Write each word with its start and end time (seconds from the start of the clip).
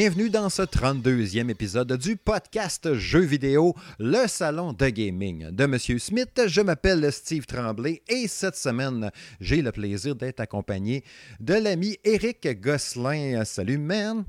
Bienvenue 0.00 0.30
dans 0.30 0.48
ce 0.48 0.62
32e 0.62 1.50
épisode 1.50 1.92
du 1.94 2.16
podcast 2.16 2.94
Jeux 2.94 3.24
vidéo, 3.24 3.74
le 3.98 4.28
salon 4.28 4.72
de 4.72 4.88
gaming 4.90 5.50
de 5.50 5.66
Monsieur 5.66 5.98
Smith. 5.98 6.40
Je 6.46 6.60
m'appelle 6.60 7.12
Steve 7.12 7.46
Tremblay 7.46 8.00
et 8.06 8.28
cette 8.28 8.54
semaine, 8.54 9.10
j'ai 9.40 9.60
le 9.60 9.72
plaisir 9.72 10.14
d'être 10.14 10.38
accompagné 10.38 11.02
de 11.40 11.54
l'ami 11.54 11.96
Eric 12.04 12.46
Gosselin. 12.60 13.44
Salut, 13.44 13.78
man! 13.78 14.24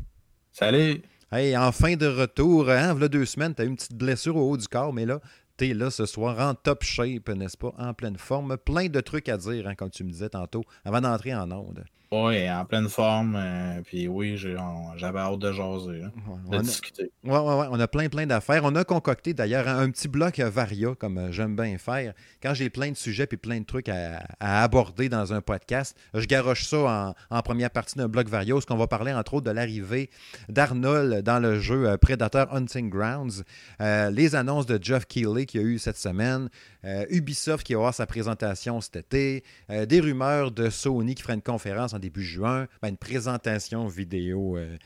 Salut! 0.52 1.04
Hey, 1.32 1.56
en 1.56 1.72
fin 1.72 1.96
de 1.96 2.08
retour, 2.08 2.68
hein, 2.72 2.94
voilà 2.94 3.08
deux 3.08 3.26
semaines, 3.26 3.54
tu 3.54 3.62
as 3.62 3.66
eu 3.66 3.68
une 3.68 3.76
petite 3.76 3.94
blessure 3.94 4.38
au 4.38 4.50
haut 4.50 4.58
du 4.58 4.68
corps, 4.68 4.92
mais 4.92 5.06
là, 5.06 5.22
t'es 5.56 5.76
là 5.76 5.92
ce 5.92 6.08
soir 6.08 6.40
en 6.40 6.56
top 6.56 6.84
shape, 6.84 7.30
n'est-ce 7.30 7.58
pas? 7.58 7.76
En 7.78 7.94
pleine 7.94 8.18
forme. 8.18 8.58
Plein 8.58 8.88
de 8.88 9.02
trucs 9.02 9.30
à 9.30 9.38
dire, 9.38 9.68
hein, 9.68 9.76
comme 9.76 9.92
tu 9.92 10.04
me 10.04 10.10
disais 10.10 10.30
tantôt, 10.30 10.64
avant 10.84 11.02
d'entrer 11.02 11.36
en 11.36 11.52
onde. 11.52 11.86
Oui, 12.12 12.50
en 12.50 12.66
pleine 12.66 12.90
forme. 12.90 13.36
Euh, 13.36 13.82
puis 13.84 14.08
oui, 14.08 14.36
j'avais 14.36 15.20
hâte 15.20 15.38
de 15.38 15.52
jaser, 15.52 16.04
hein, 16.04 16.12
de 16.50 16.58
discuter. 16.58 17.12
Oui, 17.24 17.38
oui, 17.38 17.54
oui. 17.60 17.66
On 17.70 17.80
a 17.80 17.88
plein, 17.88 18.10
plein 18.10 18.26
d'affaires. 18.26 18.64
On 18.64 18.74
a 18.74 18.84
concocté 18.84 19.36
d'ailleurs 19.36 19.68
un, 19.68 19.92
petit 19.92 20.08
bloc 20.08 20.40
Varia, 20.40 20.96
comme 20.96 21.20
euh, 21.20 21.32
j'aime 21.32 21.56
bien 21.56 21.78
faire. 21.78 22.16
Quand 22.42 22.56
j'ai 22.56 22.72
plein 22.72 22.90
de 22.90 22.98
sujets 22.98 23.28
et 23.32 23.38
plein 23.38 23.60
de 23.60 23.66
trucs 23.66 23.90
à, 23.90 24.24
aborder 24.40 25.08
dans 25.08 25.34
un 25.34 25.42
podcast, 25.42 25.96
je 26.16 26.26
garoche 26.26 26.66
ça 26.66 27.14
en, 27.30 27.42
première 27.44 27.70
partie 27.70 27.96
d'un 28.00 28.08
bloc 28.08 28.28
Varia, 28.28 28.56
où 28.56 28.60
on 28.72 28.76
va 28.76 28.88
parler 28.88 29.14
entre 29.14 29.36
autres 29.36 29.46
de 29.46 29.52
l'arrivée 29.52 30.10
d'Arnold 30.48 31.22
dans 31.22 31.40
le 31.40 31.60
jeu 31.60 31.90
euh, 31.90 31.98
Predator 31.98 32.52
Hunting 32.56 32.90
Grounds, 32.90 33.44
les 33.80 34.36
annonces 34.36 34.66
de 34.66 34.80
Jeff 34.82 35.06
Keighley 35.06 35.46
qu'il 35.46 35.62
y 35.62 35.64
a 35.64 35.68
eu 35.68 35.78
cette 35.78 35.98
semaine, 35.98 36.50
Ubisoft 36.84 37.66
qui 37.66 37.74
va 37.74 37.80
avoir 37.80 37.94
sa 37.94 38.06
présentation 38.06 38.82
cet 38.82 38.96
été, 38.96 39.44
des 39.70 40.00
rumeurs 40.00 40.52
de 40.52 40.70
Sony 40.70 41.16
qui 41.16 41.22
fera 41.22 41.34
une 41.34 41.42
conférence 41.42 41.94
en 41.94 42.00
début 42.00 42.24
juin, 42.24 42.68
ben, 42.82 42.90
une 42.90 42.98
présentation 42.98 43.88
vidéo 43.88 44.58
euh, 44.58 44.78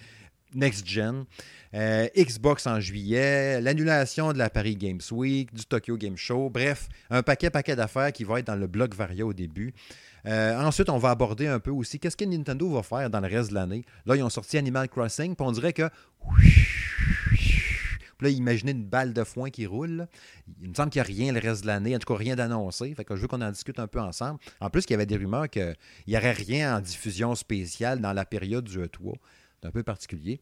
next-gen. 0.53 1.25
Euh, 1.73 2.07
Xbox 2.15 2.67
en 2.67 2.79
juillet, 2.79 3.59
l'annulation 3.59 4.31
de 4.31 4.37
la 4.37 4.49
Paris 4.49 4.75
Games 4.75 5.01
Week, 5.11 5.53
du 5.53 5.65
Tokyo 5.65 5.97
Game 5.97 6.17
Show, 6.17 6.49
bref, 6.49 6.87
un 7.09 7.23
paquet, 7.23 7.49
paquet 7.49 7.75
d'affaires 7.75 8.11
qui 8.11 8.23
va 8.23 8.39
être 8.39 8.47
dans 8.47 8.55
le 8.55 8.67
bloc 8.67 8.93
Varia 8.93 9.25
au 9.25 9.33
début. 9.33 9.73
Euh, 10.25 10.55
ensuite, 10.61 10.89
on 10.89 10.99
va 10.99 11.09
aborder 11.09 11.47
un 11.47 11.59
peu 11.59 11.71
aussi 11.71 11.99
qu'est-ce 11.99 12.15
que 12.15 12.25
Nintendo 12.25 12.69
va 12.69 12.83
faire 12.83 13.09
dans 13.09 13.19
le 13.19 13.27
reste 13.27 13.49
de 13.49 13.55
l'année. 13.55 13.83
Là, 14.05 14.15
ils 14.15 14.23
ont 14.23 14.29
sorti 14.29 14.57
Animal 14.57 14.87
Crossing, 14.87 15.35
puis 15.35 15.45
on 15.45 15.51
dirait 15.51 15.73
que 15.73 15.89
là, 18.21 18.29
imaginez 18.29 18.71
une 18.71 18.85
balle 18.85 19.13
de 19.13 19.23
foin 19.23 19.49
qui 19.49 19.65
roule. 19.65 20.07
Il 20.61 20.69
me 20.69 20.73
semble 20.73 20.89
qu'il 20.89 21.01
n'y 21.01 21.07
a 21.07 21.23
rien 21.23 21.33
le 21.33 21.39
reste 21.39 21.61
de 21.61 21.67
l'année, 21.67 21.95
en 21.95 21.99
tout 21.99 22.11
cas 22.11 22.17
rien 22.17 22.35
d'annoncé. 22.35 22.93
Que 22.93 23.15
je 23.15 23.21
veux 23.21 23.27
qu'on 23.27 23.41
en 23.41 23.51
discute 23.51 23.79
un 23.79 23.87
peu 23.87 23.99
ensemble. 23.99 24.39
En 24.59 24.69
plus, 24.69 24.83
il 24.87 24.91
y 24.91 24.93
avait 24.93 25.05
des 25.05 25.17
rumeurs 25.17 25.49
qu'il 25.49 25.75
n'y 26.07 26.17
aurait 26.17 26.31
rien 26.31 26.77
en 26.77 26.79
diffusion 26.79 27.35
spéciale 27.35 27.99
dans 27.99 28.13
la 28.13 28.25
période 28.25 28.65
du 28.65 28.79
E3. 28.79 29.13
C'est 29.61 29.67
un 29.67 29.71
peu 29.71 29.83
particulier. 29.83 30.41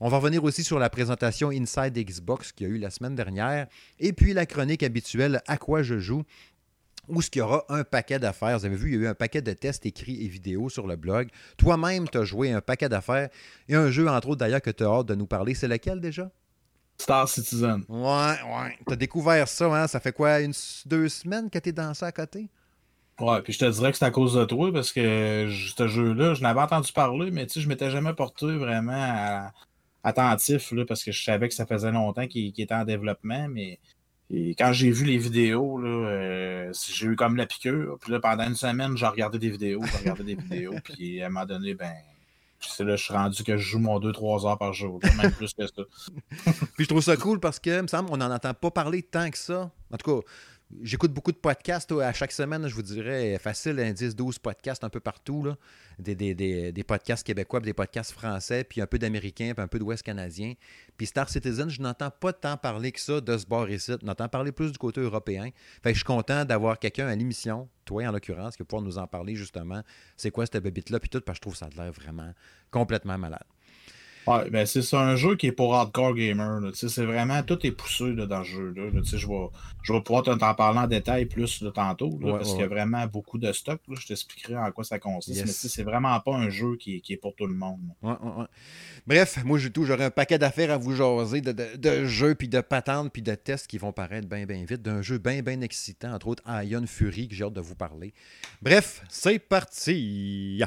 On 0.00 0.08
va 0.08 0.18
revenir 0.18 0.42
aussi 0.42 0.64
sur 0.64 0.78
la 0.78 0.90
présentation 0.90 1.50
Inside 1.50 1.96
Xbox 1.96 2.52
qu'il 2.52 2.66
y 2.66 2.70
a 2.70 2.72
eu 2.74 2.78
la 2.78 2.90
semaine 2.90 3.14
dernière. 3.14 3.68
Et 4.00 4.12
puis 4.12 4.32
la 4.32 4.44
chronique 4.44 4.82
habituelle 4.82 5.40
À 5.46 5.56
quoi 5.56 5.82
je 5.82 5.98
joue? 5.98 6.24
Où 7.08 7.22
ce 7.22 7.30
qu'il 7.30 7.38
y 7.38 7.42
aura 7.42 7.64
un 7.68 7.84
paquet 7.84 8.18
d'affaires? 8.18 8.58
Vous 8.58 8.64
avez 8.64 8.74
vu, 8.74 8.90
il 8.90 8.94
y 8.94 8.98
a 8.98 9.00
eu 9.02 9.06
un 9.06 9.14
paquet 9.14 9.40
de 9.40 9.52
tests 9.52 9.86
écrits 9.86 10.24
et 10.24 10.28
vidéos 10.28 10.68
sur 10.68 10.88
le 10.88 10.96
blog. 10.96 11.28
Toi-même, 11.56 12.08
tu 12.08 12.18
as 12.18 12.24
joué 12.24 12.50
un 12.50 12.60
paquet 12.60 12.88
d'affaires. 12.88 13.28
Et 13.68 13.76
un 13.76 13.90
jeu, 13.90 14.08
entre 14.08 14.30
autres, 14.30 14.40
d'ailleurs, 14.40 14.62
que 14.62 14.70
tu 14.70 14.82
as 14.82 14.88
hâte 14.88 15.06
de 15.06 15.14
nous 15.14 15.26
parler. 15.26 15.54
C'est 15.54 15.68
lequel 15.68 16.00
déjà? 16.00 16.30
Star 16.98 17.28
Citizen. 17.28 17.84
Ouais, 17.88 18.04
ouais. 18.04 18.78
T'as 18.86 18.96
découvert 18.96 19.48
ça, 19.48 19.66
hein? 19.66 19.86
Ça 19.86 20.00
fait 20.00 20.12
quoi, 20.12 20.40
une, 20.40 20.54
deux 20.86 21.08
semaines 21.08 21.50
que 21.50 21.58
t'es 21.58 21.72
dans 21.72 21.94
ça 21.94 22.06
à 22.06 22.12
côté? 22.12 22.48
Ouais, 23.20 23.40
puis 23.42 23.52
je 23.54 23.58
te 23.58 23.70
dirais 23.70 23.92
que 23.92 23.98
c'est 23.98 24.04
à 24.04 24.10
cause 24.10 24.34
de 24.34 24.44
toi, 24.44 24.72
parce 24.72 24.92
que 24.92 25.48
ce 25.50 25.88
jeu-là, 25.88 26.34
je 26.34 26.42
n'avais 26.42 26.60
entendu 26.60 26.92
parler, 26.92 27.30
mais 27.30 27.46
tu 27.46 27.54
sais, 27.54 27.60
je 27.60 27.68
m'étais 27.68 27.90
jamais 27.90 28.12
porté 28.12 28.46
vraiment 28.56 29.48
attentif, 30.04 30.70
là, 30.72 30.84
parce 30.86 31.02
que 31.02 31.12
je 31.12 31.24
savais 31.24 31.48
que 31.48 31.54
ça 31.54 31.66
faisait 31.66 31.92
longtemps 31.92 32.26
qu'il 32.26 32.48
était 32.48 32.74
en 32.74 32.84
développement, 32.84 33.48
mais 33.48 33.78
quand 34.30 34.72
j'ai 34.72 34.90
vu 34.90 35.04
les 35.04 35.18
vidéos, 35.18 35.78
là, 35.78 35.88
euh, 35.88 36.72
j'ai 36.90 37.06
eu 37.06 37.16
comme 37.16 37.36
la 37.36 37.46
piqûre. 37.46 37.96
Puis 38.00 38.12
là, 38.12 38.20
pendant 38.20 38.46
une 38.46 38.56
semaine, 38.56 38.96
j'ai 38.96 39.06
regardé 39.06 39.38
des 39.38 39.50
vidéos, 39.50 39.82
j'ai 39.84 39.98
regardé 39.98 40.24
des 40.24 40.34
vidéos, 40.34 40.74
puis 40.84 41.22
à 41.22 41.26
un 41.26 41.28
moment 41.28 41.46
donné, 41.46 41.74
ben, 41.74 41.94
c'est 42.60 42.84
là, 42.84 42.96
je 42.96 43.04
suis 43.04 43.12
rendu 43.12 43.42
que 43.42 43.56
je 43.56 43.62
joue 43.62 43.78
mon 43.78 43.98
2-3 43.98 44.46
heures 44.46 44.58
par 44.58 44.72
jour, 44.72 45.00
même 45.16 45.32
plus 45.32 45.52
que 45.52 45.66
ça. 45.66 45.82
Puis 46.76 46.84
je 46.84 46.88
trouve 46.88 47.02
ça 47.02 47.16
cool 47.16 47.40
parce 47.40 47.58
que, 47.58 47.70
il 47.70 47.82
me 47.82 47.86
semble, 47.86 48.08
on 48.12 48.16
n'en 48.16 48.30
entend 48.30 48.54
pas 48.54 48.70
parler 48.70 49.02
tant 49.02 49.30
que 49.30 49.38
ça. 49.38 49.70
En 49.92 49.96
tout 49.96 50.20
cas, 50.20 50.26
J'écoute 50.82 51.12
beaucoup 51.12 51.30
de 51.30 51.36
podcasts 51.36 51.92
à 51.92 52.12
chaque 52.12 52.32
semaine, 52.32 52.66
je 52.66 52.74
vous 52.74 52.82
dirais 52.82 53.38
facile, 53.38 53.76
10-12 53.76 54.40
podcasts 54.40 54.82
un 54.82 54.88
peu 54.88 54.98
partout. 54.98 55.46
Des, 56.00 56.14
des, 56.14 56.84
podcasts 56.84 57.24
québécois, 57.24 57.60
des 57.60 57.72
podcasts 57.72 58.10
français, 58.10 58.64
puis 58.64 58.80
un 58.80 58.86
peu 58.86 58.98
d'américains, 58.98 59.52
puis 59.54 59.62
un 59.62 59.68
peu 59.68 59.78
d'ouest 59.78 60.02
canadien. 60.02 60.54
Puis 60.96 61.06
Star 61.06 61.28
Citizen, 61.28 61.70
je 61.70 61.80
n'entends 61.80 62.10
pas 62.10 62.32
tant 62.32 62.56
parler 62.56 62.90
que 62.90 63.00
ça 63.00 63.20
de 63.20 63.38
ce 63.38 63.46
bar 63.46 63.70
ici. 63.70 63.92
N'entends 64.02 64.28
parler 64.28 64.50
plus 64.50 64.72
du 64.72 64.78
côté 64.78 65.00
européen. 65.00 65.50
Fait 65.82 65.90
que 65.90 65.94
je 65.94 65.98
suis 65.98 66.04
content 66.04 66.44
d'avoir 66.44 66.80
quelqu'un 66.80 67.06
à 67.06 67.14
l'émission, 67.14 67.68
toi 67.84 68.04
en 68.04 68.10
l'occurrence, 68.10 68.56
qui 68.56 68.62
va 68.62 68.66
pouvoir 68.66 68.82
nous 68.82 68.98
en 68.98 69.06
parler 69.06 69.36
justement. 69.36 69.82
C'est 70.16 70.32
quoi 70.32 70.46
cette 70.46 70.62
bébite-là, 70.64 70.98
puis 70.98 71.08
tout, 71.08 71.20
parce 71.20 71.38
que 71.38 71.44
je 71.44 71.48
trouve 71.48 71.56
ça 71.56 71.66
a 71.66 71.82
l'air 71.82 71.92
vraiment 71.92 72.32
complètement 72.72 73.16
malade. 73.16 73.44
Ouais, 74.26 74.50
ben 74.50 74.66
c'est 74.66 74.94
un 74.94 75.16
jeu 75.16 75.36
qui 75.36 75.46
est 75.48 75.52
pour 75.52 75.74
hardcore 75.74 76.14
gamer. 76.14 76.60
C'est 76.74 77.04
vraiment, 77.04 77.42
tout 77.42 77.64
est 77.64 77.70
poussé 77.70 78.12
là, 78.12 78.26
dans 78.26 78.38
le 78.38 78.44
jeu. 78.44 78.72
Là. 78.76 78.84
Je 79.02 79.26
vais, 79.26 79.48
je 79.82 79.92
vais 79.92 80.00
pouvoir 80.00 80.24
t'en 80.24 80.54
parler 80.54 80.78
en 80.80 80.86
détail 80.86 81.26
plus 81.26 81.62
de 81.62 81.70
tantôt, 81.70 82.18
parce 82.22 82.50
qu'il 82.50 82.60
y 82.60 82.64
a 82.64 82.68
vraiment 82.68 83.06
beaucoup 83.06 83.38
de 83.38 83.52
stock. 83.52 83.80
Je 83.88 84.06
t'expliquerai 84.06 84.56
en 84.56 84.70
quoi 84.72 84.84
ça 84.84 84.98
consiste. 84.98 85.44
Mais 85.44 85.50
c'est 85.50 85.84
vraiment 85.84 86.18
pas 86.20 86.34
un 86.34 86.50
jeu 86.50 86.76
qui, 86.76 87.00
qui, 87.00 87.12
est 87.12 87.16
pour 87.16 87.34
tout 87.34 87.46
le 87.46 87.54
monde. 87.54 87.80
Bref, 89.06 89.38
moi 89.44 89.58
j'ai 89.58 89.70
tout, 89.70 89.84
j'aurai 89.84 90.04
un 90.04 90.10
paquet 90.10 90.38
d'affaires 90.38 90.72
à 90.72 90.76
vous 90.76 90.94
jaser, 90.94 91.40
de, 91.40 91.52
de, 91.52 91.76
de 91.76 92.04
jeux, 92.04 92.34
puis 92.34 92.48
de 92.48 92.60
patentes, 92.60 93.12
puis 93.12 93.22
de 93.22 93.34
tests 93.34 93.68
qui 93.68 93.78
vont 93.78 93.92
paraître 93.92 94.28
bien, 94.28 94.44
bien 94.46 94.64
vite, 94.64 94.82
d'un 94.82 95.02
jeu 95.02 95.18
bien, 95.18 95.42
bien 95.42 95.60
excitant, 95.60 96.12
entre 96.12 96.28
autres 96.28 96.42
Ion 96.64 96.84
Fury, 96.86 97.28
que 97.28 97.34
j'ai 97.34 97.44
hâte 97.44 97.52
de 97.52 97.60
vous 97.60 97.76
parler. 97.76 98.12
Bref, 98.62 99.02
c'est 99.08 99.38
parti! 99.38 100.64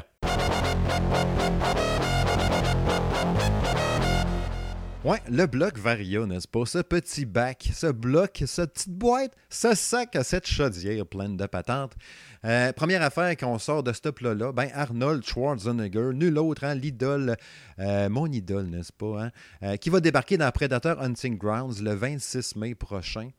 Ouais, 5.02 5.16
le 5.30 5.46
bloc 5.46 5.78
Varia, 5.78 6.26
n'est-ce 6.26 6.46
pas? 6.46 6.66
Ce 6.66 6.76
petit 6.76 7.24
bac, 7.24 7.70
ce 7.72 7.86
bloc, 7.86 8.42
cette 8.44 8.74
petite 8.74 8.92
boîte, 8.92 9.32
ce 9.48 9.74
sac 9.74 10.14
à 10.14 10.22
cette 10.22 10.46
chaudière 10.46 11.06
pleine 11.06 11.38
de 11.38 11.46
patentes. 11.46 11.94
Euh, 12.44 12.70
première 12.74 13.00
affaire 13.00 13.34
qu'on 13.38 13.58
sort 13.58 13.82
de 13.82 13.94
ce 13.94 14.10
plat-là, 14.10 14.52
ben 14.52 14.68
Arnold 14.74 15.24
Schwarzenegger, 15.24 16.10
nul 16.12 16.36
autre, 16.36 16.64
hein, 16.64 16.74
l'idole, 16.74 17.36
euh, 17.78 18.10
mon 18.10 18.26
idole, 18.26 18.66
n'est-ce 18.66 18.92
pas? 18.92 19.24
Hein, 19.24 19.30
euh, 19.62 19.76
qui 19.76 19.88
va 19.88 20.00
débarquer 20.00 20.36
dans 20.36 20.50
Predator 20.50 21.00
Hunting 21.00 21.38
Grounds 21.38 21.80
le 21.80 21.94
26 21.94 22.56
mai 22.56 22.74
prochain. 22.74 23.30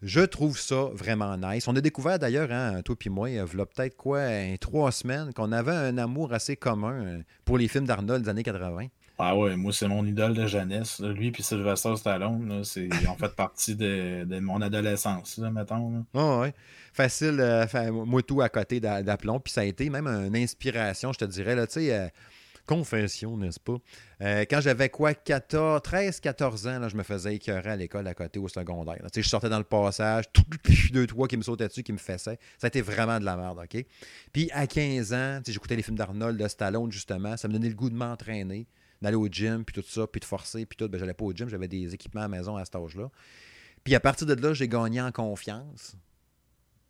Je 0.00 0.20
trouve 0.20 0.56
ça 0.56 0.90
vraiment 0.92 1.36
nice. 1.36 1.66
On 1.66 1.74
a 1.74 1.80
découvert 1.80 2.20
d'ailleurs, 2.20 2.52
hein, 2.52 2.82
toi 2.84 2.94
et 3.04 3.08
moi, 3.08 3.30
il 3.30 3.36
y 3.36 3.38
a 3.40 3.46
peut-être 3.46 3.96
quoi, 3.96 4.20
trois 4.60 4.92
semaines, 4.92 5.32
qu'on 5.34 5.50
avait 5.50 5.72
un 5.72 5.98
amour 5.98 6.32
assez 6.32 6.54
commun 6.54 7.22
pour 7.44 7.58
les 7.58 7.66
films 7.66 7.86
d'Arnold 7.86 8.22
des 8.22 8.28
années 8.28 8.44
80. 8.44 8.86
Ah 9.18 9.36
ouais, 9.36 9.54
moi, 9.56 9.72
c'est 9.72 9.86
mon 9.86 10.04
idole 10.04 10.34
de 10.34 10.46
jeunesse. 10.46 11.00
Lui 11.00 11.28
et 11.28 11.42
Sylvester 11.42 11.94
Stallone, 11.96 12.48
là, 12.48 12.62
ils 12.76 13.08
ont 13.08 13.16
fait 13.16 13.28
partie 13.36 13.76
de, 13.76 14.40
mon 14.40 14.60
adolescence, 14.60 15.38
là, 15.38 15.50
mettons. 15.50 16.04
Ah 16.14 16.40
ouais. 16.40 16.54
Facile, 16.92 17.38
euh, 17.40 17.92
moi 17.92 18.22
tout 18.22 18.40
à 18.40 18.48
côté 18.48 18.80
d'aplomb. 18.80 19.38
Puis 19.38 19.52
ça 19.52 19.60
a 19.60 19.64
été 19.64 19.88
même 19.88 20.06
une 20.06 20.36
inspiration, 20.36 21.12
je 21.12 21.18
te 21.18 21.24
dirais. 21.24 21.54
Là, 21.54 21.66
tu 21.66 21.74
sais, 21.74 21.94
euh, 21.94 22.08
confession, 22.66 23.36
n'est-ce 23.36 23.60
pas? 23.60 23.76
Euh, 24.20 24.44
quand 24.50 24.60
j'avais 24.60 24.88
quoi, 24.88 25.14
14, 25.14 25.80
13, 25.82 26.20
14 26.20 26.66
ans, 26.66 26.78
là, 26.80 26.88
je 26.88 26.96
me 26.96 27.04
faisais 27.04 27.36
écœurer 27.36 27.70
à 27.70 27.76
l'école 27.76 28.08
à 28.08 28.14
côté 28.14 28.40
au 28.40 28.48
secondaire. 28.48 28.98
Tu 29.04 29.08
sais, 29.14 29.22
je 29.22 29.28
sortais 29.28 29.48
dans 29.48 29.58
le 29.58 29.64
passage, 29.64 30.24
deux, 30.92 31.06
trois 31.06 31.28
qui 31.28 31.36
me 31.36 31.42
sautaient 31.42 31.68
dessus, 31.68 31.84
qui 31.84 31.92
me 31.92 31.98
fessaient. 31.98 32.38
Ça 32.58 32.66
a 32.66 32.68
été 32.68 32.80
vraiment 32.80 33.20
de 33.20 33.24
la 33.24 33.36
merde, 33.36 33.60
OK? 33.62 33.84
Puis 34.32 34.50
à 34.52 34.66
15 34.66 35.12
ans, 35.12 35.40
j'écoutais 35.46 35.76
les 35.76 35.82
films 35.82 35.98
d'Arnold, 35.98 36.40
de 36.40 36.48
Stallone, 36.48 36.90
justement. 36.90 37.36
Ça 37.36 37.46
me 37.46 37.52
donnait 37.52 37.68
le 37.68 37.74
goût 37.74 37.90
de 37.90 37.96
m'entraîner 37.96 38.66
d'aller 39.04 39.16
au 39.16 39.28
gym, 39.28 39.64
puis 39.64 39.80
tout 39.80 39.88
ça, 39.88 40.06
puis 40.06 40.20
de 40.20 40.24
forcer, 40.24 40.66
puis 40.66 40.76
tout. 40.76 40.88
Ben, 40.88 40.98
j'allais 40.98 41.14
pas 41.14 41.24
au 41.24 41.32
gym, 41.32 41.48
j'avais 41.48 41.68
des 41.68 41.94
équipements 41.94 42.22
à 42.22 42.24
la 42.24 42.28
maison 42.28 42.56
à 42.56 42.64
cet 42.64 42.74
âge-là. 42.76 43.10
Puis 43.84 43.94
à 43.94 44.00
partir 44.00 44.26
de 44.26 44.34
là, 44.34 44.52
j'ai 44.54 44.66
gagné 44.66 45.00
en 45.00 45.12
confiance. 45.12 45.96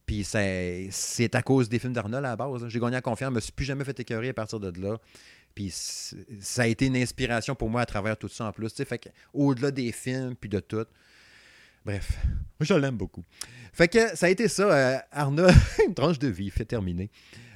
Puis 0.07 0.25
c'est 0.25 1.35
à 1.35 1.43
cause 1.43 1.69
des 1.69 1.79
films 1.79 1.93
d'Arnold 1.93 2.25
à 2.25 2.29
la 2.31 2.37
base. 2.37 2.65
Hein. 2.65 2.69
J'ai 2.69 2.79
gagné 2.79 2.97
en 2.97 3.01
confiance, 3.01 3.31
je 3.31 3.35
me 3.35 3.41
suis 3.41 3.53
plus 3.53 3.65
jamais 3.65 3.85
fait 3.85 3.99
écœurer 3.99 4.31
à 4.31 4.35
partir 4.35 4.61
de 4.61 4.81
là. 4.81 4.99
Puis 5.55 5.71
ça 5.71 6.63
a 6.63 6.67
été 6.67 6.87
une 6.87 6.97
inspiration 6.97 7.55
pour 7.55 7.71
moi 7.71 7.81
à 7.81 7.87
travers 7.87 8.17
tout 8.17 8.29
ça 8.29 8.47
en 8.47 8.53
plus. 8.53 8.73
Fait 8.75 9.13
au-delà 9.33 9.71
des 9.71 9.93
films, 9.93 10.35
puis 10.37 10.49
de 10.49 10.61
tout. 10.61 10.87
Bref, 11.85 12.13
je 12.61 12.75
l'aime 12.75 12.97
beaucoup. 12.97 13.25
Fait 13.73 13.89
que 13.89 14.17
ça 14.17 14.27
a 14.27 14.29
été 14.31 14.49
ça. 14.49 14.63
Euh, 14.63 14.99
une 15.87 15.95
tranche 15.95 16.19
de 16.19 16.29
vie, 16.29 16.51
fait 16.51 16.65
terminer. 16.65 17.11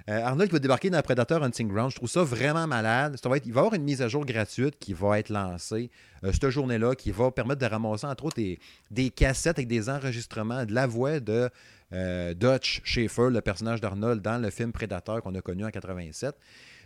Euh, 0.09 0.25
Arnold 0.25 0.49
qui 0.49 0.55
va 0.55 0.59
débarquer 0.59 0.89
dans 0.89 1.03
Predator 1.03 1.43
Hunting 1.43 1.69
Ground. 1.69 1.91
Je 1.91 1.97
trouve 1.97 2.09
ça 2.09 2.23
vraiment 2.23 2.67
malade. 2.67 3.19
Ça 3.23 3.29
va 3.29 3.37
il 3.37 3.53
va 3.53 3.61
y 3.61 3.65
avoir 3.65 3.75
une 3.75 3.83
mise 3.83 4.01
à 4.01 4.09
jour 4.09 4.25
gratuite 4.25 4.79
qui 4.79 4.95
va 4.95 5.19
être 5.19 5.29
lancée 5.29 5.91
euh, 6.25 6.33
cette 6.33 6.49
journée-là, 6.49 6.95
qui 6.95 7.11
va 7.11 7.31
permettre 7.31 7.61
de 7.61 7.67
ramasser, 7.67 8.07
entre 8.07 8.25
autres, 8.25 8.37
des, 8.37 8.59
des 8.91 9.11
cassettes 9.11 9.59
avec 9.59 9.69
des 9.69 9.91
enregistrements 9.91 10.65
de 10.65 10.73
la 10.73 10.87
voix 10.87 11.21
de 11.21 11.51
euh, 11.93 12.33
Dutch 12.33 12.81
Schaefer, 12.85 13.29
le 13.31 13.43
personnage 13.43 13.83
d'Arnold 13.83 14.23
dans 14.23 14.39
le 14.39 14.49
film 14.49 14.73
Predator 14.73 15.21
qu'on 15.21 15.35
a 15.35 15.43
connu 15.43 15.65
en 15.65 15.71
87 15.71 16.35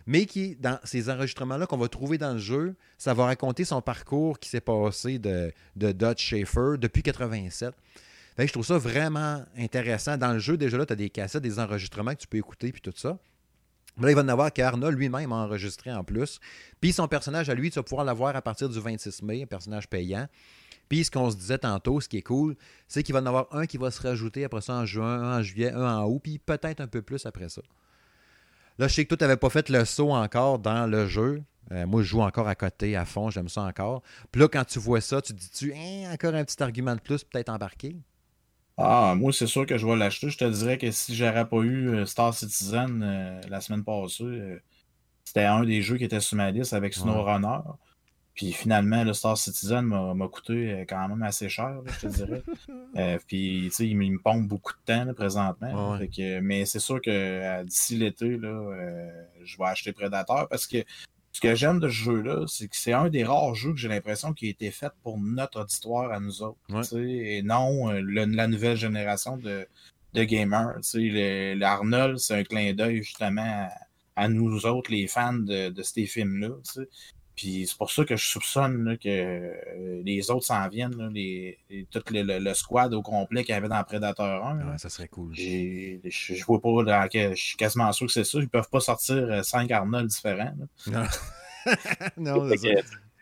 mais 0.05 0.25
qui, 0.25 0.57
dans 0.57 0.79
ces 0.83 1.09
enregistrements-là 1.09 1.65
qu'on 1.65 1.77
va 1.77 1.87
trouver 1.87 2.17
dans 2.17 2.33
le 2.33 2.39
jeu, 2.39 2.75
ça 2.97 3.13
va 3.13 3.23
raconter 3.23 3.63
son 3.63 3.81
parcours 3.81 4.37
qui 4.37 4.49
s'est 4.49 4.59
passé 4.59 5.17
de, 5.17 5.53
de 5.77 5.91
Dutch 5.93 6.21
Schaefer 6.21 6.77
depuis 6.77 7.03
87. 7.03 7.73
Je 8.37 8.51
trouve 8.51 8.65
ça 8.65 8.77
vraiment 8.77 9.43
intéressant. 9.57 10.17
Dans 10.17 10.33
le 10.33 10.39
jeu, 10.39 10.57
déjà 10.57 10.77
là, 10.77 10.85
tu 10.85 10.93
as 10.93 10.95
des 10.95 11.09
cassettes, 11.09 11.43
des 11.43 11.59
enregistrements 11.59 12.11
que 12.11 12.19
tu 12.21 12.27
peux 12.27 12.37
écouter, 12.37 12.71
puis 12.71 12.81
tout 12.81 12.93
ça. 12.95 13.19
Mais 13.97 14.05
là, 14.05 14.11
il 14.11 14.15
va 14.15 14.23
en 14.23 14.27
avoir 14.27 14.51
qu'Arnold 14.51 14.97
lui-même 14.97 15.31
enregistré 15.31 15.93
en 15.93 16.03
plus. 16.03 16.39
Puis 16.81 16.93
son 16.93 17.07
personnage 17.07 17.49
à 17.49 17.53
lui, 17.53 17.69
tu 17.69 17.75
vas 17.75 17.83
pouvoir 17.83 18.05
l'avoir 18.05 18.35
à 18.35 18.41
partir 18.41 18.69
du 18.69 18.79
26 18.79 19.21
mai, 19.21 19.43
un 19.43 19.45
personnage 19.45 19.87
payant. 19.87 20.27
Puis 20.89 21.05
ce 21.05 21.11
qu'on 21.11 21.29
se 21.29 21.35
disait 21.35 21.59
tantôt, 21.59 22.01
ce 22.01 22.09
qui 22.09 22.17
est 22.17 22.23
cool, 22.23 22.55
c'est 22.87 23.03
qu'il 23.03 23.13
va 23.13 23.21
en 23.21 23.25
avoir 23.25 23.47
un 23.51 23.65
qui 23.65 23.77
va 23.77 23.91
se 23.91 24.01
rajouter 24.01 24.43
après 24.43 24.61
ça 24.61 24.73
en 24.73 24.85
juin, 24.85 25.21
un 25.21 25.39
en 25.39 25.41
juillet, 25.43 25.71
un 25.71 25.99
en 25.99 26.05
août, 26.07 26.19
puis 26.23 26.39
peut-être 26.39 26.81
un 26.81 26.87
peu 26.87 27.01
plus 27.01 27.25
après 27.25 27.49
ça. 27.49 27.61
Là, 28.79 28.87
je 28.87 28.93
sais 28.95 29.03
que 29.03 29.09
toi, 29.09 29.17
tu 29.17 29.23
n'avais 29.23 29.37
pas 29.37 29.49
fait 29.49 29.69
le 29.69 29.85
saut 29.85 30.11
encore 30.11 30.57
dans 30.57 30.87
le 30.87 31.07
jeu. 31.07 31.43
Euh, 31.71 31.85
moi, 31.85 32.01
je 32.01 32.07
joue 32.07 32.21
encore 32.21 32.47
à 32.47 32.55
côté, 32.55 32.95
à 32.95 33.05
fond, 33.05 33.29
j'aime 33.29 33.47
ça 33.47 33.61
encore. 33.61 34.01
Puis 34.31 34.41
là, 34.41 34.47
quand 34.47 34.65
tu 34.65 34.79
vois 34.79 35.01
ça, 35.01 35.21
tu 35.21 35.33
te 35.33 35.39
dis-tu, 35.39 35.73
hein, 35.73 36.11
encore 36.11 36.33
un 36.33 36.43
petit 36.43 36.61
argument 36.61 36.95
de 36.95 36.99
plus, 36.99 37.23
peut-être 37.23 37.49
embarqué? 37.49 37.95
Ah, 38.77 39.13
moi, 39.15 39.31
c'est 39.31 39.47
sûr 39.47 39.65
que 39.65 39.77
je 39.77 39.85
vais 39.85 39.95
l'acheter. 39.95 40.29
Je 40.29 40.37
te 40.37 40.45
dirais 40.45 40.77
que 40.77 40.89
si 40.91 41.15
j'aurais 41.15 41.47
pas 41.47 41.61
eu 41.61 41.89
euh, 41.89 42.05
Star 42.05 42.33
Citizen 42.33 43.01
euh, 43.03 43.41
la 43.49 43.61
semaine 43.61 43.83
passée, 43.83 44.59
c'était 45.23 45.45
un 45.45 45.63
des 45.63 45.81
jeux 45.81 45.97
qui 45.97 46.03
était 46.05 46.19
sur 46.19 46.37
ma 46.37 46.51
liste 46.51 46.73
avec 46.73 46.93
SnowRunner. 46.93 47.59
Puis 48.33 48.51
finalement, 48.51 49.03
le 49.03 49.13
Star 49.13 49.37
Citizen 49.37 49.81
m'a 49.81 50.27
coûté 50.27 50.71
euh, 50.71 50.85
quand 50.89 51.07
même 51.07 51.21
assez 51.21 51.49
cher, 51.49 51.81
je 51.85 52.07
te 52.07 52.13
dirais. 52.13 52.43
Euh, 52.95 53.17
puis, 53.27 53.63
tu 53.69 53.71
sais, 53.71 53.87
il, 53.87 53.97
me 53.97 54.19
pompe 54.19 54.47
beaucoup 54.47 54.71
de 54.71 54.77
temps 54.85 55.13
présentement. 55.15 55.97
mais 56.43 56.63
c'est 56.65 56.77
sûr 56.77 57.01
que 57.01 57.09
euh, 57.09 57.63
d'ici 57.63 57.97
l'été, 57.97 58.39
je 58.39 59.57
vais 59.57 59.65
acheter 59.65 59.93
Predator 59.93 60.47
parce 60.47 60.67
que 60.67 60.77
ce 61.33 61.41
que 61.41 61.55
j'aime 61.55 61.79
de 61.79 61.89
ce 61.89 61.93
jeu-là, 61.93 62.45
c'est 62.47 62.67
que 62.67 62.75
c'est 62.77 62.93
un 62.93 63.09
des 63.09 63.23
rares 63.23 63.55
jeux 63.55 63.71
que 63.73 63.79
j'ai 63.79 63.89
l'impression 63.89 64.33
qui 64.33 64.47
a 64.47 64.49
été 64.49 64.69
fait 64.71 64.91
pour 65.01 65.17
notre 65.17 65.61
auditoire 65.61 66.11
à 66.11 66.19
nous 66.19 66.43
autres. 66.43 66.59
Et 66.97 67.41
non 67.41 67.91
la 67.91 68.47
nouvelle 68.47 68.77
génération 68.77 69.37
de, 69.37 69.67
de 70.13 70.23
gamers. 70.23 70.79
L'Arnold, 70.93 72.19
c'est 72.19 72.35
un 72.35 72.43
clin 72.43 72.73
d'œil 72.73 73.01
justement 73.01 73.67
à, 74.15 74.27
nous 74.29 74.65
autres, 74.67 74.91
les 74.91 75.07
fans 75.07 75.33
de, 75.33 75.69
de 75.69 75.81
ces 75.81 76.05
films-là. 76.05 76.49
Puis 77.35 77.65
c'est 77.67 77.77
pour 77.77 77.91
ça 77.91 78.05
que 78.05 78.15
je 78.15 78.25
soupçonne 78.25 78.97
que 78.99 79.09
euh, 79.09 80.01
les 80.05 80.29
autres 80.29 80.45
s'en 80.45 80.67
viennent, 80.69 81.09
les, 81.09 81.57
tout 81.89 82.03
le, 82.11 82.53
squad 82.53 82.93
au 82.93 83.01
complet 83.01 83.43
qu'il 83.43 83.55
y 83.55 83.57
avait 83.57 83.67
dans 83.67 83.83
Predator 83.83 84.45
1. 84.45 84.77
ça 84.77 84.89
serait 84.89 85.07
cool. 85.07 85.33
Je, 85.33 85.97
je 86.03 86.45
vois 86.45 86.61
pas 86.61 86.83
dans 86.83 87.09
je 87.11 87.33
suis 87.35 87.57
quasiment 87.57 87.91
sûr 87.91 88.05
que 88.05 88.13
c'est 88.13 88.23
ça. 88.23 88.37
Ils 88.39 88.49
peuvent 88.49 88.69
pas 88.69 88.79
sortir 88.79 89.43
5 89.43 89.71
euh, 89.71 89.75
Arnold 89.75 90.07
différents. 90.07 90.53
Non, 90.87 91.03
non 92.17 92.49
ça. 92.49 92.55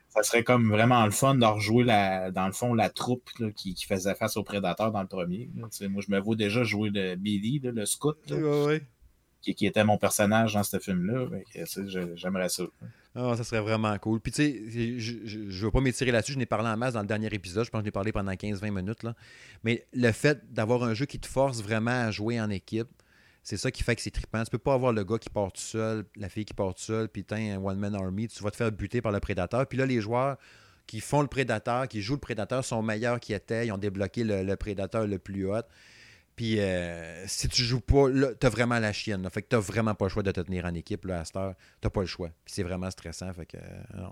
ça. 0.10 0.24
serait 0.24 0.44
comme 0.44 0.70
vraiment 0.70 1.06
le 1.06 1.12
fun 1.12 1.36
de 1.36 1.46
rejouer 1.46 1.86
la, 1.86 2.32
dans 2.32 2.48
le 2.48 2.54
fond 2.54 2.74
la 2.74 2.90
troupe 2.90 3.30
qui, 3.56 3.78
faisait 3.88 4.16
face 4.16 4.36
au 4.36 4.44
Predator 4.44 4.92
dans 4.92 5.02
le 5.02 5.08
premier. 5.08 5.50
Moi, 5.56 5.70
je 5.72 6.12
me 6.12 6.20
vois 6.20 6.36
déjà 6.36 6.64
jouer 6.64 6.90
le 6.90 7.16
Billy, 7.16 7.62
le 7.64 7.86
scout. 7.86 8.18
Qui, 9.42 9.56
qui, 9.56 9.66
était 9.66 9.84
mon 9.84 9.98
personnage 9.98 10.54
dans 10.54 10.64
ce 10.64 10.78
film-là. 10.78 11.28
J'aimerais 12.16 12.50
ça. 12.50 12.66
Ah, 13.14 13.36
ça 13.36 13.44
serait 13.44 13.60
vraiment 13.60 13.98
cool. 13.98 14.22
Puis, 14.22 14.32
tu 14.32 14.42
sais, 14.42 15.00
je 15.00 15.38
ne 15.38 15.52
veux 15.52 15.72
pas 15.72 15.82
m'étirer 15.82 16.12
là-dessus. 16.12 16.34
Je 16.34 16.38
n'ai 16.38 16.46
parlé 16.46 16.70
en 16.70 16.78
masse 16.78 16.94
dans 16.94 17.02
le 17.02 17.08
dernier 17.08 17.28
épisode. 17.28 17.66
Je 17.66 17.70
pense 17.70 17.84
que 17.84 17.88
ai 17.88 17.92
parlé 17.92 18.14
pendant 18.14 18.32
15-20 18.32 18.72
minutes. 18.72 19.04
Là. 19.04 19.16
Mais 19.64 19.86
le 19.94 20.12
fait 20.14 20.54
d'avoir 20.54 20.84
un 20.84 20.94
jeu 20.94 21.06
qui 21.06 21.20
te 21.20 21.28
force 21.28 21.62
vraiment 21.62 21.92
à 21.92 22.12
jouer 22.12 22.40
en 22.40 22.50
équipe, 22.50 22.88
c'est 23.44 23.58
ça 23.58 23.70
qui 23.70 23.84
fait 23.84 23.96
que 23.96 24.02
c'est 24.02 24.12
trippant. 24.12 24.44
Tu 24.44 24.52
peux 24.52 24.60
pas 24.60 24.76
avoir 24.76 24.94
le 24.94 25.04
gars 25.04 25.18
qui 25.18 25.30
part 25.30 25.52
tout 25.52 25.62
seul, 25.62 26.06
la 26.16 26.30
fille 26.30 26.46
qui 26.46 26.54
part 26.54 26.74
tout 26.74 26.84
seul, 26.84 27.10
puis 27.10 27.26
t'as 27.26 27.38
un 27.38 27.58
one-man 27.58 27.96
army. 27.96 28.30
Tu 28.30 28.42
vas 28.44 28.52
te 28.52 28.56
faire 28.56 28.72
buter 28.72 29.02
par 29.02 29.12
le 29.12 29.20
prédateur. 29.20 29.68
Puis 29.68 29.78
là, 29.78 29.86
les 29.86 30.00
joueurs 30.00 30.38
qui 30.88 31.02
font 31.02 31.22
le 31.22 31.28
prédateur, 31.28 31.88
qui 31.90 32.02
jouent 32.02 32.14
le 32.14 32.20
prédateur, 32.20 32.64
sont 32.64 32.82
meilleurs 32.82 33.20
qu'ils 33.20 33.36
étaient. 33.36 33.68
Ils 33.68 33.72
ont 33.74 33.78
débloqué 33.78 34.24
le, 34.24 34.44
le 34.44 34.56
prédateur 34.56 35.06
le 35.06 35.18
plus 35.20 35.52
haut. 35.52 35.64
Puis 36.42 36.60
euh, 36.60 37.24
si 37.28 37.48
tu 37.50 37.62
joues 37.62 37.82
pas, 37.82 38.08
tu 38.10 38.48
as 38.48 38.50
vraiment 38.50 38.80
la 38.80 38.92
chienne. 38.94 39.30
Fait 39.30 39.44
que 39.44 39.56
tu 39.56 39.62
vraiment 39.62 39.94
pas 39.94 40.06
le 40.06 40.10
choix 40.10 40.24
de 40.24 40.32
te 40.32 40.42
tenir 40.42 40.66
en 40.66 40.74
équipe 40.74 41.06
là, 41.06 41.20
à 41.20 41.24
cette 41.24 41.36
heure. 41.36 41.54
Tu 41.84 41.88
pas 41.88 42.02
le 42.02 42.08
choix. 42.08 42.30
Puis 42.44 42.56
c'est 42.56 42.64
vraiment 42.64 42.90
stressant. 42.90 43.32
Fait 43.32 43.46
que 43.46 43.58
euh, 43.58 44.08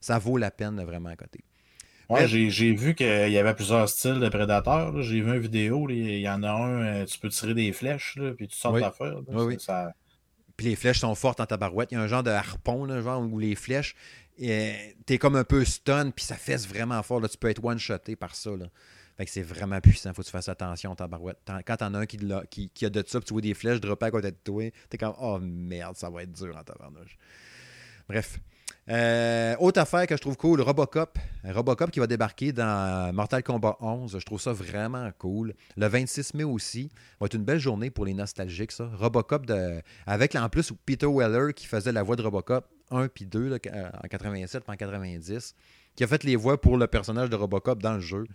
ça 0.00 0.18
vaut 0.18 0.38
la 0.38 0.50
peine 0.50 0.82
vraiment 0.82 1.10
à 1.10 1.16
côté. 1.16 1.44
Ouais, 2.08 2.26
j'ai 2.26 2.72
vu 2.72 2.94
qu'il 2.94 3.28
y 3.28 3.36
avait 3.36 3.52
plusieurs 3.52 3.86
styles 3.86 4.18
de 4.18 4.30
prédateurs. 4.30 5.02
J'ai 5.02 5.20
vu 5.20 5.30
une 5.30 5.40
vidéo. 5.40 5.86
Il 5.90 6.20
y 6.20 6.28
en 6.30 6.42
a 6.42 6.50
un, 6.50 6.82
euh, 6.84 7.04
tu 7.04 7.18
peux 7.18 7.28
tirer 7.28 7.52
des 7.52 7.70
flèches, 7.72 8.16
là, 8.16 8.32
puis 8.32 8.48
tu 8.48 8.56
sors 8.56 8.72
oui. 8.72 8.80
d'affaires. 8.80 9.20
Oui, 9.26 9.60
Ça... 9.60 9.92
Puis 10.56 10.68
les 10.68 10.74
flèches 10.74 11.00
sont 11.00 11.14
fortes 11.14 11.40
en 11.40 11.44
tabarouette. 11.44 11.92
Il 11.92 11.96
y 11.96 11.98
a 11.98 12.00
un 12.00 12.08
genre 12.08 12.22
de 12.22 12.30
harpon, 12.30 12.86
là, 12.86 13.02
genre 13.02 13.20
où 13.20 13.38
les 13.38 13.54
flèches, 13.54 13.94
t'es 14.38 15.18
comme 15.20 15.36
un 15.36 15.44
peu 15.44 15.66
stun, 15.66 16.12
puis 16.12 16.24
ça 16.24 16.36
fesse 16.36 16.66
vraiment 16.66 17.02
fort. 17.02 17.20
Là. 17.20 17.28
Tu 17.28 17.36
peux 17.36 17.50
être 17.50 17.62
one-shoté 17.62 18.16
par 18.16 18.34
ça. 18.34 18.52
Là. 18.56 18.68
Fait 19.18 19.24
que 19.24 19.32
c'est 19.32 19.42
vraiment 19.42 19.80
puissant. 19.80 20.14
Faut 20.14 20.22
que 20.22 20.26
tu 20.26 20.32
fasses 20.32 20.48
attention, 20.48 20.94
tabarouette. 20.94 21.38
Quand 21.66 21.76
t'en 21.76 21.92
as 21.94 21.98
un 21.98 22.06
qui, 22.06 22.18
qui, 22.48 22.70
qui, 22.70 22.86
a 22.86 22.88
de 22.88 23.02
ça, 23.04 23.18
puis 23.18 23.26
tu 23.26 23.32
vois 23.34 23.42
des 23.42 23.52
flèches 23.52 23.80
dropper 23.80 24.06
à 24.06 24.10
côté 24.12 24.30
de 24.30 24.36
toi, 24.44 24.62
t'es 24.88 24.96
comme, 24.96 25.14
oh 25.20 25.40
merde, 25.40 25.96
ça 25.96 26.08
va 26.08 26.22
être 26.22 26.30
dur 26.30 26.56
en 26.56 26.62
tabarnouche. 26.62 27.18
Bref. 28.08 28.38
Euh, 28.88 29.56
autre 29.58 29.80
affaire 29.80 30.06
que 30.06 30.16
je 30.16 30.20
trouve 30.20 30.36
cool, 30.36 30.60
Robocop. 30.60 31.18
Robocop 31.44 31.90
qui 31.90 31.98
va 31.98 32.06
débarquer 32.06 32.52
dans 32.52 33.12
Mortal 33.12 33.42
Kombat 33.42 33.76
11. 33.80 34.16
Je 34.20 34.24
trouve 34.24 34.40
ça 34.40 34.52
vraiment 34.52 35.10
cool. 35.18 35.52
Le 35.76 35.88
26 35.88 36.34
mai 36.34 36.44
aussi. 36.44 36.88
va 37.20 37.26
être 37.26 37.34
une 37.34 37.44
belle 37.44 37.58
journée 37.58 37.90
pour 37.90 38.04
les 38.04 38.14
nostalgiques, 38.14 38.70
ça. 38.70 38.88
Robocop 38.94 39.46
de, 39.46 39.82
avec 40.06 40.36
en 40.36 40.48
plus 40.48 40.72
Peter 40.86 41.06
Weller 41.06 41.52
qui 41.54 41.66
faisait 41.66 41.92
la 41.92 42.04
voix 42.04 42.14
de 42.14 42.22
Robocop 42.22 42.66
1 42.92 43.08
puis 43.08 43.26
2 43.26 43.52
en 43.52 44.08
87 44.08 44.62
puis 44.62 44.72
en 44.72 44.76
90. 44.76 45.56
Qui 45.96 46.04
a 46.04 46.06
fait 46.06 46.22
les 46.22 46.36
voix 46.36 46.60
pour 46.60 46.76
le 46.76 46.86
personnage 46.86 47.30
de 47.30 47.34
Robocop 47.34 47.82
dans 47.82 47.94
le 47.94 48.00
jeu. 48.00 48.26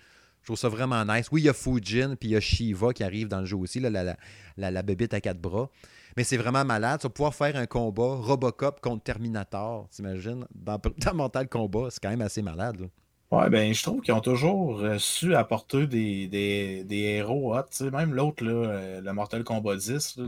Je 0.44 0.48
trouve 0.48 0.57
ça 0.57 0.68
vraiment 0.68 1.06
nice. 1.06 1.30
Oui, 1.31 1.42
il 1.42 1.45
y 1.45 1.50
a 1.50 1.54
Fujin, 1.54 2.16
puis 2.19 2.28
il 2.28 2.31
y 2.34 2.36
a 2.36 2.42
Shiva 2.42 2.92
qui 2.92 3.06
arrive 3.06 3.30
dans 3.30 3.40
le 3.40 3.45
jeu 3.45 3.56
aussi, 3.56 3.80
la, 3.80 3.90
la, 3.90 4.18
la, 4.57 4.81
bébite 4.81 5.13
à 5.13 5.22
quatre 5.22 5.40
bras. 5.40 5.69
Mais 6.18 6.25
c'est 6.25 6.36
vraiment 6.36 6.66
malade. 6.66 7.00
Tu 7.00 7.07
vas 7.07 7.12
pouvoir 7.12 7.34
faire 7.34 7.56
un 7.56 7.66
combat 7.66 8.16
Robocop 8.16 8.81
contre 8.81 9.04
Terminator, 9.04 9.88
t'imagines? 9.90 10.46
Dans, 10.53 10.77
dans 10.98 11.13
Mortal 11.13 11.48
Kombat, 11.48 11.91
c'est 11.91 12.03
quand 12.03 12.10
même 12.10 12.22
assez 12.22 12.41
malade. 12.41 12.77
Là. 12.82 12.88
Ouais, 13.32 13.50
ben, 13.50 13.74
je 13.74 13.82
trouve 13.82 14.01
qu'ils 14.01 14.13
ont 14.13 14.20
toujours 14.20 14.82
euh, 14.82 14.98
su 15.00 15.34
apporter 15.34 15.88
des, 15.88 16.27
des, 16.27 16.84
des 16.84 17.00
héros 17.00 17.56
hot. 17.56 17.89
Même 17.89 18.13
l'autre, 18.13 18.44
euh, 18.46 19.00
le 19.00 19.13
Mortal 19.13 19.46
Kombat 19.46 19.77
10, 19.77 20.20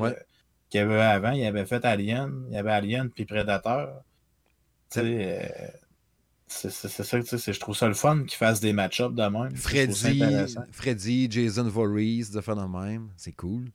qu'il 0.70 0.80
y 0.80 0.82
avait 0.82 1.02
avant, 1.02 1.32
il 1.32 1.46
avait 1.46 1.66
fait 1.66 1.84
Alien, 1.84 2.46
il 2.48 2.56
y 2.56 2.58
avait 2.58 2.72
Alien 2.72 3.10
puis 3.10 3.26
Predator. 3.26 3.90
Tu 4.90 5.02
sais, 5.02 5.04
euh, 5.44 5.68
c'est 6.48 6.70
ça, 6.70 7.20
je 7.20 7.60
trouve 7.60 7.76
ça 7.76 7.88
le 7.88 7.94
fun 7.94 8.24
qu'ils 8.24 8.38
fassent 8.38 8.60
des 8.60 8.74
match-ups 8.74 9.16
de 9.16 9.24
même. 9.24 9.56
Freddy, 9.56 10.22
Freddy, 10.72 11.28
Jason 11.30 11.68
Voorhees, 11.68 12.32
de 12.34 12.42
faire 12.42 12.56
de 12.56 12.62
même. 12.62 13.10
C'est 13.18 13.32
cool. 13.32 13.72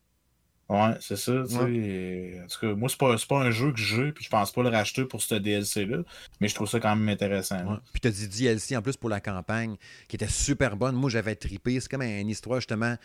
Ouais, 0.68 0.94
c'est 1.00 1.16
ça. 1.16 1.32
En 1.32 1.46
tout 1.46 2.60
cas, 2.60 2.74
moi, 2.74 2.88
c'est 2.88 2.96
pas, 2.98 3.16
pas 3.28 3.40
un 3.40 3.50
jeu 3.50 3.72
que 3.72 3.78
j'ai, 3.80 4.12
puis 4.12 4.24
je 4.24 4.30
pense 4.30 4.52
pas 4.52 4.62
le 4.62 4.68
racheter 4.68 5.04
pour 5.04 5.20
ce 5.20 5.34
DLC-là, 5.34 6.04
mais 6.40 6.46
je 6.46 6.54
trouve 6.54 6.68
ça 6.68 6.78
quand 6.78 6.94
même 6.94 7.08
intéressant. 7.08 7.80
Puis 7.92 8.00
tu 8.00 8.06
as 8.06 8.12
dit 8.12 8.28
DLC 8.28 8.76
en 8.76 8.82
plus 8.82 8.96
pour 8.96 9.10
la 9.10 9.20
campagne, 9.20 9.76
qui 10.06 10.14
était 10.14 10.28
super 10.28 10.76
bonne. 10.76 10.94
Moi, 10.94 11.10
j'avais 11.10 11.34
trippé. 11.34 11.80
C'est 11.80 11.90
comme 11.90 12.02
une 12.02 12.28
histoire, 12.28 12.60
justement 12.60 12.96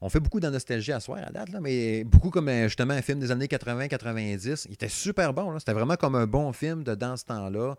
on 0.00 0.08
fait 0.08 0.20
beaucoup 0.20 0.40
de 0.40 0.48
nostalgie 0.48 0.92
à 0.92 1.00
soir 1.00 1.20
à 1.26 1.30
date, 1.30 1.50
là, 1.50 1.60
mais 1.60 2.04
beaucoup 2.04 2.30
comme 2.30 2.48
euh, 2.48 2.64
justement 2.64 2.94
un 2.94 3.02
film 3.02 3.18
des 3.20 3.30
années 3.30 3.46
80-90. 3.46 4.66
Il 4.68 4.74
était 4.74 4.88
super 4.88 5.32
bon. 5.32 5.58
C'était 5.58 5.72
vraiment 5.72 5.96
comme 5.96 6.14
un 6.14 6.26
bon 6.26 6.52
film 6.52 6.84
de 6.84 6.94
dans 6.94 7.16
ce 7.16 7.24
temps-là. 7.24 7.76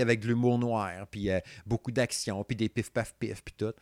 Avec 0.00 0.20
de 0.20 0.28
l'humour 0.28 0.58
noir, 0.58 1.06
puis 1.10 1.30
euh, 1.30 1.40
beaucoup 1.66 1.90
d'action, 1.90 2.42
puis 2.44 2.56
des 2.56 2.68
pif-paf-pif, 2.68 3.42
puis 3.44 3.54
tout. 3.56 3.72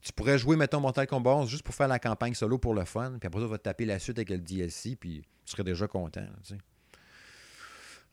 Tu 0.00 0.12
pourrais 0.12 0.38
jouer, 0.38 0.56
mettons, 0.56 0.80
Mortal 0.80 1.06
Kombat 1.06 1.34
11 1.34 1.48
juste 1.48 1.64
pour 1.64 1.74
faire 1.74 1.88
la 1.88 1.98
campagne 1.98 2.34
solo 2.34 2.58
pour 2.58 2.74
le 2.74 2.84
fun, 2.84 3.16
puis 3.20 3.26
après 3.26 3.40
tu 3.40 3.46
vas 3.46 3.58
te 3.58 3.64
taper 3.64 3.84
la 3.84 3.98
suite 3.98 4.18
avec 4.18 4.30
le 4.30 4.38
DLC, 4.38 4.96
puis 4.96 5.22
tu 5.44 5.52
serais 5.52 5.64
déjà 5.64 5.86
content. 5.86 6.24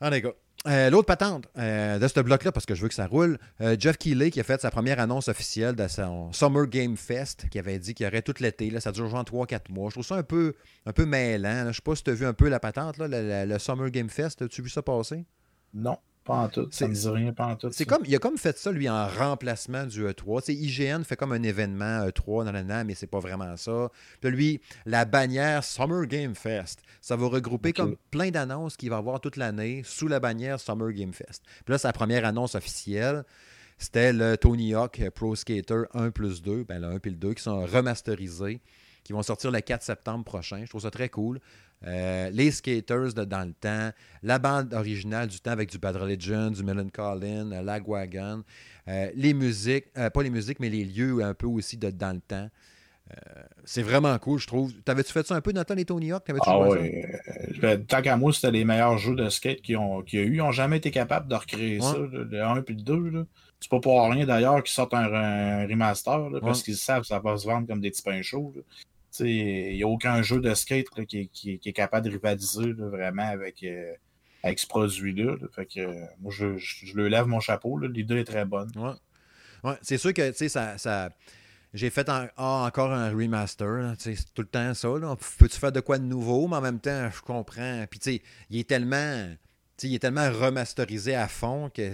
Ah, 0.01 0.09
les 0.09 0.21
gars. 0.21 0.33
Euh, 0.67 0.89
l'autre 0.89 1.05
patente 1.05 1.48
euh, 1.57 2.00
de 2.00 2.07
ce 2.07 2.19
bloc-là, 2.19 2.51
parce 2.51 2.65
que 2.65 2.74
je 2.74 2.81
veux 2.81 2.88
que 2.88 2.95
ça 2.95 3.05
roule, 3.05 3.38
euh, 3.62 3.75
Jeff 3.77 3.98
Keighley 3.98 4.31
qui 4.31 4.39
a 4.39 4.43
fait 4.43 4.60
sa 4.60 4.72
première 4.72 5.00
annonce 5.00 5.27
officielle 5.27 5.75
de 5.75 5.88
son 5.88 6.34
Summer 6.34 6.65
Game 6.65 6.98
Fest, 6.98 7.48
qui 7.50 7.60
avait 7.60 7.77
dit 7.77 7.93
qu'il 7.93 8.05
y 8.05 8.10
aurait 8.10 8.24
tout 8.24 8.34
l'été. 8.39 8.79
Ça 8.79 8.91
dure 8.91 9.07
genre 9.07 9.24
3-4 9.24 9.69
mois. 9.69 9.89
Je 9.89 9.95
trouve 9.95 10.05
ça 10.05 10.15
un 10.15 10.24
peu, 10.24 10.55
un 10.86 11.05
mêlant. 11.05 11.67
Je 11.67 11.75
sais 11.75 11.81
pas 11.84 11.95
si 11.95 12.03
tu 12.03 12.10
as 12.10 12.13
vu 12.15 12.25
un 12.25 12.34
peu 12.34 12.50
la 12.50 12.60
patente, 12.60 12.95
le, 12.98 13.57
Summer 13.60 13.91
Game 13.91 14.10
Fest. 14.10 14.41
As-tu 14.41 14.63
vu 14.63 14.69
ça 14.69 14.81
passer? 14.81 15.25
Non. 15.74 15.98
Pas 16.25 16.38
en 16.38 16.50
tout. 16.50 16.67
Ça 16.72 16.88
me 16.88 16.94
dit 16.94 17.08
rien, 17.08 17.32
pas 17.34 17.46
en 17.46 17.55
tout. 17.55 17.70
C'est 17.72 17.86
comme, 17.86 18.01
il 18.03 18.15
a 18.15 18.17
comme 18.17 18.38
fait 18.39 18.58
ça, 18.58 18.72
lui, 18.72 18.89
en 18.89 19.08
remplacement 19.08 19.86
du 19.86 20.05
E3. 20.05 20.44
sais, 20.44 20.55
IGN 20.55 21.03
fait 21.03 21.15
comme 21.15 21.32
un 21.32 21.44
événement 21.44 22.08
E3 22.08 22.46
dans 22.46 22.51
l'année, 22.51 22.84
mais 22.84 22.96
c'est 22.96 23.05
pas 23.05 23.20
vraiment 23.20 23.55
ça. 23.58 23.91
Puis 24.22 24.32
lui, 24.32 24.62
la 24.88 25.05
bannière 25.05 25.63
Summer 25.63 26.08
Game 26.08 26.34
Fest, 26.34 26.82
ça 27.00 27.15
va 27.15 27.27
regrouper 27.27 27.74
comme 27.74 27.96
plein 28.10 28.32
d'annonces 28.32 28.75
qu'il 28.75 28.89
va 28.89 28.98
avoir 28.98 29.22
toute 29.22 29.38
l'année 29.38 29.84
sous 29.86 30.08
la 30.08 30.20
bannière 30.20 30.60
Summer 30.60 30.91
Game 30.91 31.13
Fest. 31.13 31.44
Puis 31.63 31.72
là, 31.72 31.77
sa 31.77 31.94
première 31.94 32.25
annonce 32.25 32.55
officielle, 32.55 33.24
c'était 33.77 34.12
le 34.12 34.36
Tony 34.36 34.74
Hawk 34.74 35.08
Pro 35.13 35.36
Skater 35.36 35.84
1 35.94 36.10
plus 36.10 36.41
2, 36.41 36.63
ben 36.63 36.82
le 36.82 36.88
1 36.88 36.96
et 36.96 37.10
le 37.10 37.12
2, 37.12 37.34
qui 37.36 37.44
sont 37.44 37.63
remasterisés, 37.65 38.62
qui 39.03 39.13
vont 39.13 39.22
sortir 39.22 39.51
le 39.51 39.62
4 39.62 39.84
septembre 39.84 40.25
prochain. 40.25 40.62
Je 40.63 40.70
trouve 40.70 40.82
ça 40.82 40.91
très 40.91 41.10
cool. 41.10 41.39
Euh, 41.86 42.30
les 42.32 42.51
skaters 42.51 43.13
de 43.13 43.25
dans 43.25 43.48
le 43.48 43.54
temps, 43.54 43.92
la 44.24 44.39
bande 44.39 44.74
originale 44.74 45.27
du 45.27 45.39
temps 45.39 45.51
avec 45.51 45.70
du 45.70 45.77
Bad 45.77 45.96
Religion, 45.96 46.50
du 46.50 46.63
Melon 46.63 46.89
Collin, 46.92 47.51
euh, 47.51 47.62
Lagwagon, 47.62 48.44
euh, 48.88 49.12
les 49.15 49.34
musiques, 49.34 49.94
pas 49.94 50.24
les 50.24 50.30
musiques, 50.30 50.60
mais 50.60 50.70
les 50.70 50.84
lieux 50.84 51.24
un 51.24 51.34
peu 51.34 51.48
aussi 51.48 51.77
de 51.77 51.92
dans 51.92 52.15
le 52.15 52.22
temps. 52.22 52.50
c'est 53.65 53.84
vraiment 53.84 54.18
cool, 54.18 54.39
je 54.39 54.48
trouve. 54.48 54.74
T'avais-tu 54.82 55.12
fait 55.12 55.25
ça 55.27 55.36
un 55.36 55.42
peu, 55.42 55.51
Nathan 55.51 55.75
et 55.75 55.86
Tony 55.86 56.12
Hawk? 56.12 56.24
Ah 56.42 56.60
oui. 56.60 57.04
tant 57.88 58.01
qu'à 58.01 58.18
moi, 58.18 58.34
c'était 58.34 58.51
les 58.51 58.65
meilleurs 58.65 58.98
jeux 58.98 59.15
de 59.15 59.30
skate 59.30 59.62
qu'il 59.62 59.75
y 59.75 59.77
a 59.77 60.22
eu. 60.22 60.34
Ils 60.34 60.38
n'ont 60.38 60.51
jamais 60.51 60.77
été 60.77 60.89
capables 60.89 61.27
de 61.27 61.36
recréer 61.36 61.82
ça, 61.82 61.98
le 61.98 62.42
1 62.42 62.56
et 62.56 62.63
le 62.68 62.82
2. 62.82 63.27
C'est 63.60 63.70
pas 63.70 63.80
pour 63.80 64.10
rien 64.10 64.25
d'ailleurs 64.25 64.63
qu'ils 64.63 64.74
sortent 64.74 64.96
un, 64.96 65.68
remaster, 65.68 66.30
parce 66.42 66.63
qu'ils 66.63 66.77
savent 66.77 67.01
que 67.01 67.08
ça 67.08 67.20
va 67.20 67.38
se 67.38 67.46
vendre 67.46 67.68
comme 67.68 67.80
des 67.80 67.92
petits 67.92 68.04
pains 68.04 68.24
chauds. 68.24 68.54
Il 69.19 69.75
n'y 69.75 69.84
a 69.84 69.88
aucun 69.88 70.22
jeu 70.22 70.39
de 70.39 70.53
skate 70.53 70.88
qui, 71.07 71.60
est 71.65 71.74
capable 71.74 72.07
de 72.07 72.12
rivaliser 72.12 72.74
vraiment 72.74 73.27
avec, 73.27 73.63
euh, 73.63 73.93
avec 74.43 74.60
ce 74.60 74.67
produit-là. 74.67 75.38
Que 75.55 75.88
moi, 76.19 76.31
je, 76.31 76.57
je, 76.57 76.95
le 76.95 77.07
lève 77.07 77.27
mon 77.27 77.39
chapeau. 77.39 77.77
L'idée 77.79 78.19
est 78.19 78.25
très 78.25 78.45
bonne. 78.45 78.72
Ouais. 79.63 79.75
c'est 79.81 79.98
sûr 79.98 80.13
que 80.13 80.31
ça, 80.31 80.77
ça... 80.77 81.10
j'ai 81.74 81.89
fait 81.89 82.10
ah, 82.10 82.29
encore 82.67 82.91
un 82.91 83.12
remaster. 83.12 83.93
C'est 84.00 84.15
tout 84.34 84.41
le 84.41 84.48
temps 84.48 84.74
ça. 84.74 84.89
Peux-tu 85.39 85.60
faire 85.60 85.72
de 85.72 85.79
quoi 85.79 85.98
de 85.98 86.05
nouveau, 86.05 86.48
mais 86.48 86.57
en 86.57 86.62
même 86.62 86.79
temps, 86.79 87.10
je 87.12 87.22
comprends. 87.22 87.86
Puis, 87.89 88.22
il 88.50 88.60
est 88.60 88.67
tellement. 88.67 89.29
il 89.84 89.95
est 89.95 90.00
tellement 90.00 90.29
remasterisé 90.31 91.15
à 91.15 91.27
fond 91.27 91.69
que. 91.69 91.93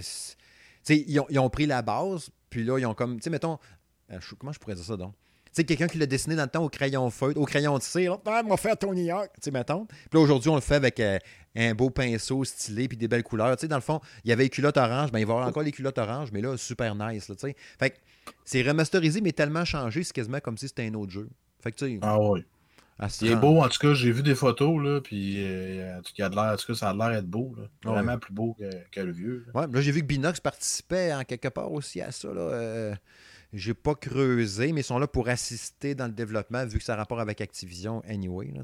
Ils 0.88 1.20
ont, 1.20 1.26
ils 1.30 1.38
ont 1.38 1.48
pris 1.48 1.66
la 1.66 1.80
base, 1.80 2.30
puis 2.50 2.64
là, 2.64 2.78
ils 2.78 2.86
ont 2.86 2.94
comme. 2.94 3.20
Tu 3.20 3.30
mettons. 3.30 3.58
Euh, 4.10 4.18
comment 4.38 4.52
je 4.52 4.58
pourrais 4.58 4.74
dire 4.74 4.84
ça 4.84 4.96
donc? 4.96 5.14
Sais, 5.52 5.64
quelqu'un 5.64 5.86
qui 5.86 5.98
l'a 5.98 6.06
dessiné 6.06 6.36
dans 6.36 6.44
le 6.44 6.48
temps 6.48 6.64
au 6.64 6.68
crayon 6.68 7.10
feutre, 7.10 7.40
au 7.40 7.44
crayon 7.44 7.78
de 7.78 7.82
cire, 7.82 8.18
ah, 8.26 8.42
m'a 8.42 8.56
fait 8.56 8.74
Tony 8.76 9.10
Hawk, 9.10 9.30
tu 9.34 9.40
sais, 9.42 9.50
mettons. 9.50 9.86
Puis 9.86 9.98
là, 10.14 10.20
aujourd'hui, 10.20 10.50
on 10.50 10.54
le 10.54 10.60
fait 10.60 10.76
avec 10.76 11.00
euh, 11.00 11.18
un 11.56 11.74
beau 11.74 11.90
pinceau 11.90 12.44
stylé 12.44 12.88
puis 12.88 12.96
des 12.96 13.08
belles 13.08 13.22
couleurs. 13.22 13.56
Tu 13.56 13.62
sais, 13.62 13.68
dans 13.68 13.76
le 13.76 13.82
fond, 13.82 14.00
il 14.24 14.30
y 14.30 14.32
avait 14.32 14.44
les 14.44 14.50
culottes 14.50 14.76
oranges, 14.76 15.12
ben, 15.12 15.18
il 15.18 15.26
va 15.26 15.32
y 15.32 15.36
avoir 15.36 15.48
encore 15.48 15.62
les 15.62 15.72
culottes 15.72 15.98
oranges, 15.98 16.30
mais 16.32 16.40
là, 16.40 16.56
super 16.56 16.94
nice, 16.94 17.26
tu 17.26 17.34
sais. 17.36 17.56
Fait 17.78 17.90
que 17.90 17.96
c'est 18.44 18.62
remasterisé, 18.62 19.20
mais 19.20 19.32
tellement 19.32 19.64
changé, 19.64 20.02
c'est 20.02 20.12
quasiment 20.12 20.40
comme 20.40 20.56
si 20.56 20.68
c'était 20.68 20.86
un 20.86 20.94
autre 20.94 21.12
jeu. 21.12 21.28
Fait 21.60 21.72
que, 21.72 21.76
tu 21.76 21.86
sais. 21.86 21.98
Ah 22.02 22.18
oui. 22.20 22.44
Il 23.20 23.32
est 23.32 23.36
beau, 23.36 23.60
en 23.60 23.68
tout 23.68 23.78
cas, 23.78 23.94
j'ai 23.94 24.12
vu 24.12 24.22
des 24.22 24.34
photos, 24.34 24.80
là, 24.82 25.00
puis 25.00 25.36
euh, 25.38 25.98
en, 25.98 26.02
tout 26.02 26.12
cas, 26.16 26.28
en 26.28 26.56
tout 26.56 26.66
cas, 26.66 26.74
ça 26.74 26.90
a 26.90 26.94
l'air 26.94 27.10
d'être 27.10 27.26
beau, 27.26 27.54
là. 27.56 27.64
Ah 27.84 27.90
Vraiment 27.90 28.18
plus 28.18 28.32
beau 28.32 28.56
que, 28.92 29.00
le 29.00 29.10
vieux. 29.10 29.44
Là. 29.46 29.60
Ouais, 29.60 29.66
là, 29.72 29.80
j'ai 29.80 29.90
vu 29.90 30.02
que 30.02 30.06
Binox 30.06 30.40
participait 30.40 31.12
en 31.12 31.24
quelque 31.24 31.48
part 31.48 31.72
aussi 31.72 32.00
à 32.00 32.12
ça, 32.12 32.28
là. 32.32 32.40
Euh, 32.40 32.94
j'ai 33.52 33.74
pas 33.74 33.94
creusé, 33.94 34.72
mais 34.72 34.80
ils 34.80 34.84
sont 34.84 34.98
là 34.98 35.06
pour 35.06 35.28
assister 35.28 35.94
dans 35.94 36.06
le 36.06 36.12
développement, 36.12 36.64
vu 36.64 36.78
que 36.78 36.84
ça 36.84 36.94
a 36.94 36.96
rapport 36.96 37.20
avec 37.20 37.40
Activision 37.40 38.02
anyway. 38.08 38.50
Là, 38.54 38.62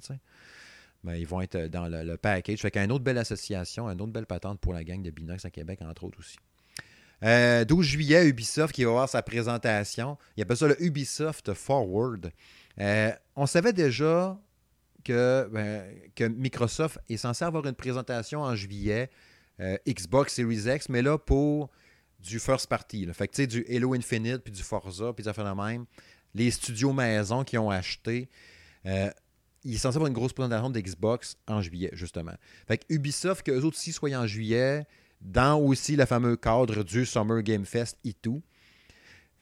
ben, 1.04 1.14
ils 1.14 1.26
vont 1.26 1.40
être 1.40 1.56
dans 1.68 1.88
le, 1.88 2.16
package. 2.16 2.60
Fait 2.60 2.76
une 2.76 2.92
autre 2.92 3.04
belle 3.04 3.18
association, 3.18 3.88
une 3.88 4.00
autre 4.00 4.12
belle 4.12 4.26
patente 4.26 4.60
pour 4.60 4.72
la 4.72 4.84
gang 4.84 5.02
de 5.02 5.10
Binox 5.10 5.44
à 5.44 5.50
Québec, 5.50 5.80
entre 5.82 6.04
autres 6.04 6.18
aussi. 6.18 6.36
12 7.20 7.28
euh, 7.28 7.82
juillet, 7.82 8.28
Ubisoft 8.28 8.74
qui 8.74 8.84
va 8.84 8.90
avoir 8.90 9.08
sa 9.08 9.22
présentation. 9.22 10.16
Il 10.36 10.42
appelle 10.42 10.56
ça 10.56 10.68
le 10.68 10.80
Ubisoft 10.82 11.52
Forward. 11.52 12.30
Euh, 12.80 13.10
on 13.34 13.46
savait 13.46 13.72
déjà 13.72 14.38
que, 15.04 15.48
ben, 15.52 15.84
que, 16.14 16.24
Microsoft 16.24 16.98
est 17.08 17.16
censé 17.16 17.44
avoir 17.44 17.66
une 17.66 17.74
présentation 17.74 18.42
en 18.42 18.54
juillet, 18.54 19.10
euh, 19.60 19.76
Xbox 19.86 20.34
Series 20.34 20.72
X, 20.72 20.88
mais 20.88 21.02
là, 21.02 21.18
pour 21.18 21.70
du 22.18 22.38
first 22.38 22.66
party. 22.66 23.06
Fait 23.12 23.28
que 23.28 23.34
tu 23.34 23.42
sais, 23.42 23.46
du 23.46 23.64
Halo 23.68 23.94
Infinite, 23.94 24.38
puis 24.38 24.52
du 24.52 24.62
Forza, 24.62 25.12
puis 25.12 25.24
ça 25.24 25.32
fait 25.32 25.44
de 25.44 25.50
même. 25.50 25.86
Les 26.34 26.50
studios 26.50 26.92
maison 26.92 27.44
qui 27.44 27.56
ont 27.58 27.70
acheté. 27.70 28.28
Euh, 28.86 29.10
il 29.64 29.74
est 29.74 29.78
censé 29.78 29.96
avoir 29.96 30.08
une 30.08 30.14
grosse 30.14 30.32
présentation 30.32 30.70
d'Xbox 30.70 31.36
en 31.46 31.60
juillet, 31.60 31.90
justement. 31.92 32.34
Fait 32.66 32.78
que 32.78 32.84
Ubisoft, 32.88 33.44
qu'eux 33.44 33.62
autres 33.62 33.76
aussi 33.76 33.92
soient 33.92 34.10
en 34.16 34.26
juillet, 34.26 34.86
dans 35.20 35.58
aussi 35.60 35.96
le 35.96 36.06
fameux 36.06 36.36
cadre 36.36 36.84
du 36.84 37.04
Summer 37.04 37.42
Game 37.42 37.64
Fest 37.64 37.98
et 38.04 38.12
tout. 38.12 38.42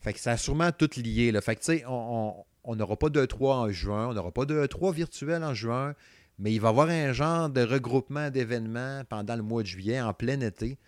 Fait 0.01 0.13
que 0.13 0.21
ça 0.21 0.33
a 0.33 0.37
sûrement 0.37 0.73
tout 0.73 0.91
lié. 0.97 1.33
Là. 1.33 1.41
Fait 1.41 1.55
que 1.55 1.61
tu 1.61 1.79
sais, 1.79 1.85
on 1.87 2.45
n'aura 2.77 2.97
pas 2.97 3.09
de 3.09 3.25
3 3.25 3.57
en 3.57 3.71
juin, 3.71 4.09
on 4.09 4.15
n'aura 4.15 4.33
pas 4.33 4.45
de 4.45 4.67
3 4.67 4.93
virtuel 4.93 5.45
en 5.45 5.55
juin, 5.55 5.95
mais 6.39 6.53
il 6.53 6.61
va 6.61 6.69
y 6.69 6.71
avoir 6.71 6.89
un 6.89 7.13
genre 7.13 7.49
de 7.49 7.63
regroupement 7.63 8.31
d'événements 8.31 9.03
pendant 9.09 9.37
le 9.37 9.43
mois 9.43 9.63
de 9.63 9.69
juillet, 9.69 10.01
en 10.01 10.13
plein 10.13 10.41
été. 10.41 10.79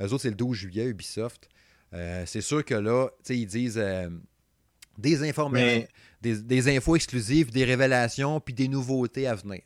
Eux 0.00 0.12
autres, 0.12 0.22
c'est 0.22 0.30
le 0.30 0.36
12 0.36 0.56
juillet, 0.56 0.84
Ubisoft. 0.86 1.48
Euh, 1.94 2.24
c'est 2.26 2.40
sûr 2.40 2.64
que 2.64 2.74
là, 2.74 3.08
ils 3.28 3.46
disent 3.46 3.78
euh, 3.78 4.08
des 4.98 5.28
informations, 5.28 5.86
des, 6.20 6.76
infos 6.76 6.96
exclusives, 6.96 7.50
des 7.50 7.64
révélations, 7.64 8.40
puis 8.40 8.54
des 8.54 8.68
nouveautés 8.68 9.26
à 9.26 9.34
venir. 9.34 9.60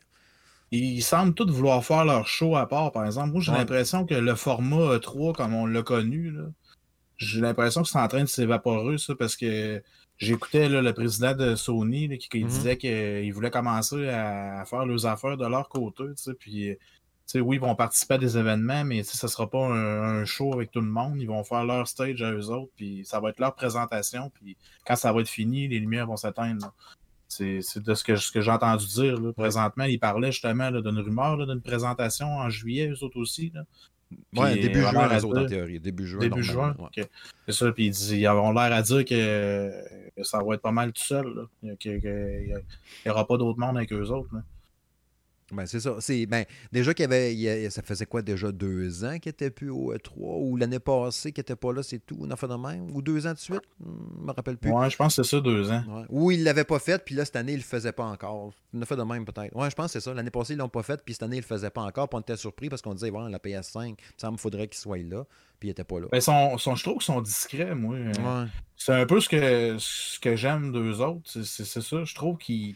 Ils 0.71 1.01
semblent 1.01 1.33
tous 1.33 1.51
vouloir 1.51 1.83
faire 1.83 2.05
leur 2.05 2.27
show 2.27 2.55
à 2.55 2.67
part, 2.67 2.91
par 2.91 3.05
exemple. 3.05 3.31
Moi, 3.31 3.41
j'ai 3.41 3.51
l'impression 3.51 4.05
que 4.05 4.13
le 4.13 4.35
format 4.35 4.99
3, 4.99 5.33
comme 5.33 5.53
on 5.53 5.65
l'a 5.65 5.81
connu, 5.81 6.33
j'ai 7.17 7.41
l'impression 7.41 7.81
que 7.83 7.89
c'est 7.89 7.99
en 7.99 8.07
train 8.07 8.21
de 8.21 8.29
s'évaporer, 8.29 8.97
ça, 8.97 9.13
parce 9.15 9.35
que 9.35 9.83
j'écoutais 10.17 10.69
le 10.69 10.93
président 10.93 11.35
de 11.35 11.55
Sony 11.55 12.17
qui, 12.17 12.29
mm-hmm. 12.29 12.47
disait 12.47 12.77
qu'il 12.77 13.33
voulait 13.33 13.51
commencer 13.51 14.07
à, 14.07 14.63
faire 14.65 14.85
leurs 14.85 15.05
affaires 15.05 15.35
de 15.35 15.45
leur 15.45 15.67
côté, 15.67 16.05
puis 16.39 16.77
oui, 17.35 17.57
ils 17.57 17.59
vont 17.59 17.75
participer 17.75 18.15
à 18.15 18.17
des 18.17 18.37
événements, 18.37 18.83
mais 18.83 19.03
ce 19.03 19.25
ne 19.25 19.29
sera 19.29 19.49
pas 19.49 19.65
un, 19.65 20.25
show 20.25 20.53
avec 20.53 20.71
tout 20.71 20.81
le 20.81 20.87
monde. 20.87 21.21
Ils 21.21 21.27
vont 21.27 21.43
faire 21.43 21.63
leur 21.63 21.87
stage 21.87 22.21
à 22.21 22.31
eux 22.31 22.49
autres, 22.49 22.71
puis 22.75 23.03
ça 23.05 23.19
va 23.19 23.29
être 23.29 23.39
leur 23.39 23.55
présentation. 23.55 24.31
Puis 24.33 24.57
quand 24.85 24.95
ça 24.95 25.11
va 25.13 25.21
être 25.21 25.29
fini, 25.29 25.67
les 25.67 25.79
lumières 25.79 26.07
vont 26.07 26.17
s'éteindre. 26.17 26.73
C'est 27.27 27.61
de 27.77 27.93
ce 27.93 28.03
que, 28.03 28.17
ce 28.17 28.31
que 28.31 28.41
j'ai 28.41 28.51
entendu 28.51 28.85
dire. 28.87 29.17
Présentement, 29.37 29.85
ils 29.85 29.99
parlaient 29.99 30.33
justement 30.33 30.69
d'une 30.69 30.99
rumeur 30.99 31.37
d'une 31.45 31.61
présentation 31.61 32.27
en 32.27 32.49
juillet, 32.49 32.89
eux 32.89 33.03
autres 33.03 33.17
aussi. 33.17 33.53
Oui, 34.35 34.59
début 34.59 34.81
juin, 34.81 35.07
les 35.07 35.23
autres, 35.23 35.43
en 35.43 35.45
théorie. 35.45 35.79
Début 35.79 36.07
juin. 36.07 36.19
Début 36.19 36.43
juin. 36.43 36.75
C'est 37.47 37.53
ça. 37.53 37.71
Puis 37.71 37.87
ils, 37.87 38.27
ont 38.27 38.51
l'air 38.51 38.73
à 38.73 38.81
dire 38.81 39.05
que, 39.05 39.71
ça 40.23 40.43
va 40.43 40.55
être 40.55 40.61
pas 40.61 40.71
mal 40.71 40.91
tout 40.91 41.03
seul. 41.03 41.47
Qu'il 41.79 42.01
n'y 43.05 43.11
aura 43.11 43.25
pas 43.25 43.37
d'autre 43.37 43.59
monde 43.59 43.77
avec 43.77 43.93
eux 43.93 44.09
autres. 44.09 44.29
Ben, 45.51 45.65
c'est 45.65 45.79
ça. 45.79 45.95
C'est, 45.99 46.25
ben, 46.25 46.45
déjà 46.71 46.93
qu'il 46.93 47.03
y 47.03 47.47
avait. 47.47 47.69
ça 47.69 47.81
faisait 47.81 48.05
quoi 48.05 48.21
déjà 48.21 48.51
deux 48.51 49.03
ans 49.03 49.19
qu'il 49.19 49.29
n'était 49.29 49.49
plus 49.49 49.69
au 49.69 49.93
E3 49.93 50.11
ou 50.17 50.57
l'année 50.57 50.79
passée 50.79 51.31
qu'il 51.31 51.41
n'était 51.41 51.55
pas 51.55 51.73
là, 51.73 51.83
c'est 51.83 51.99
tout. 51.99 52.17
On 52.19 52.29
a 52.31 52.35
fait 52.35 52.47
de 52.47 52.55
même. 52.55 52.89
Ou 52.95 53.01
deux 53.01 53.27
ans 53.27 53.33
de 53.33 53.37
suite? 53.37 53.61
Je 53.79 54.25
me 54.25 54.31
rappelle 54.31 54.57
plus. 54.57 54.71
Ouais, 54.71 54.89
je 54.89 54.97
pense 54.97 55.15
que 55.15 55.23
c'est 55.23 55.29
ça, 55.29 55.41
deux 55.41 55.71
ans. 55.71 55.83
Ou 56.09 56.31
il 56.31 56.39
ne 56.39 56.45
l'avait 56.45 56.63
pas 56.63 56.79
fait, 56.79 57.03
puis 57.03 57.15
là, 57.15 57.25
cette 57.25 57.35
année, 57.35 57.53
il 57.53 57.55
ne 57.55 57.61
le 57.61 57.65
faisait 57.65 57.91
pas 57.91 58.05
encore. 58.05 58.53
On 58.73 58.81
a 58.81 58.85
fait 58.85 58.95
de 58.95 59.03
même 59.03 59.25
peut-être. 59.25 59.55
Ouais, 59.55 59.69
je 59.69 59.75
pense 59.75 59.87
que 59.87 59.99
c'est 59.99 60.01
ça. 60.01 60.13
L'année 60.13 60.31
passée, 60.31 60.53
ils 60.53 60.57
ne 60.57 60.61
l'ont 60.61 60.69
pas 60.69 60.83
fait, 60.83 61.01
puis 61.03 61.13
cette 61.13 61.23
année, 61.23 61.37
il 61.37 61.39
ne 61.39 61.43
le 61.43 61.47
faisait 61.47 61.69
pas 61.69 61.81
encore. 61.81 62.07
Puis 62.09 62.17
on 62.17 62.21
était 62.21 62.37
surpris 62.37 62.69
parce 62.69 62.81
qu'on 62.81 62.93
disait, 62.93 63.09
voilà, 63.09 63.29
la 63.29 63.39
PS5, 63.39 63.95
ça 64.17 64.31
me 64.31 64.37
faudrait 64.37 64.67
qu'il 64.67 64.79
soit 64.79 64.97
là. 64.97 65.25
Puis 65.59 65.67
il 65.67 65.71
n'était 65.71 65.83
pas 65.83 65.99
là. 65.99 66.07
Ben, 66.11 66.21
son, 66.21 66.57
son, 66.57 66.75
je 66.75 66.83
trouve 66.83 66.97
qu'ils 66.97 67.13
sont 67.13 67.21
discrets, 67.21 67.75
moi. 67.75 67.95
Ouais. 67.95 68.47
C'est 68.75 68.93
un 68.93 69.05
peu 69.05 69.19
ce 69.19 69.29
que, 69.29 69.75
ce 69.77 70.19
que 70.19 70.35
j'aime 70.35 70.71
d'eux 70.71 71.01
autres. 71.01 71.21
C'est, 71.25 71.45
c'est 71.45 71.81
ça. 71.81 72.03
Je 72.03 72.15
trouve 72.15 72.37
qu'ils 72.37 72.75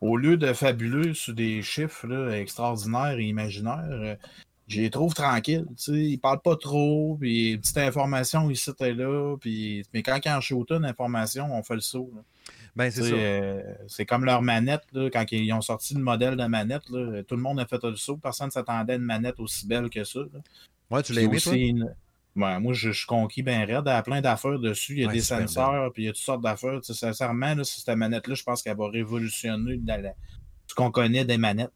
au 0.00 0.16
lieu 0.16 0.36
de 0.36 0.52
fabuleux 0.52 1.14
sur 1.14 1.34
des 1.34 1.62
chiffres 1.62 2.32
extraordinaires 2.32 3.18
et 3.18 3.24
imaginaires, 3.24 3.84
euh, 3.90 4.14
je 4.68 4.80
les 4.82 4.90
trouve 4.90 5.14
tranquilles. 5.14 5.66
Ils 5.88 6.12
ne 6.12 6.16
parlent 6.16 6.42
pas 6.42 6.56
trop, 6.56 7.16
puis 7.18 7.52
une 7.52 7.60
petite 7.60 7.78
information 7.78 8.50
ici 8.50 8.70
et 8.80 8.92
là. 8.92 9.36
Puis... 9.40 9.84
Mais 9.94 10.02
quand 10.02 10.18
ils 10.24 10.30
en 10.30 10.40
shootent 10.40 10.72
une 10.72 10.84
information, 10.84 11.48
on 11.52 11.62
fait 11.62 11.74
le 11.74 11.80
saut. 11.80 12.12
Ben, 12.76 12.90
c'est 12.90 13.12
euh, 13.12 13.62
c'est 13.88 14.06
comme 14.06 14.24
leur 14.24 14.42
manette, 14.42 14.84
là, 14.92 15.08
quand 15.10 15.24
ils 15.32 15.52
ont 15.52 15.62
sorti 15.62 15.94
le 15.94 16.00
modèle 16.00 16.36
de 16.36 16.44
manette, 16.44 16.82
tout 16.84 17.36
le 17.36 17.42
monde 17.42 17.58
a 17.58 17.66
fait 17.66 17.82
le 17.82 17.96
saut. 17.96 18.18
Personne 18.18 18.48
ne 18.48 18.52
s'attendait 18.52 18.92
à 18.92 18.96
une 18.96 19.02
manette 19.02 19.40
aussi 19.40 19.66
belle 19.66 19.90
que 19.90 20.04
ça. 20.04 20.20
Ouais, 20.90 21.02
tu 21.02 21.12
l'as 21.12 21.22
aimé, 21.22 21.40
toi? 21.40 21.54
Moi, 22.38 22.72
je, 22.72 22.90
suis 22.90 23.06
conquis 23.06 23.42
bien 23.42 23.66
raide. 23.66 23.82
Il 23.86 23.90
y 23.90 23.92
a 23.92 24.02
plein 24.02 24.20
d'affaires 24.20 24.58
dessus. 24.58 24.94
Il 24.94 25.02
y 25.02 25.04
a 25.04 25.12
des 25.12 25.20
senseurs, 25.20 25.92
puis 25.92 26.04
il 26.04 26.06
y 26.06 26.08
a 26.08 26.12
toutes 26.12 26.22
sortes 26.22 26.42
d'affaires. 26.42 26.80
sincèrement, 26.82 27.54
là, 27.54 27.64
cette 27.64 27.88
manette-là, 27.88 28.34
je 28.34 28.42
pense 28.42 28.62
qu'elle 28.62 28.76
va 28.76 28.88
révolutionner 28.88 29.80
ce 30.66 30.74
qu'on 30.74 30.90
connaît 30.90 31.24
des 31.24 31.38
manettes. 31.38 31.72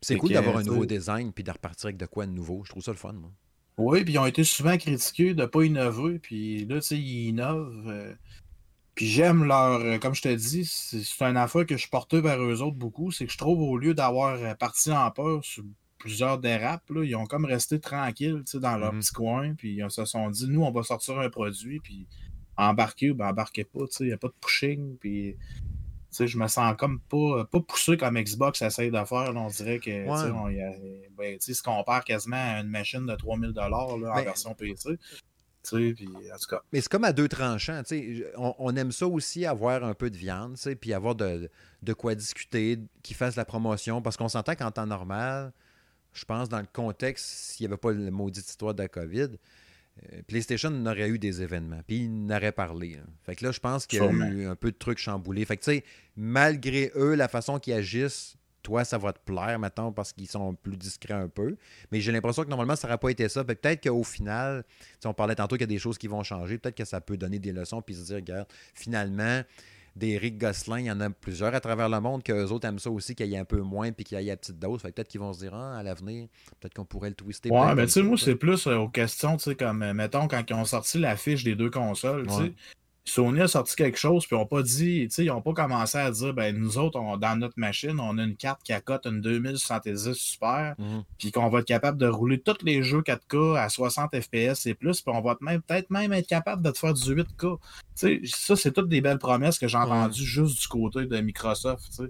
C'est 0.00 0.16
cool 0.16 0.32
d'avoir 0.32 0.56
un 0.56 0.62
nouveau 0.62 0.86
design 0.86 1.32
puis 1.32 1.44
de 1.44 1.50
repartir 1.50 1.86
avec 1.86 1.96
de 1.96 2.06
quoi 2.06 2.26
de 2.26 2.32
nouveau. 2.32 2.62
Je 2.64 2.70
trouve 2.70 2.82
ça 2.82 2.90
le 2.90 2.96
fun, 2.96 3.12
moi. 3.12 3.30
Oui, 3.78 4.04
puis 4.04 4.14
ils 4.14 4.18
ont 4.18 4.26
été 4.26 4.44
souvent 4.44 4.76
critiqués 4.76 5.34
de 5.34 5.42
ne 5.42 5.46
pas 5.46 5.62
innover. 5.62 6.18
Puis 6.18 6.66
là, 6.66 6.76
tu 6.76 6.88
sais, 6.88 6.98
ils 6.98 7.28
innovent. 7.28 7.88
Euh, 7.88 8.12
puis 8.94 9.06
j'aime 9.06 9.44
leur. 9.44 9.80
Euh, 9.80 9.98
comme 9.98 10.14
je 10.14 10.22
te 10.22 10.34
dis, 10.34 10.64
c'est 10.64 11.24
une 11.24 11.36
affaire 11.36 11.64
que 11.64 11.76
je 11.76 11.88
portais 11.88 12.20
vers 12.20 12.40
eux 12.42 12.62
autres 12.62 12.76
beaucoup. 12.76 13.10
C'est 13.10 13.26
que 13.26 13.32
je 13.32 13.38
trouve, 13.38 13.60
au 13.60 13.78
lieu 13.78 13.94
d'avoir 13.94 14.34
euh, 14.34 14.54
parti 14.54 14.92
en 14.92 15.10
peur 15.10 15.42
sur 15.44 15.64
plusieurs 16.02 16.38
dérapes, 16.38 16.82
ils 16.90 17.14
ont 17.14 17.26
comme 17.26 17.44
resté 17.44 17.78
tranquilles 17.78 18.42
dans 18.54 18.76
leur 18.76 18.92
mmh 18.92 18.98
petit 18.98 19.12
coin, 19.12 19.54
puis 19.54 19.76
ils 19.76 19.90
se 19.90 20.04
sont 20.04 20.30
dit, 20.30 20.48
nous, 20.48 20.62
on 20.62 20.72
va 20.72 20.82
sortir 20.82 21.18
un 21.20 21.30
produit, 21.30 21.78
puis 21.78 22.08
embarquer 22.56 23.12
ou 23.12 23.14
ben 23.14 23.28
embarquez 23.28 23.64
pas, 23.64 23.84
il 24.00 24.06
n'y 24.06 24.12
a 24.12 24.16
pas 24.16 24.26
de 24.26 24.34
pushing, 24.40 24.96
puis 24.98 25.36
je 26.18 26.36
me 26.36 26.48
sens 26.48 26.74
comme 26.76 26.98
pas, 27.00 27.44
pas 27.44 27.60
poussé 27.60 27.96
comme 27.96 28.18
Xbox 28.18 28.62
essaye 28.62 28.90
de 28.90 29.04
faire. 29.04 29.32
on 29.34 29.46
dirait 29.46 29.78
que 29.78 30.08
on, 30.08 30.50
ben, 31.16 31.38
se 31.40 31.62
compare 31.62 32.04
quasiment 32.04 32.36
à 32.36 32.60
une 32.60 32.68
machine 32.68 33.06
de 33.06 33.14
3000 33.14 33.52
en 33.56 33.98
ben, 33.98 34.24
version 34.24 34.54
PC. 34.54 34.98
Puis, 35.64 36.08
en 36.08 36.36
tout 36.36 36.48
cas. 36.50 36.60
Mais 36.72 36.80
c'est 36.80 36.88
comme 36.88 37.04
à 37.04 37.12
deux 37.12 37.28
tranchants. 37.28 37.82
On, 38.36 38.54
on, 38.58 38.74
aime 38.74 38.90
ça 38.90 39.06
aussi, 39.06 39.46
avoir 39.46 39.84
un 39.84 39.94
peu 39.94 40.10
de 40.10 40.16
viande, 40.16 40.56
puis 40.80 40.92
avoir 40.92 41.14
de, 41.14 41.48
de, 41.82 41.92
quoi 41.92 42.16
discuter, 42.16 42.80
qui 43.04 43.14
fasse 43.14 43.36
la 43.36 43.44
promotion. 43.44 44.02
Parce 44.02 44.16
qu'on 44.16 44.28
s'entend 44.28 44.56
qu'en 44.56 44.72
temps 44.72 44.86
normal, 44.86 45.52
je 46.12 46.24
pense, 46.24 46.48
dans 46.48 46.60
le 46.60 46.66
contexte, 46.72 47.24
s'il 47.26 47.66
n'y 47.66 47.72
avait 47.72 47.80
pas 47.80 47.92
le 47.92 48.10
maudite 48.10 48.46
histoire 48.48 48.74
de 48.74 48.82
la 48.82 48.88
COVID, 48.88 49.28
euh, 50.12 50.22
PlayStation 50.26 50.70
n'aurait 50.70 51.08
eu 51.08 51.18
des 51.18 51.42
événements, 51.42 51.80
puis 51.86 52.04
il 52.04 52.26
n'aurait 52.26 52.52
parlé. 52.52 52.98
Hein. 52.98 53.06
Fait 53.24 53.36
que 53.36 53.44
là, 53.44 53.52
je 53.52 53.60
pense 53.60 53.86
qu'il 53.86 53.98
y 53.98 54.02
a 54.02 54.10
eu 54.10 54.46
un 54.46 54.56
peu 54.56 54.72
de 54.72 54.76
trucs 54.76 54.98
chamboulés. 54.98 55.44
Fait 55.44 55.56
que, 55.56 55.64
tu 55.64 55.72
sais, 55.72 55.84
malgré 56.16 56.90
eux, 56.96 57.14
la 57.14 57.28
façon 57.28 57.58
qu'ils 57.58 57.74
agissent, 57.74 58.36
toi, 58.62 58.84
ça 58.84 58.96
va 58.96 59.12
te 59.12 59.18
plaire, 59.18 59.58
maintenant 59.58 59.92
parce 59.92 60.12
qu'ils 60.12 60.28
sont 60.28 60.54
plus 60.54 60.76
discrets 60.76 61.14
un 61.14 61.28
peu. 61.28 61.56
Mais 61.90 62.00
j'ai 62.00 62.12
l'impression 62.12 62.44
que 62.44 62.48
normalement, 62.48 62.76
ça 62.76 62.86
n'aurait 62.88 62.98
pas 62.98 63.10
été 63.10 63.28
ça. 63.28 63.44
Peut-être 63.44 63.82
qu'au 63.82 64.04
final, 64.04 64.64
on 65.04 65.12
parlait 65.12 65.34
tantôt 65.34 65.56
qu'il 65.56 65.62
y 65.62 65.64
a 65.64 65.66
des 65.66 65.78
choses 65.78 65.98
qui 65.98 66.06
vont 66.06 66.22
changer. 66.22 66.58
Peut-être 66.58 66.76
que 66.76 66.84
ça 66.84 67.00
peut 67.00 67.16
donner 67.16 67.38
des 67.38 67.52
leçons 67.52 67.82
puis 67.82 67.94
se 67.94 68.04
dire, 68.04 68.16
regarde, 68.16 68.46
finalement, 68.74 69.42
des 69.94 70.16
Rick 70.16 70.38
Gosselin, 70.38 70.78
il 70.78 70.86
y 70.86 70.90
en 70.90 71.00
a 71.00 71.10
plusieurs 71.10 71.54
à 71.54 71.60
travers 71.60 71.88
le 71.88 72.00
monde, 72.00 72.22
qu'eux 72.22 72.46
autres 72.46 72.66
aiment 72.66 72.78
ça 72.78 72.90
aussi, 72.90 73.14
qu'il 73.14 73.26
y 73.26 73.34
ait 73.34 73.38
un 73.38 73.44
peu 73.44 73.60
moins 73.60 73.92
puis 73.92 74.04
qu'il 74.04 74.20
y 74.20 74.28
ait 74.28 74.30
à 74.30 74.36
petite 74.36 74.58
dose. 74.58 74.80
Fait 74.80 74.92
peut-être 74.92 75.08
qu'ils 75.08 75.20
vont 75.20 75.32
se 75.32 75.40
dire, 75.40 75.54
ah, 75.54 75.78
à 75.78 75.82
l'avenir, 75.82 76.28
peut-être 76.60 76.74
qu'on 76.74 76.84
pourrait 76.84 77.10
le 77.10 77.14
twister. 77.14 77.50
Ouais, 77.50 77.74
mais 77.74 77.86
tu 77.86 77.92
sais, 77.92 78.02
moi, 78.02 78.16
c'est 78.16 78.36
plus 78.36 78.66
euh, 78.66 78.76
aux 78.76 78.88
questions, 78.88 79.36
tu 79.36 79.44
sais, 79.44 79.54
comme, 79.54 79.82
euh, 79.82 79.92
mettons, 79.92 80.28
quand 80.28 80.42
ils 80.48 80.54
ont 80.54 80.64
sorti 80.64 80.98
l'affiche 80.98 81.44
des 81.44 81.54
deux 81.54 81.70
consoles, 81.70 82.26
tu 82.26 82.34
sais, 82.34 82.52
Sony 83.04 83.40
a 83.40 83.48
sorti 83.48 83.74
quelque 83.74 83.98
chose, 83.98 84.26
puis 84.26 84.36
ils 84.36 84.38
n'ont 84.38 84.46
pas 84.46 84.62
dit, 84.62 85.08
tu 85.08 85.14
sais, 85.14 85.24
ils 85.24 85.28
n'ont 85.28 85.42
pas 85.42 85.52
commencé 85.52 85.98
à 85.98 86.10
dire, 86.10 86.32
ben 86.32 86.56
nous 86.56 86.78
autres, 86.78 87.00
dans 87.18 87.36
notre 87.36 87.58
machine, 87.58 87.98
on 87.98 88.16
a 88.16 88.22
une 88.22 88.36
carte 88.36 88.62
qui 88.62 88.72
accote 88.72 89.06
une 89.06 89.20
2070 89.20 90.12
Super, 90.12 90.76
mhm. 90.78 91.02
puis 91.18 91.32
qu'on 91.32 91.48
va 91.48 91.60
être 91.60 91.66
capable 91.66 91.98
de 91.98 92.06
rouler 92.06 92.40
tous 92.40 92.58
les 92.62 92.84
jeux 92.84 93.00
4K 93.00 93.58
à 93.58 93.68
60 93.68 94.20
FPS 94.20 94.66
et 94.66 94.74
plus, 94.74 95.00
puis 95.00 95.12
on 95.14 95.20
va 95.20 95.34
peut-être 95.34 95.90
même 95.90 96.12
être 96.12 96.28
capable 96.28 96.62
de 96.62 96.70
te 96.70 96.78
faire 96.78 96.94
du 96.94 97.14
8K. 97.14 97.58
Tu 97.58 97.58
sais, 97.94 98.20
ça, 98.24 98.54
c'est 98.54 98.72
toutes 98.72 98.88
des 98.88 99.00
belles 99.00 99.18
promesses 99.18 99.58
que 99.58 99.66
j'ai 99.66 99.78
entendues 99.78 100.24
juste 100.24 100.60
du 100.60 100.68
côté 100.68 101.06
de 101.06 101.20
Microsoft. 101.20 102.02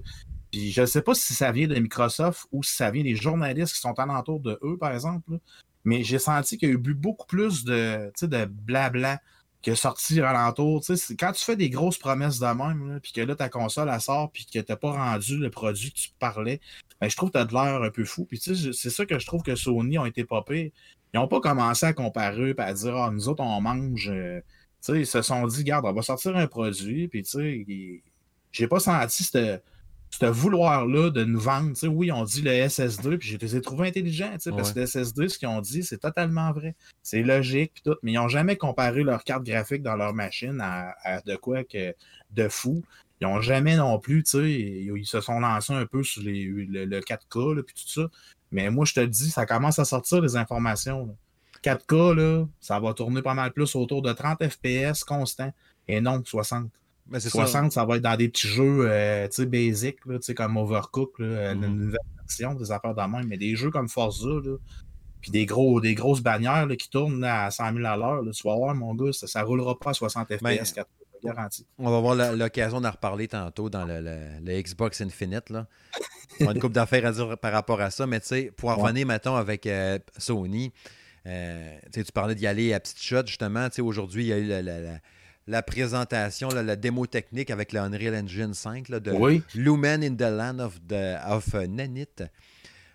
Puis 0.51 0.73
je 0.73 0.83
ne 0.83 0.87
sais 0.87 1.01
pas 1.01 1.15
si 1.15 1.33
ça 1.33 1.53
vient 1.53 1.69
de 1.69 1.79
Microsoft 1.79 2.47
ou 2.53 2.63
si 2.63 2.75
ça 2.75 2.91
vient 2.91 3.03
des 3.03 3.17
journalistes 3.17 3.73
qui 3.73 3.81
sont 3.81 3.99
alentour 3.99 4.41
de 4.41 4.59
eux, 4.63 4.77
par 4.77 4.93
exemple, 4.93 5.39
mais 5.85 6.05
j'ai 6.05 6.19
senti 6.19 6.59
qu'il 6.59 6.69
y 6.69 6.73
a 6.73 6.75
eu 6.75 6.95
beaucoup 6.95 7.27
plus 7.27 7.65
de, 7.65 8.13
de 8.21 8.45
blabla 8.45 9.21
qui 9.62 9.71
est 9.71 9.76
sorti 9.76 10.21
alentour. 10.21 10.83
Quand 11.19 11.33
tu 11.33 11.45
fais 11.45 11.57
des 11.57 11.71
grosses 11.71 11.97
promesses 11.97 12.40
de 12.40 12.47
même, 12.47 13.00
puis 13.00 13.12
que 13.12 13.21
là, 13.21 13.37
ta 13.37 13.49
console, 13.49 13.88
elle 13.92 14.00
sort, 14.00 14.31
puis 14.33 14.45
que 14.45 14.59
tu 14.59 14.64
n'as 14.69 14.76
pas 14.76 14.90
rendu 14.90 15.38
le 15.38 15.50
produit 15.50 15.92
que 15.92 15.99
tu 15.99 16.09
parlais, 16.19 16.61
ben, 17.00 17.09
je 17.09 17.16
trouve 17.16 17.31
que 17.31 17.38
tu 17.38 17.42
as 17.42 17.45
de 17.45 17.52
l'air 17.52 17.83
un 17.83 17.90
peu 17.90 18.04
fou. 18.04 18.25
Puis 18.25 18.38
c'est 18.38 18.90
ça 18.90 19.07
que 19.07 19.19
je 19.19 19.26
trouve 19.26 19.42
que 19.42 19.54
Sony 19.54 19.99
ont 19.99 20.07
été 20.07 20.25
popés. 20.25 20.73
Ils 21.14 21.21
n'ont 21.21 21.28
pas 21.28 21.40
commencé 21.40 21.87
à 21.87 21.92
comparer 21.92 22.50
et 22.50 22.61
à 22.61 22.73
dire, 22.73 22.97
ah, 22.97 23.11
nous 23.12 23.28
autres, 23.28 23.42
on 23.42 23.61
mange. 23.61 24.11
Euh, 24.11 24.40
ils 24.88 25.07
se 25.07 25.23
sont 25.23 25.47
dit, 25.47 25.59
regarde, 25.59 25.87
on 25.87 25.92
va 25.92 26.02
sortir 26.02 26.37
un 26.37 26.49
produit, 26.49 27.07
puis 27.07 27.23
tu 27.23 27.31
sais, 27.31 28.02
j'ai 28.50 28.66
pas 28.66 28.81
senti 28.81 29.23
cette 29.23 29.62
ce 30.19 30.26
vouloir-là 30.26 31.11
de 31.11 31.25
nous 31.25 31.40
vendre, 31.40 31.73
oui, 31.88 32.12
on 32.12 32.25
dit 32.25 32.42
le 32.42 32.69
SSD, 32.69 33.16
puis 33.16 33.31
je 33.31 33.38
les 33.38 33.57
ai 33.57 33.61
trouvés 33.61 33.88
intelligents, 33.88 34.37
parce 34.50 34.73
que 34.73 34.81
le 34.81 34.87
SSD, 34.87 35.28
ce 35.28 35.38
qu'ils 35.38 35.49
ont 35.49 35.61
dit, 35.61 35.83
c'est 35.83 35.99
totalement 35.99 36.52
vrai. 36.52 36.75
C'est 37.02 37.23
logique, 37.23 37.73
puis 37.75 37.83
tout, 37.83 37.97
mais 38.02 38.12
ils 38.12 38.16
n'ont 38.16 38.28
jamais 38.28 38.57
comparé 38.57 39.02
leur 39.02 39.25
carte 39.25 39.42
graphique 39.42 39.83
dans 39.83 39.97
leur 39.97 40.12
machine 40.12 40.61
à, 40.61 41.23
de 41.25 41.35
quoi 41.37 41.64
que 41.64 41.95
de 42.31 42.49
fou. 42.49 42.85
Ils 43.21 43.26
n'ont 43.26 43.40
jamais 43.40 43.76
non 43.76 43.99
plus, 43.99 44.23
tu 44.23 44.31
sais, 44.33 44.50
ils, 44.50 45.07
se 45.07 45.21
sont 45.21 45.40
lancés 45.40 45.73
un 45.73 45.87
peu 45.87 46.02
sur 46.02 46.23
les, 46.23 46.45
le, 46.45 47.00
4K, 47.00 47.62
puis 47.62 47.75
tout 47.75 47.88
ça. 47.88 48.09
Mais 48.50 48.69
moi, 48.71 48.85
je 48.85 48.95
te 48.95 49.00
dis, 49.00 49.31
ça 49.31 49.47
commence 49.47 49.78
à 49.78 49.85
sortir 49.85 50.21
les 50.21 50.37
informations. 50.37 51.16
4K, 51.64 52.14
là, 52.14 52.47
ça 52.61 52.78
va 52.81 52.92
tourner 52.92 53.23
pas 53.23 53.35
mal 53.35 53.52
plus 53.52 53.75
autour 53.76 54.02
de 54.02 54.12
30 54.12 54.47
FPS 54.47 55.05
constant, 55.05 55.53
et 55.88 56.01
non 56.01 56.22
60. 56.25 56.70
60, 57.19 57.73
ça. 57.73 57.85
va 57.85 57.97
être 57.97 58.03
dans 58.03 58.17
des 58.17 58.29
petits 58.29 58.49
jeux 58.49 58.87
euh, 58.88 59.29
basiques, 59.47 59.99
comme 60.37 60.57
Overcook, 60.57 61.19
là, 61.19 61.55
mm-hmm. 61.55 61.65
une 61.65 61.79
nouvelle 61.79 61.99
version, 62.19 62.55
des 62.55 62.71
affaires 62.71 62.95
de 62.95 63.03
même, 63.03 63.27
mais 63.27 63.37
des 63.37 63.57
jeux 63.57 63.71
comme 63.71 63.88
Forza, 63.88 64.29
là, 64.29 64.57
puis 65.21 65.31
des, 65.31 65.47
gros, 65.47 65.81
des 65.81 65.95
grosses 65.95 66.21
bannières 66.21 66.67
qui 66.79 66.91
tournent 66.91 67.25
à 67.25 67.51
100 67.51 67.75
000 67.75 67.87
à 67.87 67.97
l'heure, 67.97 68.23
tu 68.33 68.47
vas 68.47 68.57
voir, 68.57 68.75
mon 68.75 68.95
gars, 68.95 69.12
ça 69.12 69.41
ne 69.41 69.45
roulera 69.45 69.79
pas 69.79 69.91
à 69.91 69.95
60 69.95 70.37
FPS, 70.37 70.75
garanti. 71.25 71.67
On 71.79 71.91
va 71.91 71.97
avoir 71.97 72.35
l'occasion 72.35 72.81
d'en 72.81 72.91
reparler 72.91 73.29
tantôt 73.29 73.71
dans 73.71 73.85
le, 73.85 74.62
Xbox 74.62 75.01
Infinite. 75.01 75.51
Là. 75.51 75.69
On 76.41 76.49
a 76.49 76.53
une 76.53 76.59
couple 76.59 76.75
d'affaires 76.75 77.07
à 77.07 77.12
dire 77.12 77.38
par 77.38 77.53
rapport 77.53 77.81
à 77.81 77.91
ça, 77.91 78.07
mais 78.09 78.21
tu 78.21 78.27
sais, 78.27 78.53
pour 78.57 78.71
en 78.71 78.77
revenir, 78.77 79.07
maintenant 79.07 79.37
avec 79.37 79.67
euh, 79.67 80.01
Sony, 80.19 80.73
euh, 81.27 81.79
tu 81.93 82.03
parlais 82.12 82.35
d'y 82.35 82.49
aller 82.49 82.73
à 82.73 82.81
petite 82.81 83.01
shot, 83.01 83.27
justement, 83.27 83.69
aujourd'hui, 83.79 84.25
il 84.25 84.29
y 84.29 84.33
a 84.33 84.38
eu 84.38 84.47
la 84.47 84.62
la 84.62 84.99
présentation, 85.66 86.48
la 86.48 86.76
démo 86.76 87.07
technique 87.07 87.50
avec 87.50 87.72
le 87.72 87.81
Unreal 87.81 88.14
Engine 88.14 88.55
5 88.55 88.90
de 88.90 89.12
Lumen 89.55 90.02
in 90.05 90.14
the 90.14 90.31
Land 90.31 90.61
of, 90.61 90.81
the, 90.87 91.18
of 91.26 91.55
euh, 91.55 91.66
Nanit. 91.66 92.07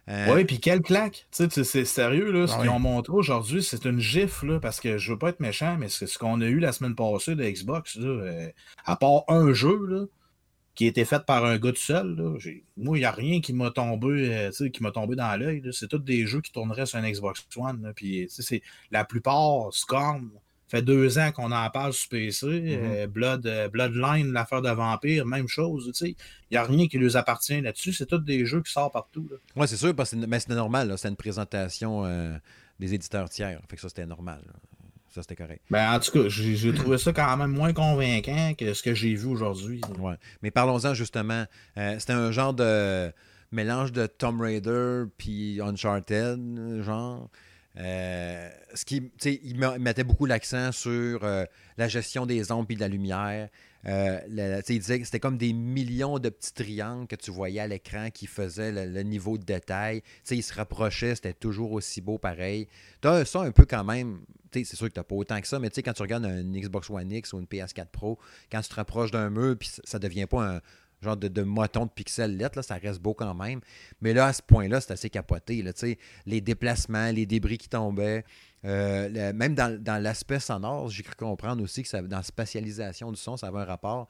Euh, 0.10 0.34
oui, 0.34 0.46
puis 0.46 0.60
quelle 0.60 0.82
claque! 0.82 1.28
C'est 1.32 1.84
sérieux, 1.84 2.32
là, 2.32 2.48
ce 2.48 2.54
ah 2.56 2.62
qu'ils 2.62 2.70
ont 2.70 2.80
montré 2.80 3.12
aujourd'hui, 3.12 3.62
c'est 3.62 3.84
une 3.84 4.00
gifle, 4.00 4.62
parce 4.62 4.80
que 4.80 4.98
je 4.98 5.12
veux 5.12 5.18
pas 5.18 5.30
être 5.30 5.42
méchant, 5.42 5.76
mais 5.78 5.90
c'est 5.90 6.08
ce 6.08 6.18
qu'on 6.18 6.40
a 6.40 6.46
eu 6.46 6.60
la 6.60 6.72
semaine 6.72 6.96
passée 6.96 7.36
de 7.36 7.44
Xbox, 7.44 7.98
euh, 7.98 8.50
à 8.86 8.96
part 8.96 9.26
un 9.28 9.52
jeu 9.52 10.10
qui 10.76 10.86
a 10.86 10.88
été 10.88 11.04
fait 11.04 11.26
par 11.26 11.44
un 11.44 11.58
gars 11.58 11.72
tout 11.72 11.82
seul. 11.82 12.16
moi, 12.78 12.98
il 12.98 13.02
n'y 13.02 13.06
a 13.06 13.12
rien 13.12 13.42
qui 13.42 13.52
m'a 13.52 13.72
tombé, 13.72 14.50
qui 14.72 14.84
m'a 14.84 14.92
tombé 14.92 15.16
dans 15.16 15.36
l'œil. 15.36 15.62
C'est 15.74 15.88
tous 15.88 15.98
des 15.98 16.26
jeux 16.26 16.40
qui 16.40 16.52
tourneraient 16.52 16.86
sur 16.86 17.00
un 17.00 17.10
Xbox 17.10 17.46
One. 17.58 17.92
Puis 17.96 18.30
la 18.92 19.04
plupart, 19.04 19.74
Scorn, 19.74 20.30
fait 20.68 20.82
deux 20.82 21.18
ans 21.18 21.32
qu'on 21.32 21.52
en 21.52 21.70
parle 21.70 21.94
sur 21.94 22.10
PC. 22.10 22.46
Mm-hmm. 22.46 22.80
Euh, 22.84 23.08
Blood, 23.08 23.46
euh, 23.46 23.70
Bloodline, 23.70 24.34
l'affaire 24.34 24.62
de 24.62 24.70
vampire, 24.70 25.26
même 25.26 25.48
chose. 25.48 25.92
Il 26.02 26.16
n'y 26.52 26.58
a 26.58 26.64
rien 26.64 26.88
qui 26.88 26.98
lui 26.98 27.16
appartient 27.16 27.60
là-dessus. 27.62 27.94
C'est 27.94 28.06
tous 28.06 28.20
des 28.20 28.46
jeux 28.46 28.62
qui 28.62 28.72
sortent 28.72 28.94
partout. 28.94 29.28
Oui, 29.56 29.68
c'est 29.68 29.78
sûr, 29.78 29.96
parce 29.96 30.12
que 30.12 30.18
mais 30.18 30.40
c'est 30.40 30.50
normal. 30.50 30.94
C'est 30.98 31.08
une 31.08 31.16
présentation 31.16 32.04
euh, 32.06 32.36
des 32.80 32.94
éditeurs 32.94 33.30
tiers. 33.30 33.62
Fait 33.70 33.78
que 33.78 33.82
ça, 33.82 33.88
c'était 33.88 34.06
normal. 34.06 34.42
Ça, 35.10 35.22
c'était 35.22 35.36
correct. 35.36 35.62
Ben, 35.72 35.94
en 35.94 36.00
tout 36.00 36.12
cas, 36.12 36.28
j'ai 36.28 36.74
trouvé 36.74 36.98
ça 36.98 37.14
quand 37.14 37.38
même 37.38 37.52
moins 37.52 37.74
convaincant 37.74 38.54
que 38.54 38.74
ce 38.74 38.84
que 38.84 38.94
j'ai 38.94 39.16
vu 39.16 39.28
aujourd'hui. 39.28 39.82
Ouais. 40.00 40.16
Mais 40.44 40.52
parlons-en 40.52 40.94
justement. 40.94 41.46
c'était 41.76 42.14
un 42.14 42.32
genre 42.32 42.54
de 42.54 43.12
mélange 43.54 43.94
de 43.94 44.06
Tomb 44.06 44.42
Raider 44.42 45.06
puis 45.18 45.62
Uncharted, 45.62 46.82
genre. 46.84 47.30
Euh, 47.78 48.50
ce 48.74 48.86
qui, 48.86 49.12
il 49.26 49.60
mettait 49.80 50.04
beaucoup 50.04 50.26
l'accent 50.26 50.72
sur 50.72 51.24
euh, 51.24 51.46
la 51.78 51.88
gestion 51.88 52.26
des 52.26 52.52
ombres 52.52 52.68
et 52.70 52.76
de 52.76 52.80
la 52.80 52.88
lumière. 52.88 53.50
Euh, 53.86 54.20
il 54.68 54.80
disait 54.80 55.00
que 55.00 55.06
c'était 55.06 55.20
comme 55.20 55.38
des 55.38 55.54
millions 55.54 56.20
de 56.20 56.30
petits 56.30 56.54
triangles 56.54 57.08
que 57.08 57.16
tu 57.16 57.32
voyais 57.32 57.62
à 57.62 57.68
l'écran 57.68 58.10
qui 58.10 58.26
faisaient 58.26 58.72
le, 58.72 59.02
niveau 59.04 59.38
de 59.38 59.44
détail. 59.44 60.02
il 60.30 60.44
se 60.44 60.54
rapprochait, 60.54 61.16
c'était 61.16 61.34
toujours 61.34 61.72
aussi 61.72 62.02
beau 62.02 62.18
pareil. 62.18 62.68
Tu 63.02 63.08
as 63.08 63.26
ça 63.26 63.42
un 63.42 63.52
peu 63.52 63.66
quand 63.66 63.84
même. 63.84 64.22
C'est 64.52 64.66
sûr 64.76 64.88
que 64.88 64.94
tu 64.94 65.00
n'as 65.00 65.04
pas 65.04 65.16
autant 65.16 65.40
que 65.40 65.48
ça, 65.48 65.60
mais 65.60 65.70
quand 65.70 65.94
tu 65.94 66.02
regardes 66.02 66.26
un 66.26 66.42
Xbox 66.42 66.90
One 66.90 67.12
X 67.12 67.34
ou 67.34 67.40
une 67.40 67.46
PS4 67.46 67.88
Pro, 67.92 68.18
quand 68.52 68.62
tu 68.62 68.70
te 68.70 68.76
rapproches 68.76 69.12
d'un 69.12 69.30
mur, 69.30 69.56
puis 69.58 69.70
ça 69.84 70.00
ne 70.00 70.04
devient 70.04 70.26
pas 70.26 70.56
un, 70.56 70.62
genre 71.02 71.18
de, 71.18 71.28
de 71.28 71.42
moton 71.44 71.86
de 71.86 71.92
pixels 71.92 72.38
lettres, 72.38 72.58
là, 72.58 72.64
ça 72.64 72.76
reste 72.76 73.02
beau 73.02 73.14
quand 73.14 73.34
même. 73.34 73.62
Mais 74.02 74.14
là, 74.14 74.28
à 74.28 74.34
ce 74.34 74.42
point-là, 74.42 74.82
c'est 74.82 74.94
assez 74.94 75.10
capoté. 75.10 75.62
Là, 75.62 75.72
les 76.26 76.42
déplacements, 76.42 77.12
les 77.12 77.26
débris 77.26 77.58
qui 77.58 77.70
tombaient. 77.70 78.24
Euh, 78.66 79.34
même 79.34 79.56
dans, 79.56 80.02
l'aspect 80.02 80.40
sonore, 80.40 80.90
j'ai 80.90 81.04
cru 81.04 81.16
comprendre 81.16 81.64
aussi 81.64 81.84
que 81.84 81.88
ça, 81.90 82.02
dans 82.02 82.18
la 82.18 82.24
spatialisation 82.24 83.12
du 83.12 83.18
son, 83.18 83.38
ça 83.38 83.48
avait 83.48 83.60
un 83.60 83.66
rapport. 83.66 84.08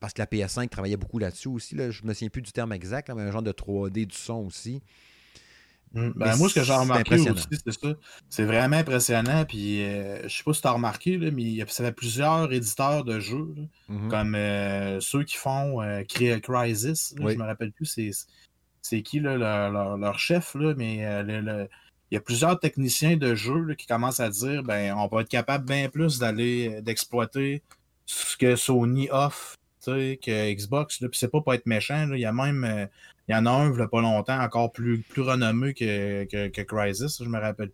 Parce 0.00 0.12
que 0.12 0.20
la 0.20 0.26
PS5 0.26 0.68
travaillait 0.68 0.96
beaucoup 0.96 1.18
là-dessus 1.18 1.48
aussi. 1.48 1.74
Là, 1.74 1.90
je 1.90 2.02
ne 2.02 2.08
me 2.08 2.14
souviens 2.14 2.28
plus 2.28 2.42
du 2.42 2.52
terme 2.52 2.72
exact, 2.72 3.10
mais 3.14 3.22
un 3.22 3.30
genre 3.30 3.42
de 3.42 3.52
3D 3.52 4.06
du 4.06 4.16
son 4.16 4.46
aussi. 4.46 4.82
Mmh. 5.92 6.10
Ben, 6.16 6.36
moi, 6.36 6.48
ce 6.48 6.54
que 6.54 6.62
j'ai 6.62 6.72
remarqué 6.72 7.14
aussi, 7.14 7.46
c'est 7.50 7.72
ça. 7.72 7.94
C'est 8.28 8.44
vraiment 8.44 8.76
impressionnant. 8.76 9.44
Puis, 9.44 9.82
euh, 9.82 10.28
je 10.28 10.36
sais 10.36 10.42
pas 10.44 10.52
si 10.52 10.60
tu 10.60 10.68
as 10.68 10.72
remarqué, 10.72 11.16
là, 11.16 11.30
mais 11.30 11.64
ça 11.68 11.84
fait 11.84 11.92
plusieurs 11.92 12.52
éditeurs 12.52 13.04
de 13.04 13.18
jeux, 13.20 13.54
mmh 13.88 14.08
comme 14.08 14.34
euh, 14.34 15.00
ceux 15.00 15.24
qui 15.24 15.36
font 15.36 15.80
euh, 15.80 16.02
Crisis. 16.04 17.14
Je 17.16 17.28
Je 17.28 17.36
me 17.36 17.44
rappelle 17.44 17.72
plus 17.72 17.98
c'est 18.82 19.02
qui 19.02 19.20
là, 19.20 19.36
leur, 19.96 20.18
chef, 20.18 20.54
là, 20.54 20.74
mais 20.76 20.98
il 20.98 22.14
y 22.14 22.16
a 22.16 22.20
plusieurs 22.20 22.60
techniciens 22.60 23.16
de 23.16 23.34
jeux 23.34 23.74
qui 23.74 23.86
commencent 23.86 24.20
à 24.20 24.30
dire 24.30 24.62
ben, 24.62 24.94
on 24.96 25.08
va 25.08 25.22
être 25.22 25.28
capable 25.28 25.64
bien 25.64 25.88
plus 25.88 26.18
d'aller 26.18 26.82
d'exploiter 26.82 27.62
ce 28.04 28.36
que 28.36 28.54
Sony 28.54 29.08
offre 29.10 29.56
que 29.92 30.52
Xbox. 30.52 30.98
Puis 30.98 31.08
c'est 31.12 31.28
pas 31.28 31.40
pour 31.40 31.54
être 31.54 31.66
méchant. 31.66 32.08
Il 32.12 32.20
y 32.20 32.24
a 32.24 32.32
même. 32.32 32.64
Euh, 32.64 32.86
il 33.28 33.32
y 33.32 33.34
en 33.34 33.44
a 33.46 33.50
un, 33.50 33.72
il 33.72 33.78
y 33.78 33.82
a 33.82 33.88
pas 33.88 34.00
longtemps, 34.00 34.40
encore 34.40 34.70
plus, 34.70 35.00
plus 35.00 35.22
renommé 35.22 35.74
que, 35.74 36.24
que, 36.26 36.46
que 36.46 36.62
Crysis, 36.62 37.20
je 37.20 37.28
me 37.28 37.40
rappelle. 37.40 37.72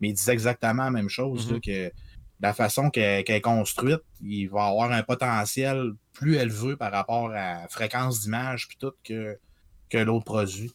Mais 0.00 0.10
il 0.10 0.14
disait 0.14 0.32
exactement 0.32 0.84
la 0.84 0.90
même 0.90 1.08
chose, 1.08 1.52
mm-hmm. 1.52 1.60
que 1.60 1.92
la 2.40 2.54
façon 2.54 2.88
qu'elle 2.90 3.24
est 3.28 3.40
construite, 3.40 4.02
il 4.22 4.46
va 4.46 4.66
avoir 4.66 4.92
un 4.92 5.02
potentiel 5.02 5.92
plus 6.12 6.36
élevé 6.36 6.76
par 6.76 6.92
rapport 6.92 7.30
à 7.30 7.62
la 7.62 7.68
fréquence 7.68 8.20
d'image 8.20 8.68
puis 8.68 8.76
tout 8.78 8.92
que, 9.02 9.38
que 9.90 9.98
l'autre 9.98 10.24
produit. 10.24 10.72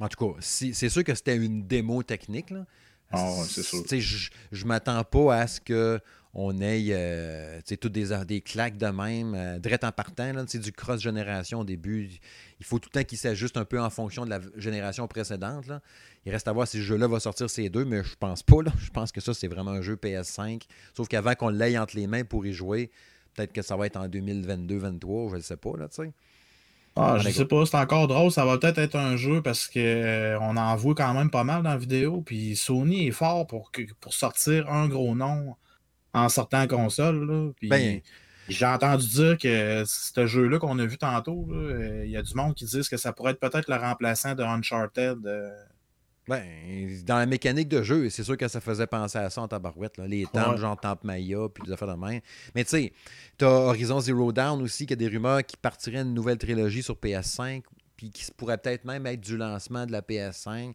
En 0.00 0.08
tout 0.08 0.32
cas, 0.32 0.38
c'est 0.40 0.88
sûr 0.88 1.04
que 1.04 1.14
c'était 1.14 1.36
une 1.36 1.66
démo 1.66 2.02
technique. 2.02 2.50
Là. 2.50 2.64
Ah, 3.12 3.30
c'est 3.46 3.62
sûr. 3.62 3.82
Je, 3.88 4.30
je 4.52 4.64
m'attends 4.64 5.04
pas 5.04 5.36
à 5.36 5.46
ce 5.46 5.60
que 5.60 6.00
on 6.38 6.60
ait 6.60 6.88
euh, 6.90 7.60
toutes 7.80 7.92
des, 7.92 8.14
des 8.26 8.42
claques 8.42 8.76
de 8.76 8.88
même, 8.88 9.34
euh, 9.34 9.58
direct 9.58 9.84
en 9.84 9.90
partant. 9.90 10.30
C'est 10.46 10.58
du 10.58 10.70
cross-génération 10.70 11.60
au 11.60 11.64
début. 11.64 12.10
Il 12.60 12.66
faut 12.66 12.78
tout 12.78 12.90
le 12.92 13.00
temps 13.00 13.06
qu'il 13.06 13.16
s'ajuste 13.16 13.56
un 13.56 13.64
peu 13.64 13.80
en 13.80 13.88
fonction 13.88 14.26
de 14.26 14.30
la 14.30 14.40
génération 14.54 15.08
précédente. 15.08 15.66
Là. 15.66 15.80
Il 16.26 16.32
reste 16.32 16.46
à 16.46 16.52
voir 16.52 16.68
si 16.68 16.76
ce 16.76 16.82
jeu-là 16.82 17.08
va 17.08 17.20
sortir 17.20 17.48
ces 17.48 17.70
deux, 17.70 17.86
mais 17.86 18.04
je 18.04 18.14
pense 18.16 18.42
pas. 18.42 18.62
Là. 18.62 18.70
Je 18.78 18.90
pense 18.90 19.12
que 19.12 19.22
ça, 19.22 19.32
c'est 19.32 19.48
vraiment 19.48 19.70
un 19.70 19.80
jeu 19.80 19.96
PS5. 19.96 20.64
Sauf 20.94 21.08
qu'avant 21.08 21.34
qu'on 21.34 21.48
l'aille 21.48 21.78
entre 21.78 21.96
les 21.96 22.06
mains 22.06 22.24
pour 22.24 22.44
y 22.44 22.52
jouer, 22.52 22.90
peut-être 23.34 23.54
que 23.54 23.62
ça 23.62 23.74
va 23.74 23.86
être 23.86 23.96
en 23.96 24.06
2022-2023, 24.06 25.30
je 25.30 25.36
ne 25.36 25.40
sais 25.40 25.56
pas. 25.56 25.72
Là. 25.78 25.88
Ah, 26.96 27.16
je 27.18 27.30
sais 27.30 27.46
pas, 27.46 27.64
c'est 27.64 27.78
encore 27.78 28.08
drôle. 28.08 28.30
Ça 28.30 28.44
va 28.44 28.58
peut-être 28.58 28.78
être 28.78 28.96
un 28.96 29.16
jeu 29.16 29.40
parce 29.40 29.68
qu'on 29.68 29.80
euh, 29.80 30.36
en 30.38 30.76
voit 30.76 30.94
quand 30.94 31.14
même 31.14 31.30
pas 31.30 31.44
mal 31.44 31.62
dans 31.62 31.70
la 31.70 31.78
vidéo. 31.78 32.20
Puis 32.20 32.56
Sony 32.56 33.06
est 33.06 33.12
fort 33.12 33.46
pour, 33.46 33.70
pour 34.02 34.12
sortir 34.12 34.70
un 34.70 34.86
gros 34.86 35.14
nom 35.14 35.56
en 36.16 36.28
sortant 36.28 36.62
en 36.62 36.66
console. 36.66 37.52
Ben, 37.62 38.00
j'ai 38.48 38.66
entendu 38.66 39.06
dire 39.08 39.38
que 39.38 39.84
ce 39.86 40.26
jeu-là 40.26 40.58
qu'on 40.58 40.78
a 40.78 40.86
vu 40.86 40.98
tantôt, 40.98 41.46
euh, 41.50 42.02
il 42.04 42.10
y 42.10 42.16
a 42.16 42.22
du 42.22 42.34
monde 42.34 42.54
qui 42.54 42.64
disent 42.64 42.88
que 42.88 42.96
ça 42.96 43.12
pourrait 43.12 43.32
être 43.32 43.40
peut-être 43.40 43.68
le 43.68 43.76
remplaçant 43.76 44.34
de 44.34 44.42
Uncharted. 44.42 45.18
Euh. 45.26 45.50
Ben, 46.28 46.42
dans 47.04 47.18
la 47.18 47.26
mécanique 47.26 47.68
de 47.68 47.82
jeu, 47.82 48.08
c'est 48.08 48.24
sûr 48.24 48.36
que 48.36 48.48
ça 48.48 48.60
faisait 48.60 48.86
penser 48.86 49.18
à 49.18 49.30
ça 49.30 49.42
en 49.42 49.48
tabarouette. 49.48 49.96
Là. 49.98 50.08
Les 50.08 50.26
temples, 50.26 50.58
genre 50.58 50.76
Temple 50.76 51.06
Maya, 51.06 51.48
puis 51.52 51.64
des 51.64 51.72
affaires 51.72 51.88
de 51.88 51.94
main. 51.94 52.18
Mais 52.54 52.64
tu 52.64 52.70
sais, 52.70 52.92
t'as 53.38 53.46
Horizon 53.46 54.00
Zero 54.00 54.32
Dawn 54.32 54.60
aussi, 54.62 54.86
qui 54.86 54.92
a 54.94 54.96
des 54.96 55.06
rumeurs 55.06 55.44
qui 55.44 55.56
partiraient 55.56 56.02
une 56.02 56.14
nouvelle 56.14 56.38
trilogie 56.38 56.82
sur 56.82 56.96
PS5, 56.96 57.62
puis 57.96 58.10
qui 58.10 58.26
pourrait 58.36 58.58
peut-être 58.58 58.84
même 58.84 59.06
être 59.06 59.20
du 59.20 59.36
lancement 59.36 59.86
de 59.86 59.92
la 59.92 60.00
PS5 60.00 60.72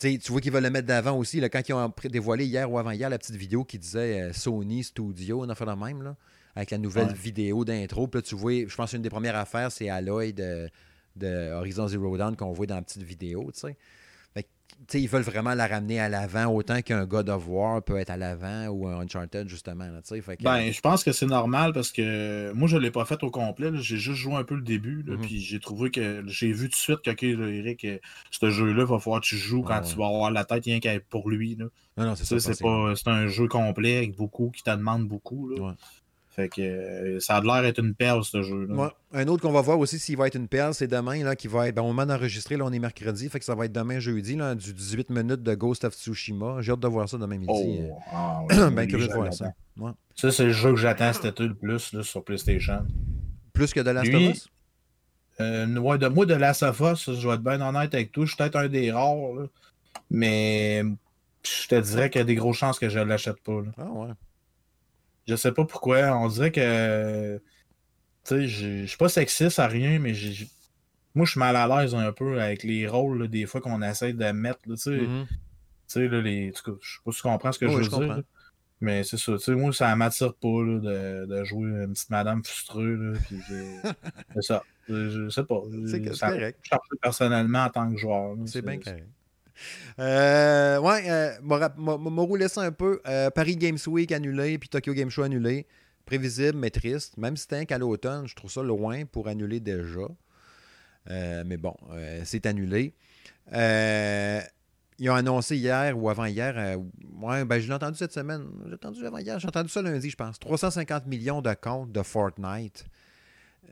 tu 0.00 0.32
vois 0.32 0.40
qu'ils 0.40 0.52
veulent 0.52 0.62
le 0.62 0.70
mettre 0.70 0.86
d'avant 0.86 1.16
aussi. 1.16 1.40
Là, 1.40 1.48
quand 1.48 1.68
ils 1.68 1.74
ont 1.74 1.92
dévoilé 2.04 2.46
hier 2.46 2.70
ou 2.70 2.78
avant-hier 2.78 3.10
la 3.10 3.18
petite 3.18 3.36
vidéo 3.36 3.64
qui 3.64 3.78
disait 3.78 4.22
euh, 4.22 4.32
Sony 4.32 4.82
Studio, 4.82 5.42
on 5.44 5.48
a 5.48 5.54
fait 5.54 5.66
la 5.66 5.76
même, 5.76 6.02
là, 6.02 6.16
avec 6.56 6.70
la 6.70 6.78
nouvelle 6.78 7.12
vidéo 7.12 7.64
d'intro. 7.64 8.06
Puis 8.06 8.22
tu 8.22 8.34
vois, 8.34 8.66
je 8.66 8.74
pense 8.74 8.90
qu'une 8.90 9.02
des 9.02 9.10
premières 9.10 9.36
affaires, 9.36 9.70
c'est 9.70 9.90
Aloy 9.90 10.32
de, 10.32 10.70
de 11.16 11.52
Horizon 11.52 11.86
Zero 11.86 12.16
Dawn 12.16 12.36
qu'on 12.36 12.52
voit 12.52 12.66
dans 12.66 12.76
la 12.76 12.82
petite 12.82 13.02
vidéo. 13.02 13.50
Ils 14.94 15.08
veulent 15.08 15.22
vraiment 15.22 15.54
la 15.54 15.66
ramener 15.66 16.00
à 16.00 16.08
l'avant 16.08 16.46
autant 16.46 16.80
qu'un 16.82 17.04
God 17.04 17.28
of 17.28 17.46
War 17.48 17.82
peut 17.82 17.98
être 17.98 18.10
à 18.10 18.16
l'avant 18.16 18.66
ou 18.68 18.86
un 18.86 19.00
Uncharted, 19.00 19.48
justement. 19.48 19.86
Ben, 20.40 20.72
je 20.72 20.80
pense 20.80 21.04
que 21.04 21.12
c'est 21.12 21.26
normal 21.26 21.72
parce 21.72 21.92
que 21.92 22.52
moi, 22.52 22.68
je 22.68 22.76
ne 22.76 22.82
l'ai 22.82 22.90
pas 22.90 23.04
fait 23.04 23.22
au 23.22 23.30
complet. 23.30 23.70
J'ai 23.74 23.96
juste 23.96 24.18
joué 24.18 24.34
un 24.34 24.44
peu 24.44 24.54
le 24.54 24.62
début. 24.62 25.04
Mhm. 25.06 25.20
Puis 25.20 25.40
j'ai 25.40 25.60
trouvé 25.60 25.90
que 25.90 26.22
j'ai 26.26 26.52
vu 26.52 26.68
tout 26.68 26.76
de 26.76 26.76
suite 26.76 27.02
que, 27.02 27.26
Eric, 27.26 27.84
euh, 27.84 27.98
ce 28.30 28.50
jeu-là, 28.50 28.84
va 28.84 28.98
falloir 28.98 29.20
que 29.20 29.26
tu 29.26 29.36
joues 29.36 29.62
quand 29.62 29.80
tu 29.82 29.96
vas 29.96 30.06
avoir 30.06 30.30
la 30.30 30.44
tête 30.44 30.64
rien 30.64 30.80
qu'à 30.80 30.98
pour 31.08 31.28
lui. 31.28 31.56
Non, 31.56 31.70
non, 31.96 32.14
c'est 32.16 32.38
ça. 32.38 32.54
C'est 32.94 33.08
un 33.08 33.26
jeu 33.26 33.48
complet 33.48 33.98
avec 33.98 34.16
beaucoup 34.16 34.50
qui 34.50 34.62
te 34.62 34.70
demande 34.70 35.06
beaucoup. 35.06 35.48
Là. 35.48 35.74
Fait 36.30 36.48
que 36.48 36.60
euh, 36.62 37.18
ça 37.18 37.36
a 37.36 37.40
l'air 37.40 37.62
d'être 37.62 37.80
une 37.80 37.94
perle, 37.94 38.22
ce 38.22 38.40
jeu-là. 38.42 38.94
Un 39.12 39.26
autre 39.26 39.42
qu'on 39.42 39.50
va 39.50 39.62
voir 39.62 39.80
aussi 39.80 39.98
s'il 39.98 40.16
va 40.16 40.28
être 40.28 40.36
une 40.36 40.46
perle, 40.46 40.74
c'est 40.74 40.86
demain, 40.86 41.24
là, 41.24 41.34
qui 41.34 41.48
va 41.48 41.66
être. 41.66 41.74
Ben, 41.74 41.82
au 41.82 41.88
moment 41.88 42.06
d'enregistrer, 42.06 42.56
là, 42.56 42.64
on 42.64 42.72
est 42.72 42.78
mercredi, 42.78 43.28
fait 43.28 43.40
que 43.40 43.44
ça 43.44 43.56
va 43.56 43.64
être 43.64 43.72
demain 43.72 43.98
jeudi, 43.98 44.36
là, 44.36 44.54
du 44.54 44.72
18 44.72 45.10
minutes 45.10 45.42
de 45.42 45.54
Ghost 45.56 45.84
of 45.84 45.94
Tsushima. 45.94 46.58
J'ai 46.60 46.70
hâte 46.70 46.80
de 46.80 46.86
voir 46.86 47.08
ça 47.08 47.18
demain 47.18 47.36
midi. 47.36 47.52
Oh, 47.52 47.98
ah, 48.12 48.44
ben 48.70 48.86
curieux 48.86 49.08
de 49.08 49.12
voir 49.12 49.34
ça. 49.34 49.52
Ça, 50.14 50.30
c'est 50.30 50.44
le 50.44 50.52
jeu 50.52 50.70
que 50.70 50.76
j'attends 50.76 51.12
cet 51.12 51.24
été 51.24 51.42
le 51.42 51.54
plus 51.54 51.92
là, 51.92 52.04
sur 52.04 52.22
PlayStation. 52.22 52.86
Plus 53.52 53.72
que 53.72 53.80
de 53.80 53.90
Last 53.90 54.14
of 54.14 54.20
Us? 54.20 54.48
Euh, 55.40 55.66
de, 55.66 56.08
moi, 56.08 56.26
de 56.26 56.34
Last 56.34 56.62
of 56.62 56.80
Us, 56.80 57.10
je 57.12 57.26
vais 57.26 57.34
être 57.34 57.42
bien 57.42 57.60
honnête 57.60 57.92
avec 57.94 58.12
toi, 58.12 58.24
je 58.24 58.30
suis 58.30 58.36
peut-être 58.36 58.56
un 58.56 58.68
des 58.68 58.92
rares, 58.92 59.16
mais 60.10 60.84
je 61.42 61.66
te 61.66 61.80
dirais 61.80 62.08
qu'il 62.08 62.20
y 62.20 62.22
a 62.22 62.26
des 62.26 62.34
grosses 62.36 62.58
chances 62.58 62.78
que 62.78 62.88
je 62.88 62.98
ne 62.98 63.04
l'achète 63.04 63.40
pas. 63.40 63.62
Ah 63.78 63.90
ouais. 63.90 64.08
Je 65.30 65.36
sais 65.36 65.52
pas 65.52 65.64
pourquoi. 65.64 66.16
On 66.16 66.28
dirait 66.28 66.50
que. 66.50 67.40
Tu 68.24 68.34
sais, 68.34 68.48
je 68.48 68.84
suis 68.86 68.98
pas 68.98 69.08
sexiste 69.08 69.58
à 69.58 69.66
rien, 69.68 69.98
mais 69.98 70.12
moi, 71.14 71.24
je 71.24 71.30
suis 71.30 71.40
mal 71.40 71.56
à 71.56 71.66
l'aise 71.66 71.94
un 71.94 72.12
peu 72.12 72.40
avec 72.40 72.64
les 72.64 72.86
rôles, 72.86 73.28
des 73.28 73.46
fois, 73.46 73.60
qu'on 73.60 73.80
essaie 73.80 74.12
de 74.12 74.32
mettre. 74.32 74.60
Tu 74.64 74.76
sais, 74.76 74.90
mm-hmm. 74.90 76.08
là, 76.08 76.20
les. 76.20 76.52
je 76.52 76.56
sais 76.56 76.98
pas 77.04 77.12
si 77.12 77.16
tu 77.16 77.22
comprends 77.22 77.52
ce 77.52 77.58
que 77.58 77.68
je 77.68 77.76
veux 77.76 77.88
dire. 77.88 78.22
Mais 78.82 79.04
c'est 79.04 79.18
ça, 79.18 79.32
tu 79.34 79.40
sais, 79.40 79.54
moi, 79.54 79.74
ça 79.74 79.94
m'attire 79.94 80.34
pas 80.34 80.48
de, 80.48 81.26
de, 81.26 81.44
jouer 81.44 81.68
une 81.68 81.92
petite 81.92 82.08
madame 82.08 82.42
frustrée. 82.42 82.96
c'est 84.34 84.42
ça. 84.42 84.62
Je, 84.88 85.28
sais 85.28 85.44
pas. 85.44 85.60
C'est 85.86 86.02
correct. 86.02 86.58
Je 86.62 86.96
personnellement 87.00 87.64
en 87.64 87.68
tant 87.68 87.92
que 87.92 87.98
joueur. 87.98 88.36
C'est 88.46 88.62
bien 88.62 88.78
correct. 88.78 89.06
Euh, 89.98 90.78
ouais, 90.78 91.10
euh, 91.10 91.32
m'a 91.42 92.22
roulé 92.22 92.48
ça 92.48 92.62
un 92.62 92.72
peu. 92.72 93.00
Euh, 93.06 93.30
Paris 93.30 93.56
Games 93.56 93.78
Week 93.86 94.10
annulé, 94.12 94.58
puis 94.58 94.68
Tokyo 94.68 94.94
Game 94.94 95.10
Show 95.10 95.22
annulé. 95.22 95.66
Prévisible, 96.06 96.58
mais 96.58 96.70
triste. 96.70 97.16
Même 97.18 97.36
si 97.36 97.42
c'était 97.42 97.66
qu'à 97.66 97.78
l'automne, 97.78 98.26
je 98.26 98.34
trouve 98.34 98.50
ça 98.50 98.62
loin 98.62 99.04
pour 99.04 99.28
annuler 99.28 99.60
déjà. 99.60 100.00
Euh, 101.08 101.44
mais 101.46 101.56
bon, 101.56 101.74
c'est 102.24 102.46
annulé. 102.46 102.94
ils 103.52 105.10
ont 105.10 105.14
annoncé 105.14 105.56
hier 105.56 105.96
ou 105.96 106.10
avant-hier, 106.10 106.78
ouais, 107.22 107.44
ben, 107.44 107.60
je 107.60 107.68
l'ai 107.68 107.74
entendu 107.74 107.96
cette 107.96 108.12
semaine. 108.12 108.46
J'ai 108.66 108.74
entendu 108.74 109.06
avant-hier, 109.06 109.38
j'ai 109.38 109.48
entendu 109.48 109.68
ça 109.68 109.82
lundi, 109.82 110.10
je 110.10 110.16
pense. 110.16 110.38
350 110.38 111.06
millions 111.06 111.42
de 111.42 111.54
comptes 111.54 111.92
de 111.92 112.02
Fortnite. 112.02 112.86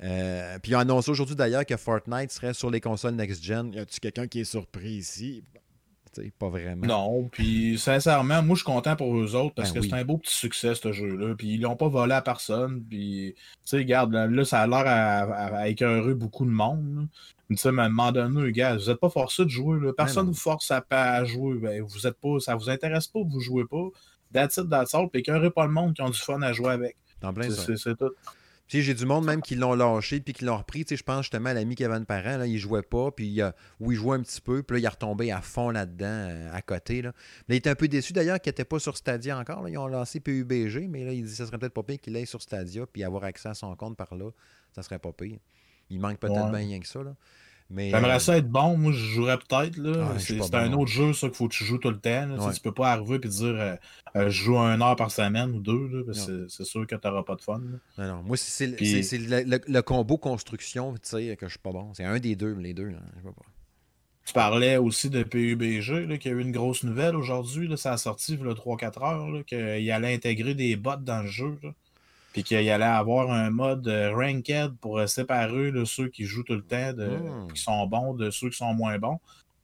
puis 0.01 0.73
ils 0.73 0.77
ont 0.77 0.81
annoncé 0.81 1.11
aujourd'hui 1.11 1.37
d'ailleurs 1.37 1.67
que 1.67 1.77
Fortnite 1.77 2.31
serait 2.31 2.55
sur 2.55 2.71
les 2.71 2.81
consoles 2.81 3.15
next-gen. 3.15 3.73
Y 3.73 3.81
a-tu 3.81 3.99
quelqu'un 3.99 4.29
qui 4.29 4.41
est 4.41 4.45
surpris 4.45 4.93
ici? 4.93 5.43
Pas 6.39 6.49
vraiment. 6.49 6.87
Non, 6.87 7.29
puis 7.31 7.79
sincèrement, 7.79 8.43
moi 8.43 8.55
je 8.55 8.63
suis 8.63 8.65
content 8.65 8.97
pour 8.97 9.17
eux 9.17 9.35
autres 9.35 9.55
parce 9.55 9.73
ben 9.73 9.81
que 9.81 9.87
c'est 9.87 9.95
un 9.95 10.05
beau 10.05 10.19
petit 10.19 10.35
succès 10.35 10.75
ce 10.75 10.93
jeu-là. 10.93 11.35
Puis 11.37 11.55
ils 11.55 11.61
l'ont 11.61 11.77
pas 11.77 11.89
volé 11.89 12.15
à 12.15 12.23
personne. 12.23 12.83
Puis, 12.89 13.35
tu 13.37 13.43
sais, 13.65 13.79
regarde, 13.79 14.13
là, 14.13 14.45
ça 14.45 14.61
a 14.61 14.67
l'air 14.67 14.85
à, 14.87 15.69
écœurer 15.69 16.15
beaucoup 16.15 16.45
de 16.45 16.51
monde. 16.51 17.09
Tu 17.51 17.57
sais, 17.57 17.69
à 17.69 17.71
un 17.71 17.89
moment 17.89 18.13
donné, 18.13 18.53
gars, 18.53 18.77
vous 18.77 18.87
n'êtes 18.87 19.01
pas 19.01 19.11
forcé 19.11 19.45
de 19.45 19.51
jouer. 19.51 19.81
Là. 19.81 19.93
Personne 19.93 20.27
ne 20.27 20.33
vous 20.33 20.39
force 20.39 20.71
à, 20.71 20.85
à 20.91 21.25
jouer. 21.25 21.59
Ben, 21.59 21.83
vous 21.83 22.07
êtes 22.07 22.19
pas, 22.19 22.41
ça 22.41 22.55
vous 22.55 22.69
intéresse 22.69 23.07
pas, 23.07 23.21
vous 23.23 23.41
jouez 23.41 23.65
pas. 23.65 23.89
That's 24.33 24.59
it, 24.59 24.69
that's 24.69 24.95
all. 24.95 25.09
Puis 25.09 25.21
écœurez 25.21 25.51
pas 25.51 25.67
le 25.67 25.73
monde 25.73 25.95
qui 25.95 26.03
ont 26.03 26.11
du 26.11 26.19
fun 26.19 26.43
à 26.43 26.53
jouer 26.53 26.73
avec. 26.73 26.97
C'est 27.77 27.97
tout 27.97 28.13
j'ai 28.69 28.95
du 28.95 29.07
monde 29.07 29.25
même 29.25 29.41
qui 29.41 29.55
l'ont 29.55 29.75
lâché 29.75 30.21
puis 30.21 30.33
qui 30.35 30.45
l'ont 30.45 30.59
repris. 30.59 30.85
Je 30.89 31.03
pense 31.03 31.23
justement 31.23 31.51
à 31.51 31.55
l'ami 31.55 31.75
Kevin 31.75 32.05
Parent, 32.05 32.37
là, 32.37 32.47
il 32.47 32.59
jouait 32.59 32.83
pas, 32.83 33.11
puis 33.11 33.27
il, 33.27 33.53
il 33.81 33.93
jouait 33.95 34.17
un 34.17 34.23
petit 34.23 34.41
peu, 34.41 34.63
puis 34.63 34.77
là, 34.77 34.81
il 34.81 34.85
est 34.85 34.89
retombé 34.89 35.33
à 35.33 35.41
fond 35.41 35.71
là-dedans, 35.71 36.07
euh, 36.07 36.53
à 36.53 36.61
côté. 36.63 37.03
Là. 37.03 37.13
Mais 37.49 37.57
il 37.57 37.59
était 37.59 37.71
un 37.71 37.75
peu 37.75 37.89
déçu 37.89 38.13
d'ailleurs 38.13 38.41
qu'il 38.41 38.51
n'était 38.51 38.65
pas 38.65 38.79
sur 38.79 38.97
Stadia 38.97 39.39
encore. 39.39 39.69
Ils 39.69 39.79
ont 39.79 39.87
lancé 39.87 40.21
PUBG, 40.21 40.89
mais 40.89 41.05
là, 41.05 41.13
il 41.13 41.25
dit 41.25 41.31
que 41.31 41.37
ça 41.37 41.47
serait 41.47 41.59
peut-être 41.59 41.75
pas 41.75 41.83
pire 41.83 42.01
qu'il 42.01 42.15
aille 42.17 42.27
sur 42.27 42.43
Stadia, 42.43 42.87
puis 42.87 43.05
avoir 43.05 43.25
accès 43.25 43.49
à 43.49 43.55
son 43.55 43.75
compte 43.75 43.97
par 43.97 44.15
là, 44.15 44.31
ça 44.75 44.83
serait 44.83 44.99
pas 44.99 45.13
pire. 45.13 45.39
Il 45.91 46.01
manque 46.01 46.19
peut-être 46.19 46.51
bien 46.51 46.59
rien 46.59 46.81
que 46.81 46.87
ça. 46.87 47.03
Là. 47.03 47.15
J'aimerais 47.77 48.17
euh, 48.17 48.19
ça 48.19 48.39
être 48.39 48.49
bon, 48.49 48.79
moi 48.79 48.93
je 48.93 48.99
jouerais 48.99 49.37
peut-être. 49.39 49.77
là. 49.77 50.19
C'est 50.19 50.55
un 50.55 50.73
autre 50.73 50.91
jeu, 50.91 51.13
ça, 51.13 51.29
qu'il 51.29 51.37
faut 51.37 51.49
que 51.49 51.55
tu 51.55 51.65
joues 51.65 51.79
tout 51.79 51.91
le 51.91 51.99
temps. 52.01 52.29
Tu, 52.39 52.47
ne 52.47 52.63
peux 52.63 52.73
pas 52.73 52.93
arriver 52.93 53.17
et 53.17 53.29
dire 53.29 53.47
euh, 53.47 53.77
euh, 54.17 54.31
je 54.31 54.45
joue 54.45 54.59
un 54.59 54.81
heure 54.81 54.97
par 54.97 55.11
semaine 55.11 55.51
ou 55.51 55.61
deux, 55.61 56.07
c'est 56.49 56.65
sûr 56.65 56.87
que 56.87 56.95
tu 56.95 57.07
n'auras 57.07 57.25
pas 57.25 57.37
de 57.37 57.43
fun. 57.43 57.61
Non, 57.99 58.07
non. 58.07 58.23
Moi, 58.23 58.37
c'est 58.39 58.67
le, 58.67 59.81
combo 59.83 60.17
construction 60.17 60.95
tu 60.95 61.01
sais, 61.03 61.37
que 61.37 61.47
je 61.47 61.53
suis 61.53 61.59
pas 61.59 61.73
bon. 61.73 61.93
C'est 61.93 62.05
un 62.05 62.19
des 62.19 62.37
deux, 62.37 62.55
les 62.55 62.73
deux. 62.73 62.95
Tu 64.25 64.35
parlais 64.35 64.77
aussi 64.77 65.09
de 65.09 65.23
PUBG, 65.23 66.19
qui 66.19 66.29
a 66.29 66.33
eu 66.33 66.41
une 66.41 66.53
grosse 66.53 66.85
nouvelle 66.85 67.17
aujourd'hui. 67.17 67.71
Ça 67.77 67.93
a 67.93 67.97
sorti 67.99 68.35
il 68.35 68.41
y 68.41 68.51
a 68.51 68.53
3-4 68.53 69.03
heures, 69.03 69.45
qu'il 69.45 69.91
allait 69.91 70.15
intégrer 70.15 70.55
des 70.55 70.77
bots 70.77 70.97
dans 70.97 71.23
le 71.23 71.29
jeu. 71.29 71.59
Puis 72.39 72.45
qu'il 72.45 72.71
allait 72.71 72.85
avoir 72.85 73.33
un 73.33 73.51
mode 73.51 73.89
euh, 73.89 74.15
ranked 74.15 74.77
pour 74.81 75.01
euh, 75.01 75.09
séparer 75.09 75.73
ceux 75.85 76.07
qui 76.09 76.25
jouent 76.25 76.45
tout 76.45 76.55
le 76.55 76.63
temps, 76.63 76.93
de, 76.93 77.09
hmm. 77.09 77.53
qui 77.53 77.61
sont 77.61 77.85
bons, 77.89 78.15
de 78.15 78.31
ceux 78.31 78.49
qui 78.51 78.57
sont 78.57 78.75
moins 78.75 78.97
bons. 78.97 79.19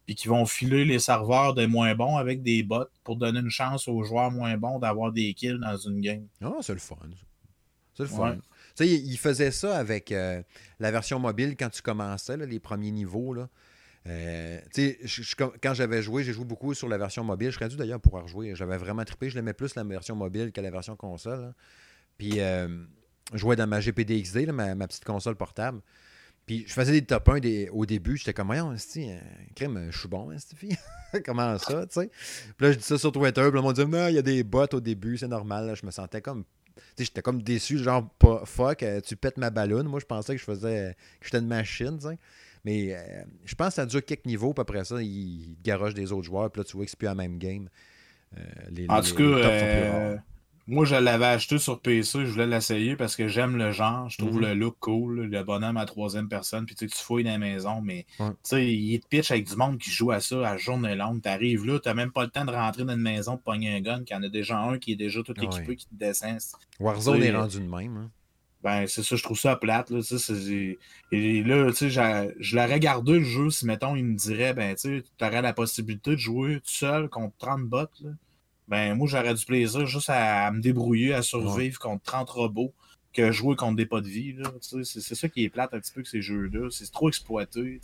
Puis 0.07 0.17
qui 0.17 0.27
vont 0.27 0.45
filer 0.45 0.85
les 0.85 0.99
serveurs 0.99 1.55
des 1.55 1.69
moins 1.69 1.95
bons 1.95 2.17
avec 2.17 2.43
des 2.43 2.65
bots 2.65 2.89
pour 3.05 3.15
donner 3.15 3.39
une 3.39 3.49
chance 3.49 3.87
aux 3.87 4.03
joueurs 4.03 4.33
moins 4.33 4.57
bons 4.57 4.81
d'avoir 4.81 5.13
des 5.13 5.35
kills 5.35 5.61
dans 5.61 5.77
une 5.77 6.01
game. 6.01 6.27
Ah, 6.43 6.55
c'est 6.63 6.73
le 6.73 6.81
fun. 6.81 6.97
C'est 7.95 8.03
le 8.03 8.09
fun. 8.09 8.35
Tu 8.35 8.43
sais, 8.75 8.89
il 8.89 9.19
faisait 9.19 9.53
ça 9.53 9.77
avec 9.77 10.11
euh, 10.11 10.43
la 10.81 10.91
version 10.91 11.21
mobile 11.21 11.55
quand 11.57 11.71
tu 11.71 11.81
commençais, 11.81 12.37
les 12.37 12.59
premiers 12.59 12.91
niveaux. 12.91 13.35
Là. 13.35 13.49
sais, 14.73 14.99
quand 15.63 15.75
j'avais 15.75 16.03
joué, 16.03 16.25
j'ai 16.25 16.33
joué 16.33 16.45
beaucoup 16.45 16.75
sur 16.75 16.89
la 16.89 16.99
version 16.99 17.23
mobile. 17.23 17.51
Je 17.51 17.55
serais 17.55 17.69
dû 17.69 17.77
d'ailleurs 17.77 18.01
pouvoir 18.01 18.27
jouer. 18.27 18.57
J'avais 18.57 18.79
vraiment 18.79 19.05
trippé. 19.05 19.31
Je 19.31 19.37
l'aimais 19.37 19.55
plus 19.55 19.77
la 19.77 19.85
version 19.85 20.17
mobile 20.17 20.51
que 20.51 20.61
la 20.61 20.73
version 20.73 20.97
console. 20.97 21.55
Puis, 22.19 22.41
euh, 22.41 22.69
je 23.33 23.39
jouais 23.39 23.57
dans 23.57 23.67
ma 23.67 23.81
GPDXD, 23.81 24.51
ma, 24.53 24.75
ma, 24.75 24.87
petite 24.87 25.05
console 25.05 25.37
portable. 25.37 25.81
Puis 26.47 26.65
je 26.67 26.73
faisais 26.75 26.93
des 26.93 27.03
top 27.03 27.29
1 27.29 27.39
des, 27.41 27.69
au 27.71 27.87
début. 27.87 28.17
J'étais 28.17 28.35
comme, 28.35 28.49
voyons, 28.49 28.73
euh, 28.73 29.19
crème, 29.55 29.89
je 29.91 29.99
suis 29.99 30.09
bon, 30.09 30.31
hein, 30.31 30.37
cette 30.39 30.59
fille. 30.59 30.77
Comment 31.25 31.59
ça, 31.59 31.87
tu 31.87 32.01
sais? 32.01 32.11
Puis 32.57 32.67
là, 32.67 32.73
je 32.73 32.79
dis 32.79 32.85
ça 32.85 32.99
sur 32.99 33.13
Twitter. 33.13 33.43
Puis 33.51 33.61
là, 33.61 33.67
on 33.67 33.73
dit, 33.73 33.87
non, 33.87 34.09
il 34.09 34.15
y 34.15 34.19
a 34.19 34.23
des 34.23 34.43
bots 34.43 34.67
au 34.73 34.81
début, 34.81 35.17
c'est 35.17 35.29
normal. 35.29 35.75
je 35.75 35.87
me 35.87 35.91
sentais 35.91 36.21
comme. 36.21 36.45
Tu 36.75 36.83
sais, 36.97 37.05
j'étais 37.05 37.23
comme 37.23 37.41
déçu, 37.41 37.79
genre, 37.79 38.09
pas, 38.19 38.43
fuck, 38.45 38.83
euh, 38.83 39.01
tu 39.01 39.17
pètes 39.17 39.39
ma 39.39 39.51
ballonne. 39.51 39.87
Moi, 39.87 40.01
je 40.01 40.07
pensais 40.07 40.35
que 40.35 40.41
je 40.41 40.45
faisais. 40.45 40.97
que 41.21 41.27
j'étais 41.27 41.39
une 41.39 41.47
machine, 41.47 41.97
tu 41.99 42.09
sais. 42.09 42.19
Mais 42.65 42.95
euh, 42.95 43.25
je 43.45 43.55
pense 43.55 43.69
que 43.69 43.75
ça 43.75 43.87
dure 43.87 44.05
quelques 44.05 44.25
niveaux, 44.27 44.53
puis 44.53 44.63
après 44.63 44.85
ça, 44.85 45.01
il 45.01 45.57
garoche 45.63 45.95
des 45.95 46.13
autres 46.13 46.25
joueurs. 46.25 46.51
Puis 46.51 46.61
là, 46.61 46.65
tu 46.65 46.77
vois 46.77 46.85
que 46.85 46.91
c'est 46.91 46.99
plus 46.99 47.07
la 47.07 47.15
même 47.15 47.39
game. 47.39 47.69
les, 48.71 48.87
en 48.89 49.01
tout 49.01 49.15
cas, 49.15 50.19
moi, 50.67 50.87
je 50.87 50.95
l'avais 50.95 51.27
acheté 51.27 51.59
sur 51.59 51.81
PC, 51.81 52.25
je 52.25 52.31
voulais 52.31 52.47
l'essayer 52.47 52.97
parce 52.97 53.17
que 53.17 53.29
j'aime 53.29 53.57
le 53.57 53.71
genre, 53.71 54.09
je 54.09 54.17
trouve 54.17 54.37
mhm. 54.37 54.41
le 54.41 54.55
look 54.55 54.77
cool, 54.81 55.27
le 55.27 55.43
bonhomme 55.43 55.77
à 55.77 55.85
troisième 55.85 56.29
personne, 56.29 56.65
puis 56.65 56.75
tu 56.75 56.89
fouilles 56.89 57.25
dans 57.25 57.33
la 57.33 57.39
maison, 57.39 57.83
mais 57.83 58.07
tu 58.19 58.25
sais, 58.45 58.73
il 58.73 58.99
te 59.01 59.07
pitch 59.07 59.31
avec 59.31 59.47
du 59.47 59.57
monde 59.57 59.79
qui 59.79 59.91
joue 59.91 60.11
à 60.11 60.21
ça 60.21 60.49
à 60.49 60.57
journée 60.57 60.95
longue. 60.95 61.21
Tu 61.23 61.29
arrives 61.29 61.67
là, 61.67 61.79
tu 61.79 61.89
n'as 61.89 61.95
même 61.95 62.13
pas 62.13 62.25
le 62.25 62.31
temps 62.31 62.47
de 62.47 62.51
rentrer 62.51 62.85
dans 62.85 62.95
une 62.95 63.01
maison 63.01 63.33
pour 63.33 63.53
pogner 63.53 63.77
un 63.77 63.81
gun, 63.81 64.05
qu'il 64.05 64.17
y 64.17 64.19
en 64.19 64.23
a 64.23 64.29
déjà 64.29 64.59
un 64.59 64.79
qui 64.79 64.93
est 64.93 64.97
déjà 64.97 65.23
tout 65.23 65.39
équipé, 65.39 65.77
qui 65.77 65.87
te 65.87 65.95
descend. 65.95 66.39
Warzone 66.81 67.23
est 67.23 67.37
rendu 67.37 67.61
de 67.61 67.69
même. 67.69 67.97
Hein. 67.97 68.11
Ben, 68.63 68.87
c'est 68.87 69.03
ça, 69.03 69.17
je 69.17 69.23
trouve 69.23 69.39
ça 69.39 69.57
plate. 69.57 69.91
Là, 69.91 70.01
et 71.13 71.43
là, 71.43 71.71
tu 71.73 71.91
sais, 71.91 71.91
je 71.91 72.57
l'aurais 72.57 72.81
gardé 72.81 73.19
le 73.19 73.25
jeu 73.25 73.51
si, 73.51 73.67
mettons, 73.67 73.95
il 73.95 74.05
me 74.07 74.17
dirait, 74.17 74.55
ben, 74.55 74.75
tu 74.75 75.05
aurais 75.21 75.43
la 75.43 75.53
possibilité 75.53 76.13
de 76.13 76.17
jouer 76.17 76.55
tout 76.55 76.71
seul 76.71 77.11
contre 77.11 77.37
30 77.37 77.65
bots. 77.65 77.87
Là 78.01 78.11
ben 78.69 78.95
moi 78.95 79.07
j'aurais 79.07 79.35
du 79.35 79.45
plaisir 79.45 79.87
juste 79.87 80.11
à, 80.11 80.51
me 80.51 80.61
débrouiller, 80.61 81.15
à 81.15 81.23
survivre 81.23 81.79
contre 81.79 82.03
30 82.05 82.31
robots 82.31 82.73
que 83.13 83.31
jouer 83.31 83.57
contre 83.57 83.77
des 83.77 83.87
pas 83.87 84.01
de 84.01 84.09
vie. 84.09 84.35
C'est 84.61 85.15
ça 85.15 85.29
qui 85.29 85.45
est 85.45 85.49
plate 85.49 85.73
un 85.73 85.81
petit 85.81 85.93
peu 85.93 86.03
que 86.03 86.09
ces 86.09 86.21
jeux-là. 86.21 86.69
C'est 86.71 86.91
trop 86.91 87.09
exploité. 87.09 87.81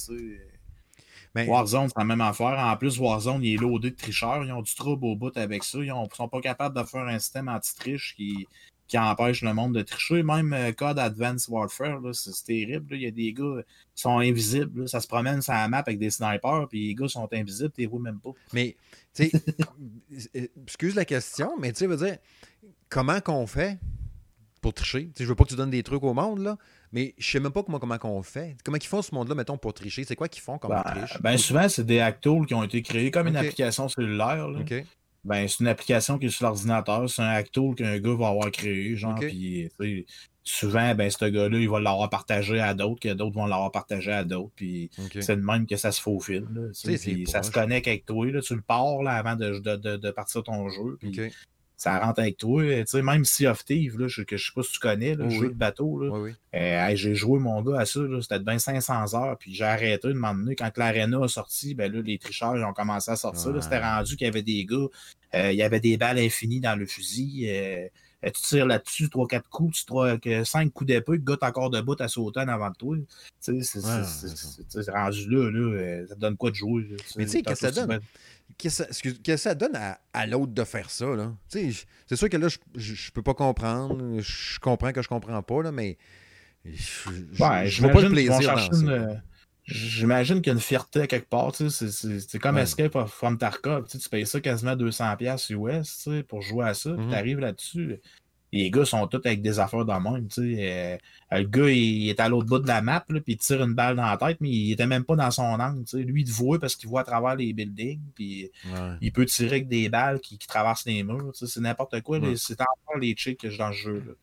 Ben, 1.34 1.48
Warzone, 1.48 1.88
c'est 1.88 1.98
la 1.98 2.04
même 2.04 2.20
affaire. 2.20 2.58
En 2.58 2.76
plus, 2.76 2.98
Warzone, 2.98 3.44
il 3.44 3.54
est 3.54 3.56
loadé 3.56 3.90
de 3.90 3.96
tricheurs. 3.96 4.44
Ils 4.44 4.52
ont 4.52 4.62
du 4.62 4.74
trouble 4.74 5.06
au 5.06 5.14
bout 5.14 5.36
avec 5.36 5.62
ça. 5.62 5.78
Ils 5.78 5.92
ne 5.92 6.08
sont 6.12 6.28
pas 6.28 6.40
capables 6.40 6.76
de 6.76 6.82
faire 6.82 7.06
un 7.06 7.20
système 7.20 7.48
anti-triche 7.48 8.16
qui, 8.16 8.48
qui 8.90 8.98
empêche 8.98 9.42
le 9.42 9.54
monde 9.54 9.72
de 9.72 9.82
tricher. 9.82 10.24
Même 10.24 10.52
euh, 10.52 10.72
Code 10.72 10.98
Advanced 10.98 11.48
Warfare, 11.48 12.00
c'est 12.12 12.44
terrible. 12.44 12.96
Il 12.96 13.02
y 13.02 13.06
a 13.06 13.12
des 13.12 13.32
gars 13.32 13.62
qui 13.94 14.02
sont 14.02 14.18
invisibles. 14.18 14.88
Ça 14.88 15.00
se 15.00 15.06
promène 15.06 15.40
sur 15.40 15.52
la 15.52 15.68
map 15.68 15.78
avec 15.78 15.98
des 15.98 16.10
snipers, 16.10 16.66
puis 16.68 16.88
les 16.88 16.94
gars 16.96 17.06
sont 17.06 17.28
invisibles, 17.32 17.70
tu 17.70 17.82
les 17.82 17.86
vois 17.86 18.00
même 18.00 18.18
pas. 18.18 18.30
Mais, 18.52 18.76
tu 19.14 19.30
sais, 19.30 19.42
excuse 20.66 20.96
la 20.96 21.04
question, 21.04 21.52
mais 21.60 21.72
tu 21.72 21.78
sais, 21.78 21.86
veux 21.86 21.96
dire, 21.96 22.18
comment 22.88 23.20
qu'on 23.20 23.46
fait 23.46 23.78
pour 24.60 24.74
tricher? 24.74 25.12
Je 25.16 25.22
je 25.22 25.28
veux 25.28 25.36
pas 25.36 25.44
que 25.44 25.50
tu 25.50 25.56
donnes 25.56 25.70
des 25.70 25.84
trucs 25.84 26.02
au 26.02 26.12
monde, 26.12 26.40
là. 26.40 26.58
Mais 26.92 27.14
je 27.16 27.30
sais 27.30 27.38
même 27.38 27.52
pas 27.52 27.62
comment, 27.62 27.78
comment 27.78 27.98
qu'on 27.98 28.20
fait. 28.24 28.56
Comment 28.64 28.76
ils 28.76 28.84
font 28.84 29.02
ce 29.02 29.14
monde-là, 29.14 29.36
mettons, 29.36 29.56
pour 29.56 29.72
tricher? 29.72 30.02
C'est 30.02 30.16
quoi 30.16 30.28
qu'ils 30.28 30.42
font 30.42 30.58
comme 30.58 30.72
ben, 30.72 30.82
triche? 30.82 31.22
Ben 31.22 31.38
souvent, 31.38 31.68
c'est 31.68 31.86
des 31.86 32.00
hack 32.00 32.20
tools 32.20 32.46
qui 32.46 32.54
ont 32.54 32.64
été 32.64 32.82
créés 32.82 33.12
comme 33.12 33.28
une 33.28 33.36
application 33.36 33.88
cellulaire. 33.88 34.48
Là. 34.48 34.64
Ben, 35.24 35.46
c'est 35.46 35.60
une 35.60 35.68
application 35.68 36.18
qui 36.18 36.26
est 36.26 36.30
sur 36.30 36.46
l'ordinateur. 36.46 37.08
C'est 37.08 37.22
un 37.22 37.28
hack 37.28 37.52
tool 37.52 37.74
qu'un 37.74 37.98
gars 37.98 38.14
va 38.14 38.28
avoir 38.28 38.50
créé. 38.50 38.96
Genre, 38.96 39.18
puis 39.18 39.68
souvent, 40.42 40.94
ben, 40.94 41.10
ce 41.10 41.24
gars-là, 41.26 41.58
il 41.58 41.68
va 41.68 41.80
l'avoir 41.80 42.08
partagé 42.08 42.60
à 42.60 42.74
d'autres, 42.74 43.00
que 43.00 43.12
d'autres 43.12 43.34
vont 43.34 43.46
l'avoir 43.46 43.70
partagé 43.70 44.12
à 44.12 44.24
d'autres. 44.24 44.52
Puis 44.56 44.90
c'est 45.20 45.36
de 45.36 45.42
même 45.42 45.66
que 45.66 45.76
ça 45.76 45.92
se 45.92 46.00
faufile. 46.00 46.46
ça 46.72 47.42
se 47.42 47.50
connecte 47.50 47.88
avec 47.88 48.06
toi. 48.06 48.26
Là, 48.30 48.40
tu 48.40 48.54
le 48.54 48.62
pars 48.62 49.02
là, 49.02 49.12
avant 49.12 49.36
de, 49.36 49.58
de, 49.58 49.96
de, 49.96 50.10
partir 50.10 50.42
ton 50.42 50.68
jeu. 50.68 50.96
Puis 50.98 51.32
ça 51.80 51.98
rentre 51.98 52.20
avec 52.20 52.36
toi. 52.36 52.62
Tu 52.62 52.84
sais, 52.86 53.00
même 53.00 53.24
si 53.24 53.46
of 53.46 53.64
Thieves, 53.64 53.98
là, 53.98 54.06
je, 54.06 54.20
que 54.20 54.36
je 54.36 54.44
sais 54.44 54.52
pas 54.54 54.62
si 54.62 54.72
tu 54.72 54.80
connais, 54.80 55.14
le 55.14 55.30
jeu 55.30 55.48
de 55.48 55.54
bateau, 55.54 55.98
là, 55.98 56.30
euh, 56.54 56.90
j'ai 56.94 57.14
joué 57.14 57.38
mon 57.38 57.62
gars 57.62 57.80
à 57.80 57.86
ça, 57.86 58.00
c'était 58.20 58.38
de 58.38 58.58
500 58.58 59.14
heures, 59.14 59.38
puis 59.38 59.54
j'ai 59.54 59.64
arrêté 59.64 60.08
de 60.08 60.12
m'emmener. 60.12 60.54
Quand 60.56 60.70
l'arena 60.76 61.24
a 61.24 61.28
sorti, 61.28 61.74
ben 61.74 61.90
là, 61.90 62.02
les 62.02 62.18
tricheurs 62.18 62.54
ils 62.54 62.64
ont 62.64 62.74
commencé 62.74 63.10
à 63.10 63.16
sortir. 63.16 63.62
C'était 63.62 63.80
rendu 63.80 64.16
qu'il 64.16 64.26
y 64.26 64.28
avait 64.28 64.42
des 64.42 64.66
gars, 64.66 64.76
euh, 65.34 65.52
il 65.52 65.56
y 65.56 65.62
avait 65.62 65.80
des 65.80 65.96
balles 65.96 66.18
infinies 66.18 66.60
dans 66.60 66.78
le 66.78 66.84
fusil. 66.84 67.46
Euh, 67.48 67.88
tu 68.22 68.42
tires 68.42 68.66
là-dessus, 68.66 69.06
3-4 69.06 69.42
coups, 69.50 69.78
tu 69.78 69.84
3, 69.86 70.16
5 70.44 70.72
coups 70.72 70.88
d'épée, 70.88 71.12
le 71.12 71.18
gars 71.18 71.38
encore 71.42 71.70
debout 71.70 71.96
à 71.98 72.08
sauter 72.08 72.40
en 72.40 72.48
avant 72.48 72.70
de 72.70 72.74
toi. 72.74 72.96
C'est 73.40 74.90
rendu 74.90 75.30
là, 75.30 75.50
là, 75.50 76.06
ça 76.06 76.14
te 76.14 76.20
donne 76.20 76.36
quoi 76.36 76.50
de 76.50 76.56
jouer? 76.56 76.88
Mais 77.16 77.24
tu 77.24 77.30
sais, 77.30 77.42
qu'est-ce 77.42 77.66
que 77.66 77.72
ça 77.72 77.86
donne? 77.86 78.00
qu'est-ce 78.58 79.12
que 79.22 79.36
ça 79.36 79.54
donne 79.54 79.78
à, 80.12 80.26
l'autre 80.26 80.52
de 80.52 80.64
faire 80.64 80.90
ça? 80.90 81.06
Là? 81.06 81.32
C'est 81.48 82.16
sûr 82.16 82.28
que 82.28 82.36
là, 82.36 82.48
je, 82.48 82.58
je, 82.74 83.10
peux 83.10 83.22
pas 83.22 83.34
comprendre. 83.34 84.20
Je 84.20 84.58
comprends 84.60 84.92
que 84.92 85.02
je 85.02 85.08
comprends 85.08 85.42
pas, 85.42 85.62
là, 85.62 85.72
mais 85.72 85.96
je, 86.64 87.10
je 87.32 87.80
vois 87.80 87.90
pas 87.90 88.00
le 88.02 88.10
plaisir 88.10 88.40
dans 88.40 88.72
ça. 88.72 89.22
J'imagine 89.70 90.36
qu'il 90.36 90.48
y 90.48 90.50
a 90.50 90.54
une 90.54 90.60
fierté 90.60 91.06
quelque 91.06 91.28
part. 91.28 91.54
C'est 91.54 92.38
comme 92.38 92.58
Escape 92.58 93.06
from 93.06 93.38
Tarkov. 93.38 93.86
Tu 93.88 94.08
payes 94.08 94.26
ça 94.26 94.40
quasiment 94.40 94.74
200$ 94.74 95.52
US 95.52 96.08
pour 96.28 96.42
jouer 96.42 96.66
à 96.66 96.74
ça. 96.74 96.90
Mm 96.90 97.08
Tu 97.08 97.14
arrives 97.14 97.38
là-dessus 97.38 98.00
les 98.52 98.70
gars 98.70 98.84
sont 98.84 99.06
tous 99.06 99.20
avec 99.24 99.42
des 99.42 99.58
affaires 99.58 99.84
dans 99.84 99.96
le 99.96 100.02
monde. 100.02 100.28
Euh, 100.38 100.96
le 101.30 101.44
gars, 101.44 101.70
il, 101.70 102.08
est 102.08 102.18
à 102.18 102.28
l'autre 102.28 102.48
bout 102.48 102.58
de 102.58 102.66
la 102.66 102.82
map, 102.82 103.04
puis 103.08 103.22
il 103.26 103.36
tire 103.36 103.62
une 103.62 103.74
balle 103.74 103.96
dans 103.96 104.06
la 104.06 104.16
tête, 104.16 104.38
mais 104.40 104.50
il 104.50 104.72
était 104.72 104.86
même 104.86 105.04
pas 105.04 105.16
dans 105.16 105.30
son 105.30 105.42
angle. 105.42 105.84
Lui, 105.94 106.22
il 106.22 106.24
te 106.24 106.32
voit 106.32 106.58
parce 106.58 106.74
qu'il 106.74 106.88
voit 106.88 107.02
à 107.02 107.04
travers 107.04 107.36
les 107.36 107.52
buildings, 107.52 108.00
puis 108.14 108.50
il 109.00 109.12
peut 109.12 109.26
tirer 109.26 109.56
avec 109.56 109.68
des 109.68 109.88
balles 109.88 110.20
qui, 110.20 110.38
traversent 110.38 110.86
les 110.86 111.02
murs. 111.02 111.30
C'est 111.34 111.60
n'importe 111.60 112.00
quoi. 112.00 112.18
C'est 112.36 112.60
encore 112.60 112.98
les 113.00 113.14
chicks 113.14 113.40
que 113.40 113.50
j'ai 113.50 113.58
dans 113.58 113.68
le 113.68 113.74
jeu. 113.74 114.16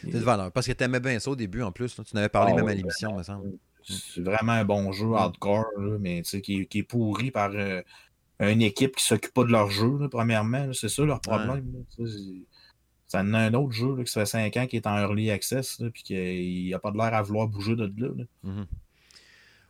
C'est 0.00 0.10
de 0.10 0.18
valeur. 0.18 0.50
Parce 0.50 0.66
que 0.66 0.72
tu 0.72 0.82
aimais 0.82 1.00
bien 1.00 1.18
ça 1.20 1.30
au 1.30 1.36
début, 1.36 1.62
en 1.62 1.70
plus. 1.70 1.94
Tu 1.94 2.14
n'avais 2.14 2.30
parlé 2.30 2.52
ah 2.52 2.56
même 2.56 2.68
à 2.68 2.74
l'émission, 2.74 3.16
me 3.16 3.22
semble. 3.22 3.52
C'est 3.84 4.22
vraiment 4.22 4.52
un 4.52 4.64
bon 4.64 4.92
jeu 4.92 5.12
hardcore, 5.14 5.66
mais 6.00 6.22
qui, 6.22 6.66
qui, 6.66 6.78
est 6.78 6.82
pourri 6.82 7.30
par 7.30 7.50
euh, 7.54 7.82
une 8.40 8.62
équipe 8.62 8.96
qui 8.96 9.04
s'occupe 9.04 9.34
pas 9.34 9.44
de 9.44 9.50
leur 9.50 9.70
jeu, 9.70 10.08
premièrement. 10.10 10.72
C'est 10.72 10.88
ça 10.88 11.02
leur 11.04 11.20
problème. 11.20 11.84
Ça 13.06 13.20
en 13.20 13.34
a 13.34 13.40
un 13.40 13.54
autre 13.54 13.72
jeu 13.72 13.94
là, 13.94 14.04
qui 14.04 14.12
fait 14.12 14.24
5 14.24 14.56
ans 14.56 14.66
qui 14.66 14.76
est 14.76 14.86
en 14.86 14.96
early 14.96 15.30
access, 15.30 15.82
puis 15.92 16.02
qu'il 16.02 16.70
n'a 16.70 16.78
pas 16.78 16.90
de 16.90 16.96
l'air 16.96 17.12
à 17.12 17.20
vouloir 17.20 17.46
bouger 17.46 17.76
de 17.76 17.92
là. 17.98 18.08
Mhm. 18.42 18.66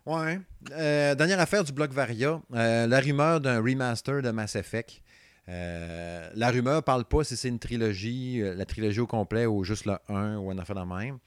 Ouais. 0.07 0.41
Euh, 0.73 1.15
dernière 1.15 1.41
affaire 1.41 1.63
du 1.63 1.73
bloc 1.73 1.93
Varia, 1.93 2.41
euh, 2.55 2.87
la 2.87 3.01
rumeur 3.01 3.41
d'un 3.41 3.61
remaster 3.61 4.23
de 4.23 4.31
Mass 4.31 4.57
Effect. 4.57 5.01
Euh, 5.49 6.29
la 6.35 6.51
rumeur 6.51 6.83
parle 6.83 7.05
pas 7.05 7.25
si 7.25 7.37
c'est 7.37 7.49
une 7.49 7.59
trilogie, 7.59 8.41
la 8.41 8.65
trilogie 8.65 9.01
au 9.01 9.07
complet 9.07 9.47
ou 9.47 9.65
juste 9.65 9.87
le 9.87 9.97
1 10.09 10.39
ou 10.39 10.51
un 10.51 10.59
affaire 10.59 10.77
de 10.77 10.83
même. 10.83 11.19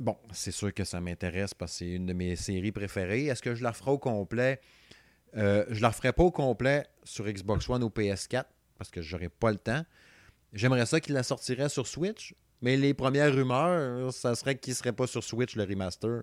Bon, 0.00 0.16
c'est 0.32 0.50
sûr 0.50 0.74
que 0.74 0.82
ça 0.82 1.00
m'intéresse 1.00 1.54
parce 1.54 1.72
que 1.72 1.78
c'est 1.78 1.90
une 1.92 2.06
de 2.06 2.12
mes 2.12 2.34
séries 2.34 2.72
préférées. 2.72 3.26
Est-ce 3.26 3.42
que 3.42 3.54
je 3.54 3.62
la 3.62 3.72
ferai 3.72 3.92
au 3.92 3.98
complet? 3.98 4.60
je 5.32 5.80
la 5.80 5.92
ferai 5.92 6.12
pas 6.12 6.24
au 6.24 6.32
complet 6.32 6.84
sur 7.04 7.24
Xbox 7.24 7.68
One 7.68 7.84
ou 7.84 7.88
PS4 7.88 8.46
parce 8.78 8.90
que 8.90 9.00
j'aurais 9.00 9.28
pas 9.28 9.52
le 9.52 9.58
temps. 9.58 9.84
J'aimerais 10.52 10.86
ça 10.86 10.98
qu'il 10.98 11.14
la 11.14 11.22
sortirait 11.22 11.68
sur 11.68 11.86
Switch, 11.86 12.34
mais 12.62 12.76
les 12.76 12.94
premières 12.94 13.32
rumeurs, 13.32 14.12
ça 14.12 14.34
serait 14.34 14.58
qu'il 14.58 14.74
serait 14.74 14.92
pas 14.92 15.06
sur 15.06 15.22
Switch 15.22 15.54
le 15.54 15.62
remaster. 15.62 16.22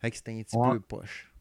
Fait 0.00 0.10
que 0.10 0.16
c'était 0.16 0.32
un 0.32 0.42
petit 0.42 0.56
peu 0.56 0.80
poche. 0.80 1.32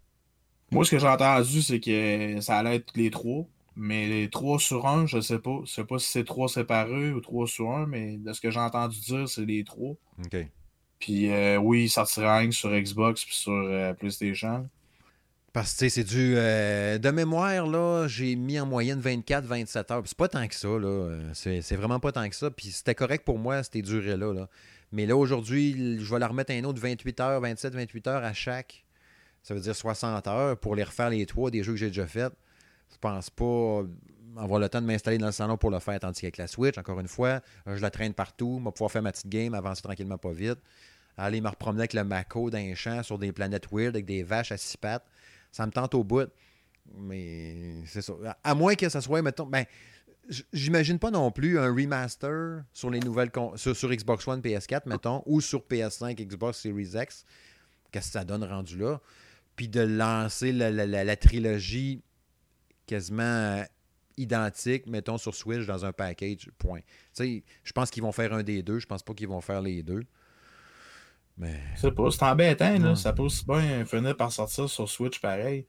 Moi, 0.71 0.85
ce 0.85 0.91
que 0.91 0.99
j'ai 0.99 1.07
entendu, 1.07 1.61
c'est 1.61 1.79
que 1.79 2.41
ça 2.41 2.57
allait 2.57 2.77
être 2.77 2.95
les 2.95 3.09
trois. 3.09 3.45
Mais 3.79 4.07
les 4.07 4.29
trois 4.29 4.57
sur 4.57 4.87
un, 4.87 5.05
je 5.05 5.21
sais 5.21 5.37
pas. 5.37 5.59
Je 5.65 5.71
sais 5.71 5.85
pas 5.85 5.99
si 5.99 6.07
c'est 6.07 6.23
trois 6.23 6.49
séparés 6.49 7.11
ou 7.11 7.21
trois 7.21 7.45
sur 7.45 7.69
un, 7.71 7.85
mais 7.85 8.17
de 8.17 8.33
ce 8.33 8.41
que 8.41 8.49
j'ai 8.49 8.59
entendu 8.59 8.99
dire, 8.99 9.29
c'est 9.29 9.45
les 9.45 9.63
trois. 9.63 9.95
OK. 10.25 10.47
Puis 10.99 11.31
euh, 11.31 11.57
oui, 11.57 11.83
il 11.83 11.89
sortira 11.89 12.41
sur 12.51 12.71
Xbox 12.71 13.23
puis 13.25 13.35
sur 13.35 13.51
euh, 13.51 13.93
PlayStation. 13.93 14.67
Parce 15.53 15.73
que 15.75 15.89
c'est 15.89 16.03
du. 16.03 16.35
Euh, 16.37 16.97
de 16.97 17.09
mémoire, 17.09 17.65
là, 17.65 18.07
j'ai 18.07 18.35
mis 18.35 18.59
en 18.59 18.65
moyenne 18.65 19.01
24-27 19.01 19.93
heures. 19.93 20.03
C'est 20.05 20.17
pas 20.17 20.27
tant 20.27 20.47
que 20.47 20.55
ça, 20.55 20.67
là. 20.67 21.19
C'est 21.33 21.75
vraiment 21.75 21.99
pas 21.99 22.11
tant 22.11 22.27
que 22.29 22.35
ça. 22.35 22.51
Puis 22.51 22.71
c'était 22.71 22.95
correct 22.95 23.25
pour 23.25 23.39
moi, 23.39 23.63
c'était 23.63 23.81
duré 23.81 24.15
là, 24.17 24.33
là. 24.33 24.49
Mais 24.91 25.05
là, 25.05 25.17
aujourd'hui, 25.17 25.97
je 25.99 26.13
vais 26.13 26.19
la 26.19 26.27
remettre 26.27 26.51
un 26.53 26.63
autre 26.63 26.79
28 26.79 27.19
heures, 27.19 27.41
27-28 27.41 28.09
heures 28.09 28.23
à 28.23 28.33
chaque. 28.33 28.85
Ça 29.43 29.53
veut 29.53 29.59
dire 29.59 29.75
60 29.75 30.27
heures 30.27 30.57
pour 30.57 30.75
les 30.75 30.83
refaire 30.83 31.09
les 31.09 31.25
trois 31.25 31.51
des 31.51 31.63
jeux 31.63 31.73
que 31.73 31.79
j'ai 31.79 31.87
déjà 31.87 32.07
faits. 32.07 32.33
Je 32.91 32.97
pense 32.99 33.29
pas 33.29 33.83
avoir 34.37 34.59
le 34.59 34.69
temps 34.69 34.81
de 34.81 34.85
m'installer 34.85 35.17
dans 35.17 35.25
le 35.25 35.31
salon 35.31 35.57
pour 35.57 35.71
le 35.71 35.79
faire, 35.79 35.99
tandis 35.99 36.21
qu'avec 36.21 36.37
la 36.37 36.47
Switch, 36.47 36.77
encore 36.77 36.99
une 36.99 37.07
fois, 37.07 37.41
je 37.65 37.81
la 37.81 37.89
traîne 37.89 38.13
partout, 38.13 38.57
je 38.59 38.65
vais 38.65 38.71
pouvoir 38.71 38.91
faire 38.91 39.01
ma 39.01 39.11
petite 39.11 39.29
game, 39.29 39.53
avancer 39.53 39.81
tranquillement 39.81 40.17
pas 40.17 40.31
vite, 40.31 40.59
aller 41.17 41.41
me 41.41 41.49
repromener 41.49 41.81
avec 41.81 41.93
le 41.93 42.03
Mako 42.03 42.49
d'un 42.49 42.75
champ 42.75 43.01
sur 43.03 43.17
des 43.17 43.31
planètes 43.31 43.67
weird 43.71 43.95
avec 43.95 44.05
des 44.05 44.23
vaches 44.23 44.51
à 44.51 44.57
six 44.57 44.77
pattes 44.77 45.05
ça 45.51 45.65
me 45.65 45.71
tente 45.71 45.93
au 45.95 46.03
bout. 46.03 46.29
Mais 46.95 47.83
c'est 47.85 48.01
ça. 48.01 48.13
À 48.43 48.55
moins 48.55 48.75
que 48.75 48.87
ça 48.89 49.01
soit, 49.01 49.21
mettons, 49.21 49.45
ben, 49.45 49.65
j'imagine 50.53 50.99
pas 50.99 51.11
non 51.11 51.31
plus 51.31 51.59
un 51.59 51.73
remaster 51.73 52.63
sur 52.73 52.89
les 52.89 52.99
nouvelles 52.99 53.31
sur, 53.55 53.75
sur, 53.75 53.89
Xbox 53.89 54.27
One, 54.27 54.41
PS4, 54.41 54.83
mettons, 54.85 55.23
ou 55.25 55.41
sur 55.41 55.61
PS5, 55.61 56.15
Xbox 56.15 56.59
Series 56.59 56.91
X. 56.93 57.25
Qu'est-ce 57.91 58.07
que 58.07 58.13
ça 58.13 58.23
donne 58.23 58.43
rendu 58.43 58.77
là? 58.77 59.01
Puis 59.55 59.67
de 59.67 59.81
lancer 59.81 60.51
la, 60.51 61.15
trilogie 61.15 62.03
quasiment 62.85 63.63
identiques, 64.15 64.87
mettons, 64.87 65.17
sur 65.17 65.35
Switch 65.35 65.65
dans 65.65 65.85
un 65.85 65.91
package, 65.91 66.49
point. 66.57 66.79
Tu 66.79 66.85
sais, 67.13 67.43
je 67.63 67.71
pense 67.73 67.89
qu'ils 67.89 68.03
vont 68.03 68.11
faire 68.11 68.33
un 68.33 68.43
des 68.43 68.61
deux. 68.61 68.79
Je 68.79 68.85
pense 68.85 69.03
pas 69.03 69.13
qu'ils 69.13 69.27
vont 69.27 69.41
faire 69.41 69.61
les 69.61 69.83
deux. 69.83 70.03
Mais. 71.37 71.59
C'est 71.75 71.91
pas, 71.91 72.09
c'est 72.11 72.23
embêtant, 72.23 72.79
là. 72.79 72.95
Ça 72.95 73.13
peut 73.13 73.23
aussi 73.23 73.45
bien 73.45 73.85
finir 73.85 74.15
par 74.15 74.31
sortir 74.31 74.69
sur 74.69 74.89
Switch 74.89 75.19
pareil. 75.19 75.65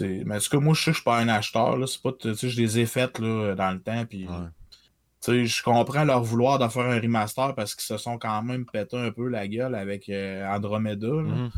Mais 0.00 0.36
en 0.36 0.38
tout 0.38 0.50
cas, 0.50 0.58
moi, 0.58 0.74
je 0.74 0.80
sais 0.82 0.90
que 0.90 0.96
je 0.96 1.00
suis 1.00 1.04
pas 1.04 1.18
un 1.18 1.28
acheteur, 1.28 1.76
là. 1.76 1.86
C'est 1.86 2.02
pas, 2.02 2.12
tu 2.12 2.34
sais, 2.34 2.48
je 2.48 2.60
les 2.60 2.78
ai 2.80 2.86
faites, 2.86 3.18
là, 3.18 3.54
dans 3.54 3.70
le 3.70 3.80
temps, 3.80 4.04
puis. 4.06 4.26
Tu 5.20 5.32
sais, 5.32 5.46
je 5.46 5.62
comprends 5.64 6.04
leur 6.04 6.22
vouloir 6.22 6.60
de 6.60 6.68
faire 6.68 6.84
un 6.84 7.00
remaster 7.00 7.52
parce 7.56 7.74
qu'ils 7.74 7.86
se 7.86 7.96
sont 7.96 8.18
quand 8.18 8.40
même 8.44 8.64
pété 8.66 8.96
un 8.96 9.10
peu 9.10 9.26
la 9.28 9.48
gueule 9.48 9.74
avec 9.74 10.08
euh, 10.08 10.46
Andromeda. 10.46 11.08
Là. 11.08 11.48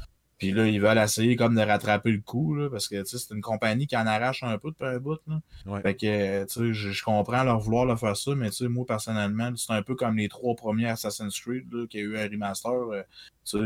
Puis 0.40 0.52
là, 0.52 0.66
ils 0.66 0.80
veulent 0.80 0.96
essayer 0.96 1.36
comme 1.36 1.54
de 1.54 1.60
rattraper 1.60 2.10
le 2.12 2.20
coup, 2.20 2.54
là, 2.54 2.70
parce 2.70 2.88
que 2.88 3.04
c'est 3.04 3.34
une 3.34 3.42
compagnie 3.42 3.86
qui 3.86 3.94
en 3.94 4.06
arrache 4.06 4.42
un 4.42 4.56
peu 4.56 4.70
depuis 4.70 4.86
un 4.86 4.98
bout. 4.98 5.18
Là. 5.26 5.80
Fait 5.82 5.94
que, 5.94 6.44
tu 6.44 6.72
sais, 6.72 6.72
je, 6.72 7.04
comprends 7.04 7.44
leur 7.44 7.60
vouloir 7.60 7.84
le 7.84 7.94
faire 7.94 8.16
ça, 8.16 8.34
mais 8.34 8.48
tu 8.48 8.56
sais, 8.56 8.68
moi, 8.68 8.86
personnellement, 8.86 9.52
c'est 9.56 9.74
un 9.74 9.82
peu 9.82 9.94
comme 9.94 10.16
les 10.16 10.30
trois 10.30 10.56
premiers 10.56 10.88
Assassin's 10.88 11.38
Creed, 11.38 11.70
là, 11.70 11.86
qui 11.86 11.98
a 11.98 12.00
eu 12.00 12.16
un 12.16 12.24
remaster. 12.24 12.72
Euh, 12.72 13.02
sais, 13.44 13.58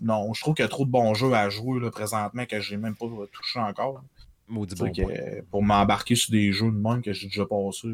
non, 0.00 0.32
je 0.32 0.40
trouve 0.42 0.54
qu'il 0.54 0.62
y 0.62 0.66
a 0.66 0.68
trop 0.68 0.84
de 0.84 0.90
bons 0.92 1.12
jeux 1.14 1.32
à 1.32 1.48
jouer, 1.50 1.80
là, 1.80 1.90
présentement, 1.90 2.46
que 2.46 2.60
j'ai 2.60 2.76
même 2.76 2.94
pas 2.94 3.06
touché 3.32 3.58
encore. 3.58 4.00
Bon 4.48 4.64
pour 5.50 5.62
m'embarquer 5.62 6.14
sur 6.14 6.30
des 6.30 6.52
jeux 6.52 6.70
de 6.70 6.76
même 6.76 7.02
que 7.02 7.12
j'ai 7.12 7.26
déjà 7.26 7.46
passé, 7.46 7.88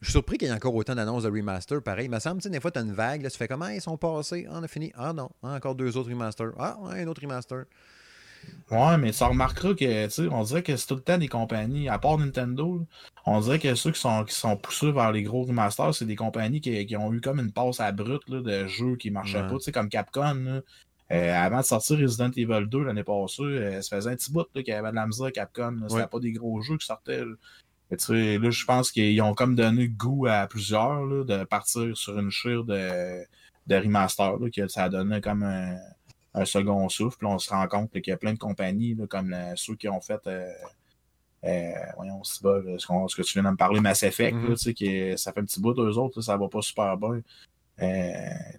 je 0.00 0.06
suis 0.06 0.12
surpris 0.12 0.38
qu'il 0.38 0.48
y 0.48 0.50
ait 0.50 0.54
encore 0.54 0.74
autant 0.74 0.94
d'annonces 0.94 1.24
de 1.24 1.30
remaster. 1.30 1.82
Pareil, 1.82 2.06
il 2.06 2.10
me 2.10 2.18
semble, 2.18 2.40
des 2.40 2.60
fois, 2.60 2.70
tu 2.70 2.78
as 2.78 2.82
une 2.82 2.92
vague, 2.92 3.22
là, 3.22 3.30
tu 3.30 3.36
fais 3.36 3.48
comment 3.48 3.68
ils 3.68 3.80
sont 3.80 3.96
passés 3.96 4.46
Ah, 4.48 4.54
on 4.56 4.62
a 4.62 4.68
fini. 4.68 4.92
Ah 4.94 5.12
non, 5.12 5.30
ah, 5.42 5.54
encore 5.54 5.74
deux 5.74 5.96
autres 5.96 6.10
remasters. 6.10 6.52
Ah, 6.58 6.76
un 6.90 7.06
autre 7.06 7.22
remaster. 7.22 7.64
Ouais, 8.70 8.96
mais 8.98 9.12
ça 9.12 9.26
remarquera 9.26 9.74
que, 9.74 10.04
tu 10.06 10.10
sais, 10.10 10.28
on 10.30 10.42
dirait 10.42 10.62
que 10.62 10.76
c'est 10.76 10.86
tout 10.86 10.94
le 10.94 11.00
temps 11.00 11.18
des 11.18 11.28
compagnies, 11.28 11.88
à 11.88 11.98
part 11.98 12.18
Nintendo, 12.18 12.86
on 13.26 13.40
dirait 13.40 13.58
que 13.58 13.74
ceux 13.74 13.90
qui 13.90 14.00
sont, 14.00 14.24
qui 14.24 14.34
sont 14.34 14.56
poussés 14.56 14.92
vers 14.92 15.12
les 15.12 15.22
gros 15.22 15.42
remasters, 15.44 15.94
c'est 15.94 16.04
des 16.04 16.16
compagnies 16.16 16.60
qui, 16.60 16.96
ont 16.96 17.12
eu 17.12 17.20
comme 17.20 17.40
une 17.40 17.52
passe 17.52 17.80
à 17.80 17.90
brute 17.92 18.28
de 18.30 18.66
jeux 18.66 18.96
qui 18.96 19.10
marchaient 19.10 19.46
pas, 19.46 19.54
tu 19.54 19.60
sais, 19.60 19.72
comme 19.72 19.88
Capcom. 19.88 20.62
Euh, 21.10 21.32
avant 21.32 21.60
de 21.60 21.64
sortir 21.64 21.98
Resident 21.98 22.30
Evil 22.36 22.66
2 22.68 22.84
l'année 22.84 23.02
passée, 23.02 23.42
euh, 23.42 23.80
ça 23.80 23.96
faisait 23.96 24.10
un 24.10 24.16
petit 24.16 24.30
bout 24.30 24.44
qu'il 24.52 24.68
y 24.68 24.72
avait 24.72 24.90
de 24.90 24.94
la 24.94 25.06
misère 25.06 25.32
Capcom. 25.32 25.86
C'était 25.88 26.06
pas 26.06 26.20
des 26.20 26.32
gros 26.32 26.60
jeux 26.60 26.76
qui 26.76 26.86
sortaient. 26.86 27.24
Là, 27.24 27.34
je 27.90 28.64
pense 28.64 28.90
qu'ils 28.90 29.20
ont 29.22 29.34
comme 29.34 29.54
donné 29.54 29.88
goût 29.88 30.26
à 30.26 30.46
plusieurs 30.46 31.04
là, 31.06 31.24
de 31.24 31.44
partir 31.44 31.96
sur 31.96 32.18
une 32.18 32.30
chire 32.30 32.64
de, 32.64 33.24
de 33.66 33.76
remaster, 33.76 34.36
que 34.54 34.68
ça 34.68 34.84
a 34.84 34.88
donné 34.88 35.20
comme 35.20 35.42
un, 35.42 36.44
second 36.44 36.88
souffle. 36.88 37.16
Puis 37.18 37.26
on 37.26 37.38
se 37.38 37.50
rend 37.50 37.66
compte 37.66 37.90
qu'il 37.92 38.08
y 38.08 38.12
a 38.12 38.16
plein 38.16 38.32
de 38.32 38.38
compagnies, 38.38 38.96
comme 39.08 39.34
ceux 39.56 39.74
qui 39.74 39.88
ont 39.88 40.00
fait. 40.00 40.20
Euh, 40.26 40.48
euh, 41.44 41.72
voyons, 41.96 42.22
ce, 42.24 42.40
que 42.40 43.22
tu 43.22 43.32
viens 43.34 43.44
de 43.44 43.50
me 43.50 43.56
parler, 43.56 43.80
Mass 43.80 44.02
Effect, 44.02 44.36
mm-hmm. 44.36 44.74
qui, 44.74 45.16
ça 45.16 45.32
fait 45.32 45.40
un 45.40 45.44
petit 45.44 45.60
bout 45.60 45.72
d'eux 45.72 45.96
autres, 45.96 46.20
ça 46.20 46.36
va 46.36 46.48
pas 46.48 46.62
super 46.62 46.96
bien. 46.96 47.20
Euh, 47.80 48.12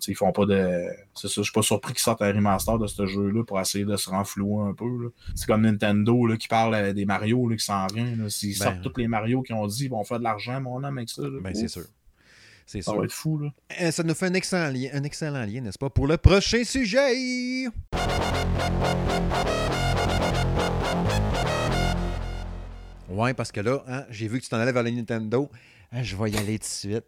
ils 0.07 0.15
font 0.15 0.31
pas 0.31 0.45
de. 0.45 0.87
C'est 1.13 1.27
ça, 1.27 1.33
je 1.37 1.43
suis 1.43 1.51
pas 1.51 1.61
surpris 1.61 1.93
qu'ils 1.93 2.01
sortent 2.01 2.21
un 2.21 2.31
remaster 2.31 2.79
de 2.79 2.87
ce 2.87 3.05
jeu-là 3.05 3.43
pour 3.43 3.59
essayer 3.59 3.83
de 3.83 3.97
se 3.97 4.09
renflouer 4.09 4.69
un 4.69 4.73
peu. 4.73 5.11
C'est 5.35 5.45
comme 5.45 5.63
Nintendo 5.63 6.25
là, 6.25 6.37
qui 6.37 6.47
parle 6.47 6.73
euh, 6.75 6.93
des 6.93 7.05
Mario 7.05 7.47
là, 7.49 7.55
qui 7.57 7.65
s'en 7.65 7.87
vient. 7.87 8.29
S'ils 8.29 8.57
ben, 8.57 8.65
sortent 8.65 8.81
tous 8.81 8.97
les 8.97 9.07
Mario 9.07 9.41
qui 9.41 9.53
ont 9.53 9.67
dit 9.67 9.85
ils 9.85 9.89
vont 9.89 10.03
faire 10.03 10.19
de 10.19 10.23
l'argent, 10.23 10.61
mon 10.61 10.83
homme, 10.83 10.97
avec 10.97 11.09
ça. 11.09 11.23
ben, 11.41 11.53
c'est 11.53 11.67
sûr. 11.67 11.85
C'est 12.65 12.83
ça 12.83 12.93
va 12.93 13.03
être 13.03 13.11
fou. 13.11 13.39
Là. 13.39 13.49
Euh, 13.81 13.91
ça 13.91 14.03
nous 14.03 14.13
fait 14.13 14.27
un 14.27 14.33
excellent 14.35 14.71
lien, 14.71 14.89
un 14.93 15.03
excellent 15.03 15.43
lien, 15.43 15.61
n'est-ce 15.61 15.79
pas, 15.79 15.89
pour 15.89 16.05
le 16.05 16.17
prochain 16.17 16.63
sujet? 16.63 17.67
Ouais, 23.09 23.33
parce 23.33 23.51
que 23.51 23.59
là, 23.59 23.83
hein, 23.87 24.05
j'ai 24.11 24.27
vu 24.27 24.37
que 24.37 24.43
tu 24.43 24.49
t'en 24.49 24.57
allais 24.57 24.71
vers 24.71 24.83
le 24.83 24.91
Nintendo. 24.91 25.49
Ah, 25.91 26.03
je 26.03 26.15
vais 26.15 26.29
y 26.29 26.37
aller 26.37 26.59
tout 26.59 26.65
de 26.65 26.69
suite. 26.69 27.05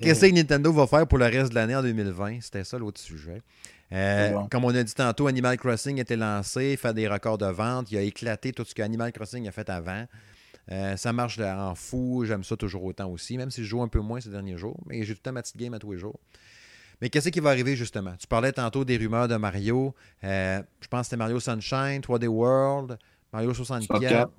Qu'est-ce 0.00 0.26
que 0.26 0.34
Nintendo 0.34 0.72
va 0.72 0.86
faire 0.86 1.06
pour 1.06 1.18
le 1.18 1.26
reste 1.26 1.50
de 1.50 1.54
l'année 1.54 1.76
en 1.76 1.82
2020? 1.82 2.40
C'était 2.40 2.64
ça 2.64 2.78
l'autre 2.78 3.00
sujet. 3.00 3.42
Euh, 3.92 4.32
comme 4.50 4.64
on 4.64 4.74
a 4.74 4.82
dit 4.82 4.94
tantôt, 4.94 5.26
Animal 5.26 5.56
Crossing 5.56 5.98
a 5.98 6.02
été 6.02 6.16
lancé, 6.16 6.76
fait 6.76 6.94
des 6.94 7.06
records 7.06 7.38
de 7.38 7.46
vente. 7.46 7.92
Il 7.92 7.98
a 7.98 8.02
éclaté 8.02 8.52
tout 8.52 8.64
ce 8.64 8.74
que 8.74 8.82
Animal 8.82 9.12
Crossing 9.12 9.46
a 9.46 9.52
fait 9.52 9.68
avant. 9.68 10.06
Euh, 10.70 10.96
ça 10.96 11.12
marche 11.12 11.38
en 11.38 11.74
fou. 11.74 12.24
J'aime 12.24 12.42
ça 12.42 12.56
toujours 12.56 12.84
autant 12.84 13.10
aussi, 13.10 13.36
même 13.36 13.50
si 13.50 13.62
je 13.62 13.68
joue 13.68 13.82
un 13.82 13.88
peu 13.88 14.00
moins 14.00 14.20
ces 14.20 14.30
derniers 14.30 14.56
jours. 14.56 14.80
Mais 14.86 15.04
j'ai 15.04 15.14
tout 15.14 15.20
le 15.20 15.22
temps 15.22 15.32
ma 15.32 15.42
petite 15.42 15.56
game 15.56 15.74
à 15.74 15.78
tous 15.78 15.92
les 15.92 15.98
jours. 15.98 16.18
Mais 17.00 17.10
qu'est-ce 17.10 17.28
qui 17.30 17.40
va 17.40 17.50
arriver 17.50 17.76
justement? 17.76 18.14
Tu 18.18 18.26
parlais 18.26 18.52
tantôt 18.52 18.84
des 18.84 18.96
rumeurs 18.96 19.28
de 19.28 19.36
Mario. 19.36 19.94
Euh, 20.24 20.62
je 20.80 20.88
pense 20.88 21.00
que 21.00 21.04
c'était 21.06 21.16
Mario 21.16 21.40
Sunshine, 21.40 22.00
3D 22.00 22.26
World, 22.28 22.96
Mario 23.32 23.52
64. 23.52 24.30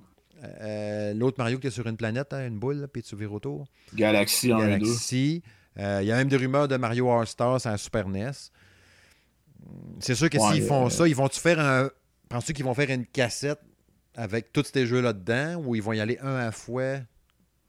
Euh, 0.44 1.14
l'autre 1.14 1.38
Mario 1.38 1.60
qui 1.60 1.68
est 1.68 1.72
sur 1.72 1.88
une 1.88 1.98
planète, 1.98 2.34
hein, 2.34 2.48
une 2.48 2.60
boule, 2.60 2.88
puis 2.92 3.02
tu 3.02 3.16
vires 3.16 3.34
autour. 3.34 3.66
Galaxy 3.94 4.54
en 4.54 4.60
Galaxy. 4.60 5.42
Euh, 5.80 6.00
il 6.02 6.08
y 6.08 6.12
a 6.12 6.16
même 6.16 6.28
des 6.28 6.38
rumeurs 6.38 6.68
de 6.68 6.78
Mario 6.78 7.10
All-Stars 7.10 7.66
à 7.66 7.78
Super 7.78 8.08
NES. 8.08 8.32
C'est 10.00 10.16
sûr 10.16 10.30
que 10.30 10.38
s'ils 10.38 10.64
font 10.64 10.88
euh, 10.88 10.90
ça, 10.90 11.08
ils 11.08 11.16
vont-tu 11.16 11.40
faire 11.40 11.60
un. 11.60 11.90
Penses-tu 12.30 12.54
qu'ils 12.54 12.66
vont 12.66 12.74
faire 12.74 12.90
une 12.90 13.06
cassette 13.06 13.60
avec 14.16 14.52
tous 14.52 14.66
ces 14.72 14.86
jeux-là 14.86 15.14
dedans 15.14 15.62
ou 15.64 15.76
ils 15.76 15.82
vont 15.82 15.94
y 15.94 16.00
aller 16.00 16.20
un 16.22 16.36
à 16.36 16.52
fois? 16.52 16.98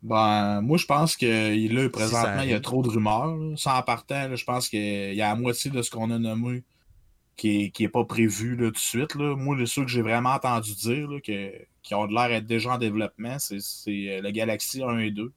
Ben, 0.03 0.61
moi, 0.61 0.77
je 0.77 0.85
pense 0.85 1.17
que 1.17 1.73
là, 1.73 1.89
présentement, 1.89 2.43
il 2.43 2.51
y 2.51 2.55
a 2.55 2.61
trop 2.61 2.83
de 2.83 2.89
rumeurs. 2.89 3.37
Sans 3.57 3.81
partant, 3.83 4.35
je 4.35 4.45
pense 4.45 4.69
qu'il 4.69 5.15
y 5.15 5.23
a 5.23 5.29
la 5.29 5.35
moitié 5.35 5.71
de 5.71 5.81
ce 5.81 5.91
qu'on 5.91 6.11
a 6.11 6.19
nommé 6.19 6.63
qui 7.37 7.73
n'est 7.79 7.85
est 7.85 7.89
pas 7.89 8.05
prévu 8.05 8.57
là, 8.57 8.67
tout 8.67 8.73
de 8.73 8.79
suite. 8.79 9.15
Là. 9.15 9.35
Moi, 9.37 9.57
le 9.57 9.67
ceux 9.67 9.83
que 9.83 9.91
j'ai 9.91 10.03
vraiment 10.03 10.31
entendu 10.31 10.75
dire 10.75 11.09
là, 11.09 11.21
que, 11.21 11.53
qui 11.85 11.95
ont 11.95 12.07
l'air 12.07 12.29
d'être 12.29 12.47
déjà 12.47 12.73
en 12.73 12.79
développement, 12.79 13.37
c'est 13.39 13.59
euh, 13.59 14.21
le 14.21 14.31
Galaxy 14.31 14.83
1 14.83 14.99
et 14.99 15.11
2. 15.13 15.33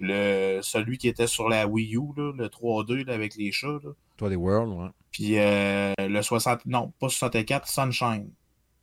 Le, 0.00 0.60
celui 0.62 0.98
qui 0.98 1.08
était 1.08 1.26
sur 1.26 1.48
la 1.48 1.66
Wii 1.66 1.96
U, 1.96 2.12
là, 2.16 2.32
le 2.36 2.46
3D 2.46 3.10
avec 3.10 3.34
les 3.34 3.50
chats. 3.50 3.80
Là. 3.82 3.90
3D 4.20 4.36
World, 4.36 4.72
ouais. 4.74 4.90
Puis 5.10 5.38
euh, 5.38 5.92
le 5.98 6.22
60. 6.22 6.66
Non, 6.66 6.92
pas 7.00 7.08
64, 7.08 7.66
Sunshine. 7.66 8.30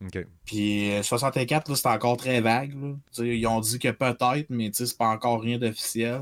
OK. 0.04 0.26
Puis 0.44 0.92
64, 1.02 1.70
euh, 1.70 1.76
c'est 1.76 1.88
encore 1.88 2.18
très 2.18 2.42
vague. 2.42 2.74
Là. 2.74 3.24
Ils 3.24 3.48
ont 3.48 3.62
dit 3.62 3.80
que 3.80 3.92
peut-être, 3.92 4.50
mais 4.50 4.72
c'est 4.74 4.98
pas 4.98 5.08
encore 5.08 5.42
rien 5.42 5.58
d'officiel. 5.58 6.22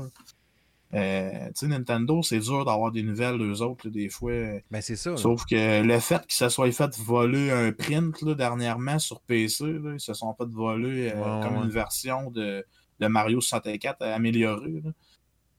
Euh, 0.94 1.50
Nintendo, 1.62 2.22
c'est 2.22 2.38
dur 2.38 2.64
d'avoir 2.64 2.92
des 2.92 3.02
nouvelles 3.02 3.38
d'eux 3.38 3.62
autres, 3.62 3.88
des 3.88 4.08
fois. 4.08 4.32
Ben, 4.70 4.80
c'est 4.80 4.96
ça. 4.96 5.16
Sauf 5.16 5.44
que 5.44 5.82
le 5.82 5.98
fait 5.98 6.24
qu'ils 6.26 6.36
se 6.36 6.48
soient 6.48 6.70
fait 6.70 6.96
voler 6.98 7.50
un 7.50 7.72
print 7.72 8.22
là, 8.22 8.34
dernièrement 8.34 8.98
sur 8.98 9.20
PC, 9.20 9.64
ils 9.94 10.00
se 10.00 10.14
sont 10.14 10.34
fait 10.34 10.48
voler 10.48 11.12
euh, 11.14 11.42
comme 11.42 11.56
une 11.56 11.70
version 11.70 12.30
de, 12.30 12.64
de, 13.00 13.06
Mario 13.08 13.40
64 13.40 14.02
améliorée. 14.02 14.82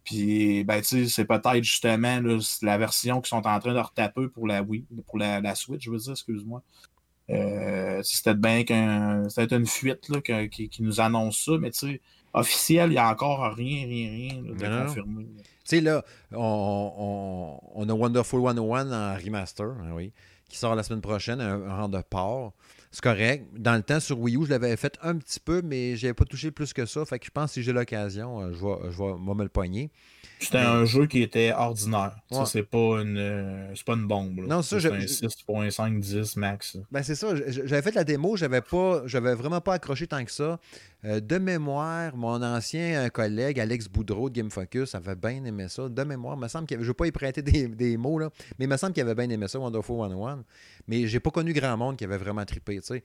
Puis, 0.05 0.63
ben, 0.63 0.81
c'est 0.83 1.25
peut-être 1.25 1.63
justement 1.63 2.21
la 2.61 2.77
version 2.77 3.19
qu'ils 3.19 3.29
sont 3.29 3.45
en 3.47 3.59
train 3.59 3.73
de 3.73 3.79
retaper 3.79 4.27
pour 4.29 4.47
la 4.47 4.61
Wii, 4.61 4.85
pour 5.07 5.17
la, 5.17 5.41
la 5.41 5.55
Switch, 5.55 5.83
je 5.83 5.91
veux 5.91 5.97
dire, 5.97 6.11
excuse-moi. 6.11 6.61
Euh, 7.31 8.01
c'était 8.03 8.35
bien 8.35 8.63
qu'un. 8.63 9.27
C'était 9.29 9.55
une 9.57 9.65
fuite 9.65 10.09
là, 10.09 10.21
qui, 10.21 10.69
qui, 10.69 10.83
nous 10.83 11.01
annonce 11.01 11.43
ça, 11.43 11.53
mais 11.59 11.71
tu 11.71 11.79
sais, 11.79 12.01
officiel, 12.35 12.89
il 12.89 12.93
n'y 12.93 12.97
a 12.97 13.09
encore 13.09 13.53
rien, 13.55 13.85
rien, 13.87 14.09
rien 14.09 14.41
de 14.41 14.85
confirmé. 14.85 15.25
Tu 15.25 15.43
sais, 15.63 15.81
là, 15.81 16.03
on, 16.31 17.59
on, 17.73 17.89
a 17.89 17.93
Wonderful 17.93 18.41
101 18.41 18.91
en 18.91 19.17
remaster, 19.17 19.65
hein, 19.65 19.91
oui, 19.93 20.11
qui 20.47 20.57
sort 20.57 20.75
la 20.75 20.83
semaine 20.83 21.01
prochaine, 21.01 21.41
un, 21.41 21.75
rang 21.75 21.89
de 21.89 22.01
port. 22.07 22.53
C'est 22.91 23.03
correct. 23.03 23.47
Dans 23.57 23.75
le 23.75 23.81
temps, 23.81 23.99
sur 23.99 24.19
Wii 24.19 24.37
U, 24.37 24.45
je 24.45 24.51
l'avais 24.51 24.77
fait 24.77 24.97
un 25.01 25.17
petit 25.17 25.39
peu, 25.39 25.61
mais 25.63 25.97
je 25.97 26.05
n'avais 26.05 26.13
pas 26.13 26.23
touché 26.23 26.51
plus 26.51 26.71
que 26.71 26.85
ça. 26.85 27.03
Fait 27.05 27.19
que 27.19 27.25
je 27.25 27.31
pense 27.31 27.49
que 27.49 27.53
si 27.55 27.63
j'ai 27.63 27.73
l'occasion, 27.73 28.41
euh, 28.41 28.53
je 28.53 28.63
vais, 28.63 28.91
je 28.91 29.03
vais 29.03 29.33
me 29.35 29.43
le 29.43 29.49
poigner. 29.49 29.91
C'était 30.39 30.57
un 30.57 30.85
jeu 30.85 31.07
qui 31.07 31.21
était 31.21 31.53
ordinaire. 31.53 32.15
C'est 32.45 32.63
pas 32.63 33.01
une 33.01 33.17
euh, 33.17 33.75
c'est 33.75 33.85
pas 33.85 33.93
une 33.93 34.07
bombe. 34.07 34.45
Non, 34.47 34.61
ça, 34.61 34.79
c'est 34.79 34.91
un 34.91 34.99
6.5 34.99 36.39
max. 36.39 36.77
Ben 36.91 37.03
c'est 37.03 37.15
ça. 37.15 37.33
J'avais 37.47 37.81
fait 37.81 37.95
la 37.95 38.03
démo, 38.03 38.35
j'avais 38.35 38.61
pas 38.61 39.03
j'avais 39.05 39.33
vraiment 39.33 39.61
pas 39.61 39.73
accroché 39.73 40.07
tant 40.07 40.23
que 40.23 40.31
ça. 40.31 40.59
Euh, 41.05 41.19
de 41.19 41.37
mémoire, 41.37 42.15
mon 42.15 42.41
ancien 42.41 43.09
collègue 43.09 43.59
Alex 43.59 43.87
Boudreau 43.87 44.29
de 44.29 44.35
Game 44.35 44.49
Focus 44.49 44.95
avait 44.95 45.15
bien 45.15 45.43
aimé 45.45 45.67
ça. 45.69 45.87
De 45.87 46.03
mémoire, 46.03 46.35
il 46.35 46.41
me 46.41 46.47
semble 46.47 46.65
qu'il 46.65 46.77
je 46.77 46.81
ne 46.81 46.87
veux 46.87 46.93
pas 46.93 47.07
y 47.07 47.11
prêter 47.11 47.41
des, 47.41 47.97
mots, 47.97 48.17
là, 48.17 48.29
mais 48.57 48.65
il 48.65 48.67
me 48.67 48.77
semble 48.77 48.93
qu'il 48.93 49.03
avait 49.03 49.15
bien 49.15 49.29
aimé 49.29 49.47
ça, 49.47 49.59
Wonderful 49.59 49.97
101. 49.97 50.43
Mais 50.87 51.07
j'ai 51.07 51.19
pas 51.19 51.29
connu 51.29 51.53
grand 51.53 51.77
monde 51.77 51.95
qui 51.97 52.03
avait 52.03 52.17
vraiment 52.17 52.45
trippé. 52.45 52.79
sais. 52.81 53.03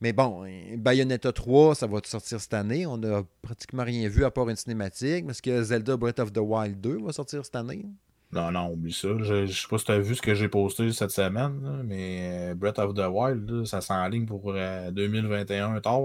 Mais 0.00 0.12
bon, 0.12 0.46
Bayonetta 0.76 1.32
3, 1.32 1.74
ça 1.74 1.86
va 1.86 2.00
sortir 2.04 2.40
cette 2.40 2.54
année. 2.54 2.86
On 2.86 2.98
n'a 2.98 3.24
pratiquement 3.42 3.82
rien 3.82 4.08
vu 4.08 4.24
à 4.24 4.30
part 4.30 4.48
une 4.48 4.56
cinématique. 4.56 5.28
Est-ce 5.28 5.42
que 5.42 5.62
Zelda 5.62 5.96
Breath 5.96 6.20
of 6.20 6.32
the 6.32 6.38
Wild 6.38 6.80
2 6.80 7.02
va 7.04 7.12
sortir 7.12 7.44
cette 7.44 7.56
année? 7.56 7.84
Non, 8.30 8.52
non, 8.52 8.72
oublie 8.72 8.92
ça. 8.92 9.08
Je, 9.20 9.34
ne 9.34 9.46
sais 9.46 9.66
pas 9.68 9.78
si 9.78 9.84
tu 9.86 9.92
as 9.92 9.98
vu 9.98 10.14
ce 10.14 10.22
que 10.22 10.34
j'ai 10.34 10.48
posté 10.48 10.92
cette 10.92 11.10
semaine, 11.10 11.82
mais 11.84 12.50
euh, 12.50 12.54
Breath 12.54 12.78
of 12.78 12.94
the 12.94 13.08
Wild, 13.10 13.64
ça 13.64 13.80
s'enligne 13.80 14.26
pour 14.26 14.52
2021 14.52 15.76
euh, 15.76 15.80
tard. 15.80 16.02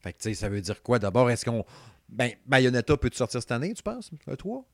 Fait 0.00 0.12
que, 0.12 0.18
tu 0.18 0.28
sais, 0.30 0.34
ça 0.34 0.48
veut 0.48 0.60
dire 0.60 0.82
quoi? 0.82 0.98
D'abord, 0.98 1.30
est-ce 1.30 1.44
qu'on. 1.44 1.64
Ben, 2.08 2.32
Bayonetta 2.46 2.96
peut 2.96 3.10
sortir 3.14 3.40
cette 3.40 3.52
année, 3.52 3.72
tu 3.72 3.82
penses? 3.82 4.10
Le 4.26 4.36
3? 4.36 4.64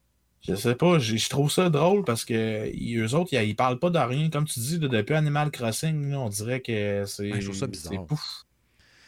Je 0.42 0.54
sais 0.54 0.74
pas, 0.74 0.98
je 0.98 1.28
trouve 1.28 1.50
ça 1.50 1.68
drôle 1.68 2.02
parce 2.04 2.24
que 2.24 2.70
eux 2.98 3.14
autres, 3.14 3.34
ils, 3.34 3.54
parlent 3.54 3.78
pas 3.78 3.90
de 3.90 3.98
rien. 3.98 4.30
Comme 4.30 4.46
tu 4.46 4.58
dis, 4.60 4.78
depuis 4.78 5.14
Animal 5.14 5.50
Crossing, 5.50 6.14
on 6.14 6.28
dirait 6.28 6.60
que 6.60 7.04
c'est. 7.06 7.30
Ben, 7.30 7.40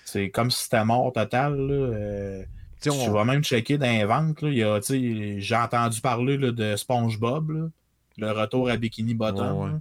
c'est 0.04 0.30
comme 0.30 0.50
si 0.50 0.64
c'était 0.64 0.84
mort 0.84 1.10
total. 1.12 1.56
Là. 1.56 1.74
Euh, 1.74 2.42
tu 2.82 2.90
vas 2.90 3.24
même 3.24 3.42
checker 3.42 3.78
dans 3.78 3.86
les 3.86 4.04
ventes. 4.04 4.44
J'ai 4.50 5.56
entendu 5.56 6.00
parler 6.00 6.36
là, 6.36 6.52
de 6.52 6.76
SpongeBob, 6.76 7.70
le 8.18 8.30
retour 8.30 8.68
à 8.68 8.76
Bikini 8.76 9.14
Bottom. 9.14 9.80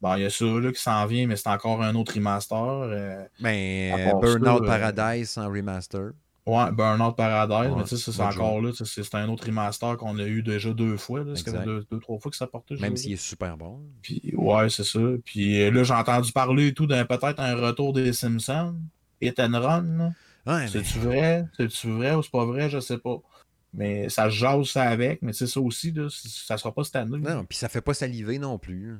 Bon, 0.00 0.14
il 0.14 0.22
y 0.22 0.24
a 0.26 0.30
ça 0.30 0.44
là, 0.44 0.72
qui 0.72 0.80
s'en 0.80 1.06
vient, 1.06 1.26
mais 1.26 1.36
c'est 1.36 1.48
encore 1.48 1.82
un 1.82 1.94
autre 1.94 2.14
remaster. 2.14 2.58
Euh, 2.58 3.24
ben, 3.40 4.20
Burnout 4.20 4.62
euh, 4.62 4.66
Paradise 4.66 5.38
en 5.38 5.48
remaster. 5.48 6.10
Ouais, 6.46 6.70
Burnout 6.70 7.16
Paradise, 7.16 7.74
mais 7.76 7.82
tu 7.82 7.96
sais, 7.96 8.12
c'est 8.12 8.22
encore 8.22 8.60
là. 8.62 8.70
C'est 8.72 9.14
un 9.16 9.28
autre 9.28 9.46
remaster 9.46 9.96
qu'on 9.96 10.18
a 10.18 10.24
eu 10.24 10.42
déjà 10.42 10.72
deux 10.72 10.96
fois. 10.96 11.24
C'est 11.34 11.64
deux, 11.64 11.84
deux, 11.90 11.98
trois 11.98 12.18
fois 12.20 12.30
que 12.30 12.36
ça 12.36 12.46
portait. 12.46 12.76
Même 12.76 12.96
s'il 12.96 13.12
est 13.12 13.16
super 13.16 13.56
bon. 13.56 13.80
Puis, 14.00 14.32
ouais, 14.36 14.70
c'est 14.70 14.84
ça. 14.84 15.00
Puis 15.24 15.60
euh, 15.60 15.70
là, 15.72 15.82
j'ai 15.82 15.94
entendu 15.94 16.30
parler 16.30 16.72
tout 16.72 16.86
d'un 16.86 17.04
peut-être 17.04 17.40
un 17.40 17.56
retour 17.56 17.92
des 17.92 18.12
Simpsons. 18.12 18.76
Ethan 19.20 19.60
Run. 19.60 20.12
Ouais, 20.46 20.68
C'est-tu 20.68 21.00
vrai? 21.00 21.46
C'est-tu 21.56 21.90
vrai 21.90 22.14
ou 22.14 22.22
c'est 22.22 22.30
pas 22.30 22.44
vrai? 22.44 22.70
Je 22.70 22.78
sais 22.78 22.98
pas. 22.98 23.20
Mais 23.74 24.08
ça 24.08 24.30
jase 24.30 24.68
ça 24.68 24.84
avec, 24.84 25.20
mais 25.22 25.32
c'est 25.32 25.46
ça 25.46 25.60
aussi, 25.60 25.90
là, 25.92 26.06
ça 26.08 26.56
sera 26.56 26.72
pas 26.72 26.84
cette 26.84 26.96
année. 26.96 27.18
Non, 27.18 27.44
puis 27.44 27.58
ça 27.58 27.68
fait 27.68 27.80
pas 27.82 27.92
saliver 27.92 28.38
non 28.38 28.58
plus. 28.58 28.96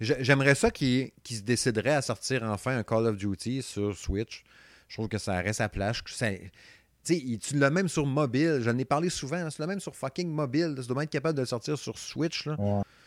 J'aimerais 0.00 0.54
ça 0.54 0.70
qu'ils 0.70 1.12
se 1.28 1.42
décideraient 1.42 1.94
à 1.94 2.02
sortir 2.02 2.42
enfin 2.44 2.78
un 2.78 2.82
Call 2.82 3.06
of 3.06 3.16
Duty 3.16 3.62
sur 3.62 3.96
Switch. 3.96 4.44
Je 4.88 4.96
trouve 4.96 5.08
que 5.08 5.18
ça 5.18 5.40
reste 5.40 5.60
à 5.60 5.68
plage. 5.68 6.02
tu 7.04 7.38
l'as 7.54 7.70
même 7.70 7.88
sur 7.88 8.06
mobile. 8.06 8.60
J'en 8.60 8.76
ai 8.78 8.84
parlé 8.84 9.10
souvent. 9.10 9.48
Tu 9.48 9.60
l'as 9.60 9.66
même 9.66 9.80
sur 9.80 9.94
fucking 9.94 10.28
mobile. 10.28 10.76
Tu 10.80 10.86
dois 10.86 11.04
être 11.04 11.10
capable 11.10 11.36
de 11.36 11.42
le 11.42 11.46
sortir 11.46 11.78
sur 11.78 11.98
Switch. 11.98 12.46
Là. 12.46 12.56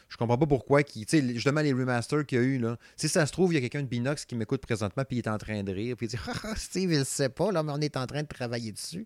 Je 0.09 0.17
comprends 0.17 0.37
pas 0.37 0.47
pourquoi. 0.47 0.83
Qui, 0.83 1.05
justement, 1.09 1.61
les 1.61 1.73
remasters 1.73 2.25
qu'il 2.25 2.37
y 2.37 2.41
a 2.41 2.43
eu. 2.43 2.57
Là. 2.59 2.77
Si 2.97 3.07
ça 3.07 3.25
se 3.25 3.31
trouve, 3.31 3.53
il 3.53 3.55
y 3.55 3.57
a 3.57 3.61
quelqu'un 3.61 3.83
de 3.83 3.87
Binox 3.87 4.25
qui 4.25 4.35
m'écoute 4.35 4.61
présentement 4.61 5.03
puis 5.05 5.17
il 5.17 5.19
est 5.19 5.29
en 5.29 5.37
train 5.37 5.63
de 5.63 5.71
rire. 5.71 5.95
Puis 5.95 6.07
il 6.07 6.09
dit 6.09 6.17
ah, 6.43 6.55
Steve, 6.55 6.91
il 6.91 7.05
sait 7.05 7.29
pas, 7.29 7.51
là, 7.51 7.63
mais 7.63 7.71
on 7.71 7.81
est 7.81 7.97
en 7.97 8.05
train 8.05 8.23
de 8.23 8.27
travailler 8.27 8.71
dessus. 8.71 9.05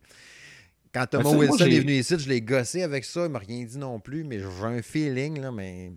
Quand 0.94 1.08
Thomas 1.08 1.32
Wilson 1.32 1.66
est 1.66 1.80
venu 1.80 1.94
ici, 1.94 2.20
je 2.20 2.30
l'ai 2.30 2.42
gossé 2.42 2.84
avec 2.84 3.04
ça. 3.04 3.26
Il 3.26 3.32
m'a 3.32 3.40
rien 3.40 3.64
dit 3.64 3.80
non 3.80 4.00
plus, 4.00 4.24
mais 4.24 4.40
j'ai 4.40 4.64
un 4.64 4.82
feeling, 4.84 5.42
là, 5.42 5.52
mais 5.52 5.92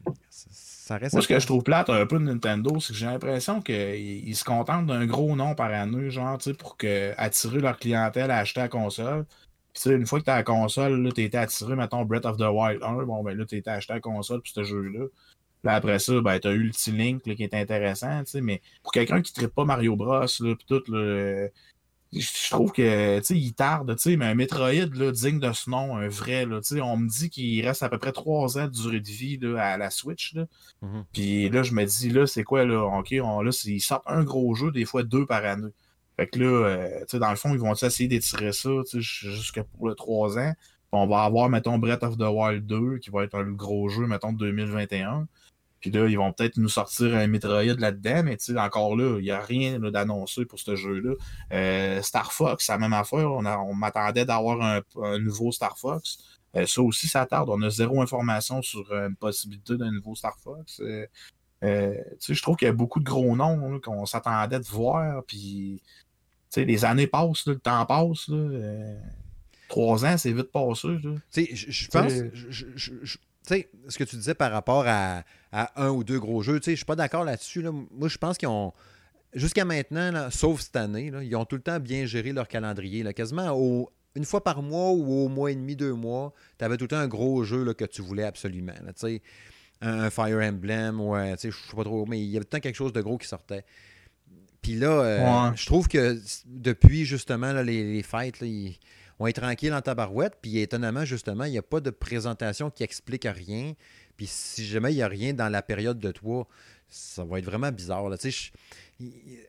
ça 0.86 0.98
reste. 0.98 1.14
Moi, 1.14 1.22
ce 1.22 1.26
que 1.26 1.40
je 1.40 1.46
trouve 1.46 1.64
plate 1.64 1.90
un 1.90 2.06
peu 2.06 2.16
de 2.16 2.22
Nintendo, 2.22 2.78
c'est 2.78 2.92
que 2.92 2.98
j'ai 2.98 3.06
l'impression 3.06 3.60
qu'ils 3.60 4.36
se 4.36 4.44
contentent 4.44 4.86
d'un 4.86 5.04
gros 5.04 5.34
nom 5.34 5.56
par 5.56 5.72
année, 5.72 6.10
genre, 6.10 6.38
tu 6.38 6.50
sais, 6.50 6.54
pour 6.54 6.76
que, 6.76 7.12
attirer 7.16 7.58
leur 7.58 7.76
clientèle 7.76 8.30
à 8.30 8.38
acheter 8.38 8.60
la 8.60 8.68
console. 8.68 9.24
Puis, 9.24 9.82
tu 9.82 9.90
sais, 9.90 9.96
une 9.96 10.06
fois 10.06 10.20
que 10.20 10.26
tu 10.26 10.30
as 10.30 10.36
la 10.36 10.42
console, 10.44 11.02
là, 11.02 11.10
été 11.16 11.36
attiré, 11.36 11.74
mettons, 11.74 12.04
Breath 12.04 12.24
of 12.24 12.36
the 12.36 12.42
Wild 12.42 12.84
1, 12.84 13.02
bon, 13.02 13.24
ben 13.24 13.36
là, 13.36 13.42
été 13.50 13.68
acheté 13.68 13.94
la 13.94 14.00
console 14.00 14.42
pour 14.42 14.46
ce 14.46 14.62
jeu-là. 14.62 15.06
Puis 15.64 15.74
après 15.74 15.98
ça, 15.98 16.20
ben, 16.20 16.38
tu 16.38 16.46
as 16.46 16.52
eu 16.52 16.62
le 16.62 16.72
T-Link 16.72 17.20
qui 17.22 17.42
est 17.42 17.54
intéressant, 17.54 18.22
tu 18.22 18.30
sais, 18.30 18.40
mais 18.40 18.62
pour 18.84 18.92
quelqu'un 18.92 19.20
qui 19.22 19.32
ne 19.42 19.48
pas 19.48 19.64
Mario 19.64 19.96
Bros, 19.96 20.20
là, 20.20 20.26
puis 20.28 20.66
tout, 20.68 20.84
le 20.86 21.50
je 22.20 22.50
trouve 22.50 22.72
que 22.72 23.20
tu 23.20 23.34
il 23.34 23.52
tarde, 23.54 23.94
mais 24.06 24.26
un 24.26 24.34
Metroid 24.34 24.94
là, 24.94 25.12
digne 25.12 25.38
de 25.38 25.52
ce 25.52 25.70
nom, 25.70 25.96
un 25.96 26.08
vrai. 26.08 26.46
Là, 26.46 26.60
on 26.82 26.96
me 26.96 27.08
dit 27.08 27.30
qu'il 27.30 27.66
reste 27.66 27.82
à 27.82 27.88
peu 27.88 27.98
près 27.98 28.12
trois 28.12 28.58
ans 28.58 28.66
de 28.66 28.72
durée 28.72 29.00
de 29.00 29.08
vie 29.08 29.38
là, 29.38 29.62
à 29.62 29.76
la 29.76 29.90
Switch. 29.90 30.34
Là. 30.34 30.46
Mm-hmm. 30.82 31.04
Puis 31.12 31.48
là, 31.48 31.62
je 31.62 31.72
me 31.72 31.84
dis, 31.84 32.10
là, 32.10 32.26
c'est 32.26 32.44
quoi 32.44 32.64
là? 32.64 32.84
OK, 32.84 33.14
on, 33.22 33.42
là, 33.42 33.50
ils 33.64 33.80
sortent 33.80 34.06
un 34.06 34.24
gros 34.24 34.54
jeu, 34.54 34.70
des 34.70 34.84
fois 34.84 35.02
deux 35.02 35.26
par 35.26 35.44
année. 35.44 35.70
Fait 36.16 36.26
que 36.26 36.38
là, 36.38 36.66
euh, 36.66 37.18
dans 37.18 37.30
le 37.30 37.36
fond, 37.36 37.52
ils 37.52 37.60
vont 37.60 37.74
essayer 37.74 38.08
d'étirer 38.08 38.52
ça 38.52 38.70
jusqu'à 38.94 39.64
pour 39.64 39.88
le 39.88 39.94
trois 39.94 40.38
ans? 40.38 40.52
On 40.92 41.06
va 41.06 41.24
avoir, 41.24 41.48
mettons, 41.50 41.78
Breath 41.78 42.02
of 42.04 42.16
the 42.16 42.22
Wild 42.22 42.66
2, 42.66 42.98
qui 42.98 43.10
va 43.10 43.24
être 43.24 43.34
un 43.34 43.50
gros 43.50 43.88
jeu, 43.88 44.06
mettons, 44.06 44.32
de 44.32 44.38
2021. 44.38 45.26
Puis 45.80 45.90
là, 45.90 46.08
ils 46.08 46.16
vont 46.16 46.32
peut-être 46.32 46.56
nous 46.56 46.68
sortir 46.68 47.14
un 47.14 47.26
Metroid 47.26 47.62
là-dedans, 47.62 48.22
mais 48.24 48.36
tu 48.36 48.52
sais, 48.52 48.58
encore 48.58 48.96
là, 48.96 49.18
il 49.18 49.24
n'y 49.24 49.30
a 49.30 49.40
rien 49.40 49.78
d'annoncé 49.78 50.44
pour 50.44 50.58
ce 50.58 50.74
jeu-là. 50.74 51.14
Euh, 51.52 52.02
Star 52.02 52.32
Fox, 52.32 52.68
la 52.68 52.78
même 52.78 52.92
affaire. 52.92 53.30
On, 53.30 53.74
m'attendait 53.74 54.24
d'avoir 54.24 54.60
un, 54.62 55.18
nouveau 55.18 55.52
Star 55.52 55.78
Fox. 55.78 56.18
Euh, 56.56 56.66
ça 56.66 56.80
aussi, 56.80 57.08
ça 57.08 57.26
tarde. 57.26 57.50
On 57.50 57.60
a 57.62 57.70
zéro 57.70 58.00
information 58.00 58.62
sur 58.62 58.90
une 58.92 59.16
possibilité 59.16 59.76
d'un 59.76 59.92
nouveau 59.92 60.14
Star 60.14 60.36
Fox. 60.38 60.80
Euh, 60.80 61.06
tu 61.62 62.16
sais, 62.20 62.34
je 62.34 62.42
trouve 62.42 62.56
qu'il 62.56 62.66
y 62.66 62.70
a 62.70 62.74
beaucoup 62.74 63.00
de 63.00 63.04
gros 63.04 63.36
noms 63.36 63.78
qu'on 63.80 64.06
s'attendait 64.06 64.58
de 64.58 64.66
voir. 64.66 65.22
Puis, 65.24 65.82
tu 65.84 65.92
sais, 66.48 66.64
les 66.64 66.84
années 66.86 67.06
passent, 67.06 67.46
le 67.46 67.58
temps 67.58 67.84
passe. 67.84 68.30
trois 69.68 70.06
ans, 70.06 70.16
c'est 70.16 70.32
vite 70.32 70.50
passé. 70.50 70.88
Tu 71.02 71.18
sais, 71.30 71.48
je 71.54 71.88
pense 71.88 72.12
sais, 73.54 73.70
ce 73.88 73.98
que 73.98 74.04
tu 74.04 74.16
disais 74.16 74.34
par 74.34 74.52
rapport 74.52 74.84
à, 74.86 75.24
un 75.76 75.88
ou 75.88 76.04
deux 76.04 76.18
gros 76.18 76.42
jeux, 76.42 76.60
tu 76.60 76.66
sais, 76.66 76.70
je 76.72 76.76
suis 76.76 76.84
pas 76.84 76.96
d'accord 76.96 77.24
là-dessus. 77.24 77.62
Moi, 77.62 78.08
je 78.08 78.18
pense 78.18 78.36
qu'ils 78.36 78.48
ont, 78.48 78.72
jusqu'à 79.32 79.64
maintenant, 79.64 80.28
sauf 80.30 80.60
cette 80.60 80.76
année, 80.76 81.10
ils 81.22 81.36
ont 81.36 81.44
tout 81.44 81.56
le 81.56 81.62
temps 81.62 81.80
bien 81.80 82.04
géré 82.04 82.32
leur 82.32 82.48
calendrier. 82.48 83.02
Là, 83.02 83.12
quasiment 83.12 83.50
au, 83.52 83.90
une 84.14 84.24
fois 84.24 84.42
par 84.44 84.62
mois 84.62 84.92
ou 84.92 85.24
au 85.24 85.28
mois 85.28 85.50
et 85.50 85.54
demi, 85.54 85.76
deux 85.76 85.94
mois, 85.94 86.34
tu 86.58 86.64
avais 86.64 86.76
tout 86.76 86.84
le 86.84 86.88
temps 86.88 86.96
un 86.96 87.08
gros 87.08 87.44
jeu 87.44 87.64
là, 87.64 87.74
que 87.74 87.84
tu 87.84 88.02
voulais 88.02 88.24
absolument. 88.24 88.74
Là, 88.84 88.92
un, 89.80 90.00
un 90.00 90.10
Fire 90.10 90.38
Emblem 90.38 91.00
ou 91.00 91.14
je 91.16 91.36
sais 91.36 91.50
pas 91.74 91.84
trop, 91.84 92.06
mais 92.06 92.20
il 92.20 92.26
y 92.26 92.36
avait 92.36 92.44
tout 92.44 92.48
le 92.52 92.58
temps 92.58 92.60
quelque 92.60 92.76
chose 92.76 92.92
de 92.92 93.00
gros 93.00 93.18
qui 93.18 93.28
sortait. 93.28 93.64
Puis 94.66 94.74
là, 94.74 94.88
euh, 94.88 95.52
je 95.54 95.64
trouve 95.64 95.86
que 95.86 96.20
depuis 96.44 97.04
justement 97.04 97.52
les, 97.52 97.92
les, 97.92 98.02
fêtes, 98.02 98.40
là, 98.40 98.48
on 99.18 99.26
est 99.26 99.32
tranquille 99.32 99.72
en 99.72 99.80
tabarouette, 99.80 100.34
puis 100.40 100.58
étonnamment, 100.58 101.04
justement, 101.04 101.44
il 101.44 101.52
n'y 101.52 101.58
a 101.58 101.62
pas 101.62 101.80
de 101.80 101.90
présentation 101.90 102.70
qui 102.70 102.82
explique 102.82 103.24
rien. 103.24 103.72
Puis 104.16 104.26
si 104.26 104.64
jamais 104.64 104.92
il 104.92 104.96
n'y 104.96 105.02
a 105.02 105.08
rien 105.08 105.32
dans 105.32 105.48
la 105.48 105.62
période 105.62 105.98
de 105.98 106.10
toi, 106.10 106.46
ça 106.88 107.24
va 107.24 107.38
être 107.38 107.44
vraiment 107.44 107.72
bizarre. 107.72 108.08
Là. 108.08 108.16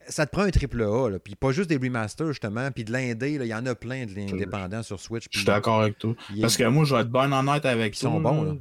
ça 0.08 0.26
te 0.26 0.32
prend 0.32 0.44
un 0.44 0.50
triple 0.50 0.84
A, 0.84 1.20
puis 1.20 1.36
pas 1.36 1.52
juste 1.52 1.70
des 1.70 1.78
remasters, 1.78 2.28
justement, 2.28 2.72
puis 2.72 2.84
de 2.84 2.92
l'indé, 2.92 3.34
il 3.34 3.46
y 3.46 3.54
en 3.54 3.66
a 3.66 3.76
plein 3.76 4.06
de 4.06 4.14
l'indépendant 4.16 4.84
sur 4.84 5.00
Switch. 5.00 5.28
Je 5.32 5.40
suis 5.40 5.46
d'accord 5.46 5.82
avec 5.82 5.98
toi. 5.98 6.16
Parce 6.42 6.58
que 6.58 6.64
moi, 6.64 6.86
je 6.86 6.96
vais 6.96 7.02
être 7.02 7.12
bien 7.12 7.32
honnête 7.32 7.66
avec 7.66 7.96
Ils 7.98 8.00
sont 8.00 8.20
bons, 8.20 8.60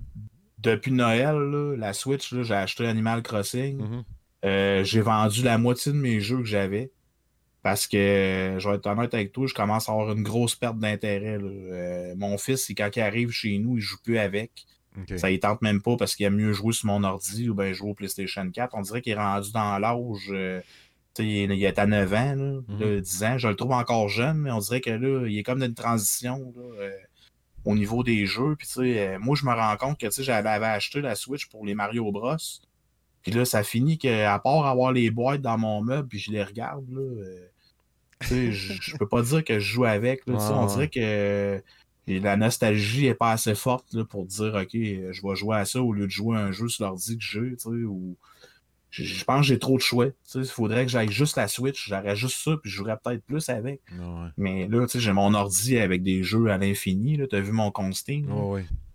Depuis 0.58 0.92
Noël, 0.92 1.36
la 1.78 1.92
Switch, 1.92 2.34
j'ai 2.34 2.54
acheté 2.54 2.86
Animal 2.86 3.22
Crossing. 3.22 3.78
Mm-hmm. 3.78 4.04
Euh, 4.44 4.84
j'ai 4.84 5.00
vendu 5.00 5.42
la 5.42 5.58
moitié 5.58 5.92
de 5.92 5.96
mes 5.96 6.20
jeux 6.20 6.38
que 6.38 6.44
j'avais. 6.44 6.92
Parce 7.66 7.88
que, 7.88 8.58
je 8.60 8.68
vais 8.68 8.76
être 8.76 8.86
honnête 8.86 9.12
avec 9.12 9.32
toi, 9.32 9.48
je 9.48 9.52
commence 9.52 9.88
à 9.88 9.92
avoir 9.92 10.12
une 10.12 10.22
grosse 10.22 10.54
perte 10.54 10.78
d'intérêt. 10.78 11.36
Euh, 11.42 12.14
mon 12.16 12.38
fils, 12.38 12.72
quand 12.78 12.90
il 12.94 13.00
arrive 13.00 13.32
chez 13.32 13.58
nous, 13.58 13.76
il 13.76 13.80
joue 13.80 13.96
plus 14.04 14.18
avec. 14.18 14.66
Ça 15.16 15.32
il 15.32 15.40
tente 15.40 15.62
même 15.62 15.82
pas 15.82 15.96
parce 15.96 16.14
qu'il 16.14 16.26
a 16.26 16.30
mieux 16.30 16.52
joué 16.52 16.72
sur 16.72 16.86
mon 16.86 17.02
ordi 17.02 17.48
ou 17.48 17.56
bien 17.56 17.72
jouer 17.72 17.90
au 17.90 17.94
PlayStation 17.94 18.48
4. 18.48 18.72
On 18.76 18.82
dirait 18.82 19.02
qu'il 19.02 19.14
est 19.14 19.16
rendu 19.16 19.50
dans 19.50 19.80
l'âge. 19.80 20.28
Euh, 20.30 20.60
il, 21.18 21.64
est 21.64 21.78
à 21.80 21.86
9 21.86 22.14
ans, 22.14 22.62
10 22.68 23.20
mhm. 23.20 23.28
ans. 23.28 23.38
Je 23.38 23.48
le 23.48 23.56
trouve 23.56 23.72
encore 23.72 24.08
jeune, 24.08 24.38
mais 24.38 24.52
on 24.52 24.60
dirait 24.60 24.80
que 24.80 24.90
là, 24.90 25.26
il 25.26 25.36
est 25.36 25.42
comme 25.42 25.58
dans 25.58 25.66
une 25.66 25.74
transition 25.74 26.54
euh, 26.78 26.92
au 27.64 27.74
niveau 27.74 28.04
des 28.04 28.26
jeux. 28.26 28.54
Puis, 28.54 28.68
moi, 29.18 29.34
je 29.34 29.44
me 29.44 29.52
rends 29.52 29.76
compte 29.76 29.98
que 29.98 30.06
j'avais 30.08 30.48
acheté 30.48 31.00
la 31.00 31.16
Switch 31.16 31.48
pour 31.48 31.66
les 31.66 31.74
Mario 31.74 32.12
Bros. 32.12 32.36
Puis 33.22 33.32
là, 33.32 33.44
ça 33.44 33.64
finit 33.64 33.98
qu'à 33.98 34.38
part 34.38 34.66
avoir 34.66 34.92
les 34.92 35.10
boîtes 35.10 35.42
dans 35.42 35.58
mon 35.58 35.82
meuble, 35.82 36.06
puis 36.06 36.20
je 36.20 36.30
les 36.30 36.44
regarde, 36.44 36.88
là, 36.92 37.24
je 38.20 38.96
peux 38.96 39.08
pas 39.08 39.22
dire 39.22 39.44
que 39.44 39.58
je 39.58 39.72
joue 39.74 39.84
avec. 39.84 40.22
on 40.26 40.66
dirait 40.66 40.88
que 40.88 41.62
la 42.08 42.36
nostalgie 42.36 43.06
est 43.06 43.14
pas 43.14 43.32
assez 43.32 43.54
forte 43.54 44.02
pour 44.04 44.24
dire 44.26 44.54
OK, 44.54 44.70
je 44.72 45.26
vais 45.26 45.36
jouer 45.36 45.56
à 45.56 45.64
ça 45.64 45.82
au 45.82 45.92
lieu 45.92 46.06
de 46.06 46.10
jouer 46.10 46.36
à 46.36 46.40
un 46.40 46.52
jeu 46.52 46.68
sur 46.68 46.84
l'ordi 46.84 47.18
que 47.18 47.24
j'ai. 47.24 47.56
Ou... 47.84 48.16
Je, 48.90 49.24
pense 49.24 49.40
que 49.40 49.46
j'ai 49.46 49.58
trop 49.58 49.76
de 49.76 49.82
choix. 49.82 50.06
Il 50.34 50.44
faudrait 50.44 50.86
que 50.86 50.90
j'aille 50.90 51.10
juste 51.10 51.36
la 51.36 51.48
Switch, 51.48 51.88
j'aurais 51.88 52.16
juste 52.16 52.38
ça, 52.38 52.56
puis 52.56 52.70
je 52.70 52.76
jouerais 52.76 52.96
peut-être 53.02 53.24
plus 53.24 53.48
avec. 53.48 53.82
Mais 54.36 54.68
là, 54.68 54.86
j'ai 54.92 55.12
mon 55.12 55.34
ordi 55.34 55.78
avec 55.78 56.02
des 56.02 56.22
jeux 56.22 56.50
à 56.50 56.58
l'infini. 56.58 57.20
Tu 57.28 57.36
as 57.36 57.40
vu 57.40 57.52
mon 57.52 57.72
Steam. 57.92 58.30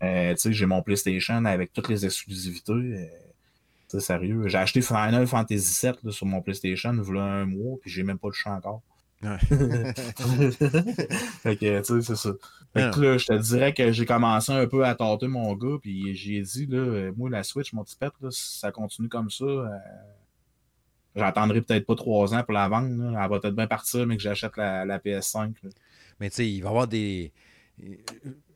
Euh, 0.03 0.35
j'ai 0.43 0.65
mon 0.65 0.81
PlayStation 0.81 1.45
avec 1.45 1.73
toutes 1.73 1.89
les 1.89 2.05
exclusivités. 2.05 2.71
euh, 2.71 3.99
sérieux. 3.99 4.47
J'ai 4.47 4.57
acheté 4.57 4.81
Final 4.81 5.27
Fantasy 5.27 5.85
VII 5.85 6.13
sur 6.13 6.25
mon 6.25 6.41
PlayStation 6.41 6.93
il 6.93 7.15
y 7.15 7.17
a 7.17 7.23
un 7.23 7.45
mois, 7.45 7.77
puis 7.81 7.91
j'ai 7.91 8.03
même 8.03 8.17
pas 8.17 8.29
le 8.29 8.33
champ 8.33 8.55
encore. 8.55 8.81
Fait 11.43 11.55
que, 11.55 11.79
tu 11.79 11.83
sais, 11.83 12.01
c'est 12.01 12.15
ça. 12.15 12.31
Fait 12.73 12.91
que 12.91 12.99
là, 12.99 13.17
je 13.17 13.25
te 13.27 13.33
dirais 13.33 13.73
que 13.73 13.91
j'ai 13.91 14.05
commencé 14.05 14.51
un 14.51 14.65
peu 14.65 14.83
à 14.85 14.95
tenter 14.95 15.27
mon 15.27 15.53
gars, 15.53 15.77
puis 15.79 16.15
j'ai 16.15 16.41
dit, 16.41 16.65
là, 16.65 16.77
euh, 16.77 17.11
moi, 17.15 17.29
la 17.29 17.43
Switch, 17.43 17.71
mon 17.73 17.83
petit 17.83 17.97
pet, 17.97 18.11
là, 18.21 18.31
si 18.31 18.59
ça 18.59 18.71
continue 18.71 19.09
comme 19.09 19.29
ça, 19.29 19.45
euh, 19.45 19.67
j'attendrai 21.15 21.61
peut-être 21.61 21.85
pas 21.85 21.95
trois 21.95 22.33
ans 22.33 22.43
pour 22.43 22.53
la 22.53 22.67
vendre. 22.67 22.87
Elle 22.89 23.29
va 23.29 23.39
peut-être 23.39 23.55
bien 23.55 23.67
partir, 23.67 24.07
mais 24.07 24.17
que 24.17 24.23
j'achète 24.23 24.57
la, 24.57 24.85
la, 24.85 24.97
PS5. 24.97 25.53
Mais 26.19 26.29
tu 26.29 26.37
sais, 26.37 26.49
il 26.49 26.61
va 26.61 26.69
y 26.69 26.69
avoir 26.69 26.87
des 26.87 27.31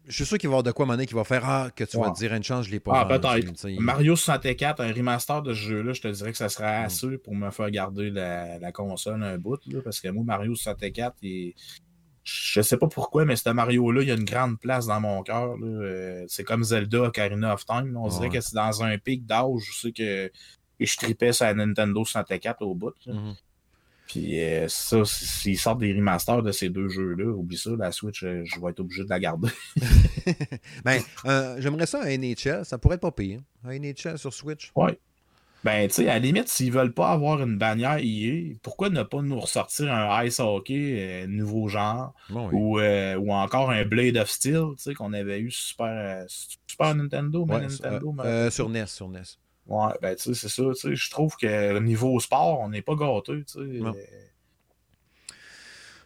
je 0.08 0.14
suis 0.14 0.26
sûr 0.26 0.38
qu'il 0.38 0.50
va 0.50 0.54
y 0.54 0.56
avoir 0.56 0.64
de 0.64 0.72
quoi, 0.72 0.86
Monet, 0.86 1.06
qui 1.06 1.14
va 1.14 1.24
faire 1.24 1.44
Ah, 1.46 1.70
que 1.76 1.84
tu 1.84 1.98
vas 1.98 2.12
te 2.12 2.18
dire 2.18 2.34
une 2.34 2.44
chance, 2.44 2.66
je 2.66 2.72
l'ai 2.72 2.80
pas. 2.80 3.02
Ah, 3.02 3.06
peut-être. 3.06 3.68
Mario 3.80 4.16
64, 4.16 4.82
un 4.82 4.94
remaster 4.94 5.42
de 5.42 5.54
ce 5.54 5.60
jeu-là, 5.60 5.94
je 5.94 6.02
te 6.02 6.08
dirais 6.08 6.32
que 6.32 6.38
ça 6.38 6.50
serait 6.50 6.82
hmm. 6.82 6.86
assez 6.86 7.18
pour 7.18 7.36
me 7.36 7.50
faire 7.52 7.70
garder 7.72 8.10
la, 8.10 8.72
console 8.72 9.24
un 9.24 9.38
bout. 9.38 9.60
parce 9.84 10.00
que 10.00 10.10
moi, 10.10 10.24
Mario 10.24 10.56
64, 10.56 11.16
il... 11.22 11.54
je 12.24 12.62
sais 12.62 12.78
pas 12.78 12.88
pourquoi, 12.88 13.26
mais 13.26 13.36
ce 13.36 13.50
Mario-là, 13.50 14.02
il 14.02 14.08
y 14.08 14.12
a 14.12 14.16
une 14.16 14.26
grande 14.26 14.60
place 14.60 14.86
dans 14.86 15.00
mon 15.00 15.24
cœur. 15.24 15.56
Euh, 15.62 16.26
c'est 16.28 16.44
comme 16.44 16.64
Zelda 16.64 17.04
Ocarina 17.04 17.54
of 17.54 17.66
Time. 17.66 17.98
On 17.98 18.08
dirait 18.08 18.30
que 18.30 18.42
c'est 18.42 18.56
dans 18.56 18.84
un 18.84 18.98
pic 18.98 19.26
d'âge. 19.26 19.62
Je 19.68 19.74
sais 19.74 19.92
que 19.92 20.32
je 20.80 20.98
tripais 20.98 21.34
sur 21.34 21.46
la 21.46 21.54
Nintendo 21.54 22.04
64 22.04 22.62
au 22.62 22.76
bout. 22.76 22.94
Puis 24.08 24.40
euh, 24.40 24.68
ça, 24.68 25.04
s'ils 25.04 25.58
sortent 25.58 25.80
des 25.80 25.94
remasters 25.94 26.44
de 26.44 26.52
ces 26.52 26.70
deux 26.70 26.90
jeux-là, 26.90 27.26
oublie 27.26 27.58
ça, 27.58 27.72
la 27.78 27.92
Switch, 27.92 28.24
euh, 28.24 28.44
je 28.46 28.60
vais 28.60 28.70
être 28.70 28.80
obligé 28.80 29.04
de 29.04 29.10
la 29.10 29.20
garder. 29.20 29.50
ben, 30.86 31.02
euh, 31.26 31.56
j'aimerais 31.60 31.86
ça 31.86 32.02
un 32.04 32.18
NHL, 32.18 32.66
ça 32.66 32.78
pourrait 32.78 32.96
être 32.96 33.02
pas 33.02 33.12
pire. 33.12 33.42
Un 33.64 33.80
NHL 33.80 34.18
sur 34.18 34.34
Switch. 34.34 34.72
Oui. 34.76 34.92
Ben, 35.64 35.88
tu 35.88 35.96
sais, 35.96 36.04
à 36.08 36.14
la 36.14 36.20
limite, 36.20 36.48
s'ils 36.48 36.72
veulent 36.72 36.94
pas 36.94 37.10
avoir 37.10 37.42
une 37.42 37.58
bannière 37.58 37.98
EA, 38.00 38.54
pourquoi 38.62 38.92
ne 38.92 39.02
pas 39.02 39.24
nous 39.24 39.40
ressortir 39.40 39.92
un 39.92 40.24
Ice 40.24 40.40
Hockey 40.40 41.26
nouveau 41.28 41.68
genre 41.68 42.14
ou, 42.30 42.80
ou 42.80 43.32
encore 43.34 43.72
un 43.72 43.84
Blade 43.84 44.18
of 44.18 44.30
Steel, 44.30 44.66
tu 44.78 44.84
sais, 44.84 44.94
qu'on 44.94 45.14
avait 45.14 45.40
eu 45.40 45.50
Super, 45.50 46.24
Super 46.28 46.94
Nintendo, 46.94 47.48
mais 47.48 47.62
Nintendo 47.62 48.16
sur 48.52 48.70
NES, 48.70 48.86
sur 48.86 49.10
NES. 49.10 49.24
Ouais, 49.68 49.94
ben 50.02 50.16
tu 50.16 50.24
sais, 50.24 50.34
c'est 50.34 50.50
ça. 50.50 50.64
Tu 50.74 50.76
sais, 50.76 50.96
je 50.96 51.10
trouve 51.10 51.36
que 51.36 51.80
niveau 51.80 52.20
sport, 52.20 52.60
on 52.62 52.70
n'est 52.70 52.84
pas 52.84 52.96
gâté. 52.96 53.44
Tu 53.46 53.54
sais. 53.54 53.60
Non. 53.60 53.94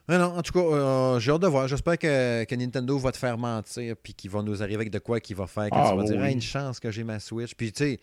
non, 0.07 0.37
en 0.37 0.41
tout 0.41 0.53
cas, 0.53 0.59
euh, 0.59 1.19
j'ai 1.19 1.31
hâte 1.31 1.41
de 1.41 1.47
voir. 1.47 1.67
J'espère 1.67 1.97
que, 1.97 2.45
que, 2.45 2.55
Nintendo 2.55 2.97
va 2.97 3.11
te 3.11 3.17
faire 3.17 3.37
mentir 3.37 3.95
puis 4.01 4.13
qu'il 4.13 4.31
va 4.31 4.41
nous 4.41 4.63
arriver 4.63 4.75
avec 4.75 4.91
de 4.91 4.99
quoi 4.99 5.19
qu'il 5.19 5.35
va 5.35 5.45
faire. 5.45 5.65
Que 5.69 5.75
ah, 5.75 5.89
tu 5.91 5.97
vas 5.97 6.03
dire, 6.03 6.23
une 6.23 6.41
chance 6.41 6.79
que 6.79 6.89
j'ai 6.89 7.03
ma 7.03 7.19
Switch. 7.19 7.53
Puis 7.53 7.73
tu 7.73 7.83
sais, 7.83 7.99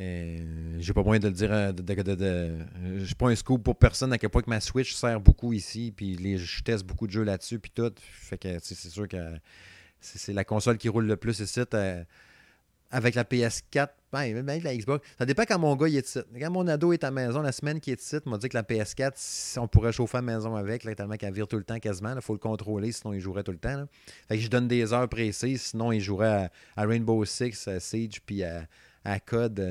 euh, 0.00 0.76
j'ai 0.80 0.92
pas 0.92 1.04
moyen 1.04 1.20
de 1.20 1.28
le 1.28 1.34
dire. 1.34 1.52
Euh, 1.52 1.70
de, 1.70 1.82
de, 1.82 2.14
de, 2.14 2.58
je 2.98 3.04
suis 3.04 3.14
pas 3.14 3.28
un 3.28 3.36
scoop 3.36 3.62
pour 3.62 3.76
personne 3.76 4.12
à 4.12 4.18
quel 4.18 4.30
point 4.30 4.42
que 4.42 4.50
ma 4.50 4.60
Switch 4.60 4.92
sert 4.92 5.20
beaucoup 5.20 5.52
ici. 5.52 5.92
Puis 5.96 6.16
les, 6.16 6.36
je 6.36 6.62
teste 6.64 6.84
beaucoup 6.84 7.06
de 7.06 7.12
jeux 7.12 7.22
là-dessus. 7.22 7.60
Puis 7.60 7.70
tout. 7.72 7.92
Fait 8.00 8.38
que 8.38 8.58
c'est 8.60 8.74
sûr 8.74 9.06
que 9.06 9.36
c'est 10.00 10.32
la 10.32 10.44
console 10.44 10.78
qui 10.78 10.88
roule 10.88 11.06
le 11.06 11.16
plus 11.16 11.38
ici 11.38 11.60
avec 12.90 13.14
la 13.14 13.24
PS4, 13.24 13.88
ben, 14.12 14.32
même 14.34 14.48
avec 14.48 14.62
la 14.62 14.76
Xbox. 14.76 15.06
Ça 15.18 15.26
dépend 15.26 15.44
quand 15.44 15.58
mon 15.58 15.74
gars 15.76 15.88
il 15.88 15.96
est 15.96 16.06
ici. 16.06 16.20
Quand 16.40 16.50
mon 16.50 16.66
ado 16.68 16.92
est 16.92 17.04
à 17.04 17.08
la 17.08 17.10
maison, 17.10 17.42
la 17.42 17.52
semaine 17.52 17.80
qu'il 17.80 17.92
est 17.92 18.02
ici, 18.02 18.16
m'a 18.26 18.38
dit 18.38 18.48
que 18.48 18.56
la 18.56 18.62
PS4, 18.62 19.58
on 19.58 19.68
pourrait 19.68 19.92
chauffer 19.92 20.18
à 20.18 20.20
la 20.20 20.34
maison 20.34 20.54
avec, 20.56 20.84
là, 20.84 20.94
tellement 20.94 21.16
qu'elle 21.16 21.34
vire 21.34 21.48
tout 21.48 21.56
le 21.56 21.64
temps 21.64 21.78
quasiment. 21.78 22.14
Il 22.14 22.22
faut 22.22 22.32
le 22.32 22.38
contrôler, 22.38 22.92
sinon 22.92 23.12
il 23.12 23.20
jouerait 23.20 23.42
tout 23.42 23.52
le 23.52 23.58
temps. 23.58 23.86
Fait 24.28 24.36
que 24.36 24.42
je 24.42 24.48
donne 24.48 24.68
des 24.68 24.92
heures 24.92 25.08
précises, 25.08 25.62
sinon 25.62 25.92
il 25.92 26.00
jouerait 26.00 26.50
à, 26.76 26.86
Rainbow 26.86 27.24
Six, 27.24 27.68
à 27.68 27.80
Siege, 27.80 28.20
puis 28.24 28.44
à, 28.44 28.66
à 29.04 29.18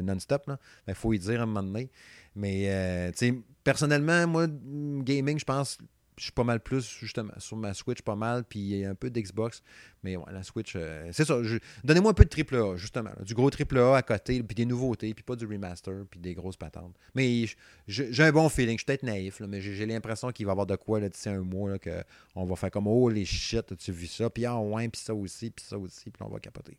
non-stop. 0.01 0.43
Il 0.47 0.57
ben, 0.88 0.93
faut 0.93 1.13
y 1.13 1.20
dire 1.20 1.39
à 1.39 1.43
un 1.43 1.45
moment 1.45 1.63
donné. 1.63 1.89
Mais, 2.36 2.66
euh, 2.68 3.11
tu 3.11 3.18
sais, 3.18 3.36
personnellement, 3.63 4.28
moi, 4.28 4.47
gaming, 4.47 5.39
je 5.39 5.45
pense, 5.45 5.78
je 6.18 6.24
suis 6.24 6.32
pas 6.32 6.43
mal 6.43 6.59
plus, 6.59 6.89
justement, 6.99 7.34
sur 7.38 7.57
ma 7.57 7.74
Switch, 7.74 8.01
pas 8.01 8.16
mal, 8.16 8.43
puis 8.43 8.86
un 8.86 8.95
peu 8.95 9.09
d'Xbox. 9.09 9.61
Mais 10.03 10.16
ouais, 10.16 10.32
la 10.32 10.43
Switch, 10.43 10.74
euh, 10.76 11.09
c'est 11.11 11.26
ça. 11.26 11.39
Donnez-moi 11.84 12.11
un 12.11 12.13
peu 12.13 12.26
de 12.26 12.30
AAA, 12.30 12.78
justement. 12.78 13.11
du 13.26 13.34
gros 13.34 13.49
AAA 13.49 13.97
à 13.97 14.01
côté, 14.01 14.41
puis 14.43 14.55
des 14.55 14.66
nouveautés, 14.66 15.13
puis 15.13 15.24
pas 15.24 15.36
du 15.36 15.45
remaster, 15.45 16.05
puis 16.09 16.20
des 16.20 16.34
grosses 16.34 16.57
patentes. 16.57 16.95
Mais 17.16 17.45
j'ai 17.88 18.24
un 18.24 18.32
bon 18.32 18.49
feeling. 18.49 18.76
Je 18.76 18.80
suis 18.80 18.86
peut-être 18.86 19.03
naïf, 19.03 19.41
mais 19.41 19.61
j'ai 19.61 19.86
l'impression 19.86 20.32
qu'il 20.32 20.45
va 20.45 20.51
y 20.51 20.53
avoir 20.53 20.68
de 20.68 20.76
quoi 20.76 20.99
d'ici 21.01 21.30
un 21.30 21.41
mois, 21.41 21.72
là, 21.72 21.80
qu'on 21.80 22.45
va 22.45 22.55
faire 22.55 22.72
comme 22.72 22.88
Oh 22.88 23.09
les 23.09 23.26
shit, 23.26 23.76
tu 23.78 23.91
vu 23.91 24.07
ça, 24.07 24.30
puis 24.30 24.45
ah 24.45 24.59
ouais, 24.59 24.88
puis 24.89 25.01
ça 25.01 25.13
aussi, 25.13 25.49
puis 25.49 25.66
ça 25.66 25.78
aussi, 25.78 26.09
puis 26.09 26.24
on 26.24 26.30
va 26.30 26.39
capoter. 26.39 26.78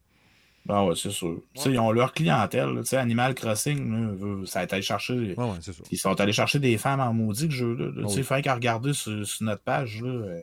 Ah 0.68 0.84
ouais, 0.84 0.94
c'est 0.96 1.10
sûr. 1.10 1.40
Ils 1.64 1.78
ont 1.78 1.92
leur 1.92 2.12
clientèle. 2.12 2.82
Animal 2.92 3.34
Crossing, 3.34 4.46
ça 4.46 4.60
a 4.60 4.64
été 4.64 4.82
chercher. 4.82 5.34
Ouais, 5.36 5.44
ouais, 5.44 5.60
sûr. 5.60 5.74
Ils 5.90 5.98
sont 5.98 6.20
allés 6.20 6.32
chercher 6.32 6.58
des 6.58 6.78
femmes 6.78 7.00
en 7.00 7.12
maudit, 7.12 7.46
le 7.46 7.50
jeu. 7.50 7.74
Là. 7.74 8.08
sais, 8.08 8.16
Il 8.16 8.24
faut 8.24 8.40
qu'à 8.40 8.54
regarder 8.54 8.92
sur, 8.92 9.24
notre 9.40 9.62
page. 9.62 10.02
Là, 10.02 10.42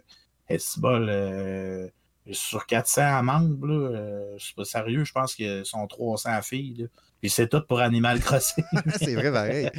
euh, 0.50 1.88
sur 2.32 2.66
400 2.66 3.24
membres, 3.24 3.68
là, 3.68 3.74
euh, 3.74 4.36
c'est 4.40 4.56
pas 4.56 4.66
sérieux, 4.66 5.04
je 5.04 5.12
pense 5.12 5.36
qu'ils 5.36 5.66
sont 5.66 5.86
300 5.88 6.42
filles. 6.42 6.88
Puis 7.20 7.30
c'est 7.30 7.48
tout 7.48 7.62
pour 7.68 7.80
Animal 7.80 8.20
Crossing. 8.20 8.64
c'est 9.00 9.16
vrai 9.16 9.32
pareil. 9.32 9.70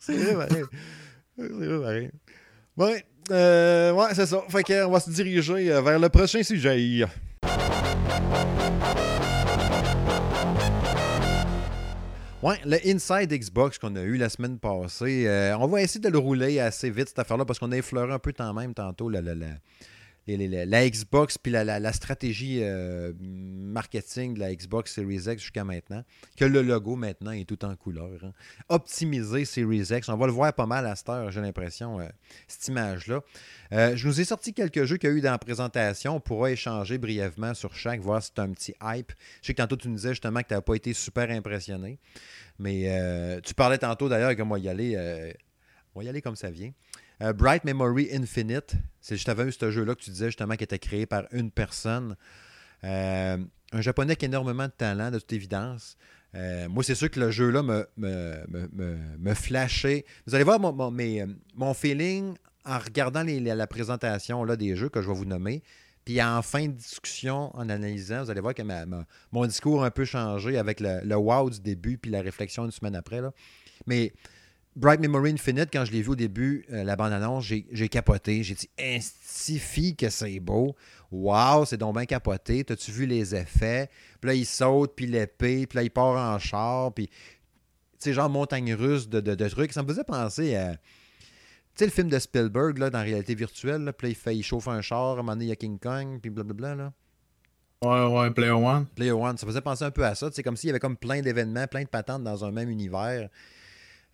C'est 0.00 0.16
vrai 0.16 0.46
pareil. 0.46 0.64
C'est 1.36 1.48
vrai 1.48 1.80
pareil. 1.80 2.10
Ouais, 2.76 3.04
euh, 3.30 3.92
ouais 3.92 4.14
c'est 4.14 4.26
ça. 4.26 4.42
Fait 4.48 4.62
qu'on 4.62 4.90
va 4.90 5.00
se 5.00 5.10
diriger 5.10 5.72
euh, 5.72 5.80
vers 5.80 5.98
le 5.98 6.08
prochain 6.08 6.42
sujet. 6.42 7.06
Ouais, 12.44 12.60
le 12.66 12.76
Inside 12.86 13.32
Xbox 13.32 13.78
qu'on 13.78 13.96
a 13.96 14.02
eu 14.02 14.18
la 14.18 14.28
semaine 14.28 14.58
passée, 14.58 15.26
euh, 15.26 15.56
on 15.56 15.66
va 15.66 15.80
essayer 15.80 15.98
de 15.98 16.10
le 16.10 16.18
rouler 16.18 16.60
assez 16.60 16.90
vite 16.90 17.08
cette 17.08 17.18
affaire-là 17.18 17.46
parce 17.46 17.58
qu'on 17.58 17.72
a 17.72 17.76
effleuré 17.78 18.12
un 18.12 18.18
peu 18.18 18.34
tant 18.34 18.52
même 18.52 18.74
tantôt 18.74 19.08
la, 19.08 19.22
la, 19.22 19.34
la, 19.34 19.46
Xbox 20.26 21.38
puis 21.38 21.52
la, 21.52 21.92
stratégie 21.92 22.60
euh, 22.62 23.12
marketing 23.20 24.34
de 24.34 24.40
la 24.40 24.54
Xbox 24.54 24.94
Series 24.94 25.30
X 25.30 25.42
jusqu'à 25.42 25.64
maintenant, 25.64 26.02
que 26.36 26.44
le 26.44 26.62
logo 26.62 26.96
maintenant 26.96 27.32
est 27.32 27.48
tout 27.48 27.64
en 27.64 27.76
couleur. 27.76 28.24
Hein. 28.24 28.32
Optimiser 28.68 29.44
Series 29.44 29.88
X, 29.90 30.08
on 30.08 30.16
va 30.16 30.26
le 30.26 30.32
voir 30.32 30.52
pas 30.52 30.66
mal 30.66 30.86
à 30.86 30.96
cette 30.96 31.08
heure, 31.08 31.30
j'ai 31.30 31.40
l'impression, 31.40 32.00
euh, 32.00 32.08
cette 32.48 32.68
image-là. 32.68 33.20
je 33.70 34.06
nous 34.06 34.20
ai 34.20 34.24
sorti 34.24 34.54
quelques 34.54 34.84
jeux 34.84 34.96
qu'il 34.96 35.10
y 35.10 35.12
a 35.12 35.16
eu 35.16 35.20
dans 35.20 35.32
la 35.32 35.38
présentation. 35.38 36.16
On 36.16 36.20
pourra 36.20 36.50
échanger 36.50 36.98
brièvement 36.98 37.54
sur 37.54 37.74
chaque, 37.74 38.00
voir 38.00 38.22
si 38.22 38.30
c'est 38.34 38.40
un 38.42 38.50
petit 38.50 38.74
hype. 38.82 39.12
Je 39.42 39.48
sais 39.48 39.54
que 39.54 39.62
tantôt 39.62 39.76
tu 39.76 39.88
nous 39.88 39.96
disais 39.96 40.10
justement 40.10 40.40
que 40.40 40.48
tu 40.48 40.54
n'avais 40.54 40.64
pas 40.64 40.74
été 40.74 40.92
super 40.92 41.30
impressionné. 41.30 41.98
Mais 42.58 42.84
euh, 42.86 43.40
tu 43.40 43.54
parlais 43.54 43.78
tantôt 43.78 44.08
d'ailleurs 44.08 44.36
que 44.36 44.42
moi 44.42 44.58
y 44.58 44.68
aller. 44.68 44.94
Euh, 44.96 45.32
on 45.94 46.00
va 46.00 46.04
y 46.04 46.08
aller 46.08 46.22
comme 46.22 46.36
ça 46.36 46.50
vient. 46.50 46.72
Euh, 47.22 47.32
Bright 47.32 47.64
Memory 47.64 48.08
Infinite, 48.12 48.74
c'est 49.00 49.16
juste 49.16 49.32
vu 49.34 49.52
ce 49.52 49.70
jeu-là 49.70 49.94
que 49.94 50.00
tu 50.00 50.10
disais 50.10 50.26
justement 50.26 50.56
qui 50.56 50.64
était 50.64 50.78
créé 50.78 51.06
par 51.06 51.24
une 51.32 51.50
personne. 51.50 52.16
un 52.82 53.80
japonais 53.80 54.16
qui 54.16 54.24
a 54.24 54.28
énormément 54.28 54.66
de 54.66 54.72
talent, 54.72 55.10
de 55.10 55.18
toute 55.18 55.32
évidence. 55.32 55.96
moi, 56.34 56.82
c'est 56.82 56.94
sûr 56.94 57.10
que 57.10 57.20
le 57.20 57.30
jeu-là 57.30 57.62
me, 57.62 57.88
me, 57.96 59.34
flashait. 59.34 60.04
Vous 60.26 60.34
allez 60.34 60.44
voir 60.44 60.58
mon, 60.60 61.74
feeling 61.74 62.34
en 62.64 62.78
regardant 62.78 63.24
la 63.24 63.66
présentation 63.66 64.44
là, 64.44 64.56
des 64.56 64.76
jeux 64.76 64.88
que 64.88 65.00
je 65.02 65.08
vais 65.08 65.14
vous 65.14 65.24
nommer. 65.24 65.62
Puis 66.04 66.22
en 66.22 66.42
fin 66.42 66.66
de 66.66 66.72
discussion, 66.72 67.54
en 67.56 67.68
analysant, 67.70 68.24
vous 68.24 68.30
allez 68.30 68.40
voir 68.40 68.54
que 68.54 68.62
mon 69.32 69.46
discours 69.46 69.82
a 69.84 69.86
un 69.86 69.90
peu 69.90 70.04
changé 70.04 70.58
avec 70.58 70.80
le, 70.80 71.14
wow 71.14 71.48
du 71.48 71.60
début 71.60 71.96
puis 71.96 72.10
la 72.10 72.20
réflexion 72.20 72.64
une 72.64 72.70
semaine 72.70 72.94
après. 72.94 73.20
Mais 73.86 74.12
Bright 74.76 75.00
Memory 75.00 75.32
Infinite, 75.32 75.68
quand 75.72 75.84
je 75.84 75.92
l'ai 75.92 76.02
vu 76.02 76.10
au 76.10 76.16
début, 76.16 76.66
euh, 76.72 76.82
la 76.82 76.96
bande-annonce, 76.96 77.44
j'ai 77.44 77.88
capoté. 77.88 78.42
J'ai 78.42 78.54
dit, 78.54 78.68
instifie 78.78 79.94
que 79.94 80.10
c'est 80.10 80.40
beau. 80.40 80.74
Wow, 81.12 81.64
c'est 81.64 81.76
donc 81.76 81.94
bien 81.94 82.06
capoté. 82.06 82.64
T'as-tu 82.64 82.90
vu 82.90 83.06
les 83.06 83.36
effets? 83.36 83.88
Puis 84.20 84.28
là, 84.28 84.34
il 84.34 84.44
saute, 84.44 84.94
puis 84.96 85.06
l'épée, 85.06 85.66
puis 85.66 85.76
là, 85.76 85.82
il 85.84 85.90
part 85.90 86.16
en 86.16 86.38
char, 86.40 86.92
puis, 86.92 87.06
tu 87.06 87.14
sais, 87.98 88.12
genre 88.12 88.28
montagne 88.28 88.74
russe 88.74 89.08
de, 89.08 89.20
de, 89.20 89.48
trucs. 89.48 89.72
Ça 89.72 89.82
me 89.82 89.88
faisait 89.88 90.04
penser 90.04 90.56
à 90.56 90.74
tu 90.74 91.80
sais, 91.80 91.84
le 91.86 91.90
film 91.90 92.08
de 92.08 92.18
Spielberg, 92.18 92.78
là, 92.78 92.88
dans 92.88 92.98
la 92.98 93.04
réalité 93.04 93.34
virtuelle, 93.34 93.82
là, 93.82 93.92
puis 93.92 94.06
là, 94.06 94.10
il, 94.10 94.14
fait, 94.14 94.36
il 94.36 94.44
chauffe 94.44 94.68
un 94.68 94.80
char, 94.80 95.10
à 95.10 95.12
un 95.12 95.16
moment 95.16 95.32
donné, 95.32 95.46
il 95.46 95.48
y 95.48 95.52
a 95.52 95.56
King 95.56 95.78
Kong, 95.78 96.20
puis 96.20 96.30
blablabla, 96.30 96.74
là. 96.76 96.92
Ouais, 97.82 98.06
ouais, 98.06 98.30
Player 98.30 98.52
One. 98.52 98.86
Player 98.94 99.12
One, 99.12 99.36
ça 99.36 99.46
faisait 99.46 99.60
penser 99.60 99.84
un 99.84 99.90
peu 99.90 100.04
à 100.04 100.14
ça. 100.14 100.30
C'est 100.32 100.42
comme 100.42 100.56
s'il 100.56 100.68
y 100.68 100.70
avait 100.70 100.78
comme 100.78 100.96
plein 100.96 101.20
d'événements, 101.20 101.66
plein 101.66 101.82
de 101.82 101.88
patentes 101.88 102.22
dans 102.22 102.44
un 102.44 102.50
même 102.50 102.70
univers. 102.70 103.28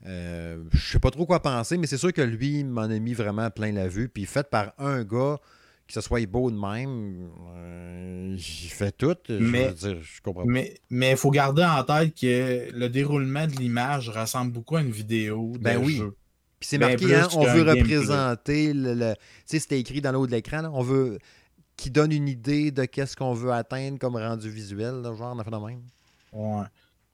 Euh, 0.06 0.64
je 0.72 0.92
sais 0.92 0.98
pas 0.98 1.10
trop 1.10 1.26
quoi 1.26 1.42
penser, 1.42 1.76
mais 1.76 1.86
c'est 1.86 1.98
sûr 1.98 2.12
que 2.12 2.22
lui 2.22 2.64
m'en 2.64 2.82
a 2.82 2.98
mis 2.98 3.14
vraiment 3.14 3.50
plein 3.50 3.72
la 3.72 3.88
vue. 3.88 4.08
Puis 4.08 4.24
fait 4.24 4.48
par 4.48 4.72
un 4.78 5.04
gars, 5.04 5.38
que 5.86 5.92
ce 5.92 6.00
soit 6.00 6.24
beau 6.26 6.50
de 6.50 6.56
même, 6.56 7.30
euh, 7.54 8.34
il 8.36 8.70
fait 8.70 8.92
tout. 8.92 9.16
Mais, 9.28 9.74
je, 9.76 10.00
je 10.00 10.22
comprends 10.22 10.44
Mais 10.46 10.80
il 10.90 11.16
faut 11.16 11.30
garder 11.30 11.64
en 11.64 11.82
tête 11.84 12.14
que 12.14 12.72
le 12.72 12.88
déroulement 12.88 13.46
de 13.46 13.52
l'image 13.52 14.08
ressemble 14.08 14.52
beaucoup 14.52 14.76
à 14.76 14.80
une 14.80 14.90
vidéo. 14.90 15.52
Ben 15.60 15.78
oui. 15.78 16.02
Puis 16.58 16.68
c'est 16.68 16.78
ben, 16.78 16.88
marqué, 16.88 17.14
hein, 17.14 17.28
on 17.34 17.44
veut 17.44 17.62
représenter 17.62 18.72
le. 18.74 19.14
tu 19.14 19.20
sais, 19.46 19.58
c'était 19.58 19.80
écrit 19.80 20.00
dans 20.00 20.12
le 20.12 20.18
haut 20.18 20.26
de 20.26 20.32
l'écran, 20.32 20.62
on 20.72 20.82
veut. 20.82 21.18
qui 21.76 21.90
donne 21.90 22.12
une 22.12 22.28
idée 22.28 22.70
de 22.70 22.84
qu'est-ce 22.84 23.16
qu'on 23.16 23.32
veut 23.32 23.52
atteindre 23.52 23.98
comme 23.98 24.16
rendu 24.16 24.50
visuel, 24.50 25.02
genre, 25.02 25.34
on 25.34 25.38
a 25.38 25.44
fait 25.44 25.50
de 25.50 25.56
même. 25.56 25.82
Ouais. 26.32 26.64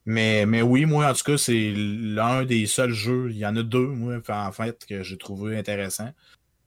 Mais, 0.07 0.47
mais 0.47 0.63
oui, 0.63 0.87
moi, 0.87 1.11
en 1.11 1.13
tout 1.13 1.25
cas, 1.25 1.37
c'est 1.37 1.73
l'un 1.77 2.45
des 2.45 2.67
seuls 2.67 2.93
jeux. 2.93 3.29
Il 3.31 3.37
y 3.37 3.47
en 3.47 3.57
a 3.57 3.63
deux, 3.63 3.89
moi, 3.89 4.21
en 4.29 4.53
fait, 4.53 4.87
que 4.89 5.03
j'ai 5.03 5.19
trouvé 5.19 5.59
intéressant. 5.59 6.11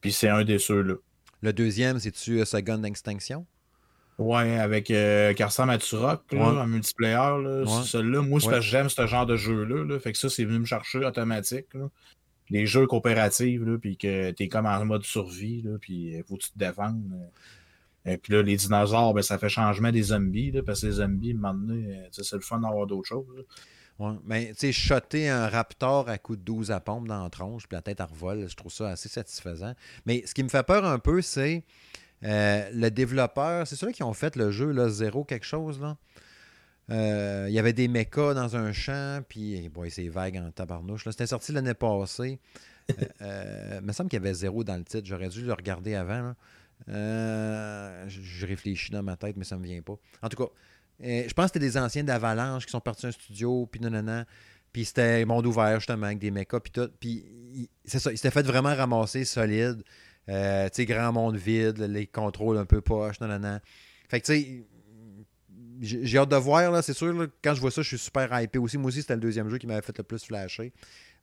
Puis 0.02 0.12
c'est 0.12 0.30
un 0.30 0.44
des 0.44 0.60
ceux-là. 0.60 0.96
Le 1.42 1.54
deuxième, 1.54 2.00
c'est-tu 2.00 2.42
euh, 2.42 2.46
Second 2.46 2.80
d'extinction? 2.80 3.46
Ouais, 4.18 4.60
avec 4.60 4.92
euh, 4.92 5.34
qui 5.34 5.44
ressemble 5.44 5.72
en 5.72 6.68
multiplayer. 6.68 7.16
Là. 7.16 7.66
Celui-là, 7.84 8.22
moi, 8.22 8.42
c'est 8.42 8.62
j'aime 8.62 8.90
ce 8.90 9.08
genre 9.08 9.26
de 9.26 9.38
jeu-là. 9.38 9.86
Là. 9.86 10.00
Fait 10.00 10.12
que 10.12 10.18
ça, 10.18 10.30
c'est 10.30 10.44
venu 10.44 10.60
me 10.60 10.66
chercher 10.66 11.00
automatique. 11.06 11.74
Là 11.74 11.90
les 12.50 12.66
jeux 12.66 12.88
coopératifs, 12.88 13.62
puis 13.82 13.98
que 13.98 14.32
tu 14.32 14.44
es 14.44 14.48
comme 14.48 14.66
en 14.66 14.84
mode 14.86 15.04
survie, 15.04 15.64
puis 15.80 16.16
il 16.16 16.24
faut 16.28 16.36
que 16.36 16.44
tu 16.44 16.52
te 16.52 16.58
défendes. 16.58 17.30
Et 18.06 18.18
puis 18.18 18.34
là, 18.34 18.42
les 18.42 18.56
dinosaures, 18.56 19.14
ben, 19.14 19.22
ça 19.22 19.38
fait 19.38 19.50
changement 19.50 19.92
des 19.92 20.04
zombies, 20.04 20.52
là, 20.52 20.64
parce 20.64 20.82
que 20.82 20.88
les 20.88 20.94
zombies, 20.94 21.34
maintenant, 21.34 21.76
euh, 21.76 22.08
c'est 22.12 22.34
le 22.34 22.42
fun 22.42 22.60
d'avoir 22.60 22.88
d'autres 22.88 23.08
choses. 23.08 23.46
Ouais, 24.00 24.14
mais 24.24 24.48
tu 24.54 24.60
sais, 24.60 24.72
shotter 24.72 25.28
un 25.28 25.50
raptor 25.50 26.08
à 26.08 26.18
coup 26.18 26.38
de 26.38 26.42
12 26.42 26.72
à 26.72 26.80
pompe 26.80 27.08
dans 27.08 27.22
la 27.22 27.30
tronche, 27.30 27.68
puis 27.68 27.76
la 27.76 27.82
tête 27.82 28.00
à 28.00 28.06
revol, 28.06 28.48
je 28.48 28.56
trouve 28.56 28.72
ça 28.72 28.90
assez 28.90 29.10
satisfaisant. 29.10 29.74
Mais 30.06 30.24
ce 30.26 30.34
qui 30.34 30.44
me 30.44 30.50
fait 30.50 30.64
peur 30.64 30.86
un 30.86 31.00
peu, 31.00 31.22
c'est 31.22 31.66
euh, 32.24 32.70
le 32.74 32.90
développeur, 32.90 33.68
c'est 33.68 33.76
ceux 33.76 33.92
qui 33.92 34.04
ont 34.04 34.14
fait 34.14 34.38
le 34.38 34.52
jeu, 34.52 34.72
là, 34.72 34.88
zéro 34.90 35.26
quelque 35.26 35.46
chose, 35.46 35.80
là. 35.82 35.98
Euh, 36.92 37.46
il 37.48 37.54
y 37.54 37.60
avait 37.60 37.74
des 37.74 37.88
mechas 37.88 38.34
dans 38.34 38.56
un 38.56 38.72
champ, 38.72 39.22
puis 39.28 39.70
bon, 39.70 39.88
c'est 39.92 40.08
vague 40.08 40.38
en 40.38 40.50
tabarnouche. 40.50 41.04
C'était 41.08 41.28
sorti 41.28 41.52
l'année 41.52 41.76
passée. 41.76 42.40
il 42.90 43.82
me 43.84 43.92
semble 43.92 44.10
qu'il 44.10 44.18
y 44.18 44.24
avait 44.24 44.34
zéro 44.34 44.64
dans 44.64 44.76
le 44.76 44.84
titre. 44.84 45.06
J'aurais 45.06 45.30
dû 45.30 45.44
le 45.44 45.54
regarder 45.54 45.94
avant. 45.94 46.34
Je 46.88 48.46
réfléchis 48.46 48.92
dans 48.92 49.04
ma 49.04 49.16
tête, 49.16 49.38
mais 49.38 49.46
ça 49.46 49.56
ne 49.56 49.62
me 49.62 49.68
vient 49.68 49.82
pas. 49.82 49.98
En 50.22 50.30
tout 50.30 50.38
cas, 50.38 50.50
je 51.02 51.34
pense 51.34 51.46
que 51.46 51.54
c'était 51.54 51.66
des 51.66 51.78
anciens 51.78 52.04
d'Avalanche 52.04 52.66
qui 52.66 52.72
sont 52.72 52.82
partis 52.82 53.08
un 53.08 53.12
studio, 53.12 53.68
puis 53.72 53.82
non. 53.82 54.26
Puis 54.72 54.86
c'était 54.86 55.26
monde 55.26 55.46
ouvert, 55.48 55.80
justement, 55.80 56.06
avec 56.06 56.20
des 56.20 56.32
mechas, 56.32 56.60
puis 56.60 56.72
tout. 56.72 56.90
Puis 57.00 57.26
c'est 57.86 58.00
ça, 58.00 58.12
il 58.12 58.18
s'était 58.18 58.32
fait 58.32 58.46
vraiment 58.46 58.76
ramasser 58.76 59.26
solide. 59.26 59.84
Euh, 60.30 60.66
tu 60.66 60.76
sais, 60.76 60.86
grand 60.86 61.12
monde 61.12 61.38
vide, 61.38 61.80
les 61.80 62.06
contrôles 62.06 62.58
un 62.58 62.66
peu 62.66 62.82
poche, 62.82 63.20
non, 63.20 63.28
non, 63.28 63.40
non. 63.40 63.60
Fait 64.08 64.22
que, 64.22 64.26
tu 64.28 64.34
sais, 64.34 64.68
j'ai 65.82 66.18
hâte 66.18 66.30
de 66.30 66.36
voir, 66.36 66.72
là, 66.72 66.82
c'est 66.82 66.94
sûr, 66.94 67.28
quand 67.44 67.56
je 67.56 67.62
vois 67.62 67.72
ça, 67.72 67.82
je 67.82 67.88
suis 67.88 67.98
super 67.98 68.40
hypé 68.40 68.60
aussi. 68.60 68.78
Moi 68.78 68.90
aussi, 68.90 69.02
c'était 69.02 69.16
le 69.16 69.22
deuxième 69.22 69.50
jeu 69.50 69.58
qui 69.58 69.66
m'avait 69.66 69.82
fait 69.82 69.98
le 69.98 70.04
plus 70.04 70.24
flasher. 70.24 70.72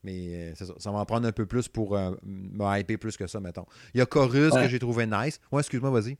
Mais 0.07 0.35
euh, 0.35 0.55
ça, 0.55 0.65
ça 0.79 0.91
va 0.93 0.99
en 0.99 1.05
prendre 1.05 1.27
un 1.27 1.33
peu 1.33 1.47
plus 1.47 1.67
pour 1.67 1.97
euh, 1.97 2.13
me 2.23 2.79
hyper 2.79 2.99
plus 2.99 3.17
que 3.17 3.27
ça, 3.27 3.41
mettons. 3.41 3.67
Il 3.93 3.99
y 3.99 4.01
a 4.01 4.07
Chorus 4.07 4.53
que 4.53 4.69
j'ai 4.69 4.79
trouvé 4.79 5.07
nice. 5.07 5.41
Ouais, 5.51 5.61
excuse-moi, 5.61 5.91
vas-y. 5.91 6.17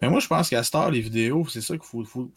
Mais 0.00 0.08
moi, 0.08 0.20
je 0.20 0.28
pense 0.28 0.48
qu'à 0.48 0.62
Star, 0.62 0.90
les 0.90 1.00
vidéos, 1.00 1.46
c'est 1.48 1.60
ça 1.60 1.76
qu'il 1.76 1.86
faut. 1.86 2.04
faut... 2.04 2.30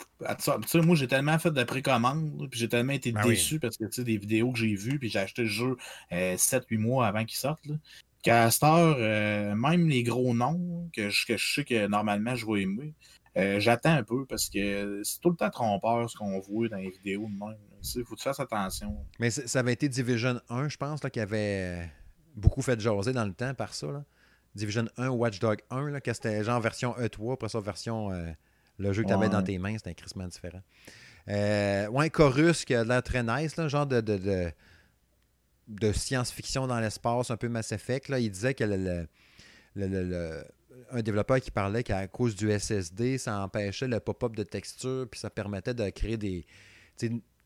moi, 0.81 0.95
j'ai 0.95 1.07
tellement 1.07 1.37
fait 1.39 1.51
de 1.51 1.63
précommande, 1.63 2.47
puis 2.49 2.59
j'ai 2.59 2.67
tellement 2.67 2.93
été 2.93 3.11
ben 3.11 3.21
déçu 3.23 3.59
parce 3.59 3.77
que, 3.77 3.85
tu 3.85 3.93
sais, 3.93 4.03
des 4.03 4.17
vidéos 4.17 4.51
que 4.51 4.59
j'ai 4.59 4.75
vues, 4.75 4.97
puis 4.99 5.09
j'ai 5.09 5.19
acheté 5.19 5.43
le 5.43 5.47
jeu 5.47 5.77
7-8 6.11 6.55
euh, 6.73 6.79
mois 6.79 7.07
avant 7.07 7.23
qu'il 7.23 7.37
sorte. 7.37 7.63
Qu'à 8.23 8.51
Star, 8.51 8.95
euh, 8.97 9.55
même 9.55 9.87
les 9.87 10.03
gros 10.03 10.33
noms 10.33 10.89
que 10.93 11.09
je, 11.09 11.25
que 11.25 11.37
je 11.37 11.53
sais 11.53 11.63
que 11.63 11.87
normalement 11.87 12.35
je 12.35 12.45
vais 12.45 12.63
aimer, 12.63 12.93
euh, 13.37 13.59
j'attends 13.59 13.93
un 13.93 14.03
peu 14.03 14.25
parce 14.25 14.49
que 14.49 15.01
c'est 15.03 15.21
tout 15.21 15.29
le 15.29 15.35
temps 15.35 15.49
trompeur 15.49 16.09
ce 16.09 16.17
qu'on 16.17 16.39
voit 16.39 16.67
dans 16.67 16.77
les 16.77 16.89
vidéos 16.89 17.27
de 17.27 17.45
même. 17.45 17.57
Il 17.83 18.05
faut 18.05 18.15
que 18.15 18.19
tu 18.19 18.23
fasses 18.23 18.39
attention. 18.39 19.05
Mais 19.19 19.29
ça 19.29 19.59
avait 19.59 19.73
été 19.73 19.89
Division 19.89 20.39
1, 20.49 20.69
je 20.69 20.77
pense, 20.77 21.03
là, 21.03 21.09
qui 21.09 21.19
avait 21.19 21.89
beaucoup 22.35 22.61
fait 22.61 22.79
jaser 22.79 23.13
dans 23.13 23.25
le 23.25 23.33
temps 23.33 23.53
par 23.53 23.73
ça. 23.73 23.87
Là. 23.87 24.03
Division 24.55 24.87
1, 24.97 25.09
Watchdog 25.09 25.61
1, 25.69 25.89
là, 25.89 26.01
que 26.01 26.13
c'était 26.13 26.43
genre 26.43 26.59
version 26.59 26.93
E3, 26.93 27.33
après 27.33 27.49
ça, 27.49 27.59
version. 27.59 28.11
Euh, 28.11 28.31
le 28.77 28.93
jeu 28.93 29.03
que 29.03 29.07
tu 29.07 29.13
avais 29.13 29.29
dans 29.29 29.43
tes 29.43 29.57
mains, 29.59 29.77
c'était 29.77 29.91
un 29.91 29.93
crissement 29.93 30.27
différent. 30.27 30.61
Euh, 31.27 31.87
ouais, 31.87 32.09
Chorus, 32.09 32.65
qui 32.65 32.73
a 32.73 32.83
l'air 32.83 33.03
très 33.03 33.23
nice, 33.23 33.55
là, 33.55 33.67
genre 33.67 33.85
de, 33.85 34.01
de, 34.01 34.51
de, 35.67 35.91
science-fiction 35.91 36.65
dans 36.65 36.79
l'espace, 36.79 37.29
un 37.29 37.37
peu 37.37 37.47
Mass 37.47 37.71
Effect. 37.71 38.09
Là. 38.09 38.19
Il 38.19 38.31
disait 38.31 38.55
que 38.55 38.63
le, 38.63 39.07
le, 39.75 40.43
un 40.89 41.01
développeur 41.01 41.39
qui 41.39 41.51
parlait 41.51 41.83
qu'à 41.83 42.07
cause 42.07 42.35
du 42.35 42.51
SSD, 42.57 43.17
ça 43.17 43.39
empêchait 43.43 43.87
le 43.87 43.99
pop-up 43.99 44.35
de 44.35 44.43
texture, 44.43 45.07
puis 45.09 45.19
ça 45.19 45.29
permettait 45.29 45.73
de 45.73 45.89
créer 45.89 46.17
des, 46.17 46.45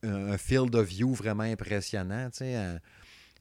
un 0.05 0.37
field 0.37 0.73
of 0.75 0.87
view 0.87 1.13
vraiment 1.13 1.43
impressionnant. 1.43 2.29
sais 2.31 2.79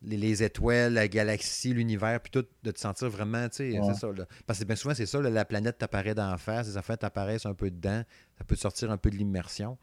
les, 0.06 0.42
étoiles, 0.42 0.94
la 0.94 1.08
galaxie, 1.08 1.72
l'univers, 1.72 2.20
puis 2.20 2.30
tout, 2.30 2.44
de 2.62 2.70
te 2.70 2.78
sentir 2.78 3.08
vraiment, 3.08 3.48
tu 3.48 3.72
sais, 3.72 3.80
c'est 3.82 3.94
ça. 3.94 4.08
Parce 4.46 4.58
que 4.58 4.64
bien 4.64 4.76
souvent, 4.76 4.94
c'est 4.94 5.06
ça, 5.06 5.20
la 5.20 5.44
planète 5.44 5.78
t'apparaît 5.78 6.14
d'en 6.14 6.36
face, 6.36 6.68
les 6.68 6.76
affaires 6.76 6.98
t'apparaissent 6.98 7.46
un 7.46 7.54
peu 7.54 7.70
dedans, 7.70 8.02
ça 8.38 8.44
peut 8.44 8.56
te 8.56 8.60
sortir 8.60 8.90
un 8.90 8.96
peu 8.96 9.10
de 9.10 9.16
l'immersion. 9.16 9.78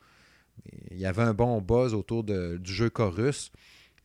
Il 0.92 0.98
y 0.98 1.06
avait 1.06 1.24
un 1.24 1.34
bon 1.34 1.62
buzz 1.62 1.94
autour 1.94 2.24
de, 2.24 2.58
du 2.58 2.72
jeu 2.72 2.90
Chorus. 2.90 3.52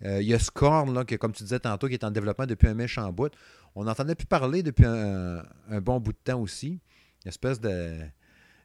Euh, 0.05 0.21
il 0.21 0.29
y 0.29 0.35
a 0.35 0.39
Scorn, 0.39 0.93
là, 0.95 1.05
que, 1.05 1.15
comme 1.17 1.33
tu 1.33 1.43
disais 1.43 1.59
tantôt, 1.59 1.89
qui 1.89 1.95
est 1.95 2.05
en 2.05 2.11
développement 2.11 2.47
depuis 2.47 2.69
un 2.69 2.75
méchant 2.75 3.13
bout. 3.13 3.33
On 3.75 3.85
n'entendait 3.85 4.15
plus 4.15 4.27
parler 4.27 4.63
depuis 4.63 4.87
un, 4.87 5.43
un, 5.69 5.81
bon 5.81 6.01
bout 6.01 6.13
de 6.13 6.19
temps 6.23 6.41
aussi. 6.41 6.81
Une 7.25 7.29
espèce 7.29 7.61
de 7.61 7.99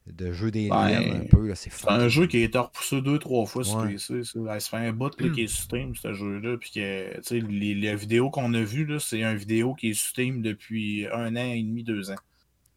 de 0.07 0.33
jeu 0.33 0.51
des 0.51 0.69
ben, 0.69 1.21
un 1.21 1.25
peu. 1.25 1.53
C'est 1.55 1.71
un 1.87 2.07
jeu 2.09 2.27
qui 2.27 2.37
a 2.37 2.43
été 2.45 2.57
repoussé 2.57 3.01
deux, 3.01 3.19
trois 3.19 3.45
fois 3.45 3.63
sur 3.63 3.85
PC. 3.85 4.23
Ça. 4.23 4.59
fait 4.59 4.77
un 4.77 4.93
bout 4.93 5.19
là, 5.19 5.29
qui 5.29 5.43
est 5.43 5.47
sur 5.47 5.63
Steam, 5.63 5.95
ce 5.95 6.13
jeu-là. 6.13 6.57
Puis 6.57 6.71
que 6.71 7.33
les, 7.33 7.75
les 7.75 7.95
vidéos 7.95 8.29
qu'on 8.29 8.53
a 8.53 8.61
vues, 8.61 8.87
c'est 8.99 9.21
une 9.21 9.37
vidéo 9.37 9.73
qui 9.75 9.91
est 9.91 9.93
sur 9.93 10.09
Steam 10.09 10.41
depuis 10.41 11.07
un 11.13 11.35
an 11.35 11.51
et 11.51 11.61
demi, 11.61 11.83
deux 11.83 12.11
ans. 12.11 12.15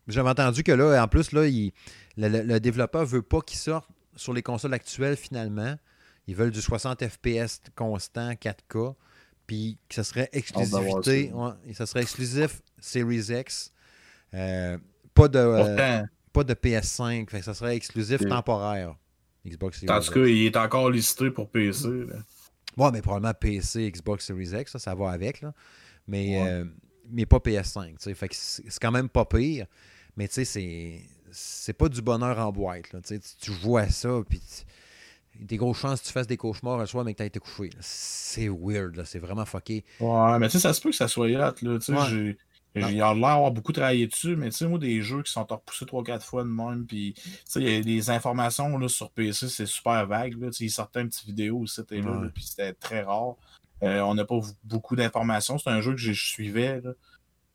J'avais 0.07 0.29
entendu 0.29 0.63
que 0.63 0.73
là, 0.73 1.03
en 1.03 1.09
plus, 1.09 1.33
là, 1.33 1.47
il, 1.47 1.73
le, 2.17 2.59
développeur 2.59 3.07
veut 3.07 3.23
pas 3.23 3.41
qu'il 3.41 3.59
sorte 3.59 3.89
sur 4.17 4.33
les 4.33 4.43
consoles 4.43 4.75
actuelles 4.75 5.17
finalement. 5.17 5.77
Ils 6.27 6.37
veulent 6.37 6.51
du 6.51 6.61
60 6.61 7.07
FPS 7.07 7.61
constant, 7.75 8.33
4K. 8.33 8.95
Puis 9.47 9.79
que 9.89 9.95
ce 9.95 10.03
serait 10.03 10.29
exclusivité. 10.33 11.33
ça 11.75 11.87
serait 11.87 12.03
exclusif 12.03 12.63
Series 12.79 13.27
X. 13.31 13.73
Euh, 14.33 14.79
pas 15.13 15.29
de. 15.29 15.39
Euh, 15.39 16.03
pas 16.35 16.45
de 16.45 16.53
PS5. 16.53 17.31
Fait 17.31 17.41
ça 17.41 17.55
serait 17.55 17.77
exclusif 17.77 18.21
temporaire. 18.29 18.97
Xbox 19.47 19.81
Series 19.81 19.93
En 19.93 20.01
tout 20.01 20.13
cas, 20.13 20.27
il 20.27 20.47
est 20.47 20.57
encore 20.57 20.91
listé 20.91 21.31
pour 21.31 21.49
PC. 21.49 21.89
Ouais, 22.77 22.91
mais 22.93 23.01
probablement 23.01 23.33
PC, 23.33 23.91
Xbox 23.91 24.27
Series 24.27 24.51
X, 24.61 24.73
ça, 24.73 24.79
ça 24.79 24.95
va 24.95 25.11
avec. 25.11 25.41
Là. 25.41 25.55
Mais, 26.09 26.43
euh, 26.43 26.65
mais 27.09 27.25
pas 27.25 27.39
PS5. 27.39 28.15
Fait 28.15 28.29
que 28.29 28.35
c'est 28.35 28.79
quand 28.81 28.91
même 28.91 29.09
pas 29.09 29.25
pire. 29.25 29.67
Mais 30.17 30.29
tu 30.29 30.35
sais, 30.35 30.45
c'est 30.45 31.01
c'est 31.37 31.73
pas 31.73 31.89
du 31.89 32.01
bonheur 32.01 32.39
en 32.39 32.53
boîte. 32.53 32.93
Là. 32.93 33.01
Tu, 33.01 33.19
tu 33.41 33.51
vois 33.51 33.89
ça, 33.89 34.21
puis 34.29 34.41
des 35.41 35.57
grosses 35.57 35.79
chances 35.79 36.01
que 36.01 36.07
tu 36.07 36.13
fasses 36.13 36.29
des 36.29 36.37
cauchemars 36.37 36.81
un 36.81 36.87
soir, 36.87 37.05
mais 37.05 37.13
que 37.13 37.19
tu 37.19 37.23
as 37.25 37.27
été 37.27 37.41
couché. 37.41 37.71
C'est 37.81 38.49
weird, 38.49 39.03
c'est 39.05 39.19
vraiment 39.19 39.45
fucké. 39.45 39.85
Ouais, 39.99 40.39
mais 40.39 40.47
tu 40.47 40.53
sais, 40.53 40.61
ça 40.61 40.73
se 40.73 40.81
peut 40.81 40.91
que 40.91 40.97
ça 40.97 41.09
soit 41.09 41.27
hot. 41.27 41.55
Là. 41.63 41.79
Tu 41.79 41.93
sais, 41.93 42.37
j'ai 42.75 42.93
l'air 42.93 43.15
d'avoir 43.15 43.51
beaucoup 43.51 43.73
travaillé 43.73 44.07
dessus, 44.07 44.37
mais 44.37 44.51
tu 44.51 44.57
sais, 44.57 44.67
moi, 44.67 44.79
des 44.79 45.01
jeux 45.01 45.23
qui 45.23 45.31
sont 45.31 45.45
repoussés 45.45 45.85
3-4 45.85 46.21
fois 46.23 46.43
de 46.43 46.49
même, 46.49 46.87
puis 46.87 47.15
tu 47.15 47.23
sais, 47.45 47.61
il 47.61 47.69
y 47.69 47.77
a 47.77 47.81
des 47.81 48.11
informations 48.11 48.77
là, 48.79 48.89
sur 48.89 49.11
PC, 49.11 49.49
c'est 49.49 49.67
super 49.67 50.07
vague. 50.07 50.41
Là, 50.41 50.49
ils 50.59 50.71
sortaient 50.71 51.01
une 51.01 51.09
petite 51.09 51.27
vidéo 51.27 51.59
aussi, 51.59 51.77
c'était 51.77 52.01
là, 52.01 52.29
puis 52.35 52.45
c'était 52.45 52.73
très 52.73 53.03
rare. 53.03 53.37
Euh, 53.83 54.01
on 54.01 54.15
n'a 54.15 54.25
pas 54.25 54.39
beaucoup 54.65 54.97
d'informations. 54.97 55.59
C'est 55.59 55.71
un 55.71 55.81
jeu 55.81 55.93
que 55.93 55.99
je 55.99 56.13
suivais. 56.13 56.81
Là. 56.81 56.93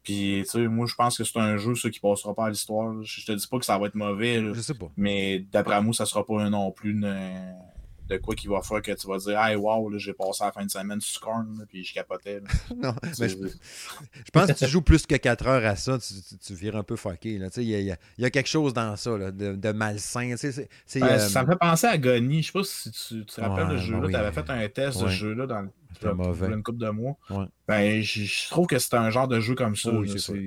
Puis, 0.03 0.41
tu 0.43 0.51
sais, 0.51 0.67
moi, 0.67 0.85
je 0.85 0.95
pense 0.95 1.17
que 1.17 1.23
c'est 1.23 1.39
un 1.39 1.57
jeu, 1.57 1.75
ça, 1.75 1.89
qui 1.89 1.99
passera 1.99 2.33
pas 2.33 2.45
à 2.45 2.49
l'histoire. 2.49 3.01
Je 3.03 3.25
te 3.25 3.31
dis 3.31 3.47
pas 3.47 3.57
que 3.57 3.65
ça 3.65 3.77
va 3.77 3.87
être 3.87 3.95
mauvais. 3.95 4.41
Je 4.53 4.61
sais 4.61 4.73
pas. 4.73 4.91
Mais 4.95 5.39
d'après 5.51 5.81
moi, 5.81 5.93
ça 5.93 6.05
sera 6.05 6.25
pas 6.25 6.49
non 6.49 6.71
plus 6.71 6.91
une, 6.91 7.55
de 8.09 8.17
quoi 8.17 8.35
qu'il 8.35 8.49
va 8.49 8.61
faire 8.61 8.81
que 8.81 8.91
tu 8.91 9.07
vas 9.07 9.17
dire 9.17 9.39
Hey 9.39 9.55
wow, 9.55 9.97
j'ai 9.97 10.13
passé 10.13 10.43
la 10.43 10.51
fin 10.51 10.65
de 10.65 10.71
semaine 10.71 10.99
sur 10.99 11.21
Scorn 11.21 11.65
puis 11.69 11.83
je 11.83 11.93
capotais. 11.93 12.41
non, 12.75 12.93
mais 13.19 13.29
je, 13.29 13.35
pense 14.33 14.47
que 14.47 14.53
tu 14.53 14.67
joues 14.67 14.81
plus 14.81 15.05
que 15.05 15.15
4 15.15 15.47
heures 15.47 15.65
à 15.65 15.75
ça, 15.75 15.97
tu, 15.99 16.13
tu, 16.37 16.53
vires 16.53 16.75
un 16.75 16.83
peu 16.83 16.95
fucké. 16.95 17.33
Il 17.33 17.63
y, 17.63 17.73
y, 17.73 17.95
y, 18.17 18.25
a 18.25 18.29
quelque 18.29 18.49
chose 18.49 18.73
dans 18.73 18.95
ça 18.95 19.17
là, 19.17 19.31
de, 19.31 19.53
de, 19.53 19.71
malsain. 19.71 20.35
c'est 20.37 20.67
euh, 21.03 21.19
Ça 21.19 21.43
me 21.43 21.51
fait 21.51 21.59
penser 21.59 21.87
à 21.87 21.97
Goni. 21.97 22.41
Je 22.41 22.47
sais 22.47 22.53
pas 22.53 22.63
si 22.63 22.91
tu, 22.91 23.25
te 23.25 23.41
rappelles 23.41 23.67
ouais, 23.67 23.73
le 23.73 23.77
jeu-là. 23.77 24.01
Ben 24.01 24.09
tu 24.09 24.15
avais 24.15 24.31
fait 24.31 24.49
un 24.49 24.67
test 24.69 25.01
de 25.01 25.07
ce 25.07 25.13
jeu-là 25.13 25.45
dans 25.45 25.67
une 26.03 26.63
couple 26.63 26.79
de 26.79 26.89
mois. 26.89 27.17
Ben, 27.67 28.01
je, 28.01 28.49
trouve 28.49 28.67
que 28.67 28.79
c'est 28.79 28.95
un 28.95 29.09
genre 29.09 29.27
de 29.27 29.39
jeu 29.39 29.53
comme 29.53 29.75
ça. 29.75 29.91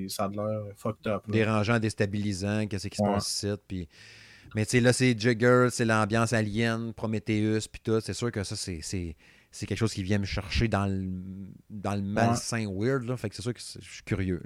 ça 0.08 0.24
a 0.24 0.28
l'air 0.28 0.62
fucked 0.76 1.06
up. 1.06 1.22
Dérangeant, 1.28 1.78
déstabilisant, 1.78 2.66
qu'est-ce 2.66 2.88
qui 2.88 2.96
se 2.96 3.02
passe 3.02 3.30
ici. 3.30 3.48
Puis 3.68 3.88
mais 4.54 4.66
tu 4.66 4.72
sais, 4.72 4.80
là, 4.80 4.92
c'est 4.92 5.18
Jigger, 5.18 5.68
c'est 5.70 5.84
l'ambiance 5.84 6.32
alien, 6.32 6.92
Prometheus, 6.92 7.68
puis 7.70 7.80
tout. 7.82 8.00
C'est 8.00 8.12
sûr 8.12 8.30
que 8.30 8.44
ça, 8.44 8.56
c'est 8.56 9.14
quelque 9.66 9.78
chose 9.78 9.94
qui 9.94 10.02
vient 10.02 10.18
me 10.18 10.26
chercher 10.26 10.68
dans 10.68 10.86
le, 10.86 11.08
dans 11.70 11.94
le 11.94 12.02
malsain 12.02 12.66
weird. 12.70 13.04
Là. 13.04 13.16
Fait 13.16 13.30
que 13.30 13.36
c'est 13.36 13.42
sûr 13.42 13.54
que 13.54 13.60
je 13.60 13.88
suis 13.88 14.02
curieux. 14.04 14.42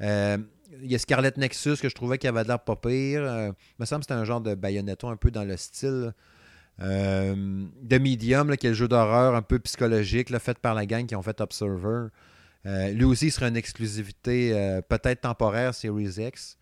Euh, 0.00 0.38
il 0.82 0.90
y 0.90 0.94
a 0.94 0.98
Scarlet 0.98 1.32
Nexus 1.36 1.76
que 1.76 1.88
je 1.88 1.94
trouvais 1.94 2.18
qu'il 2.18 2.28
avait 2.28 2.44
l'air 2.44 2.60
pas 2.60 2.76
pire. 2.76 3.22
Euh, 3.22 3.52
me 3.78 3.84
semble 3.84 4.00
que 4.00 4.04
c'était 4.04 4.20
un 4.20 4.24
genre 4.24 4.40
de 4.40 4.54
Bayonetta 4.54 5.06
un 5.06 5.16
peu 5.16 5.30
dans 5.30 5.44
le 5.44 5.56
style. 5.56 6.12
Euh, 6.80 7.66
de 7.82 7.98
Medium, 7.98 8.50
là, 8.50 8.56
qui 8.56 8.66
est 8.66 8.70
le 8.70 8.76
jeu 8.76 8.86
d'horreur 8.86 9.34
un 9.34 9.42
peu 9.42 9.58
psychologique, 9.60 10.30
là, 10.30 10.38
fait 10.38 10.58
par 10.58 10.74
la 10.74 10.86
gang 10.86 11.06
qui 11.06 11.16
ont 11.16 11.22
fait 11.22 11.40
Observer. 11.40 12.08
lui 12.64 13.04
aussi, 13.04 13.26
il 13.26 13.32
sera 13.32 13.48
une 13.48 13.56
exclusivité 13.56 14.80
peut-être 14.88 15.22
temporaire 15.22 15.74
Series 15.74 16.14
X 16.18 16.58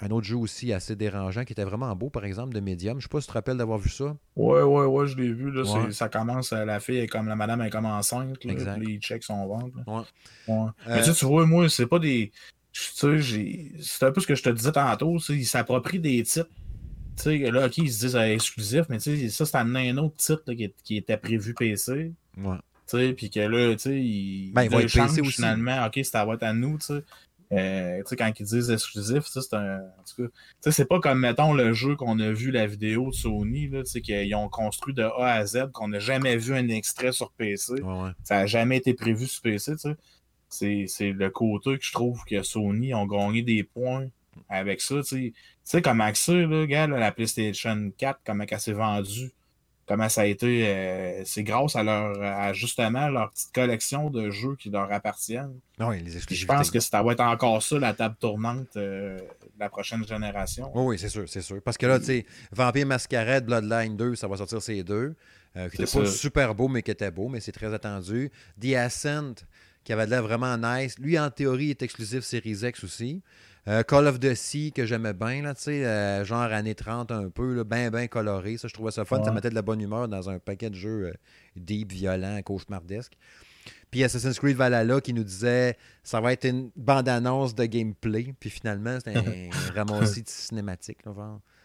un 0.00 0.10
autre 0.10 0.26
jeu 0.26 0.36
aussi 0.36 0.72
assez 0.72 0.94
dérangeant 0.94 1.44
qui 1.44 1.52
était 1.52 1.64
vraiment 1.64 1.94
beau, 1.96 2.10
par 2.10 2.24
exemple, 2.24 2.54
de 2.54 2.60
Medium. 2.60 2.98
Je 2.98 3.04
sais 3.04 3.08
pas 3.08 3.20
si 3.20 3.26
tu 3.26 3.32
te 3.32 3.38
rappelles 3.38 3.56
d'avoir 3.56 3.78
vu 3.78 3.88
ça. 3.88 4.16
Ouais, 4.36 4.62
ouais, 4.62 4.84
ouais, 4.84 5.06
je 5.06 5.16
l'ai 5.16 5.32
vu. 5.32 5.50
Là, 5.50 5.64
Ça 5.90 6.08
commence, 6.08 6.52
euh, 6.52 6.64
la 6.64 6.80
fille 6.80 6.98
est 6.98 7.06
comme 7.06 7.28
la 7.28 7.36
madame 7.36 7.62
est 7.62 7.70
comme 7.70 7.86
enceinte. 7.86 8.44
Là, 8.44 8.76
les 8.76 8.98
checks 8.98 9.24
sont 9.24 9.46
ventre. 9.46 9.76
Ouais. 9.86 10.54
ouais. 10.54 10.70
Mais 10.86 11.02
tu, 11.02 11.24
vois, 11.24 11.46
moi, 11.46 11.68
c'est 11.68 11.86
pas 11.86 11.98
des. 11.98 12.30
Tu 12.72 12.82
sais, 13.22 13.72
c'est 13.80 14.04
un 14.04 14.12
peu 14.12 14.20
ce 14.20 14.26
que 14.26 14.34
je 14.34 14.42
te 14.42 14.50
disais 14.50 14.72
tantôt. 14.72 15.16
Ils 15.30 15.46
s'approprient 15.46 15.98
des 15.98 16.22
titres. 16.22 16.50
Tu 17.16 17.22
sais, 17.22 17.38
là, 17.50 17.66
ok, 17.66 17.78
ils 17.78 17.90
se 17.90 18.00
disent 18.00 18.16
euh, 18.16 18.34
exclusif, 18.34 18.82
mais 18.90 18.98
tu 18.98 19.16
sais, 19.16 19.28
ça, 19.30 19.46
c'est 19.46 19.56
un 19.56 19.96
autre 19.96 20.16
titre 20.16 20.52
qui, 20.52 20.70
qui, 20.84 20.96
était 20.98 21.16
prévu 21.16 21.54
PC. 21.54 22.12
Ouais. 22.36 22.56
Tu 22.86 22.98
sais, 22.98 23.12
puis 23.14 23.30
que 23.30 23.40
là, 23.40 23.74
tu 23.74 23.78
sais, 23.78 23.98
ils, 23.98 24.52
ben, 24.52 24.64
ils 24.64 24.70
PC 24.70 25.22
aussi. 25.22 25.32
finalement, 25.32 25.86
ok, 25.86 26.04
ça 26.04 26.26
va 26.26 26.34
être 26.34 26.42
à 26.42 26.52
nous, 26.52 26.76
tu 26.76 26.86
sais. 26.86 27.04
Euh, 27.52 28.02
quand 28.18 28.32
ils 28.40 28.46
disent 28.46 28.70
exclusif, 28.70 29.24
c'est 29.26 29.54
un. 29.54 29.78
En 29.78 30.02
tout 30.04 30.28
cas, 30.62 30.70
c'est 30.70 30.84
pas 30.84 30.98
comme, 31.00 31.20
mettons, 31.20 31.52
le 31.52 31.72
jeu 31.72 31.94
qu'on 31.94 32.18
a 32.18 32.32
vu 32.32 32.50
la 32.50 32.66
vidéo 32.66 33.10
de 33.10 33.14
Sony, 33.14 33.70
qu'ils 34.02 34.34
ont 34.34 34.48
construit 34.48 34.94
de 34.94 35.02
A 35.02 35.34
à 35.34 35.46
Z, 35.46 35.70
qu'on 35.72 35.88
n'a 35.88 36.00
jamais 36.00 36.36
vu 36.36 36.54
un 36.54 36.68
extrait 36.68 37.12
sur 37.12 37.30
PC. 37.32 37.74
Ça 38.24 38.36
n'a 38.36 38.46
jamais 38.46 38.78
été 38.78 38.94
prévu 38.94 39.26
sur 39.26 39.42
PC, 39.42 39.74
C'est 40.48 41.12
le 41.12 41.30
côté 41.30 41.78
que 41.78 41.84
je 41.84 41.92
trouve 41.92 42.24
que 42.24 42.42
Sony 42.42 42.94
ont 42.94 43.06
gagné 43.06 43.42
des 43.42 43.62
points 43.62 44.08
avec 44.48 44.80
ça. 44.80 44.96
Tu 45.02 45.32
sais, 45.62 45.82
comment 45.82 46.12
ça, 46.14 46.32
là, 46.32 46.66
gars, 46.66 46.86
la 46.88 47.12
PlayStation 47.12 47.92
4, 47.96 48.20
comment 48.24 48.44
elle 48.48 48.60
s'est 48.60 48.72
vendue 48.72 49.32
comment 49.86 50.08
ça 50.08 50.22
a 50.22 50.26
été. 50.26 50.66
Euh, 50.66 51.22
c'est 51.24 51.42
grâce 51.42 51.76
à 51.76 51.82
leur 51.82 52.20
à 52.22 52.52
justement 52.52 53.08
leur 53.08 53.30
petite 53.30 53.52
collection 53.54 54.10
de 54.10 54.30
jeux 54.30 54.56
qui 54.56 54.70
leur 54.70 54.92
appartiennent. 54.92 55.58
Ah 55.78 55.88
oui, 55.88 56.00
les 56.00 56.10
Je 56.10 56.46
pense 56.46 56.70
que 56.70 56.80
ça 56.80 57.02
va 57.02 57.12
être 57.12 57.20
encore 57.20 57.62
ça, 57.62 57.78
la 57.78 57.94
table 57.94 58.16
tournante 58.18 58.76
euh, 58.76 59.18
de 59.18 59.60
la 59.60 59.68
prochaine 59.68 60.06
génération. 60.06 60.70
oui, 60.74 60.98
c'est 60.98 61.08
sûr, 61.08 61.28
c'est 61.28 61.42
sûr. 61.42 61.60
Parce 61.62 61.78
que 61.78 61.86
là, 61.86 61.98
tu 61.98 62.06
sais, 62.06 62.26
Vampire 62.52 62.86
Masquerade, 62.86 63.46
Bloodline 63.46 63.96
2, 63.96 64.14
ça 64.14 64.26
va 64.26 64.36
sortir 64.36 64.60
ces 64.60 64.82
deux. 64.82 65.14
Euh, 65.56 65.70
qui 65.70 65.80
n'était 65.80 66.00
pas 66.00 66.06
super 66.06 66.54
beau, 66.54 66.68
mais 66.68 66.82
qui 66.82 66.90
était 66.90 67.10
beau, 67.10 67.28
mais 67.28 67.40
c'est 67.40 67.52
très 67.52 67.72
attendu. 67.72 68.30
The 68.60 68.74
Ascent, 68.74 69.34
qui 69.84 69.92
avait 69.92 70.06
l'air 70.06 70.22
vraiment 70.22 70.58
nice. 70.58 70.98
Lui, 70.98 71.18
en 71.18 71.30
théorie, 71.30 71.70
est 71.70 71.80
exclusif 71.80 72.24
Series 72.24 72.58
X 72.62 72.84
aussi. 72.84 73.22
Euh, 73.68 73.82
Call 73.82 74.06
of 74.06 74.20
the 74.20 74.34
Sea, 74.34 74.70
que 74.72 74.86
j'aimais 74.86 75.12
bien, 75.12 75.42
là, 75.42 75.54
euh, 75.66 76.24
genre 76.24 76.42
années 76.42 76.74
30 76.74 77.10
un 77.10 77.30
peu, 77.30 77.64
bien, 77.64 77.90
bien 77.90 78.06
coloré. 78.06 78.58
Ça, 78.58 78.68
je 78.68 78.74
trouvais 78.74 78.92
ça 78.92 79.04
fun. 79.04 79.22
Ça 79.24 79.32
mettait 79.32 79.50
de 79.50 79.54
la 79.54 79.62
bonne 79.62 79.80
humeur 79.80 80.08
dans 80.08 80.30
un 80.30 80.38
paquet 80.38 80.70
de 80.70 80.76
jeux 80.76 81.12
deep, 81.56 81.92
violents, 81.92 82.40
cauchemardesques. 82.42 83.16
Puis 83.90 84.04
Assassin's 84.04 84.38
Creed 84.38 84.56
Valhalla 84.56 85.00
qui 85.00 85.12
nous 85.12 85.24
disait 85.24 85.76
ça 86.02 86.20
va 86.20 86.32
être 86.32 86.44
une 86.44 86.70
bande-annonce 86.76 87.54
de 87.54 87.64
gameplay. 87.64 88.34
Puis 88.38 88.50
finalement, 88.50 88.98
c'était 88.98 89.18
un, 89.18 89.50
ramassis 89.74 90.24
cinématique. 90.26 90.98
Là, 91.04 91.12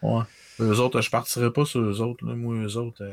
Ouais. 0.02 0.24
Eux 0.58 0.80
autres, 0.80 1.00
je 1.00 1.10
partirais 1.10 1.52
pas 1.52 1.64
sur 1.64 1.80
eux 1.80 2.00
autres. 2.00 2.24
Moi, 2.24 2.56
eux 2.56 2.76
autres. 2.76 3.04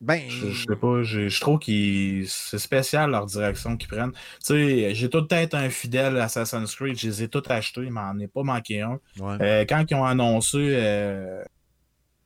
Ben, 0.00 0.20
je, 0.28 0.52
sais 0.52 0.76
pas, 0.76 1.02
je 1.02 1.40
trouve 1.40 1.58
que 1.58 2.24
c'est 2.26 2.58
spécial 2.58 3.10
leur 3.10 3.24
direction 3.24 3.76
qu'ils 3.78 3.88
prennent. 3.88 4.12
Tu 4.12 4.18
sais, 4.40 4.94
j'ai 4.94 5.08
tout 5.08 5.26
être 5.30 5.54
un 5.54 5.70
fidèle 5.70 6.18
Assassin's 6.18 6.74
Creed, 6.74 6.98
je 6.98 7.06
les 7.06 7.22
ai 7.22 7.28
tous 7.28 7.42
achetés, 7.48 7.82
il 7.82 7.92
m'en 7.92 8.18
est 8.18 8.28
pas 8.28 8.42
manqué 8.42 8.82
un. 8.82 9.00
Euh, 9.22 9.64
quand 9.66 9.84
ils 9.90 9.94
ont 9.94 10.04
annoncé 10.04 10.58
euh, 10.58 11.42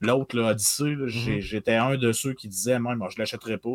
l'autre, 0.01 0.37
Odyssey, 0.41 0.97
mm-hmm. 0.97 1.41
j'étais 1.41 1.77
un 1.77 1.97
de 1.97 2.11
ceux 2.11 2.35
qui 2.35 2.49
disaient, 2.49 2.81
moi, 2.81 2.97
moi 2.97 3.09
je 3.09 3.19
l'achèterais 3.19 3.59
pas. 3.59 3.71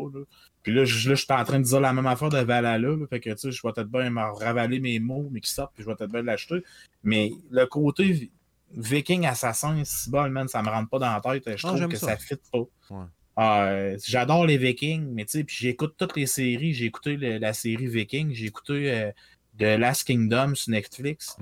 Puis 0.62 0.74
là, 0.74 0.84
je, 0.84 1.14
suis 1.14 1.26
en 1.32 1.44
train 1.44 1.58
de 1.58 1.64
dire 1.64 1.80
la 1.80 1.94
même 1.94 2.06
affaire 2.06 2.28
de 2.28 2.38
Valhalla, 2.38 2.88
fait 3.08 3.20
que 3.20 3.30
tu 3.30 3.38
sais, 3.38 3.50
je 3.50 3.62
vais 3.64 3.72
peut-être 3.72 3.88
bien 3.88 4.10
me 4.10 4.20
ravaler 4.20 4.78
mes 4.78 4.98
mots, 4.98 5.28
mais 5.32 5.40
qui 5.40 5.50
sortent, 5.50 5.72
puis 5.74 5.84
je 5.84 5.88
vais 5.88 5.94
peut-être 5.94 6.12
bien 6.12 6.22
l'acheter. 6.22 6.62
Mais 7.02 7.32
le 7.50 7.64
côté 7.64 8.30
Viking 8.74 9.26
Assassin, 9.26 9.82
si 9.84 10.10
bon, 10.10 10.28
man, 10.28 10.48
ça 10.48 10.62
me 10.62 10.68
rentre 10.68 10.90
pas 10.90 10.98
dans 10.98 11.12
la 11.12 11.20
tête. 11.20 11.56
Je 11.56 11.66
ah, 11.66 11.74
trouve 11.74 11.88
que 11.88 11.96
ça, 11.96 12.12
ne 12.12 12.20
fit 12.20 12.36
pas. 12.52 12.98
Ah, 13.36 13.90
j'adore 14.02 14.46
les 14.46 14.56
Vikings, 14.56 15.06
mais 15.12 15.26
tu 15.26 15.38
sais, 15.38 15.44
puis 15.44 15.56
j'écoute 15.60 15.94
toutes 15.98 16.16
les 16.16 16.26
séries. 16.26 16.72
J'ai 16.72 16.86
écouté 16.86 17.16
la 17.16 17.52
série 17.52 17.86
Viking, 17.86 18.32
j'ai 18.32 18.46
écouté 18.46 18.90
euh, 18.90 19.10
The 19.58 19.78
Last 19.78 20.04
Kingdom 20.04 20.54
sur 20.54 20.70
Netflix. 20.72 21.36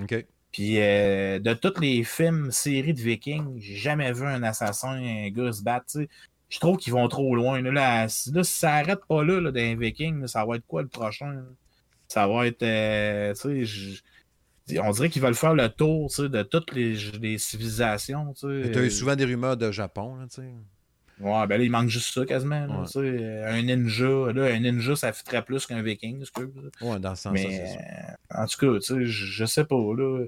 Puis 0.51 0.79
euh, 0.79 1.39
de 1.39 1.53
tous 1.53 1.79
les 1.79 2.03
films, 2.03 2.51
séries 2.51 2.93
de 2.93 3.01
Vikings, 3.01 3.59
j'ai 3.59 3.75
jamais 3.75 4.11
vu 4.11 4.25
un 4.25 4.43
assassin, 4.43 4.91
un 4.91 5.29
gars 5.29 5.53
se 5.53 5.63
battre. 5.63 5.85
Je 6.49 6.59
trouve 6.59 6.77
qu'ils 6.77 6.93
vont 6.93 7.07
trop 7.07 7.33
loin. 7.35 7.61
Là, 7.61 8.07
si 8.09 8.31
ça 8.31 8.43
s'arrête 8.43 9.05
pas 9.07 9.23
là, 9.23 9.39
là 9.39 9.51
d'un 9.51 9.75
Viking, 9.77 10.27
ça 10.27 10.45
va 10.45 10.57
être 10.57 10.67
quoi 10.67 10.81
le 10.81 10.89
prochain? 10.89 11.43
Ça 12.09 12.27
va 12.27 12.45
être. 12.47 12.63
Euh, 12.63 13.33
on 14.83 14.91
dirait 14.91 15.09
qu'ils 15.09 15.21
veulent 15.21 15.35
faire 15.35 15.53
le 15.53 15.69
tour 15.69 16.09
de 16.17 16.43
toutes 16.43 16.73
les, 16.73 16.95
les 17.21 17.37
civilisations. 17.37 18.33
Tu 18.33 18.47
as 18.47 18.83
eu 18.83 18.91
souvent 18.91 19.15
des 19.15 19.25
rumeurs 19.25 19.57
de 19.57 19.71
Japon. 19.71 20.15
Là, 20.15 20.25
Ouais, 21.19 21.47
ben 21.47 21.57
là, 21.57 21.63
il 21.63 21.71
manque 21.71 21.89
juste 21.89 22.13
ça 22.13 22.25
quasiment. 22.25 22.55
un 22.95 23.61
ninja, 23.61 24.33
là, 24.33 24.45
un 24.53 24.59
ninja, 24.59 24.95
ça 24.95 25.11
très 25.13 25.43
plus 25.43 25.65
qu'un 25.65 25.81
viking, 25.81 26.19
excuse. 26.19 26.49
Ouais, 26.81 26.99
dans 26.99 27.15
ce 27.15 27.23
sens 27.23 27.33
Mais, 27.33 27.61
euh, 27.61 28.41
en 28.41 28.45
tout 28.45 28.57
cas, 28.59 28.79
tu 28.79 28.81
sais, 28.81 29.05
je, 29.05 29.45
sais 29.45 29.63
pas, 29.63 29.75
là. 29.75 30.25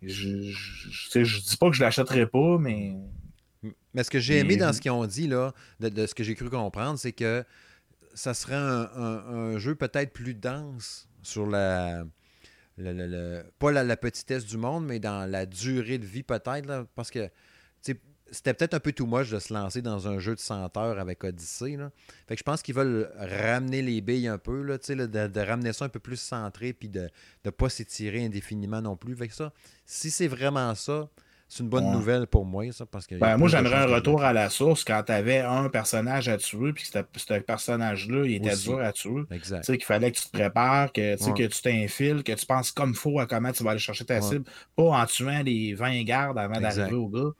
Je, 0.00 0.42
je, 0.42 1.24
je 1.24 1.40
dis 1.40 1.56
pas 1.56 1.70
que 1.70 1.76
je 1.76 1.82
l'achèterai 1.82 2.26
pas, 2.26 2.58
mais. 2.58 2.96
Mais 3.94 4.04
ce 4.04 4.10
que 4.10 4.20
j'ai 4.20 4.38
aimé 4.38 4.56
dans 4.56 4.72
ce 4.72 4.80
qu'ils 4.80 4.90
ont 4.90 5.06
dit, 5.06 5.26
là, 5.26 5.52
de, 5.80 6.06
ce 6.06 6.14
que 6.14 6.24
j'ai 6.24 6.34
cru 6.34 6.50
comprendre, 6.50 6.98
c'est 6.98 7.12
que 7.12 7.44
ça 8.14 8.32
serait 8.32 8.54
un, 8.54 9.58
jeu 9.58 9.74
peut-être 9.74 10.12
plus 10.12 10.34
dense 10.34 11.08
sur 11.22 11.46
la. 11.46 12.04
Le, 12.78 13.42
pas 13.58 13.70
la, 13.70 13.84
la, 13.84 13.96
petitesse 13.96 14.46
du 14.46 14.56
monde, 14.56 14.86
mais 14.86 14.98
dans 14.98 15.30
la 15.30 15.44
durée 15.46 15.98
de 15.98 16.06
vie 16.06 16.22
peut-être, 16.22 16.86
parce 16.94 17.10
que 17.10 17.28
c'était 18.32 18.54
peut-être 18.54 18.74
un 18.74 18.80
peu 18.80 18.92
too 18.92 19.06
much 19.06 19.30
de 19.30 19.38
se 19.38 19.52
lancer 19.52 19.82
dans 19.82 20.08
un 20.08 20.18
jeu 20.18 20.34
de 20.34 20.40
100 20.40 20.76
heures 20.76 20.98
avec 20.98 21.22
Odyssey. 21.22 21.76
Là. 21.76 21.90
Fait 22.26 22.34
que 22.34 22.38
je 22.38 22.42
pense 22.42 22.62
qu'ils 22.62 22.74
veulent 22.74 23.10
ramener 23.16 23.82
les 23.82 24.00
billes 24.00 24.26
un 24.26 24.38
peu, 24.38 24.62
là, 24.62 24.78
de, 24.78 25.26
de, 25.28 25.40
ramener 25.40 25.72
ça 25.72 25.84
un 25.84 25.88
peu 25.90 26.00
plus 26.00 26.16
centré 26.16 26.72
puis 26.72 26.88
de 26.88 27.08
ne 27.44 27.50
pas 27.50 27.68
s'étirer 27.68 28.24
indéfiniment 28.24 28.80
non 28.80 28.96
plus. 28.96 29.14
Fait 29.14 29.28
que 29.28 29.34
ça, 29.34 29.52
si 29.84 30.10
c'est 30.10 30.28
vraiment 30.28 30.74
ça, 30.74 31.08
c'est 31.52 31.62
une 31.62 31.68
bonne 31.68 31.92
nouvelle 31.92 32.26
pour 32.26 32.46
moi, 32.46 32.72
ça, 32.72 32.86
parce 32.86 33.06
que... 33.06 33.16
Ben, 33.16 33.36
moi, 33.36 33.46
j'aimerais 33.46 33.76
un 33.76 33.86
retour 33.86 34.22
à 34.22 34.32
la 34.32 34.48
source 34.48 34.84
quand 34.84 35.02
tu 35.04 35.12
avais 35.12 35.40
un 35.40 35.68
personnage 35.68 36.26
à 36.30 36.38
tuer, 36.38 36.72
puis 36.72 36.90
que 36.90 36.98
ce 37.14 37.38
personnage-là, 37.40 38.24
il 38.24 38.36
était 38.36 38.56
dur 38.56 38.80
à 38.80 38.90
tuer. 38.90 39.24
Exact. 39.30 39.60
Tu 39.60 39.66
sais, 39.66 39.76
qu'il 39.76 39.84
fallait 39.84 40.10
que 40.10 40.16
tu 40.16 40.24
te 40.24 40.30
prépares, 40.30 40.90
que, 40.92 41.14
que 41.14 41.46
tu 41.46 41.60
t'infiles, 41.60 42.22
que 42.22 42.32
tu 42.32 42.46
penses 42.46 42.70
comme 42.70 42.94
faut 42.94 43.20
à 43.20 43.26
comment 43.26 43.52
tu 43.52 43.62
vas 43.64 43.72
aller 43.72 43.80
chercher 43.80 44.06
ta 44.06 44.22
cible, 44.22 44.44
pas 44.74 44.84
en 44.84 45.04
tuant 45.04 45.42
les 45.42 45.74
20 45.74 46.04
gardes 46.04 46.38
avant 46.38 46.58
d'arriver 46.58 46.94
au 46.94 47.08
gars. 47.08 47.32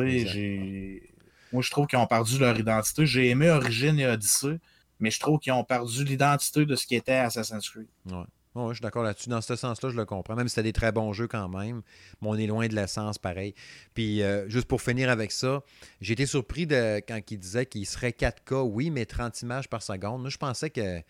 Moi, 0.00 1.62
je 1.62 1.70
trouve 1.70 1.86
qu'ils 1.86 1.98
ont 1.98 2.06
perdu 2.06 2.38
leur 2.38 2.58
identité. 2.58 3.04
J'ai 3.06 3.28
aimé 3.28 3.50
Origin 3.50 3.98
et 3.98 4.06
Odyssey, 4.06 4.58
mais 5.00 5.10
je 5.10 5.20
trouve 5.20 5.38
qu'ils 5.38 5.52
ont 5.52 5.64
perdu 5.64 6.04
l'identité 6.04 6.64
de 6.64 6.74
ce 6.76 6.86
qui 6.86 6.96
était 6.96 7.12
Assassin's 7.12 7.68
Creed. 7.68 7.86
Ouais. 8.06 8.68
je 8.68 8.74
suis 8.74 8.80
d'accord 8.80 9.02
là-dessus. 9.02 9.28
Dans 9.28 9.42
ce 9.42 9.54
sens-là, 9.54 9.90
je 9.90 9.96
le 9.96 10.06
comprends. 10.06 10.34
Même 10.34 10.48
si 10.48 10.54
c'était 10.54 10.68
des 10.68 10.72
très 10.72 10.92
bons 10.92 11.12
jeux 11.12 11.28
quand 11.28 11.48
même, 11.48 11.82
mais 12.22 12.28
on 12.28 12.36
est 12.36 12.46
loin 12.46 12.66
de 12.68 12.74
l'essence 12.74 13.18
pareil. 13.18 13.54
Puis, 13.92 14.22
euh, 14.22 14.48
juste 14.48 14.66
pour 14.66 14.80
finir 14.80 15.10
avec 15.10 15.30
ça, 15.30 15.62
j'ai 16.00 16.14
été 16.14 16.24
surpris 16.24 16.66
de, 16.66 17.02
quand 17.06 17.20
il 17.30 17.38
disait 17.38 17.66
qu'il 17.66 17.86
serait 17.86 18.12
4K, 18.12 18.62
oui, 18.62 18.90
mais 18.90 19.04
30 19.04 19.42
images 19.42 19.68
par 19.68 19.82
seconde. 19.82 20.22
Moi, 20.22 20.30
je 20.30 20.38
pensais 20.38 20.70
que 20.70 21.00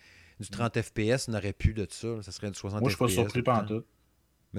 du 0.41 0.49
30 0.51 0.83
FPS 0.83 1.29
n'aurait 1.29 1.53
plus 1.53 1.73
de 1.73 1.87
ça. 1.89 2.21
Ça 2.23 2.33
serait 2.33 2.51
du 2.51 2.59
60 2.59 2.81
Moi, 2.81 2.91
je 2.91 2.97
suis 2.97 3.05
pas 3.05 3.09
surpris 3.09 3.43
par 3.43 3.65
tout 3.65 3.85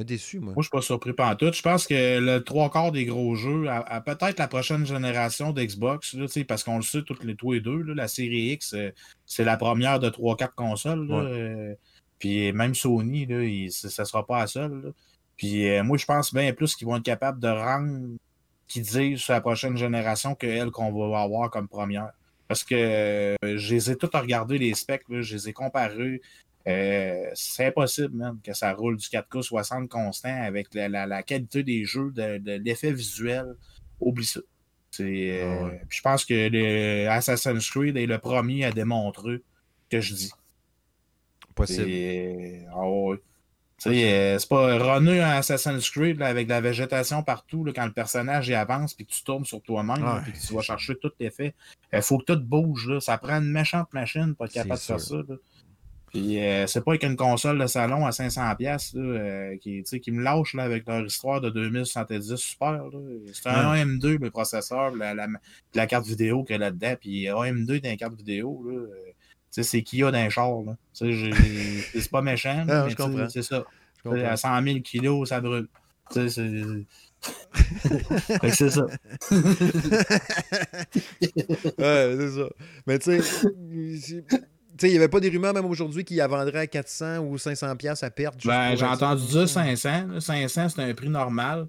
déçu, 0.03 0.39
moi. 0.39 0.53
Moi, 0.53 0.63
je 0.63 0.63
suis 0.63 0.71
pas 0.71 0.81
surpris 0.81 1.13
par 1.13 1.37
tout. 1.37 1.53
Je 1.53 1.61
pense 1.61 1.85
que 1.85 2.19
le 2.19 2.43
trois 2.43 2.71
quarts 2.71 2.91
des 2.91 3.05
gros 3.05 3.35
jeux, 3.35 3.67
à, 3.69 4.01
peut-être 4.01 4.39
la 4.39 4.47
prochaine 4.47 4.87
génération 4.87 5.53
d'Xbox, 5.53 6.15
parce 6.47 6.63
qu'on 6.63 6.77
le 6.77 6.81
sait 6.81 7.03
tous 7.03 7.21
les 7.23 7.35
tous 7.35 7.53
et 7.53 7.61
deux, 7.61 7.83
la 7.93 8.07
série 8.07 8.53
X, 8.53 8.73
euh, 8.73 8.91
c'est 9.27 9.43
la 9.43 9.55
première 9.55 9.99
de 9.99 10.09
3-4 10.09 10.55
consoles. 10.55 11.07
Euh, 11.11 11.75
puis 12.17 12.51
même 12.53 12.73
Sony, 12.73 13.27
là, 13.27 13.69
ça 13.69 14.03
sera 14.03 14.25
pas 14.25 14.39
la 14.39 14.47
seule. 14.47 14.93
Puis 15.37 15.69
euh, 15.69 15.83
moi, 15.83 15.97
je 15.97 16.05
pense 16.05 16.33
bien 16.33 16.51
plus 16.53 16.75
qu'ils 16.75 16.87
vont 16.87 16.95
être 16.95 17.03
capables 17.03 17.39
de 17.39 17.47
rendre 17.47 18.17
qu'ils 18.67 18.83
disent 18.83 19.19
sur 19.19 19.33
la 19.33 19.41
prochaine 19.41 19.77
génération 19.77 20.33
que 20.33 20.47
elle 20.47 20.71
qu'on 20.71 20.91
va 20.91 21.21
avoir 21.21 21.51
comme 21.51 21.67
première. 21.67 22.09
Parce 22.47 22.63
que 22.63 23.35
je 23.43 23.73
les 23.73 23.91
ai 23.91 23.95
toutes 23.95 24.15
regardé 24.15 24.57
les 24.57 24.73
specs, 24.73 25.03
je 25.09 25.35
les 25.35 25.49
ai 25.49 25.53
comparés. 25.53 26.21
Euh, 26.67 27.29
c'est 27.33 27.67
impossible, 27.67 28.15
même, 28.15 28.39
que 28.41 28.53
ça 28.53 28.73
roule 28.73 28.97
du 28.97 29.07
4K 29.07 29.41
60 29.41 29.89
constant 29.89 30.41
avec 30.43 30.73
la, 30.73 31.23
qualité 31.23 31.63
des 31.63 31.83
jeux, 31.85 32.11
de, 32.11 32.57
l'effet 32.63 32.93
visuel. 32.93 33.55
Oublie 33.99 34.25
ça. 34.25 34.39
Euh, 34.99 35.69
ah 35.71 35.85
je 35.89 36.01
pense 36.01 36.23
que 36.23 36.49
le 36.51 37.09
Assassin's 37.09 37.67
Creed 37.69 37.97
est 37.97 38.05
le 38.05 38.19
premier 38.19 38.63
à 38.63 38.71
démontrer 38.71 39.41
que 39.89 39.99
je 40.01 40.13
dis. 40.13 40.31
Possible. 41.55 41.89
Ah 42.71 42.83
c'est 43.79 44.49
pas 44.49 44.77
runner 44.77 45.21
un 45.21 45.37
Assassin's 45.37 45.89
Creed 45.89 46.21
avec 46.21 46.47
de 46.47 46.51
la 46.51 46.61
végétation 46.61 47.23
partout 47.23 47.65
quand 47.75 47.85
le 47.85 47.91
personnage 47.91 48.47
y 48.47 48.53
avance 48.53 48.93
puis 48.93 49.05
que 49.05 49.11
tu 49.11 49.23
tournes 49.23 49.45
sur 49.45 49.61
toi-même 49.61 50.23
et 50.27 50.31
que 50.31 50.37
tu 50.37 50.53
vas 50.53 50.61
chercher 50.61 50.95
tout 50.95 51.11
l'effet. 51.19 51.53
Il 51.91 52.01
faut 52.01 52.19
que 52.19 52.33
tout 52.33 52.39
bouge. 52.39 52.87
Là. 52.87 52.99
Ça 52.99 53.17
prend 53.17 53.39
une 53.39 53.51
méchante 53.51 53.91
machine 53.93 54.35
pour 54.35 54.45
être 54.45 54.53
capable 54.53 54.79
de 54.79 54.85
faire 54.85 54.99
ça. 54.99 55.15
Puis 56.13 56.39
euh, 56.39 56.67
c'est 56.67 56.83
pas 56.85 56.91
avec 56.91 57.03
une 57.03 57.15
console 57.15 57.57
de 57.57 57.65
salon 57.65 58.05
à 58.05 58.11
500$ 58.11 58.55
pièces 58.55 58.93
euh, 58.95 59.57
qui, 59.57 59.81
qui 59.81 60.11
me 60.11 60.21
lâche 60.21 60.53
là, 60.53 60.61
avec 60.61 60.87
leur 60.87 61.03
histoire 61.03 61.41
de 61.41 61.49
2070 61.49 62.35
super. 62.35 62.83
C'est 63.33 63.49
un 63.49 63.73
AM2 63.73 64.19
le 64.19 64.29
processeur, 64.29 64.95
la, 64.95 65.15
la, 65.73 65.87
carte 65.87 66.05
vidéo 66.05 66.43
qu'il 66.43 66.53
y 66.53 66.57
a 66.57 66.59
là-dedans. 66.59 66.93
Puis 67.01 67.25
AM2 67.25 67.81
dans 67.81 67.89
la 67.89 67.97
carte 67.97 68.13
vidéo, 68.13 68.63
là, 68.69 68.75
euh, 68.75 69.63
c'est 69.63 69.81
qui 69.81 70.03
a 70.03 70.11
dans 70.11 70.19
un 70.19 70.29
char. 70.29 70.51
C'est 70.93 72.11
pas 72.11 72.21
méchant, 72.21 72.63
ah, 72.69 72.85
mais 73.09 73.29
c'est 73.29 73.41
ça. 73.41 73.63
À 74.05 74.37
100 74.37 74.63
000 74.63 74.79
kilos, 74.81 75.29
ça 75.29 75.41
brûle. 75.41 75.67
C'est 76.11 76.29
c'est 78.51 78.69
ça. 78.69 78.85
ouais, 81.79 82.15
c'est 82.17 82.31
ça. 82.31 82.49
Mais 82.85 82.99
tu 82.99 83.21
sais, 83.21 84.23
il 84.81 84.89
n'y 84.89 84.97
avait 84.97 85.07
pas 85.07 85.19
des 85.19 85.29
rumeurs 85.29 85.53
même 85.53 85.65
aujourd'hui 85.65 86.03
qu'il 86.03 86.17
la 86.17 86.27
vendrait 86.27 86.59
à 86.59 86.67
400 86.67 87.19
ou 87.19 87.37
500 87.37 87.75
pièces 87.75 88.03
à 88.03 88.09
perte. 88.09 88.45
Ben, 88.45 88.75
j'ai 88.75 88.85
entendu 88.85 89.25
dire 89.25 89.47
500. 89.47 90.19
500, 90.19 90.69
c'est 90.69 90.81
un 90.81 90.93
prix 90.93 91.09
normal. 91.09 91.67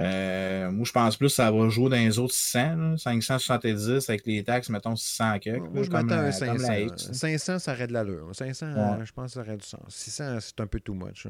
Euh, 0.00 0.70
moi, 0.70 0.84
je 0.84 0.92
pense 0.92 1.16
plus 1.16 1.26
que 1.26 1.32
ça 1.32 1.50
va 1.50 1.68
jouer 1.68 1.90
dans 1.90 1.96
les 1.96 2.18
autres 2.18 2.34
600. 2.34 2.96
570 2.98 4.08
avec 4.08 4.26
les 4.26 4.44
taxes, 4.44 4.68
mettons 4.70 4.94
600 4.94 5.38
quelques. 5.40 5.60
Moi, 5.60 5.82
je 5.82 5.90
m'attends 5.90 6.18
à 6.18 6.32
500. 6.32 7.12
500, 7.12 7.58
ça 7.58 7.72
aurait 7.72 7.88
de 7.88 7.92
l'allure. 7.92 8.28
500, 8.32 9.04
je 9.04 9.12
pense 9.12 9.26
que 9.26 9.32
ça 9.32 9.40
aurait 9.40 9.56
du 9.56 9.66
sens. 9.66 9.80
600, 9.88 10.38
c'est 10.40 10.60
un 10.60 10.66
peu 10.66 10.80
too 10.80 10.94
much. 10.94 11.26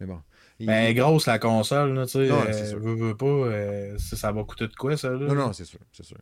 Mais 0.00 0.06
bon. 0.06 0.20
Mais 0.60 0.90
est 0.90 0.94
grosse 0.94 1.26
la 1.26 1.38
console, 1.38 1.94
là, 1.94 2.06
tu 2.06 2.12
sais. 2.12 2.28
Non, 2.28 2.42
euh, 2.42 2.52
c'est 2.52 2.66
sûr. 2.66 2.78
veux, 2.78 2.94
veux 2.94 3.16
pas, 3.16 3.26
euh, 3.26 3.96
ça, 3.98 4.30
va 4.32 4.44
coûter 4.44 4.68
de 4.68 4.74
quoi, 4.74 4.96
ça, 4.96 5.10
là? 5.10 5.16
Non, 5.26 5.34
non, 5.34 5.52
c'est 5.52 5.64
sûr, 5.64 5.80
c'est 5.92 6.04
sûr. 6.04 6.18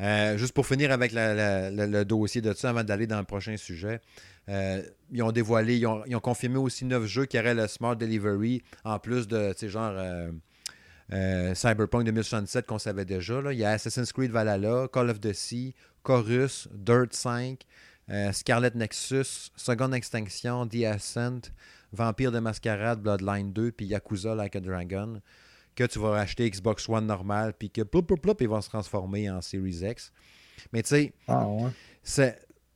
Euh, 0.00 0.36
juste 0.36 0.52
pour 0.52 0.66
finir 0.66 0.90
avec 0.92 1.12
la- 1.12 1.34
la- 1.34 1.70
la- 1.70 1.86
le 1.86 2.04
dossier 2.04 2.40
de 2.40 2.52
ça, 2.54 2.70
avant 2.70 2.84
d'aller 2.84 3.06
dans 3.06 3.18
le 3.18 3.24
prochain 3.24 3.56
sujet, 3.56 4.00
euh, 4.48 4.82
ils 5.12 5.22
ont 5.22 5.32
dévoilé, 5.32 5.76
ils 5.76 5.86
ont, 5.86 6.02
ils 6.06 6.14
ont 6.16 6.20
confirmé 6.20 6.56
aussi 6.56 6.84
neuf 6.84 7.04
jeux 7.06 7.26
qui 7.26 7.38
auraient 7.38 7.54
le 7.54 7.66
Smart 7.66 7.96
Delivery, 7.96 8.62
en 8.84 8.98
plus 8.98 9.26
de, 9.28 9.52
tu 9.52 9.58
sais, 9.60 9.68
genre 9.68 9.92
Cyberpunk 11.54 12.04
2067 12.04 12.66
qu'on 12.66 12.78
savait 12.78 13.04
déjà. 13.04 13.40
Là. 13.40 13.52
Il 13.52 13.58
y 13.58 13.64
a 13.64 13.70
Assassin's 13.70 14.12
Creed 14.12 14.30
Valhalla, 14.30 14.88
Call 14.92 15.10
of 15.10 15.20
the 15.20 15.32
Sea, 15.32 15.74
Chorus, 16.02 16.68
Dirt 16.72 17.12
5, 17.12 17.64
euh, 18.10 18.32
Scarlet 18.32 18.72
Nexus, 18.74 19.50
Second 19.56 19.92
Extinction, 19.92 20.66
The 20.68 20.84
Ascent, 20.84 21.50
Vampire 21.92 22.32
de 22.32 22.38
Mascarade, 22.38 23.00
Bloodline 23.00 23.52
2, 23.52 23.72
puis 23.72 23.86
Yakuza 23.86 24.34
Like 24.34 24.56
a 24.56 24.60
Dragon 24.60 25.20
que 25.74 25.84
tu 25.84 26.00
vas 26.00 26.16
acheter 26.16 26.50
Xbox 26.50 26.88
One 26.88 27.06
normal, 27.06 27.54
puis 27.56 27.70
que 27.70 27.82
ploup, 27.82 28.02
ploup, 28.02 28.16
ploup, 28.16 28.34
il 28.40 28.48
va 28.48 28.60
se 28.60 28.68
transformer 28.68 29.30
en 29.30 29.40
Series 29.40 29.84
X. 29.84 30.12
Mais 30.72 30.82
tu 30.82 30.88
sais, 30.88 31.12
Ah, 31.28 31.46
ouais. 31.46 31.70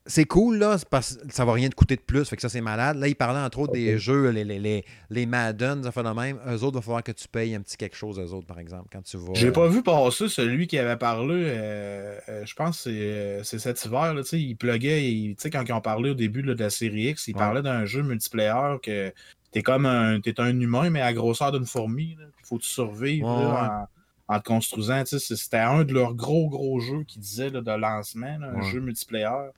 C'est. 0.06 0.24
Cool, 0.24 0.56
là, 0.58 0.76
parce 0.90 1.16
que 1.16 1.32
ça 1.32 1.44
va 1.44 1.52
rien 1.52 1.68
te 1.68 1.74
coûter 1.74 1.96
de 1.96 2.00
plus, 2.00 2.24
fait 2.28 2.36
que 2.36 2.42
ça, 2.42 2.48
c'est 2.48 2.60
malade. 2.60 2.96
Là, 2.96 3.08
il 3.08 3.14
parlait 3.14 3.40
entre 3.40 3.58
autres 3.58 3.72
des 3.72 3.98
jeux, 3.98 4.30
les, 4.30 4.44
les, 4.44 4.58
les, 4.58 4.84
les 5.10 5.26
Madden, 5.26 5.82
ça 5.82 5.92
fait 5.92 6.02
de 6.02 6.08
même. 6.08 6.38
Eux 6.46 6.62
autres, 6.62 6.72
il 6.72 6.74
va 6.76 6.80
falloir 6.82 7.02
que 7.02 7.12
tu 7.12 7.28
payes 7.28 7.54
un 7.54 7.60
petit 7.60 7.76
quelque 7.76 7.96
chose, 7.96 8.18
eux 8.18 8.32
autres, 8.32 8.46
par 8.46 8.58
exemple, 8.58 8.88
quand 8.92 9.02
tu 9.02 9.16
vas. 9.18 9.34
J'ai 9.34 9.52
pas 9.52 9.68
vu 9.68 9.82
passer 9.82 10.28
celui 10.28 10.66
qui 10.66 10.78
avait 10.78 10.96
parlé, 10.96 11.34
euh, 11.34 12.18
euh, 12.28 12.46
je 12.46 12.54
pense 12.54 12.78
que 12.78 12.82
c'est, 12.84 12.90
euh, 12.90 13.42
cet 13.44 13.84
hiver, 13.84 14.14
là, 14.14 14.22
tu 14.22 14.28
sais, 14.30 14.40
il 14.40 14.54
pluguait, 14.56 15.10
il- 15.12 15.36
tu 15.36 15.42
sais, 15.42 15.50
quand 15.50 15.64
ils 15.68 15.72
ont 15.72 15.80
parlé 15.80 16.10
au 16.10 16.14
début 16.14 16.42
là, 16.42 16.54
de 16.54 16.60
la 16.62 16.70
série 16.70 17.08
X, 17.10 17.28
il 17.28 17.34
Ouais. 17.34 17.38
parlait 17.38 17.62
d'un 17.62 17.84
jeu 17.84 18.02
multiplayer 18.02 18.78
que 18.82 19.12
t'es 19.50 19.62
comme 19.62 19.84
un, 19.86 20.20
t'es 20.20 20.40
un 20.40 20.58
humain, 20.58 20.88
mais 20.88 21.02
à 21.02 21.12
grosseur 21.12 21.52
d'une 21.52 21.66
fourmi, 21.66 22.16
puis 22.36 22.44
faut 22.44 22.56
que 22.58 22.62
tu 22.62 22.68
survives 22.70 23.24
Ouais, 23.24 23.42
là, 23.42 23.88
en, 24.28 24.34
en 24.34 24.38
te 24.40 24.44
construisant, 24.44 25.02
c'était 25.04 25.58
un 25.58 25.84
de 25.84 25.92
leurs 25.92 26.14
gros, 26.14 26.48
gros 26.48 26.80
jeux 26.80 27.02
qu'ils 27.04 27.20
disaient 27.20 27.50
là, 27.50 27.60
de 27.60 27.70
lancement, 27.72 28.38
là, 28.38 28.48
un 28.54 28.62
Ouais. 28.62 28.70
jeu 28.70 28.80
multiplayer. 28.80 29.50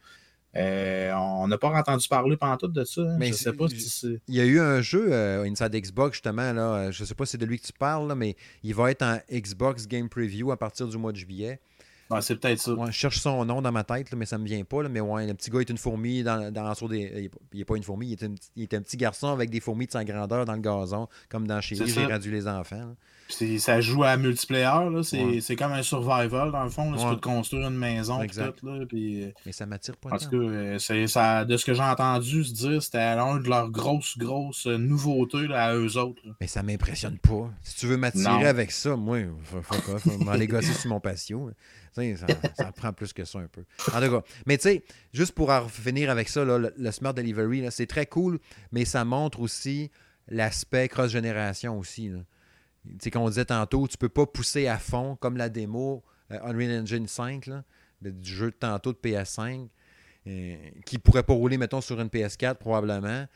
Euh, 0.57 1.13
on 1.15 1.49
n'a 1.49 1.59
pas 1.59 1.69
entendu 1.71 2.07
parler 2.09 2.37
pendant 2.37 2.57
tout 2.57 2.69
de 2.69 2.85
ça. 2.85 3.01
hein. 3.03 3.17
Mais 3.19 3.29
je 3.29 3.33
c'est- 3.35 3.45
sais 3.45 3.53
pas 3.53 3.69
si 3.69 3.81
c'est. 3.89 4.21
Il 4.29 4.35
y 4.35 4.41
a 4.41 4.45
eu 4.45 4.61
un 4.61 4.81
jeu 4.81 5.09
euh, 5.13 5.45
Inside 5.45 5.73
Xbox, 5.75 6.15
justement, 6.17 6.53
là, 6.53 6.63
euh, 6.75 6.93
je 6.93 7.05
sais 7.05 7.15
pas 7.15 7.27
si 7.27 7.33
c'est 7.33 7.39
de 7.39 7.47
lui 7.47 7.59
que 7.59 7.67
tu 7.67 7.73
parles, 7.73 8.07
là, 8.09 8.15
mais 8.15 8.37
il 8.63 8.75
va 8.75 8.91
être 8.91 9.03
en 9.03 9.19
Xbox 9.33 9.87
Game 9.89 10.09
Preview 10.09 10.53
à 10.53 10.57
partir 10.57 10.87
du 10.87 10.97
mois 10.97 11.13
de 11.13 11.17
juillet. 11.19 11.61
Ouais, 12.11 12.21
c'est 12.21 12.37
peut-être 12.37 12.61
ça. 12.61 12.75
Ouais, 12.75 12.87
je 12.89 12.93
cherche 12.93 13.19
son 13.19 13.45
nom 13.47 13.63
dans 13.63 13.73
ma 13.73 13.83
tête, 13.83 14.11
là, 14.11 14.17
mais 14.19 14.27
ça 14.27 14.37
me 14.37 14.45
vient 14.45 14.63
pas. 14.63 14.83
là, 14.83 14.89
mais 14.91 15.01
ouais, 15.01 15.27
le 15.27 15.35
petit 15.35 15.51
gars 15.51 15.61
est 15.61 15.71
une 15.71 15.79
fourmi 15.79 16.23
dans, 16.23 16.53
dans 16.53 16.71
des. 16.89 17.31
Il 17.53 17.59
n'est 17.59 17.65
pas 17.65 17.77
une 17.77 17.83
fourmi, 17.83 18.09
il 18.09 18.13
est, 18.13 18.23
une- 18.23 18.37
il 18.57 18.63
est 18.65 18.75
un 18.75 18.83
petit 18.83 18.99
garçon 18.99 19.29
avec 19.29 19.49
des 19.51 19.59
fourmis 19.61 19.87
de 19.87 19.93
sa 19.93 20.05
grandeur 20.05 20.45
dans 20.45 20.53
le 20.55 20.61
gazon, 20.61 21.09
comme 21.31 21.47
dans 21.49 21.61
chez 21.63 21.75
C'est 21.77 21.87
j'ai 21.87 22.05
gradué 22.05 22.31
les 22.31 22.47
enfants. 22.47 22.95
Ça 23.29 23.81
joue 23.81 24.05
à 24.05 24.17
multiplayer, 24.17 24.91
là. 24.91 25.03
C'est, 25.03 25.23
Ouais. 25.23 25.57
comme 25.57 25.73
un 25.73 25.83
survival, 25.83 26.53
dans 26.53 26.65
le 26.65 26.71
fond. 26.71 26.91
là. 26.93 26.99
Tu 26.99 27.05
Ouais. 27.05 27.11
peux 27.11 27.17
te 27.17 27.21
construire 27.23 27.69
une 27.69 27.77
maison, 27.77 28.21
Exact. 28.23 28.59
tout, 28.61 28.67
là. 28.67 28.85
Euh, 28.93 29.31
Mais 29.47 29.53
ça 29.53 29.67
m'attire 29.67 29.97
pas 29.97 30.11
en 30.11 30.19
tout 30.19 30.29
cas, 30.31 30.79
ça, 31.09 31.45
de 31.45 31.57
ce 31.57 31.65
que 31.65 31.75
j'ai 31.75 31.83
entendu 31.83 32.45
se 32.45 32.53
dire, 32.53 32.83
c'était 32.83 32.99
un 32.99 33.37
de 33.39 33.49
leurs 33.49 33.71
grosses, 33.71 34.17
grosses 34.19 34.67
euh, 34.67 34.77
nouveautés 34.77 35.47
là, 35.47 35.67
à 35.67 35.75
eux 35.75 35.97
autres. 35.97 36.21
là. 36.25 36.33
Mais 36.41 36.47
ça 36.47 36.63
m'impressionne 36.63 37.19
pas. 37.19 37.51
Si 37.63 37.77
tu 37.77 37.87
veux 37.87 37.97
m'attirer 37.97 38.47
avec 38.47 38.71
ça, 38.71 38.97
moi, 38.97 39.19
faut, 39.45 39.63
faut 39.99 40.19
m'aller 40.25 40.47
gosser 40.49 40.73
sur 40.73 40.91
mon 40.91 41.01
patio. 41.01 41.51
Tu 41.97 42.17
Ça, 42.17 42.27
ça 42.57 42.73
prend 42.73 42.93
plus 42.93 43.13
que 43.13 43.25
ça 43.25 43.39
un 43.39 43.47
peu. 43.47 43.63
En 43.93 44.01
tout 44.05 44.11
cas, 44.11 44.23
mais 44.47 44.57
tu 44.59 44.65
sais, 44.65 44.85
juste 45.13 45.33
pour 45.33 45.51
en 45.51 45.69
finir 45.69 46.11
avec 46.11 46.29
ça, 46.29 46.45
là, 46.45 46.59
le, 46.59 46.75
le 46.77 46.91
Smart 46.91 47.15
Delivery, 47.15 47.65
c'est 47.71 47.87
très 47.87 48.07
cool, 48.07 48.41
mais 48.73 48.85
ça 48.85 49.05
montre 49.05 49.39
aussi 49.41 49.91
l'aspect 50.29 50.89
cross-génération 50.89 51.79
aussi. 51.79 52.09
là. 52.09 52.19
Sais, 53.01 53.11
qu'on 53.11 53.29
disait 53.29 53.47
tantôt, 53.47 53.89
tu 53.89 53.97
peux 53.97 54.09
pas 54.09 54.27
pousser 54.27 54.67
à 54.67 54.79
fond, 54.79 55.17
comme 55.17 55.37
la 55.37 55.49
démo 55.49 56.03
euh, 56.31 56.39
Unreal 56.43 56.83
Engine 56.83 57.07
5, 57.07 57.47
là, 57.47 57.65
du 58.03 58.31
jeu 58.31 58.51
de 58.51 58.57
tantôt 58.57 58.93
de 58.93 58.99
PS5, 58.99 59.69
euh, 60.27 60.57
qui 60.85 60.99
pourrait 60.99 61.23
pas 61.23 61.33
rouler, 61.33 61.59
mettons, 61.59 61.81
sur 61.81 62.01
une 62.01 62.09
PS4 62.09 62.57
probablement. 62.57 63.27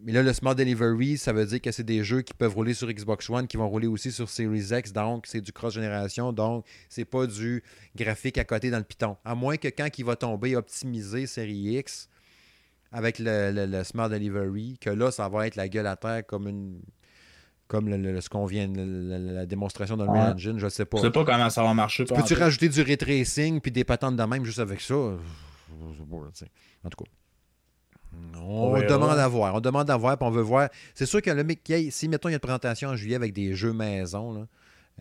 Mais 0.00 0.12
là, 0.12 0.22
le 0.22 0.32
Smart 0.32 0.54
Delivery, 0.54 1.18
ça 1.18 1.32
veut 1.32 1.44
dire 1.44 1.60
que 1.60 1.72
c'est 1.72 1.84
des 1.84 2.04
jeux 2.04 2.22
qui 2.22 2.32
peuvent 2.32 2.54
rouler 2.54 2.74
sur 2.74 2.88
Xbox 2.88 3.28
One, 3.30 3.48
qui 3.48 3.56
vont 3.56 3.68
rouler 3.68 3.88
aussi 3.88 4.12
sur 4.12 4.28
Series 4.28 4.68
X, 4.70 4.92
donc 4.92 5.26
c'est 5.26 5.40
du 5.40 5.52
cross-génération, 5.52 6.32
donc 6.32 6.64
c'est 6.88 7.04
pas 7.04 7.26
du 7.26 7.64
graphique 7.96 8.38
à 8.38 8.44
côté 8.44 8.70
dans 8.70 8.78
le 8.78 8.84
Python. 8.84 9.16
À 9.24 9.34
moins 9.34 9.56
que 9.56 9.66
quand 9.66 9.88
il 9.98 10.04
va 10.04 10.14
tomber 10.14 10.54
optimisé 10.54 11.26
Série 11.26 11.78
X 11.78 12.08
avec 12.92 13.16
le 13.18 13.82
Smart 13.82 14.08
Delivery, 14.08 14.78
que 14.80 14.90
là, 14.90 15.10
ça 15.10 15.28
va 15.28 15.48
être 15.48 15.56
la 15.56 15.68
gueule 15.68 15.88
à 15.88 15.96
terre 15.96 16.24
comme 16.24 16.46
une 16.46 16.80
comme 17.68 17.88
le- 17.88 17.96
le- 17.98 18.20
ce 18.20 18.28
qu'on 18.28 18.46
vient, 18.46 18.66
le- 18.66 19.34
la 19.34 19.46
démonstration 19.46 19.96
de 19.96 20.04
Ouais. 20.04 20.18
Engine, 20.18 20.58
je 20.58 20.68
sais 20.68 20.84
pas. 20.86 20.96
Je 20.98 21.02
sais 21.04 21.10
pas 21.10 21.24
comment 21.24 21.50
ça 21.50 21.62
va 21.62 21.72
marcher. 21.74 22.04
Peux-tu 22.04 22.34
rajouter 22.34 22.68
du 22.68 22.82
ray 22.82 22.96
tracing 22.96 23.60
puis 23.60 23.70
des 23.70 23.84
patentes 23.84 24.16
de 24.16 24.22
même 24.24 24.44
juste 24.44 24.58
avec 24.58 24.80
ça? 24.80 24.94
Je 24.94 25.98
sais 25.98 26.04
pas, 26.10 26.16
tu 26.32 26.38
sais. 26.44 26.46
En 26.84 26.88
tout 26.88 27.04
cas. 27.04 27.10
On, 28.42 28.72
demande 28.80 29.18
à 29.18 29.28
voir. 29.28 29.54
On 29.54 29.60
demande 29.60 29.90
à 29.90 29.96
voir, 29.96 30.16
puis 30.16 30.26
on 30.26 30.30
veut 30.30 30.42
voir. 30.42 30.70
C'est 30.94 31.04
sûr 31.06 31.20
que 31.20 31.30
le 31.30 31.44
mec, 31.44 31.62
qui 31.62 31.74
a- 31.74 31.90
si 31.90 32.08
mettons 32.08 32.28
il 32.28 32.32
y 32.32 32.34
a 32.34 32.36
une 32.36 32.40
présentation 32.40 32.88
en 32.88 32.96
juillet 32.96 33.16
avec 33.16 33.32
des 33.34 33.54
jeux 33.54 33.72
maison, 33.74 34.32
là, 34.32 34.46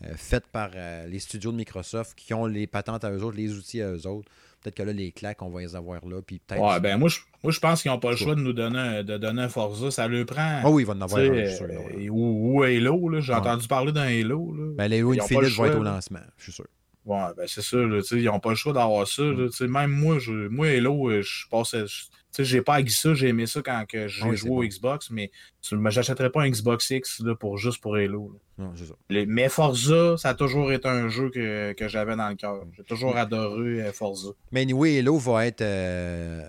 euh, 0.04 0.14
faites 0.16 0.46
par 0.48 0.70
euh, 0.76 1.08
les 1.08 1.20
studios 1.20 1.52
de 1.52 1.58
Microsoft 1.58 2.14
qui 2.18 2.34
ont 2.34 2.46
les 2.46 2.68
patentes 2.68 3.06
à 3.06 3.12
eux 3.12 3.24
autres, 3.24 3.38
les 3.38 3.54
outils 3.54 3.82
à 3.82 3.92
eux 3.92 4.06
autres, 4.08 4.30
peut-être 4.72 4.76
que 4.78 4.84
là, 4.84 4.94
les 4.94 5.12
claques, 5.12 5.42
on 5.42 5.50
va 5.50 5.62
les 5.62 5.76
avoir 5.76 6.06
là. 6.06 6.22
Puis 6.22 6.40
peut-être. 6.40 6.62
Ouais, 6.62 6.80
ben 6.80 6.98
moi, 6.98 7.10
je, 7.10 7.20
moi, 7.44 7.52
je 7.52 7.60
pense 7.60 7.82
qu'ils 7.82 7.92
n'ont 7.92 8.00
pas 8.00 8.12
le 8.12 8.18
Je 8.18 8.24
choix 8.24 8.36
de 8.36 8.42
nous 8.42 8.54
donner 8.54 8.80
un, 8.80 9.04
de 9.04 9.18
donner 9.18 9.44
un 9.44 9.50
Forza. 9.50 9.92
Ça 9.92 10.08
leur 10.08 10.26
prend. 10.26 10.62
Ah 10.64 10.70
oui, 10.70 10.84
il 10.84 10.86
va 10.86 10.94
en 10.94 11.02
avoir 11.02 11.22
un, 11.22 11.46
je 11.46 11.56
sûr. 11.56 11.68
là, 11.68 11.76
ou, 12.10 12.58
ou 12.58 12.64
Halo, 12.64 13.10
là. 13.10 13.20
J'ai 13.22 13.34
Ouais. 13.34 13.40
entendu 13.40 13.68
parler 13.68 13.92
d'un 13.92 14.02
Halo. 14.08 14.54
Là. 14.54 14.74
Ben, 14.76 14.88
les 14.88 15.00
Halo 15.00 15.14
ils 15.14 15.18
le 15.18 15.24
Infinite 15.24 15.50
vont 15.56 15.66
être 15.66 15.80
au 15.80 15.84
lancement, 15.84 16.20
je 16.38 16.44
suis 16.44 16.52
sûr. 16.52 16.66
Ouais, 17.06 17.22
ben 17.38 17.46
c'est 17.48 17.62
ça, 17.62 17.78
là, 17.78 18.02
tu 18.02 18.08
sais, 18.08 18.16
ils 18.18 18.26
n'ont 18.26 18.40
pas 18.42 18.50
le 18.50 18.56
choix 18.58 18.74
d'avoir 18.74 19.08
ça. 19.08 19.24
Mm. 19.24 19.46
là, 19.62 19.68
même 19.68 19.92
moi, 19.92 20.20
je, 20.20 20.32
moi, 20.50 20.68
Halo, 20.68 21.10
euh, 21.10 21.22
je 21.22 21.48
passais. 21.50 21.86
je- 21.88 22.44
j'ai 22.44 22.62
pas 22.62 22.76
haï 22.76 22.90
ça, 22.90 23.14
j'ai 23.16 23.30
aimé 23.30 23.48
ça 23.48 23.62
quand 23.64 23.84
j'ai 23.92 24.08
Ah 24.22 24.28
oui, 24.28 24.36
joué 24.38 24.50
au. 24.52 24.64
Xbox, 24.64 25.10
mais 25.10 25.32
mais 25.72 25.90
j'achèterais 25.90 26.30
pas 26.30 26.42
un 26.44 26.50
Xbox 26.50 26.90
X 26.92 27.22
là, 27.24 27.34
pour, 27.36 27.58
juste 27.58 27.82
pour 27.82 27.96
Halo. 27.96 28.38
Non, 28.60 28.74
c'est 28.76 28.86
ça. 28.86 28.94
Les- 29.10 29.26
mais 29.28 29.50
Forza, 29.50 30.18
ça 30.18 30.30
a 30.30 30.34
toujours 30.34 30.72
été 30.72 30.88
un 30.88 31.10
jeu 31.10 31.30
que, 31.30 31.74
que 31.74 31.88
j'avais 31.88 32.16
dans 32.16 32.28
le 32.30 32.36
cœur. 32.36 32.64
J'ai 32.76 32.84
toujours 32.84 33.14
Mm. 33.14 33.18
adoré 33.18 33.82
euh, 33.84 33.92
Forza. 33.92 34.30
Mais 34.52 34.62
anyway, 34.62 34.98
Halo 34.98 35.18
va 35.20 35.46
être 35.46 35.62
euh, 35.62 36.44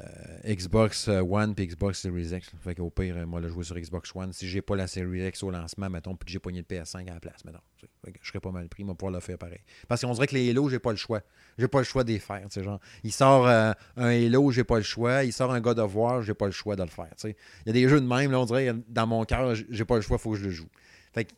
Xbox 0.46 1.08
One 1.08 1.54
puis 1.54 1.66
Xbox 1.66 2.00
Series 2.00 2.34
X. 2.34 2.50
Fait 2.64 2.74
qu'au 2.74 2.90
pire, 2.90 3.16
euh, 3.18 3.26
moi, 3.26 3.40
le 3.40 3.48
jouer 3.48 3.64
sur 3.64 3.76
Xbox 3.78 4.10
One. 4.14 4.32
Si 4.32 4.48
j'ai 4.48 4.62
pas 4.62 4.76
la 4.76 4.86
Series 4.86 5.26
X 5.28 5.42
au 5.42 5.50
lancement, 5.50 5.90
mettons, 5.90 6.14
puis 6.16 6.26
que 6.26 6.32
j'ai 6.32 6.38
pogné 6.38 6.58
le 6.60 6.64
PS5 6.76 7.08
à 7.10 7.14
la 7.14 7.20
place, 7.20 7.44
mettons. 7.44 7.58
Fait 8.04 8.12
que 8.12 8.18
je 8.22 8.28
serais 8.28 8.40
pas 8.40 8.50
mal 8.50 8.68
pris, 8.68 8.84
moi, 8.84 8.94
pour 8.94 9.10
le 9.10 9.20
faire 9.20 9.36
pareil. 9.38 9.60
Parce 9.86 10.00
qu'on 10.00 10.12
dirait 10.12 10.26
que 10.26 10.34
les 10.34 10.50
Halo, 10.50 10.68
j'ai 10.68 10.78
pas 10.78 10.90
le 10.92 10.96
choix. 10.96 11.20
J'ai 11.58 11.68
pas 11.68 11.78
le 11.78 11.84
choix 11.84 12.04
de 12.04 12.10
les 12.12 12.18
faire. 12.18 12.46
Genre, 12.50 12.80
il 13.04 13.12
sort 13.12 13.46
euh, 13.46 13.72
un 13.96 14.06
Halo, 14.08 14.50
j'ai 14.50 14.64
pas 14.64 14.76
le 14.78 14.82
choix. 14.82 15.24
Il 15.24 15.32
sort 15.32 15.52
un 15.52 15.60
God 15.60 15.78
of 15.78 15.94
War, 15.94 16.22
j'ai 16.22 16.34
pas 16.34 16.46
le 16.46 16.52
choix 16.52 16.74
de 16.76 16.82
le 16.82 16.88
faire. 16.88 17.08
Il 17.24 17.34
y 17.66 17.70
a 17.70 17.72
des 17.72 17.88
jeux 17.88 18.00
de 18.00 18.06
même, 18.06 18.30
là, 18.30 18.40
on 18.40 18.44
dirait, 18.46 18.72
dans 18.88 19.06
mon 19.06 19.24
cœur, 19.24 19.54
j'ai 19.68 19.84
pas 19.84 19.96
le 19.96 20.00
choix, 20.02 20.16
faut 20.18 20.30
que 20.32 20.38
je 20.38 20.44
le 20.44 20.50
joue. 20.50 20.68
Fait 21.12 21.24
que 21.24 21.32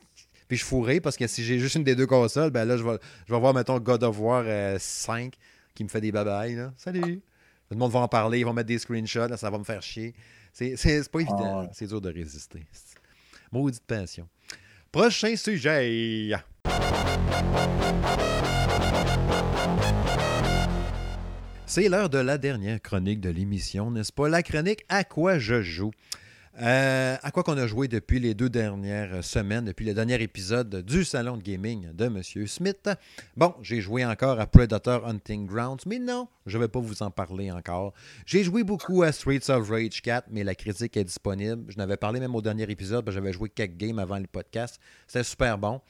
puis 0.50 0.56
je 0.56 0.64
fourrais 0.64 0.98
parce 0.98 1.16
que 1.16 1.28
si 1.28 1.44
j'ai 1.44 1.60
juste 1.60 1.76
une 1.76 1.84
des 1.84 1.94
deux 1.94 2.08
consoles, 2.08 2.50
ben 2.50 2.64
là, 2.64 2.76
je 2.76 2.82
vais, 2.82 2.98
je 3.28 3.32
vais 3.32 3.38
voir, 3.38 3.54
mettons, 3.54 3.78
God 3.78 4.02
of 4.02 4.18
War 4.18 4.42
euh, 4.44 4.78
5 4.80 5.32
qui 5.76 5.84
me 5.84 5.88
fait 5.88 6.00
des 6.00 6.10
babayes. 6.10 6.56
Là. 6.56 6.72
Salut! 6.76 7.22
Le 7.70 7.76
monde 7.76 7.92
va 7.92 8.00
en 8.00 8.08
parler, 8.08 8.40
ils 8.40 8.44
vont 8.44 8.52
mettre 8.52 8.66
des 8.66 8.80
screenshots, 8.80 9.28
là, 9.28 9.36
ça 9.36 9.48
va 9.48 9.58
me 9.58 9.62
faire 9.62 9.80
chier. 9.80 10.12
C'est, 10.52 10.74
pas 11.08 11.20
évident, 11.20 11.66
Ah 11.66 11.70
c'est 11.72 11.86
dur 11.86 12.00
de 12.00 12.10
résister. 12.12 12.66
Maudite 13.52 13.84
passion. 13.84 14.28
Prochain 14.90 15.36
sujet. 15.36 16.32
C'est 21.64 21.88
l'heure 21.88 22.10
de 22.10 22.18
la 22.18 22.38
dernière 22.38 22.82
chronique 22.82 23.20
de 23.20 23.30
l'émission, 23.30 23.92
n'est-ce 23.92 24.12
pas? 24.12 24.28
La 24.28 24.42
chronique 24.42 24.84
À 24.88 25.04
quoi 25.04 25.38
je 25.38 25.62
joue. 25.62 25.92
Euh, 26.58 27.16
à 27.22 27.30
quoi 27.30 27.44
qu'on 27.44 27.56
a 27.56 27.66
joué 27.66 27.86
depuis 27.86 28.18
les 28.18 28.34
deux 28.34 28.50
dernières 28.50 29.22
semaines, 29.22 29.66
depuis 29.66 29.86
le 29.86 29.94
dernier 29.94 30.20
épisode 30.20 30.82
du 30.84 31.04
salon 31.04 31.36
de 31.36 31.42
gaming 31.42 31.92
de 31.92 32.06
M. 32.06 32.20
Smith? 32.46 32.90
Bon, 33.36 33.54
j'ai 33.62 33.80
joué 33.80 34.04
encore 34.04 34.40
à 34.40 34.46
Predator 34.46 35.06
Hunting 35.06 35.46
Grounds, 35.46 35.86
mais 35.86 35.98
non, 36.00 36.28
je 36.46 36.58
ne 36.58 36.64
vais 36.64 36.68
pas 36.68 36.80
vous 36.80 37.02
en 37.02 37.10
parler 37.10 37.52
encore. 37.52 37.94
J'ai 38.26 38.42
joué 38.42 38.64
beaucoup 38.64 39.02
à 39.04 39.12
Streets 39.12 39.48
of 39.48 39.70
Rage 39.70 40.02
4, 40.02 40.26
mais 40.30 40.42
la 40.42 40.56
critique 40.56 40.96
est 40.96 41.04
disponible. 41.04 41.64
Je 41.68 41.78
n'avais 41.78 41.96
parlé 41.96 42.18
même 42.18 42.34
au 42.34 42.42
dernier 42.42 42.68
épisode, 42.68 43.08
j'avais 43.10 43.32
joué 43.32 43.48
quelques 43.48 43.76
games 43.76 44.00
avant 44.00 44.18
le 44.18 44.26
podcast. 44.26 44.80
C'était 45.06 45.24
super 45.24 45.56
bon. 45.56 45.80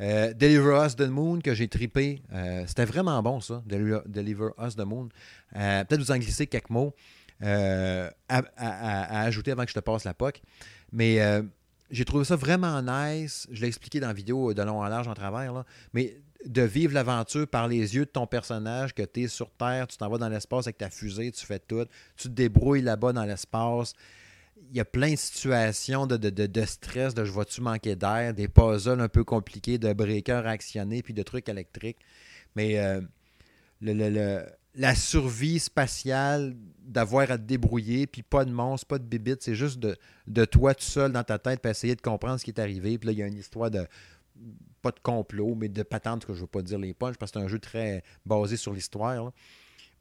Euh, 0.00 0.34
Deliver 0.34 0.84
Us 0.86 0.94
the 0.94 1.08
Moon, 1.08 1.40
que 1.40 1.54
j'ai 1.54 1.68
tripé. 1.68 2.22
Euh, 2.32 2.64
C'était 2.66 2.84
vraiment 2.84 3.22
bon, 3.22 3.40
ça. 3.40 3.62
Deliver, 3.66 4.50
Us 4.62 4.76
the 4.76 4.84
Moon. 4.84 5.08
Peut-être 5.52 5.98
vous 5.98 6.10
en 6.10 6.18
glisser 6.18 6.46
quelques 6.46 6.68
mots 6.68 6.94
euh, 7.42 8.10
à, 8.28 9.20
ajouter 9.22 9.50
avant 9.50 9.64
que 9.64 9.70
je 9.70 9.74
te 9.74 9.80
passe 9.80 10.04
la 10.04 10.14
POC. 10.14 10.40
Mais 10.92 11.20
euh, 11.20 11.42
j'ai 11.90 12.04
trouvé 12.04 12.24
ça 12.24 12.36
vraiment 12.36 12.80
nice. 12.82 13.46
Je 13.50 13.60
l'ai 13.60 13.68
expliqué 13.68 14.00
dans 14.00 14.08
la 14.08 14.12
vidéo 14.12 14.54
de 14.54 14.62
long 14.62 14.80
en 14.80 14.88
large 14.88 15.08
en 15.08 15.14
travers. 15.14 15.64
Mais 15.92 16.16
de 16.44 16.62
vivre 16.62 16.94
l'aventure 16.94 17.46
par 17.46 17.68
les 17.68 17.96
yeux 17.96 18.04
de 18.04 18.10
ton 18.10 18.26
personnage, 18.26 18.94
que 18.94 19.02
tu 19.02 19.22
es 19.22 19.28
sur 19.28 19.50
Terre, 19.50 19.86
tu 19.86 19.96
t'en 19.96 20.08
vas 20.08 20.18
dans 20.18 20.28
l'espace 20.28 20.66
avec 20.66 20.78
ta 20.78 20.90
fusée, 20.90 21.32
tu 21.32 21.44
fais 21.44 21.58
tout, 21.58 21.84
tu 22.16 22.28
te 22.28 22.32
débrouilles 22.32 22.82
là-bas 22.82 23.12
dans 23.12 23.24
l'espace. 23.24 23.94
il 24.70 24.76
y 24.76 24.80
a 24.80 24.84
plein 24.84 25.12
de 25.12 25.16
situations 25.16 26.06
de, 26.06 26.16
de, 26.16 26.64
stress, 26.64 27.14
de 27.14 27.24
je 27.24 27.32
vois-tu 27.32 27.60
manquer 27.60 27.96
d'air, 27.96 28.32
des 28.32 28.48
puzzles 28.48 29.00
un 29.00 29.08
peu 29.08 29.24
compliqués, 29.24 29.78
de 29.78 29.92
breakers 29.92 30.46
actionnés, 30.46 31.02
puis 31.02 31.14
de 31.14 31.22
trucs 31.22 31.48
électriques. 31.48 31.98
Mais 32.54 32.78
euh, 32.78 33.00
le, 33.80 34.46
la 34.76 34.94
survie 34.94 35.58
spatiale, 35.58 36.54
d'avoir 36.86 37.30
à 37.30 37.38
te 37.38 37.42
débrouiller, 37.42 38.06
puis 38.06 38.22
pas 38.22 38.44
de 38.44 38.52
monstre, 38.52 38.86
pas 38.86 38.98
de 38.98 39.04
bibite, 39.04 39.42
c'est 39.42 39.54
juste 39.54 39.78
de, 39.80 40.44
toi 40.44 40.74
tout 40.74 40.84
seul 40.84 41.12
dans 41.12 41.24
ta 41.24 41.38
tête, 41.38 41.60
pour 41.60 41.70
essayer 41.70 41.96
de 41.96 42.00
comprendre 42.00 42.38
ce 42.38 42.44
qui 42.44 42.50
est 42.50 42.60
arrivé. 42.60 42.98
Puis 42.98 43.06
là, 43.06 43.12
il 43.12 43.18
y 43.18 43.22
a 43.22 43.26
une 43.26 43.38
histoire 43.38 43.70
de. 43.70 43.86
Pas 44.82 44.90
de 44.90 45.00
complot, 45.00 45.54
mais 45.56 45.68
de 45.68 45.82
patente, 45.82 46.26
que 46.26 46.34
je 46.34 46.38
ne 46.38 46.42
veux 46.42 46.46
pas 46.46 46.62
dire 46.62 46.78
les 46.78 46.94
punches, 46.94 47.16
parce 47.16 47.32
que 47.32 47.40
c'est 47.40 47.44
un 47.44 47.48
jeu 47.48 47.58
très 47.58 48.04
basé 48.24 48.56
sur 48.56 48.72
l'histoire. 48.72 49.32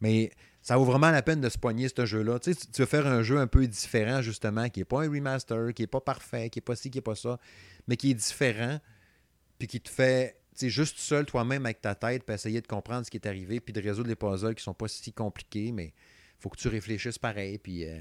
Mais 0.01 0.30
ça 0.61 0.76
vaut 0.78 0.84
vraiment 0.84 1.09
la 1.09 1.21
peine 1.21 1.39
de 1.39 1.49
se 1.49 1.57
poigner 1.57 1.88
ce 1.88 2.05
jeu-là. 2.05 2.38
Tu, 2.39 2.53
sais, 2.53 2.67
tu 2.71 2.82
veux 2.82 2.88
faire 2.88 3.07
un 3.07 3.23
jeu 3.23 3.39
un 3.39 3.47
peu 3.47 3.65
différent, 3.65 4.21
justement, 4.21 4.69
qui 4.69 4.82
n'est 4.82 4.86
pas 4.86 5.03
un 5.03 5.09
remaster, 5.09 5.73
qui 5.73 5.84
n'est 5.84 5.88
pas 5.88 6.01
parfait, 6.01 6.49
qui 6.49 6.59
n'est 6.59 6.63
pas 6.63 6.76
ci, 6.76 6.91
qui 6.91 6.97
n'est 6.97 7.01
pas 7.01 7.15
ça, 7.15 7.39
mais 7.88 7.95
qui 7.95 8.11
est 8.11 8.15
différent, 8.15 8.80
puis 9.57 9.69
qui 9.69 9.80
te 9.80 9.89
fait 9.89 10.38
juste 10.64 10.97
seul 10.99 11.26
toi-même 11.26 11.66
avec 11.66 11.82
ta 11.82 11.95
tête, 11.95 12.24
puis 12.24 12.34
essayer 12.34 12.62
de 12.62 12.68
comprendre 12.68 13.06
ce 13.06 13.12
qui 13.12 13.18
est 13.18 13.28
arrivé, 13.28 13.60
puis 13.60 13.74
de 13.74 13.82
résoudre 13.82 14.10
les 14.10 14.16
puzzles 14.16 14.56
qui 14.56 14.64
sont 14.64 14.74
pas 14.74 14.88
si 14.88 15.12
compliqués, 15.12 15.72
mais 15.72 15.93
faut 16.39 16.49
que 16.49 16.58
tu 16.58 16.68
réfléchisses 16.68 17.18
pareil. 17.18 17.58
Puis, 17.58 17.86
euh, 17.86 17.99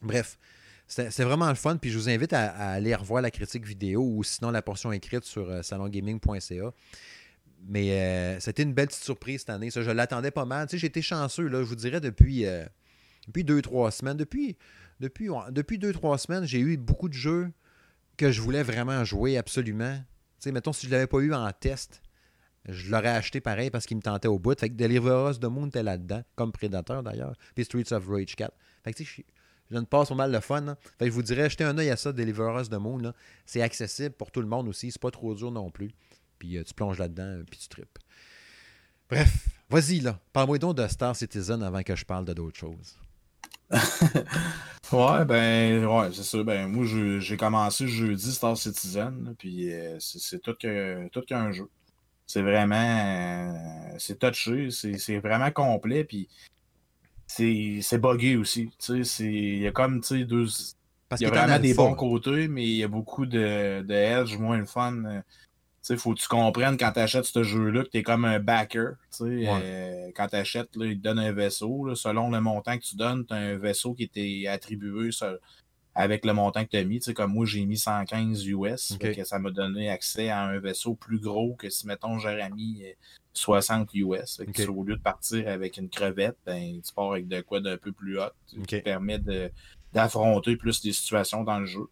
Bref, 0.00 0.38
c'est 0.86 1.24
vraiment 1.24 1.48
le 1.48 1.54
fun. 1.54 1.76
Puis 1.76 1.90
je 1.90 1.98
vous 1.98 2.08
invite 2.08 2.32
à, 2.32 2.50
aller 2.70 2.94
revoir 2.94 3.20
la 3.20 3.30
critique 3.30 3.66
vidéo 3.66 4.02
ou 4.02 4.22
sinon 4.22 4.50
la 4.50 4.62
portion 4.62 4.92
écrite 4.92 5.24
sur 5.24 5.50
euh, 5.50 5.62
salongaming.ca. 5.62 6.72
Mais 7.66 7.90
euh, 7.90 8.40
c'était 8.40 8.62
une 8.62 8.72
belle 8.72 8.86
petite 8.86 9.02
surprise 9.02 9.40
cette 9.40 9.50
année. 9.50 9.70
Ça, 9.70 9.82
je 9.82 9.90
l'attendais 9.90 10.30
pas 10.30 10.44
mal. 10.44 10.68
Tu 10.68 10.72
sais, 10.72 10.78
J'étais 10.78 11.02
chanceux, 11.02 11.48
là, 11.48 11.58
je 11.58 11.64
vous 11.64 11.74
dirais, 11.74 12.00
depuis, 12.00 12.44
depuis 13.26 13.42
deux, 13.42 13.60
trois 13.60 13.90
semaines. 13.90 14.16
Depuis, 14.16 14.56
depuis, 15.00 15.28
depuis 15.50 15.78
deux, 15.78 15.92
trois 15.92 16.18
semaines, 16.18 16.44
j'ai 16.44 16.60
eu 16.60 16.76
beaucoup 16.76 17.08
de 17.08 17.14
jeux 17.14 17.50
que 18.16 18.30
je 18.30 18.40
voulais 18.40 18.62
vraiment 18.62 19.04
jouer 19.04 19.36
absolument 19.36 19.98
mettons, 20.46 20.72
si 20.72 20.86
je 20.86 20.90
ne 20.90 20.96
l'avais 20.96 21.06
pas 21.06 21.18
eu 21.18 21.32
en 21.34 21.50
test, 21.52 22.02
je 22.66 22.90
l'aurais 22.90 23.08
acheté 23.08 23.40
pareil 23.40 23.70
parce 23.70 23.86
qu'il 23.86 23.96
me 23.96 24.02
tentait 24.02 24.28
au 24.28 24.38
bout. 24.38 24.58
Fait 24.58 24.68
que 24.68 24.74
Deliver 24.74 25.30
Us 25.30 25.38
de 25.38 25.48
Moon 25.48 25.66
était 25.66 25.82
là-dedans, 25.82 26.22
comme 26.34 26.52
Predator 26.52 27.02
d'ailleurs, 27.02 27.34
puis 27.54 27.64
Streets 27.64 27.92
of 27.92 28.06
Rage 28.08 28.36
4. 28.36 28.52
Fait 28.84 28.92
que 28.92 28.98
tu 28.98 29.04
sais, 29.04 29.24
je 29.70 29.76
ne 29.76 29.84
passe 29.84 30.08
pas 30.08 30.14
mal 30.14 30.32
de 30.32 30.40
fun. 30.40 30.76
Fait 30.98 31.06
que 31.06 31.06
je 31.06 31.14
vous 31.14 31.22
dirais, 31.22 31.48
jetez 31.48 31.64
un 31.64 31.76
œil 31.78 31.90
à 31.90 31.96
ça, 31.96 32.12
Deliver 32.12 32.54
Us 32.60 32.68
de 32.68 32.76
Moon. 32.76 33.12
C'est 33.46 33.62
accessible 33.62 34.14
pour 34.14 34.30
tout 34.30 34.40
le 34.40 34.46
monde 34.46 34.68
aussi, 34.68 34.90
c'est 34.90 35.00
pas 35.00 35.10
trop 35.10 35.34
dur 35.34 35.50
non 35.50 35.70
plus. 35.70 35.90
Puis 36.38 36.56
euh, 36.56 36.62
tu 36.62 36.74
plonges 36.74 36.98
là-dedans, 36.98 37.42
puis 37.50 37.58
tu 37.58 37.68
tripes. 37.68 37.98
Bref, 39.08 39.48
vas-y 39.70 40.00
là, 40.00 40.20
parle-moi 40.32 40.58
donc 40.58 40.76
de 40.76 40.86
Star 40.86 41.16
Citizen 41.16 41.62
avant 41.62 41.82
que 41.82 41.96
je 41.96 42.04
parle 42.04 42.24
de 42.24 42.34
d'autres 42.34 42.58
choses. 42.58 42.98
ouais, 44.92 45.24
ben, 45.24 45.84
ouais, 45.84 46.08
c'est 46.12 46.22
ça. 46.22 46.42
Ben, 46.42 46.68
moi, 46.68 46.84
j'ai 47.20 47.36
commencé 47.36 47.86
jeudi 47.86 48.32
Star 48.32 48.56
Citizen, 48.56 49.34
puis 49.38 49.72
euh, 49.72 49.96
c'est 50.00 50.40
tout 50.40 50.54
qu'un 50.54 51.52
jeu. 51.52 51.68
C'est 52.26 52.42
vraiment. 52.42 52.76
Euh, 52.76 53.94
c'est 53.98 54.18
touché, 54.18 54.70
c'est 54.70 55.18
vraiment 55.18 55.50
complet, 55.50 56.04
puis 56.04 56.28
c'est 57.26 57.98
buggé 57.98 58.36
aussi. 58.36 58.70
Il 58.88 59.58
y 59.58 59.66
a 59.66 59.72
comme, 59.72 60.00
tu 60.00 60.18
sais, 60.18 60.24
deux. 60.24 60.46
il 61.18 61.22
y 61.22 61.26
a 61.26 61.30
vraiment 61.30 61.58
des 61.58 61.74
bons 61.74 61.94
côtés, 61.94 62.48
mais 62.48 62.64
il 62.64 62.76
y 62.76 62.84
a 62.84 62.88
beaucoup 62.88 63.26
de, 63.26 63.82
de 63.82 63.94
edge, 63.94 64.36
moins 64.36 64.58
le 64.58 64.66
fun. 64.66 65.22
Euh, 65.90 65.94
il 65.94 65.98
faut 65.98 66.14
que 66.14 66.20
tu 66.20 66.28
comprennes 66.28 66.76
quand 66.76 66.92
tu 66.92 67.00
achètes 67.00 67.24
ce 67.24 67.42
jeu-là 67.42 67.84
que 67.84 67.90
tu 67.90 67.98
es 67.98 68.02
comme 68.02 68.24
un 68.24 68.38
backer. 68.40 68.94
Euh, 69.20 70.10
quand 70.14 70.28
tu 70.28 70.36
achètes, 70.36 70.70
il 70.76 70.98
te 70.98 71.02
donne 71.02 71.18
un 71.18 71.32
vaisseau. 71.32 71.94
selon 71.94 72.30
le 72.30 72.40
montant 72.40 72.76
que 72.78 72.82
tu 72.82 72.96
donnes, 72.96 73.26
tu 73.26 73.34
as 73.34 73.38
un 73.38 73.58
vaisseau 73.58 73.94
qui 73.94 74.04
était 74.04 74.46
attribué 74.48 75.10
avec 75.94 76.24
le 76.24 76.32
montant 76.32 76.64
que 76.64 76.70
tu 76.70 76.76
as 76.76 76.84
mis. 76.84 77.00
comme 77.00 77.32
moi, 77.32 77.44
j'ai 77.44 77.64
mis 77.66 77.78
115 77.78 78.46
US. 78.46 78.96
ça 79.24 79.38
m'a 79.38 79.50
donné 79.50 79.90
accès 79.90 80.28
à 80.28 80.42
un 80.42 80.58
vaisseau 80.58 80.94
plus 80.94 81.18
gros 81.18 81.54
que 81.54 81.70
si, 81.70 81.86
mettons, 81.86 82.18
j'aurais 82.18 82.50
mis 82.50 82.84
60 83.32 83.92
US. 83.94 84.40
Au 84.68 84.84
lieu 84.84 84.96
de 84.96 85.02
partir 85.02 85.48
avec 85.48 85.76
une 85.76 85.88
crevette, 85.88 86.36
ben, 86.46 86.80
tu 86.80 86.92
pars 86.94 87.12
avec 87.12 87.26
de 87.28 87.40
quoi 87.40 87.60
d'un 87.60 87.76
peu 87.76 87.92
plus 87.92 88.20
haut. 88.20 88.30
qui 88.66 88.80
permet 88.80 89.20
d'affronter 89.92 90.56
plus 90.56 90.80
des 90.82 90.92
situations 90.92 91.42
dans 91.44 91.58
le 91.58 91.66
jeu. 91.66 91.88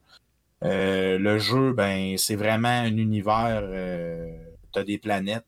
Euh, 0.65 1.19
le 1.19 1.39
jeu, 1.39 1.73
ben, 1.73 2.17
c'est 2.17 2.37
vraiment 2.37 2.69
un 2.69 2.97
univers. 2.97 3.63
Euh, 3.63 4.37
tu 4.73 4.79
as 4.79 4.85
des 4.85 4.99
planètes. 4.99 5.47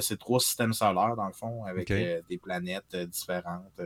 C'est 0.00 0.18
trois 0.18 0.40
systèmes 0.40 0.72
solaires, 0.72 1.16
dans 1.16 1.26
le 1.26 1.32
fond, 1.32 1.64
avec 1.64 1.90
euh, 1.90 2.20
des 2.28 2.38
planètes 2.38 2.96
différentes. 2.96 3.80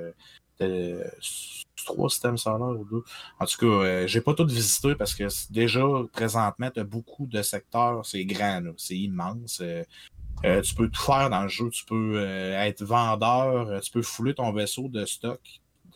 trois 1.85 2.11
systèmes 2.11 2.39
solaires 2.39 2.79
ou 2.81 2.85
deux. 2.85 3.05
En 3.39 3.47
tout 3.47 3.59
cas, 3.59 4.07
j'ai 4.07 4.21
pas 4.21 4.35
tout 4.35 4.47
visité 4.47 4.95
parce 4.95 5.15
que 5.15 5.25
déjà, 5.53 5.85
présentement, 6.13 6.71
tu 6.71 6.81
as 6.81 6.85
beaucoup 6.85 7.27
de 7.27 7.43
secteurs. 7.43 8.05
C'est 8.07 8.25
grand, 8.25 8.63
c'est 8.77 8.97
immense. 8.97 9.63
tu 10.43 10.75
peux 10.75 10.89
tout 10.89 11.03
faire 11.03 11.31
dans 11.31 11.43
le 11.43 11.49
jeu. 11.49 11.69
Tu 11.71 11.85
peux 11.85 12.23
être 12.23 12.85
vendeur, 12.85 13.81
tu 13.81 13.91
peux 13.91 14.03
fouler 14.03 14.35
ton 14.35 14.53
vaisseau 14.53 14.89
de 14.89 15.05
stock, 15.05 15.41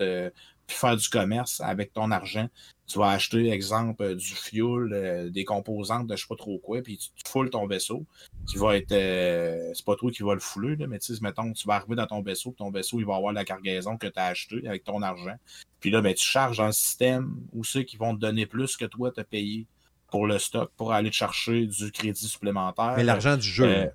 de, 0.00 0.32
puis 0.66 0.76
faire 0.76 0.96
du 0.96 1.08
commerce 1.08 1.60
avec 1.60 1.92
ton 1.92 2.10
argent 2.10 2.48
tu 2.86 2.98
vas 2.98 3.10
acheter, 3.10 3.50
exemple, 3.50 4.02
euh, 4.02 4.14
du 4.14 4.34
fuel, 4.34 4.92
euh, 4.92 5.30
des 5.30 5.44
composantes 5.44 6.06
de 6.06 6.16
je 6.16 6.22
sais 6.22 6.28
pas 6.28 6.36
trop 6.36 6.58
quoi, 6.58 6.82
puis 6.82 6.98
tu, 6.98 7.08
foules 7.26 7.48
ton 7.48 7.66
vaisseau. 7.66 8.04
Tu 8.50 8.58
vas 8.58 8.76
être. 8.76 8.92
Euh, 8.92 9.70
c'est 9.72 9.84
pas 9.84 9.96
toi 9.96 10.10
qui 10.10 10.22
vas 10.22 10.34
le 10.34 10.40
fouler, 10.40 10.76
là, 10.76 10.86
mais 10.86 10.98
tu 10.98 11.14
sais, 11.14 11.20
mettons, 11.22 11.52
tu 11.52 11.66
vas 11.66 11.76
arriver 11.76 11.96
dans 11.96 12.06
ton 12.06 12.22
vaisseau, 12.22 12.54
ton 12.56 12.70
vaisseau, 12.70 13.00
il 13.00 13.06
va 13.06 13.16
avoir 13.16 13.32
la 13.32 13.44
cargaison 13.44 13.96
que 13.96 14.06
tu 14.06 14.18
as 14.18 14.26
acheté 14.26 14.66
avec 14.66 14.84
ton 14.84 15.00
argent. 15.00 15.36
Puis 15.80 15.90
là, 15.90 16.02
ben, 16.02 16.14
tu 16.14 16.24
charges 16.24 16.60
un 16.60 16.72
système 16.72 17.36
où 17.52 17.64
ceux 17.64 17.82
qui 17.82 17.96
vont 17.96 18.14
te 18.14 18.20
donner 18.20 18.46
plus 18.46 18.76
que 18.76 18.84
toi 18.84 19.10
t'as 19.14 19.24
payé 19.24 19.66
pour 20.10 20.26
le 20.26 20.38
stock 20.38 20.70
pour 20.76 20.92
aller 20.92 21.10
te 21.10 21.16
chercher 21.16 21.66
du 21.66 21.90
crédit 21.90 22.28
supplémentaire. 22.28 22.94
Mais 22.96 23.04
l'argent 23.04 23.36
du 23.36 23.48
jeu. 23.48 23.90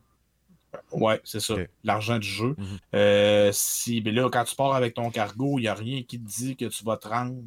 Oui, 0.92 1.14
c'est 1.24 1.40
ça. 1.40 1.56
L'argent 1.84 2.18
du 2.18 2.28
jeu. 2.28 2.56
Mhm. 2.58 3.52
si, 3.54 4.02
ben 4.02 4.16
là, 4.16 4.30
quand 4.32 4.44
tu 4.46 4.56
pars 4.56 4.74
avec 4.74 4.96
ton 4.96 5.12
cargo, 5.12 5.60
il 5.60 5.64
n'y 5.64 5.68
a 5.68 5.76
rien 5.76 6.02
qui 6.04 6.20
te 6.20 6.28
dit 6.28 6.56
que 6.56 6.66
tu 6.66 6.84
vas 6.84 6.98
te 6.98 7.08
rendre 7.08 7.42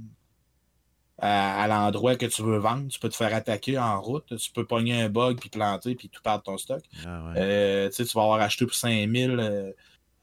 à, 1.23 1.69
l'endroit 1.69 2.17
que 2.17 2.27
tu 2.27 2.43
veux 2.43 2.59
vendre. 2.59 2.89
Tu 2.89 2.99
peux 2.99 3.09
te 3.09 3.15
faire 3.15 3.33
attaquer 3.33 3.79
en 3.79 4.01
route. 4.01 4.37
Tu 4.37 4.51
peux 4.51 4.67
pogner 4.67 5.01
un 5.01 5.09
bug 5.09 5.39
puis 5.39 5.49
planter 5.49 5.95
puis 5.95 6.09
tout 6.09 6.21
perdre 6.21 6.43
ton 6.43 6.59
stock. 6.59 6.83
Ah 7.07 7.33
euh, 7.37 7.89
tu 7.91 8.03
vas 8.03 8.23
avoir 8.23 8.41
acheté 8.41 8.67
pour 8.67 8.75
5000 8.75 9.31
euh, 9.31 9.73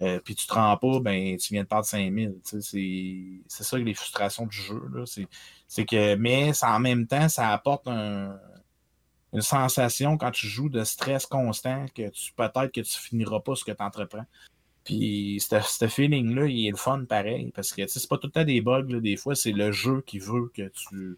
euh, 0.01 0.19
puis 0.23 0.35
tu 0.35 0.45
te 0.45 0.53
rends 0.53 0.77
pas, 0.77 0.99
ben 0.99 1.37
tu 1.37 1.53
viens 1.53 1.63
de 1.63 1.67
perdre 1.67 1.85
5000. 1.85 2.35
C'est 2.43 3.39
ça 3.47 3.77
les 3.77 3.93
frustrations 3.93 4.45
du 4.45 4.57
jeu. 4.57 4.81
C'est 5.67 5.85
que, 5.85 6.15
mais 6.15 6.53
ça, 6.53 6.71
en 6.71 6.79
même 6.79 7.07
temps, 7.07 7.29
ça 7.29 7.49
apporte 7.49 7.87
une 7.87 8.37
sensation 9.39 10.17
quand 10.17 10.31
tu 10.31 10.47
joues 10.47 10.69
de 10.69 10.83
stress 10.83 11.25
constant 11.25 11.85
que 11.95 12.09
tu 12.09 12.33
peut-être 12.33 12.71
que 12.73 12.81
tu 12.81 12.99
finiras 12.99 13.39
pas 13.39 13.55
ce 13.55 13.63
que 13.63 13.71
tu 13.71 13.83
entreprends. 13.83 14.25
Puis, 14.83 15.39
ce 15.41 15.87
feeling-là, 15.87 16.47
il 16.47 16.67
est 16.67 16.71
le 16.71 16.77
fun 16.77 17.05
pareil, 17.05 17.51
parce 17.53 17.73
que 17.73 17.85
c'est 17.87 18.07
pas 18.07 18.17
tout 18.17 18.27
le 18.27 18.31
temps 18.31 18.43
des 18.43 18.61
bugs, 18.61 18.99
des 19.01 19.17
fois, 19.17 19.35
c'est 19.35 19.51
le 19.51 19.71
jeu 19.71 20.01
qui 20.05 20.19
veut 20.19 20.51
que 20.53 20.69
tu 20.69 21.17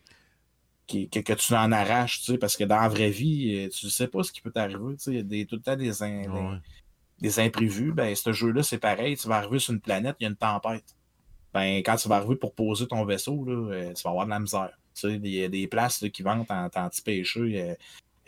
que, 0.88 1.20
que, 1.22 1.34
tu 1.34 1.53
en 1.53 1.72
arraches, 1.72 2.32
parce 2.39 2.57
que 2.57 2.64
dans 2.64 2.82
la 2.82 2.89
vraie 2.89 3.12
vie, 3.12 3.55
euh, 3.55 3.70
tu 3.70 3.89
sais 3.89 4.07
pas 4.07 4.24
ce 4.24 4.32
qui 4.32 4.41
peut 4.41 4.51
t'arriver, 4.51 4.95
y 5.07 5.18
a 5.18 5.24
des, 5.24 5.45
tout 5.45 5.55
le 5.55 5.62
temps 5.62 5.76
des, 5.76 5.91
des, 7.20 7.39
imprévus. 7.39 7.93
Ben, 7.93 8.14
ce 8.16 8.34
jeu-là, 8.34 8.64
c'est 8.64 8.78
pareil, 8.78 9.16
tu 9.16 9.28
vas 9.28 9.38
arriver 9.38 9.59
sur 9.59 9.74
une 9.74 9.80
planète, 9.80 10.18
il 10.20 10.24
y 10.24 10.28
a 10.28 10.30
une 10.30 10.36
tempête. 10.36 10.95
Ben, 11.53 11.78
quand 11.78 11.95
tu 11.95 12.07
vas 12.09 12.18
arriver 12.18 12.36
pour 12.36 12.53
poser 12.53 12.88
ton 12.88 13.05
vaisseau, 13.05 13.45
là, 13.45 13.53
euh, 13.53 13.93
tu 13.93 14.03
vas 14.03 14.09
avoir 14.09 14.26
de 14.26 14.32
la 14.32 14.39
misère. 14.39 14.78
Il 15.03 15.28
y 15.28 15.43
a 15.43 15.49
des 15.49 15.68
places 15.68 16.03
qui 16.14 16.24
vendent 16.24 16.45
en, 16.49 16.70
anti-pêcheux. 16.76 17.76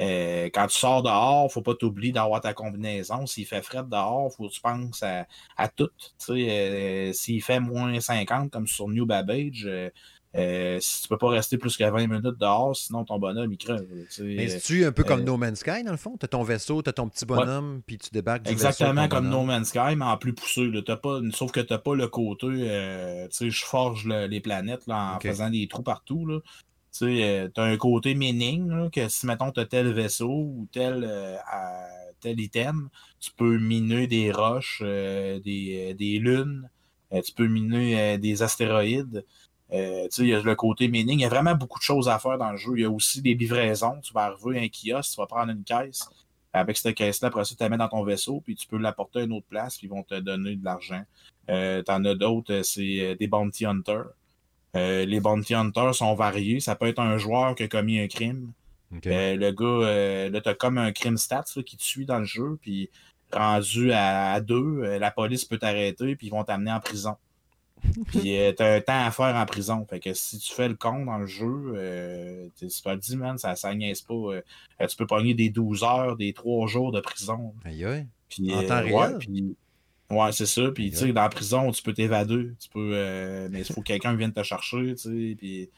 Euh, 0.01 0.49
quand 0.53 0.67
tu 0.67 0.77
sors 0.77 1.03
dehors, 1.03 1.51
faut 1.51 1.61
pas 1.61 1.75
t'oublier 1.75 2.11
d'avoir 2.11 2.41
ta 2.41 2.53
combinaison. 2.53 3.25
S'il 3.25 3.45
fait 3.45 3.61
frais 3.61 3.83
dehors, 3.83 4.31
faut 4.33 4.47
que 4.47 4.53
tu 4.53 4.61
penses 4.61 5.03
à, 5.03 5.27
à 5.55 5.67
tout. 5.67 5.89
Euh, 6.29 7.13
S'il 7.13 7.43
fait 7.43 7.59
moins 7.59 7.99
50, 7.99 8.51
comme 8.51 8.67
sur 8.67 8.87
New 8.89 9.05
Babbage, 9.05 9.65
euh, 9.65 9.89
euh, 10.35 10.79
si 10.79 11.03
tu 11.03 11.07
peux 11.09 11.17
pas 11.19 11.29
rester 11.29 11.59
plus 11.59 11.77
que 11.77 11.83
20 11.83 12.07
minutes 12.07 12.39
dehors, 12.39 12.75
sinon 12.75 13.05
ton 13.05 13.19
bonhomme 13.19 13.51
il 13.51 13.57
crève. 13.57 13.85
Mais 14.19 14.47
c'est-tu 14.47 14.83
un 14.83 14.91
peu 14.91 15.03
comme 15.03 15.23
No 15.23 15.37
Man's 15.37 15.59
Sky 15.59 15.83
dans 15.83 15.91
le 15.91 15.97
fond? 15.97 16.17
Tu 16.19 16.25
as 16.25 16.27
ton 16.27 16.41
vaisseau, 16.41 16.81
tu 16.81 16.89
as 16.89 16.93
ton 16.93 17.07
petit 17.07 17.25
bonhomme, 17.25 17.83
puis 17.85 17.99
tu 17.99 18.09
débarques 18.11 18.41
du 18.41 18.51
Exactement 18.51 19.07
comme 19.07 19.29
No 19.29 19.43
Man's 19.43 19.67
Sky, 19.69 19.95
mais 19.95 20.05
en 20.05 20.17
plus 20.17 20.33
poussé. 20.33 20.71
pas, 21.03 21.19
sauf 21.33 21.51
que 21.51 21.59
tu 21.59 21.71
n'as 21.71 21.77
pas 21.77 21.93
le 21.93 22.07
côté, 22.07 22.47
tu 22.47 23.27
sais, 23.29 23.49
je 23.51 23.63
forge 23.63 24.07
les 24.07 24.39
planètes 24.39 24.87
là, 24.87 25.17
en 25.17 25.19
faisant 25.19 25.51
des 25.51 25.67
trous 25.67 25.83
partout. 25.83 26.25
Là. 26.25 26.39
Tu 26.93 27.17
sais, 27.17 27.51
as 27.55 27.63
un 27.63 27.77
côté 27.77 28.13
mining, 28.13 28.91
que 28.91 29.09
si, 29.09 29.25
mettons, 29.25 29.51
tu 29.51 29.59
as 29.59 29.65
tel 29.65 29.91
vaisseau 29.93 30.29
ou 30.29 30.67
tel, 30.71 31.03
euh, 31.03 31.37
tel 32.19 32.39
item, 32.39 32.89
tu 33.19 33.31
peux 33.31 33.57
miner 33.57 34.05
des 34.05 34.31
roches, 34.31 34.81
euh, 34.83 35.39
des, 35.39 35.91
euh, 35.91 35.93
des, 35.95 36.19
lunes, 36.19 36.69
tu 37.11 37.33
peux 37.33 37.47
miner 37.47 38.19
des 38.19 38.43
astéroïdes. 38.43 39.25
tu 39.71 39.77
sais, 39.77 40.09
il 40.19 40.27
y 40.27 40.35
a 40.35 40.41
le 40.41 40.55
côté 40.55 40.87
mining. 40.87 41.19
Il 41.19 41.23
y 41.23 41.25
a 41.25 41.29
vraiment 41.29 41.55
beaucoup 41.55 41.79
de 41.79 41.83
choses 41.83 42.07
à 42.09 42.19
faire 42.19 42.37
dans 42.37 42.51
le 42.51 42.57
jeu. 42.57 42.73
Il 42.75 42.81
y 42.81 42.85
a 42.85 42.91
aussi 42.91 43.21
des 43.23 43.33
livraisons. 43.33 43.99
Tu 44.01 44.13
vas 44.13 44.25
arriver 44.25 44.59
à 44.59 44.61
un 44.63 44.67
kiosque, 44.67 45.13
tu 45.15 45.17
vas 45.21 45.27
prendre 45.27 45.51
une 45.51 45.63
caisse. 45.63 46.07
Avec 46.53 46.77
cette 46.77 46.95
caisse-là, 46.95 47.29
après 47.29 47.45
ça, 47.45 47.55
tu 47.55 47.63
la 47.63 47.69
mets 47.69 47.77
dans 47.77 47.89
ton 47.89 48.03
vaisseau, 48.03 48.41
puis 48.41 48.55
tu 48.55 48.67
peux 48.67 48.77
l'apporter 48.77 49.21
à 49.21 49.23
une 49.23 49.33
autre 49.33 49.47
place, 49.47 49.77
puis 49.77 49.87
ils 49.87 49.89
vont 49.89 50.03
te 50.03 50.19
donner 50.19 50.55
de 50.55 50.63
l'argent. 50.63 51.03
tu 51.47 51.53
en 51.87 52.05
as 52.05 52.15
d'autres, 52.15 52.61
c'est 52.61 53.15
des 53.15 53.27
bounty 53.27 53.65
hunters. 53.65 54.11
Les 54.73 55.19
bounty 55.19 55.53
hunters 55.53 55.95
sont 55.95 56.15
variés. 56.15 56.59
Ça 56.59 56.75
peut 56.75 56.87
être 56.87 56.99
un 56.99 57.17
joueur 57.17 57.55
qui 57.55 57.63
a 57.63 57.67
commis 57.67 57.99
un 57.99 58.07
crime. 58.07 58.51
le 58.91 59.51
gars, 59.51 60.29
là, 60.29 60.41
t'as 60.41 60.53
comme 60.53 60.77
un 60.77 60.91
crime 60.91 61.17
stats 61.17 61.43
qui 61.65 61.77
te 61.77 61.83
suit 61.83 62.05
dans 62.05 62.19
le 62.19 62.25
jeu, 62.25 62.57
puis 62.61 62.89
rendu 63.31 63.91
à, 63.91 64.39
deux, 64.41 64.97
la 64.97 65.11
police 65.11 65.45
peut 65.45 65.57
t'arrêter, 65.57 66.15
puis 66.15 66.27
ils 66.27 66.31
vont 66.31 66.43
t'amener 66.43 66.71
en 66.71 66.79
prison. 66.79 67.15
Puis 68.07 68.37
euh, 68.39 68.51
t'as 68.53 68.75
un 68.75 68.81
temps 68.81 69.05
à 69.05 69.11
faire 69.11 69.35
en 69.35 69.45
prison. 69.45 69.85
Fait 69.89 69.99
que 69.99 70.13
si 70.13 70.37
tu 70.39 70.53
fais 70.53 70.67
le 70.67 70.75
con 70.75 71.05
dans 71.05 71.17
le 71.17 71.27
jeu, 71.27 71.73
euh, 71.75 72.47
c'est 72.55 72.83
pas 72.83 72.95
dit, 72.95 73.15
man, 73.15 73.37
ça, 73.37 73.55
ça 73.55 73.73
niaise 73.73 74.01
pas. 74.01 74.13
Euh, 74.13 74.41
tu 74.87 74.95
peux 74.95 75.07
pogner 75.07 75.33
des 75.33 75.49
12 75.49 75.83
heures, 75.83 76.15
des 76.15 76.33
3 76.33 76.67
jours 76.67 76.91
de 76.91 77.01
prison. 77.01 77.53
Aïe 77.65 77.85
aïe. 77.85 78.07
Puis, 78.29 78.53
en 78.53 78.63
temps 78.65 78.81
réel. 78.81 79.17
Ouais, 79.27 79.55
c'est 80.31 80.45
ça. 80.45 80.71
Puis, 80.71 80.91
tu 80.91 80.97
sais, 80.97 81.13
dans 81.13 81.21
la 81.21 81.29
prison, 81.29 81.71
tu 81.71 81.81
peux 81.83 81.93
t'évader. 81.93 82.51
Tu 82.59 82.69
peux. 82.69 83.47
mais 83.49 83.59
il 83.59 83.65
faut 83.65 83.81
que 83.81 83.87
quelqu'un 83.87 84.15
vienne 84.15 84.33
te 84.33 84.43
chercher, 84.43 84.95
tu 84.95 84.97
sais. 84.97 85.35
Puis, 85.37 85.69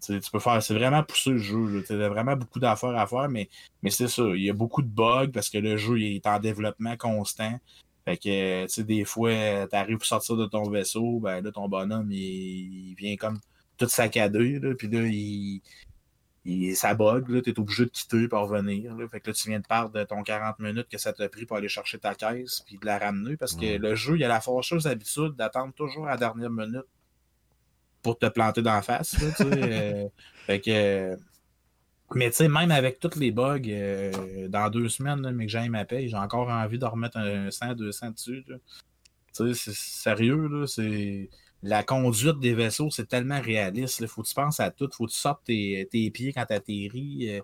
tu 0.00 0.30
peux 0.32 0.38
faire. 0.40 0.62
C'est 0.62 0.74
vraiment 0.74 1.02
poussé 1.02 1.30
le 1.30 1.38
jeu. 1.38 1.84
Tu 1.86 1.92
as 1.92 2.08
vraiment 2.08 2.36
beaucoup 2.36 2.58
d'affaires 2.60 2.96
à 2.96 3.06
faire, 3.06 3.28
mais, 3.28 3.48
mais 3.82 3.90
c'est 3.90 4.08
ça. 4.08 4.24
Il 4.34 4.42
y 4.42 4.50
a 4.50 4.52
beaucoup 4.52 4.82
de 4.82 4.88
bugs 4.88 5.30
parce 5.32 5.48
que 5.48 5.58
le 5.58 5.76
jeu 5.76 5.98
il 6.00 6.16
est 6.16 6.26
en 6.26 6.38
développement 6.38 6.96
constant. 6.96 7.58
Fait 8.04 8.16
que, 8.16 8.64
tu 8.64 8.68
sais, 8.68 8.84
des 8.84 9.04
fois, 9.04 9.66
t'arrives 9.68 9.98
pour 9.98 10.06
sortir 10.06 10.36
de 10.36 10.46
ton 10.46 10.68
vaisseau, 10.68 11.20
ben 11.20 11.42
là, 11.42 11.52
ton 11.52 11.68
bonhomme, 11.68 12.10
il, 12.10 12.94
vient 12.98 13.16
comme 13.16 13.38
tout 13.78 13.88
saccadé, 13.88 14.58
là, 14.58 14.74
puis 14.74 14.88
là, 14.88 15.02
il, 15.04 15.62
il, 16.44 16.74
ça 16.74 16.94
bug, 16.94 17.28
là, 17.28 17.40
t'es 17.40 17.58
obligé 17.58 17.84
de 17.84 17.90
quitter 17.90 18.28
pour 18.28 18.40
revenir, 18.40 18.94
là. 18.96 19.06
Fait 19.08 19.20
que 19.20 19.30
là, 19.30 19.34
tu 19.34 19.48
viens 19.48 19.60
de 19.60 19.66
perdre 19.66 19.92
de 19.92 20.04
ton 20.04 20.22
40 20.22 20.58
minutes 20.58 20.88
que 20.90 20.98
ça 20.98 21.12
t'a 21.12 21.28
pris 21.28 21.46
pour 21.46 21.56
aller 21.56 21.68
chercher 21.68 21.98
ta 21.98 22.14
caisse, 22.14 22.60
puis 22.60 22.78
de 22.78 22.86
la 22.86 22.98
ramener, 22.98 23.36
parce 23.36 23.54
que 23.54 23.78
le 23.78 23.94
jeu, 23.94 24.16
il 24.16 24.24
a 24.24 24.28
la 24.28 24.40
fâcheuse 24.40 24.86
habitude 24.86 25.34
d'attendre 25.36 25.72
toujours 25.74 26.06
à 26.06 26.12
la 26.12 26.16
dernière 26.16 26.50
minute 26.50 26.86
pour 28.02 28.18
te 28.18 28.26
planter 28.26 28.62
dans 28.62 28.74
la 28.74 28.82
face, 28.82 29.20
là, 29.20 29.28
tu. 29.36 29.44
Euh, 29.44 30.08
fait 30.46 30.60
que 30.60 31.16
mais 32.14 32.30
tu 32.30 32.36
sais, 32.36 32.48
même 32.48 32.70
avec 32.70 33.00
tous 33.00 33.18
les 33.18 33.30
bugs, 33.30 33.60
euh, 33.66 34.48
dans 34.48 34.68
deux 34.70 34.88
semaines, 34.88 35.30
mais 35.32 35.46
que 35.46 35.52
j'aille 35.52 35.68
ma 35.68 35.84
paye, 35.84 36.08
j'ai 36.08 36.16
encore 36.16 36.48
envie 36.48 36.78
de 36.78 36.84
remettre 36.84 37.16
un 37.16 37.50
100, 37.50 37.74
200 37.74 38.10
dessus. 38.10 38.44
Tu 38.46 38.54
sais, 39.32 39.54
c'est 39.54 39.74
sérieux, 39.74 40.48
là. 40.48 40.66
C'est... 40.66 41.30
La 41.62 41.82
conduite 41.84 42.38
des 42.40 42.54
vaisseaux, 42.54 42.90
c'est 42.90 43.08
tellement 43.08 43.40
réaliste. 43.40 44.00
Il 44.00 44.08
faut 44.08 44.22
que 44.22 44.28
tu 44.28 44.34
penses 44.34 44.60
à 44.60 44.70
tout. 44.70 44.88
faut 44.92 45.06
que 45.06 45.12
tu 45.12 45.18
sortes 45.18 45.44
tes, 45.44 46.10
pieds 46.12 46.32
quand 46.32 46.50
atterris. 46.50 47.30
Euh, 47.30 47.40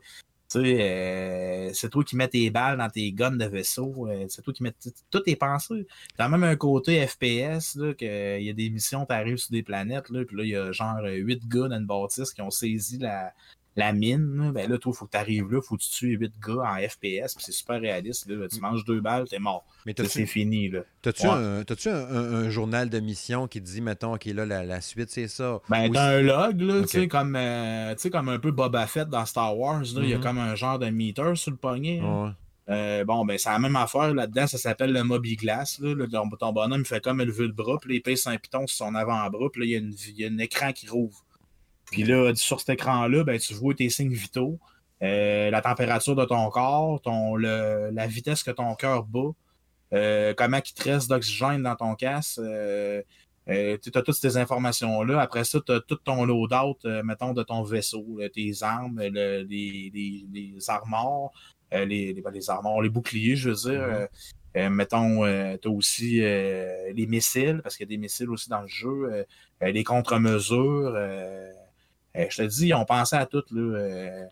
tu 0.50 0.60
sais, 0.60 0.80
euh, 0.80 1.70
c'est 1.74 1.90
toi 1.90 2.02
qui 2.02 2.16
mets 2.16 2.28
tes 2.28 2.48
balles 2.50 2.78
dans 2.78 2.88
tes 2.88 3.12
guns 3.12 3.32
de 3.32 3.44
vaisseau. 3.44 4.08
c'est 4.28 4.42
toi 4.42 4.52
qui 4.52 4.62
mets. 4.62 4.74
Tout 5.10 5.22
est 5.26 5.36
pensé. 5.36 5.86
T'as 6.16 6.28
même 6.28 6.44
un 6.44 6.56
côté 6.56 7.06
FPS, 7.06 7.76
là, 7.76 7.94
qu'il 7.94 8.42
y 8.42 8.50
a 8.50 8.52
des 8.54 8.70
missions, 8.70 9.06
tu 9.06 9.38
sur 9.38 9.50
des 9.50 9.62
planètes, 9.62 10.08
là, 10.10 10.24
puis 10.24 10.36
là, 10.36 10.44
il 10.44 10.50
y 10.50 10.56
a 10.56 10.72
genre 10.72 11.00
8 11.04 11.46
gars 11.48 11.68
dans 11.68 11.76
une 11.76 11.86
bâtisse 11.86 12.32
qui 12.32 12.40
ont 12.40 12.50
saisi 12.50 12.98
la, 12.98 13.34
la 13.78 13.92
mine, 13.92 14.50
ben 14.52 14.68
là, 14.68 14.76
toi, 14.76 14.92
il 14.92 14.98
faut 14.98 15.06
que 15.06 15.12
tu 15.12 15.16
arrives 15.16 15.52
là, 15.52 15.60
il 15.62 15.64
faut 15.64 15.76
que 15.76 15.82
tu 15.82 15.90
tues 15.90 16.18
8 16.18 16.32
gars 16.44 16.62
en 16.64 16.76
FPS, 16.76 17.34
puis 17.34 17.44
c'est 17.44 17.52
super 17.52 17.80
réaliste. 17.80 18.28
Là, 18.28 18.48
tu 18.48 18.58
mm. 18.58 18.60
manges 18.60 18.84
deux 18.84 19.00
balles, 19.00 19.28
t'es 19.28 19.38
mort. 19.38 19.64
Mais 19.86 19.94
c'est 19.96 20.26
fini. 20.26 20.68
Là. 20.68 20.80
T'as-tu 21.00 21.88
un, 21.88 22.50
journal 22.50 22.90
de 22.90 22.98
mission 22.98 23.46
qui 23.46 23.60
te 23.60 23.66
dit, 23.66 23.80
mettons, 23.80 24.14
OK, 24.14 24.24
là, 24.24 24.44
la, 24.44 24.80
suite, 24.80 25.10
c'est 25.10 25.28
ça? 25.28 25.60
Ben, 25.68 25.92
t'as 25.92 26.16
un 26.16 26.22
log, 26.22 26.60
là, 26.60 26.82
tu 26.82 26.88
sais, 26.88 27.08
comme, 27.08 27.36
euh, 27.36 27.94
comme 28.10 28.28
un 28.28 28.40
peu 28.40 28.50
Boba 28.50 28.88
Fett 28.88 29.08
dans 29.08 29.24
Star 29.24 29.56
Wars. 29.56 29.84
Il 29.84 30.08
y 30.08 30.12
a 30.12 30.18
mm-hmm. 30.18 30.22
comme 30.22 30.38
un 30.38 30.56
genre 30.56 30.80
de 30.80 30.86
meter 30.86 31.36
sur 31.36 31.52
le 31.52 31.56
poignet. 31.56 32.02
Euh, 32.68 33.04
bon, 33.04 33.24
ben, 33.24 33.38
c'est 33.38 33.48
la 33.48 33.60
même 33.60 33.76
affaire 33.76 34.12
là-dedans, 34.12 34.46
ça 34.46 34.58
s'appelle 34.58 34.92
le 34.92 35.02
Moby 35.02 35.36
Glass. 35.36 35.78
Là. 35.78 35.94
ton 36.38 36.52
bonhomme 36.52 36.80
il 36.80 36.84
fait 36.84 37.02
comme 37.02 37.22
lever 37.22 37.46
le 37.46 37.52
bras, 37.52 37.78
puis 37.80 37.96
il 37.96 38.02
pèse 38.02 38.26
un 38.26 38.36
piton 38.36 38.66
sur 38.66 38.86
son 38.86 38.94
avant-bras, 38.94 39.48
puis 39.50 39.60
là, 39.60 39.78
il 39.80 40.18
y, 40.18 40.24
a 40.24 40.28
un 40.28 40.38
écran 40.38 40.72
qui 40.72 40.88
rouvre. 40.88 41.24
Puis 41.90 42.04
là, 42.04 42.34
sur 42.34 42.60
cet 42.60 42.70
écran-là, 42.70 43.24
ben, 43.24 43.38
tu 43.38 43.54
vois 43.54 43.74
tes 43.74 43.88
signes 43.88 44.12
vitaux, 44.12 44.58
euh, 45.02 45.50
la 45.50 45.62
température 45.62 46.16
de 46.16 46.24
ton 46.24 46.48
corps, 46.50 47.00
ton, 47.00 47.36
la 47.36 48.06
vitesse 48.06 48.42
que 48.42 48.50
ton 48.50 48.74
cœur 48.74 49.04
bat, 49.04 49.30
euh, 49.94 50.34
comment 50.36 50.58
il 50.58 50.72
te 50.74 50.82
reste 50.82 51.08
d'oxygène 51.08 51.62
dans 51.62 51.76
ton 51.76 51.94
casque. 51.94 52.38
Euh, 52.38 53.02
tu 53.46 53.90
as 53.94 54.02
toutes 54.02 54.16
ces 54.16 54.36
informations-là. 54.36 55.20
Après 55.20 55.44
ça, 55.44 55.58
tu 55.64 55.72
as 55.72 55.80
tout 55.80 55.96
ton 55.96 56.26
loadout, 56.26 56.84
mettons, 57.04 57.32
de 57.32 57.42
ton 57.42 57.62
vaisseau, 57.62 58.20
tes 58.34 58.52
armes, 58.60 59.00
les, 59.00 59.44
les, 59.44 60.26
les, 60.30 60.70
armors, 60.70 61.32
les, 61.72 61.86
les, 61.86 62.22
les 62.30 62.50
armors, 62.50 62.82
les 62.82 62.90
boucliers, 62.90 63.36
je 63.36 63.48
veux 63.48 63.70
dire. 63.70 64.08
Mm-hmm. 64.54 64.68
mettons, 64.68 65.56
tu 65.56 65.68
as 65.68 65.70
aussi 65.70 66.20
les 66.20 67.06
missiles, 67.08 67.60
parce 67.62 67.78
qu'il 67.78 67.84
y 67.84 67.88
a 67.88 67.94
des 67.96 68.00
missiles 68.00 68.28
aussi 68.28 68.50
dans 68.50 68.60
le 68.60 68.68
jeu, 68.68 69.24
les 69.62 69.84
contre-mesures, 69.84 70.92
euh, 70.94 71.50
je 72.14 72.36
te 72.36 72.42
dis, 72.42 72.74
on 72.74 72.84
pensait 72.84 73.16
à 73.16 73.26
tout. 73.26 73.44
Là, 73.50 73.78
euh, 73.78 74.26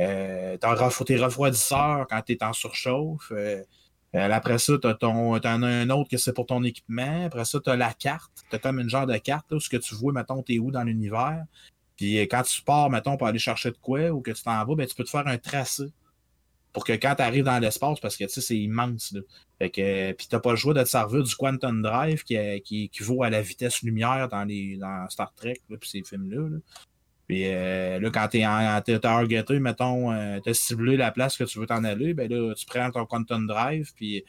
euh, 0.00 0.56
tes 0.56 1.16
refroidisseurs 1.16 2.06
quand 2.08 2.22
tu 2.22 2.32
es 2.32 2.42
en 2.42 2.52
surchauffe. 2.52 3.32
après 4.14 4.58
ça, 4.58 4.74
tu 4.78 4.86
as 4.86 5.50
un 5.50 5.90
autre 5.90 6.10
que 6.10 6.16
c'est 6.16 6.32
pour 6.32 6.46
ton 6.46 6.62
équipement. 6.64 7.26
Après 7.26 7.44
ça, 7.44 7.60
tu 7.60 7.70
as 7.70 7.76
la 7.76 7.92
carte. 7.92 8.32
Tu 8.50 8.58
comme 8.58 8.80
une 8.80 8.90
genre 8.90 9.06
de 9.06 9.16
carte, 9.18 9.46
là, 9.50 9.56
où 9.56 9.60
ce 9.60 9.68
que 9.68 9.76
tu 9.76 9.94
vois, 9.94 10.12
mettons, 10.12 10.42
tu 10.42 10.54
es 10.54 10.58
où 10.58 10.70
dans 10.70 10.84
l'univers. 10.84 11.44
Puis 11.96 12.18
quand 12.22 12.42
tu 12.42 12.62
pars, 12.62 12.90
mettons, 12.90 13.16
pour 13.16 13.26
aller 13.26 13.38
chercher 13.38 13.70
de 13.70 13.76
quoi 13.80 14.10
ou 14.10 14.20
que 14.20 14.30
tu 14.30 14.42
t'en 14.42 14.64
vas, 14.64 14.74
ben, 14.74 14.86
tu 14.86 14.94
peux 14.94 15.04
te 15.04 15.10
faire 15.10 15.26
un 15.26 15.38
tracé. 15.38 15.84
Pour 16.72 16.84
que 16.84 16.92
quand 16.94 17.14
tu 17.16 17.22
arrives 17.22 17.44
dans 17.44 17.58
l'espace, 17.58 18.00
parce 18.00 18.16
que 18.16 18.24
tu 18.24 18.30
sais, 18.30 18.40
c'est 18.40 18.56
immense. 18.56 19.12
Là. 19.12 19.20
Fait 19.58 19.70
que, 19.70 20.12
puis 20.12 20.26
t'as 20.28 20.40
pas 20.40 20.50
le 20.50 20.56
choix 20.56 20.72
de 20.72 20.82
te 20.82 20.88
servir 20.88 21.22
du 21.22 21.36
Quantum 21.36 21.82
Drive 21.82 22.24
qui, 22.24 22.36
qui 22.62 22.84
équivaut 22.84 23.22
à 23.22 23.30
la 23.30 23.42
vitesse 23.42 23.82
lumière 23.82 24.28
dans 24.28 24.44
les 24.44 24.78
dans 24.78 25.06
Star 25.10 25.34
Trek, 25.34 25.60
puis 25.68 25.88
ces 25.88 26.02
films-là. 26.02 26.48
Là. 26.48 26.56
Puis 27.28 27.44
euh, 27.46 28.00
là, 28.00 28.10
quand 28.10 28.28
t'es 28.28 28.40
es 28.92 28.98
targeté, 28.98 29.58
mettons, 29.58 30.12
euh, 30.12 30.40
t'as 30.44 30.54
ciblé 30.54 30.96
la 30.96 31.12
place 31.12 31.36
que 31.36 31.44
tu 31.44 31.58
veux 31.58 31.66
t'en 31.66 31.84
aller, 31.84 32.14
ben 32.14 32.30
là, 32.30 32.54
tu 32.54 32.66
prends 32.66 32.90
ton 32.90 33.06
Quantum 33.06 33.46
Drive, 33.46 33.92
puis 33.94 34.24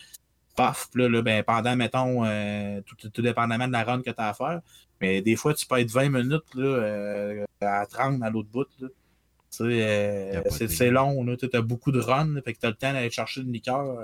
paf, 0.56 0.90
puis 0.92 1.08
là, 1.10 1.22
ben, 1.22 1.44
pendant, 1.44 1.76
mettons, 1.76 2.24
euh, 2.26 2.82
tout, 2.86 3.10
tout, 3.10 3.22
dépendamment 3.22 3.68
de 3.68 3.74
la 3.74 3.84
run 3.84 4.02
que 4.02 4.12
tu 4.12 4.22
as 4.22 4.30
à 4.30 4.34
faire, 4.34 4.62
mais 5.02 5.22
des 5.22 5.36
fois, 5.36 5.54
tu 5.54 5.66
peux 5.66 5.80
être 5.80 5.92
20 5.92 6.10
minutes 6.10 6.56
là, 6.56 7.46
à 7.62 7.86
30 7.86 8.22
à 8.22 8.30
l'autre 8.30 8.50
bout. 8.50 8.68
Là. 8.80 8.88
c'est 9.50 10.92
long, 10.92 11.26
tu 11.36 11.50
as 11.52 11.62
beaucoup 11.62 11.92
de 11.92 12.00
runs, 12.00 12.42
fait 12.46 12.54
que 12.54 12.60
tu 12.60 12.66
as 12.68 12.70
le 12.70 12.76
temps 12.76 12.94
d'aller 12.94 13.10
chercher 13.10 13.42
une 13.42 13.52
liqueur 13.52 13.98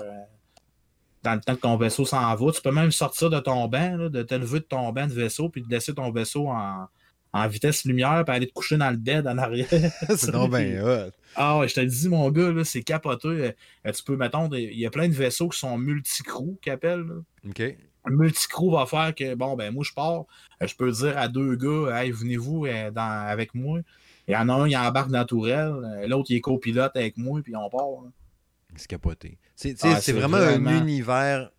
dans 1.22 1.34
le 1.34 1.40
temps 1.40 1.54
que 1.54 1.60
ton 1.60 1.76
vaisseau 1.76 2.04
s'en 2.04 2.34
va. 2.34 2.52
Tu 2.52 2.62
peux 2.62 2.72
même 2.72 2.90
sortir 2.90 3.30
de 3.30 3.38
ton 3.38 3.68
banc, 3.68 3.96
là, 3.96 4.08
de 4.08 4.22
te 4.22 4.34
lever 4.34 4.60
de 4.60 4.64
ton 4.64 4.90
banc 4.92 5.06
de 5.06 5.12
vaisseau, 5.12 5.48
puis 5.48 5.62
de 5.62 5.68
laisser 5.68 5.94
ton 5.94 6.10
vaisseau 6.10 6.48
en, 6.48 6.88
en 7.32 7.46
vitesse 7.48 7.84
lumière 7.84 8.24
pour 8.24 8.34
aller 8.34 8.46
te 8.46 8.52
coucher 8.52 8.76
dans 8.76 8.90
le 8.90 8.96
bed 8.96 9.26
en 9.26 9.38
arrière. 9.38 9.68
c'est 10.16 10.32
non 10.32 10.48
bien 10.48 11.10
Ah 11.36 11.58
ouais, 11.58 11.68
je 11.68 11.74
te 11.74 11.80
le 11.80 11.86
dis, 11.86 12.08
mon 12.08 12.30
gars, 12.30 12.50
là, 12.50 12.64
c'est 12.64 12.82
capoteux. 12.82 13.54
Euh, 13.86 13.92
tu 13.92 14.02
peux, 14.02 14.16
mettons, 14.16 14.48
il 14.52 14.78
y 14.78 14.86
a 14.86 14.90
plein 14.90 15.08
de 15.08 15.14
vaisseaux 15.14 15.48
qui 15.48 15.58
sont 15.58 15.78
multi-crew, 15.78 16.58
qu'ils 16.60 16.72
appellent. 16.72 17.06
OK. 17.48 17.62
Un 18.04 18.10
multi-crew 18.10 18.72
va 18.72 18.86
faire 18.86 19.14
que, 19.14 19.34
bon, 19.34 19.56
ben 19.56 19.72
moi, 19.72 19.84
je 19.86 19.92
pars. 19.92 20.24
Euh, 20.62 20.66
je 20.66 20.74
peux 20.74 20.90
dire 20.90 21.16
à 21.16 21.28
deux 21.28 21.54
gars, 21.54 22.02
hey, 22.02 22.10
venez-vous 22.10 22.66
euh, 22.66 22.90
avec 22.94 23.54
moi. 23.54 23.80
Il 24.26 24.34
y 24.34 24.36
en 24.36 24.48
a 24.48 24.52
un, 24.52 24.68
il 24.68 24.76
embarque 24.76 25.10
dans 25.10 25.18
la 25.18 25.24
tourelle. 25.24 26.06
L'autre, 26.06 26.30
il 26.30 26.36
est 26.36 26.40
copilote 26.40 26.96
avec 26.96 27.16
moi, 27.16 27.40
puis 27.42 27.54
on 27.56 27.68
part. 27.68 28.04
C'est 28.76 28.88
capoté. 28.88 29.38
C'est 29.56 29.76
ah, 29.82 29.98
vraiment, 30.12 30.36
un 30.36 30.78
univers 30.78 31.50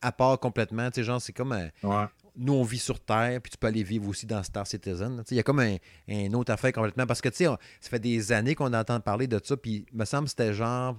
à 0.00 0.12
part 0.12 0.38
complètement. 0.38 0.90
Tu 0.90 0.96
sais, 0.96 1.04
genre, 1.04 1.20
c'est 1.20 1.32
comme 1.32 1.52
un, 1.52 1.68
ouais 1.82 2.06
nous, 2.38 2.52
on 2.54 2.62
vit 2.62 2.78
sur 2.78 3.00
Terre, 3.00 3.40
puis 3.42 3.50
tu 3.50 3.58
peux 3.58 3.66
aller 3.66 3.82
vivre 3.82 4.08
aussi 4.08 4.24
dans 4.24 4.42
Star 4.42 4.66
Citizen. 4.66 5.22
Il 5.30 5.36
y 5.36 5.40
a 5.40 5.42
comme 5.42 5.60
un, 5.60 6.32
autre 6.34 6.52
affaire 6.52 6.72
complètement. 6.72 7.06
Parce 7.06 7.20
que, 7.20 7.28
tu 7.28 7.36
sais, 7.36 7.44
ça 7.44 7.90
fait 7.90 7.98
des 7.98 8.32
années 8.32 8.54
qu'on 8.54 8.72
entend 8.72 9.00
parler 9.00 9.26
de 9.26 9.40
ça, 9.42 9.56
puis 9.56 9.84
il 9.92 9.98
me 9.98 10.04
semble 10.04 10.24
que 10.24 10.30
c'était 10.30 10.54
genre 10.54 10.96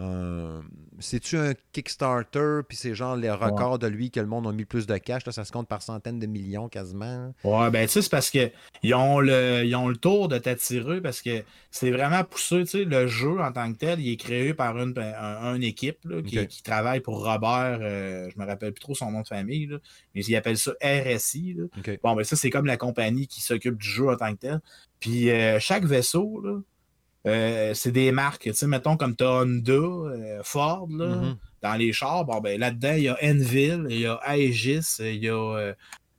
euh, 0.00 0.60
c'est-tu 1.00 1.36
un 1.36 1.52
Kickstarter, 1.72 2.60
puis 2.66 2.76
c'est 2.76 2.94
genre 2.94 3.16
les 3.16 3.30
records 3.30 3.78
de 3.78 3.86
lui 3.86 4.10
que 4.10 4.20
le 4.20 4.26
monde 4.26 4.46
a 4.46 4.52
mis 4.52 4.64
plus 4.64 4.86
de 4.86 4.96
cash, 4.96 5.24
là, 5.26 5.32
ça 5.32 5.44
se 5.44 5.52
compte 5.52 5.68
par 5.68 5.82
centaines 5.82 6.18
de 6.18 6.26
millions 6.26 6.68
quasiment. 6.68 7.34
Ouais, 7.44 7.70
ben 7.70 7.86
tu 7.86 7.92
sais, 7.92 8.02
c'est 8.02 8.10
parce 8.10 8.30
qu'ils 8.30 8.94
ont, 8.94 9.20
le, 9.20 9.64
ont 9.74 9.88
le 9.88 9.96
tour 9.96 10.28
de 10.28 10.38
t'attirer 10.38 11.00
parce 11.00 11.22
que 11.22 11.42
c'est 11.70 11.90
vraiment 11.90 12.22
poussé, 12.24 12.60
tu 12.60 12.66
sais, 12.66 12.84
le 12.84 13.06
jeu 13.06 13.40
en 13.40 13.52
tant 13.52 13.72
que 13.72 13.78
tel, 13.78 14.00
il 14.00 14.12
est 14.12 14.16
créé 14.16 14.54
par 14.54 14.78
une, 14.78 14.96
un, 14.98 15.60
équipe 15.60 15.98
qui, 16.24 16.62
travaille 16.62 17.00
pour 17.00 17.24
Robert, 17.24 17.78
euh, 17.80 18.28
je 18.32 18.40
me 18.40 18.46
rappelle 18.46 18.72
plus 18.72 18.80
trop 18.80 18.94
son 18.94 19.10
nom 19.10 19.22
de 19.22 19.28
famille, 19.28 19.66
là, 19.66 19.78
mais 20.14 20.22
ils 20.22 20.36
appellent 20.36 20.58
ça 20.58 20.72
RSI. 20.82 21.56
Bon, 22.02 22.14
ben 22.14 22.24
ça, 22.24 22.36
c'est 22.36 22.50
comme 22.50 22.66
la 22.66 22.76
compagnie 22.76 23.26
qui 23.26 23.40
s'occupe 23.40 23.76
du 23.76 23.88
jeu 23.88 24.08
en 24.08 24.16
tant 24.16 24.32
que 24.34 24.40
tel. 24.40 24.60
Puis 25.00 25.30
euh, 25.30 25.58
chaque 25.60 25.84
vaisseau, 25.84 26.40
là, 26.42 26.60
euh, 27.28 27.74
c'est 27.74 27.92
des 27.92 28.12
marques, 28.12 28.42
tu 28.42 28.54
sais, 28.54 28.66
mettons 28.66 28.96
comme 28.96 29.16
tu 29.16 29.24
as 29.24 29.42
Honda, 29.42 29.72
euh, 29.72 30.40
Ford, 30.42 30.88
là, 30.90 31.06
mm-hmm. 31.06 31.36
dans 31.62 31.74
les 31.74 31.92
chars, 31.92 32.24
bon, 32.24 32.40
ben, 32.40 32.58
là-dedans, 32.58 32.94
il 32.96 33.02
y 33.04 33.08
a 33.08 33.16
Enville, 33.22 33.86
il 33.90 34.00
y 34.00 34.06
a 34.06 34.20
Aegis, 34.26 34.96
il 35.00 35.24
y 35.24 35.28
a 35.28 35.74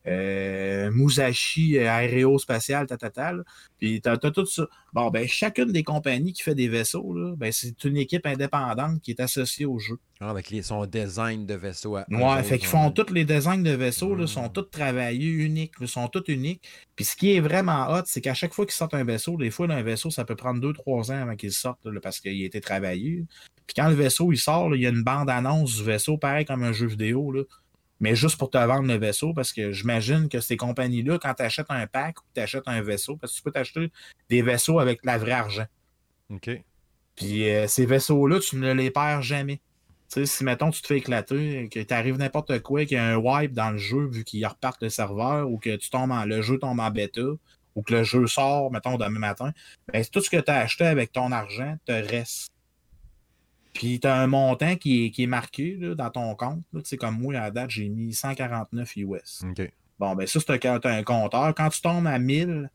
euh, 0.06 0.90
Musashi 0.90 1.78
euh, 1.78 1.90
aérospatial, 1.90 2.86
tatatal. 2.86 3.44
Puis 3.78 4.00
t'as 4.00 4.12
as 4.12 4.30
tout 4.30 4.46
ça. 4.46 4.66
Bon, 4.92 5.10
ben, 5.10 5.26
chacune 5.28 5.72
des 5.72 5.82
compagnies 5.82 6.32
qui 6.32 6.42
fait 6.42 6.54
des 6.54 6.68
vaisseaux, 6.68 7.12
là, 7.14 7.34
ben, 7.36 7.52
c'est 7.52 7.84
une 7.84 7.96
équipe 7.96 8.26
indépendante 8.26 9.00
qui 9.02 9.10
est 9.12 9.20
associée 9.20 9.66
au 9.66 9.78
jeu. 9.78 9.98
Ah, 10.20 10.30
avec 10.30 10.50
les, 10.50 10.62
son 10.62 10.84
design 10.84 11.46
de 11.46 11.54
vaisseau. 11.54 11.96
À 11.96 12.04
ouais, 12.10 12.42
fait 12.42 12.58
qu'ils 12.58 12.68
font 12.68 12.90
tous 12.90 13.12
les 13.12 13.24
designs 13.24 13.62
de 13.62 13.70
vaisseaux, 13.70 14.14
là, 14.14 14.26
sont 14.26 14.48
tous 14.48 14.64
travaillés, 14.70 15.30
uniques, 15.30 15.72
sont 15.86 16.08
tous 16.08 16.24
uniques. 16.28 16.62
Puis 16.96 17.04
ce 17.04 17.16
qui 17.16 17.34
est 17.34 17.40
vraiment 17.40 17.88
hot, 17.90 18.02
c'est 18.04 18.20
qu'à 18.20 18.34
chaque 18.34 18.52
fois 18.52 18.66
qu'ils 18.66 18.74
sortent 18.74 18.94
un 18.94 19.04
vaisseau, 19.04 19.36
des 19.36 19.50
fois, 19.50 19.70
un 19.70 19.82
vaisseau, 19.82 20.10
ça 20.10 20.24
peut 20.24 20.36
prendre 20.36 20.60
2-3 20.60 21.12
ans 21.12 21.22
avant 21.22 21.36
qu'il 21.36 21.52
sorte, 21.52 21.80
parce 22.02 22.20
qu'il 22.20 22.42
a 22.42 22.46
été 22.46 22.60
travaillé. 22.60 23.24
Puis 23.66 23.74
quand 23.76 23.88
le 23.88 23.94
vaisseau 23.94 24.32
il 24.32 24.38
sort, 24.38 24.74
il 24.74 24.82
y 24.82 24.86
a 24.86 24.90
une 24.90 25.04
bande-annonce 25.04 25.76
du 25.76 25.84
vaisseau, 25.84 26.18
pareil 26.18 26.44
comme 26.44 26.64
un 26.64 26.72
jeu 26.72 26.86
vidéo. 26.86 27.32
Là 27.32 27.42
mais 28.00 28.14
juste 28.14 28.36
pour 28.38 28.50
te 28.50 28.58
vendre 28.58 28.88
le 28.88 28.96
vaisseau, 28.96 29.34
parce 29.34 29.52
que 29.52 29.72
j'imagine 29.72 30.28
que 30.28 30.40
ces 30.40 30.56
compagnies-là, 30.56 31.18
quand 31.18 31.34
tu 31.34 31.42
achètes 31.42 31.70
un 31.70 31.86
pack 31.86 32.20
ou 32.20 32.24
tu 32.34 32.40
achètes 32.40 32.66
un 32.66 32.80
vaisseau, 32.82 33.16
parce 33.16 33.32
que 33.32 33.36
tu 33.36 33.42
peux 33.42 33.52
t'acheter 33.52 33.92
des 34.28 34.42
vaisseaux 34.42 34.78
avec 34.78 35.04
la 35.04 35.18
vraie 35.18 35.32
argent. 35.32 35.66
OK. 36.30 36.50
Puis 37.14 37.48
euh, 37.50 37.66
ces 37.66 37.84
vaisseaux-là, 37.84 38.40
tu 38.40 38.56
ne 38.56 38.72
les 38.72 38.90
perds 38.90 39.22
jamais. 39.22 39.60
Tu 40.12 40.20
sais, 40.20 40.26
si, 40.26 40.42
mettons, 40.42 40.70
tu 40.70 40.80
te 40.82 40.86
fais 40.86 40.96
éclater, 40.96 41.68
que 41.70 41.80
t'arrives 41.80 42.18
n'importe 42.18 42.60
quoi, 42.60 42.84
qu'il 42.84 42.96
y 42.96 42.98
a 42.98 43.04
un 43.04 43.16
wipe 43.16 43.52
dans 43.52 43.70
le 43.70 43.78
jeu, 43.78 44.06
vu 44.06 44.24
qu'il 44.24 44.44
repartent 44.44 44.82
le 44.82 44.88
serveur, 44.88 45.48
ou 45.48 45.58
que 45.58 45.76
tu 45.76 45.90
tombes 45.90 46.10
en, 46.10 46.24
le 46.24 46.42
jeu 46.42 46.58
tombe 46.58 46.80
en 46.80 46.90
bêta, 46.90 47.20
ou 47.74 47.82
que 47.82 47.94
le 47.94 48.02
jeu 48.02 48.26
sort, 48.26 48.72
mettons, 48.72 48.96
demain 48.96 49.20
matin, 49.20 49.52
ben, 49.92 50.04
tout 50.04 50.20
ce 50.20 50.30
que 50.30 50.38
tu 50.38 50.50
as 50.50 50.56
acheté 50.56 50.84
avec 50.84 51.12
ton 51.12 51.30
argent 51.30 51.76
te 51.84 51.92
reste. 51.92 52.50
Puis 53.72 54.00
tu 54.00 54.08
as 54.08 54.16
un 54.16 54.26
montant 54.26 54.76
qui 54.76 55.06
est, 55.06 55.10
qui 55.10 55.24
est 55.24 55.28
marqué 55.28 55.76
là, 55.76 55.94
dans 55.94 56.10
ton 56.10 56.34
compte. 56.34 56.64
C'est 56.84 56.96
comme 56.96 57.18
moi, 57.18 57.34
à 57.36 57.40
la 57.40 57.50
date, 57.50 57.70
j'ai 57.70 57.88
mis 57.88 58.12
149 58.12 58.96
US. 58.96 59.42
Bon, 59.98 60.14
ben 60.14 60.26
ça, 60.26 60.40
c'est 60.40 60.66
un, 60.66 60.80
un 60.82 61.02
compteur. 61.02 61.54
Quand 61.54 61.68
tu 61.68 61.80
tombes 61.80 62.06
à 62.06 62.18
1000, 62.18 62.70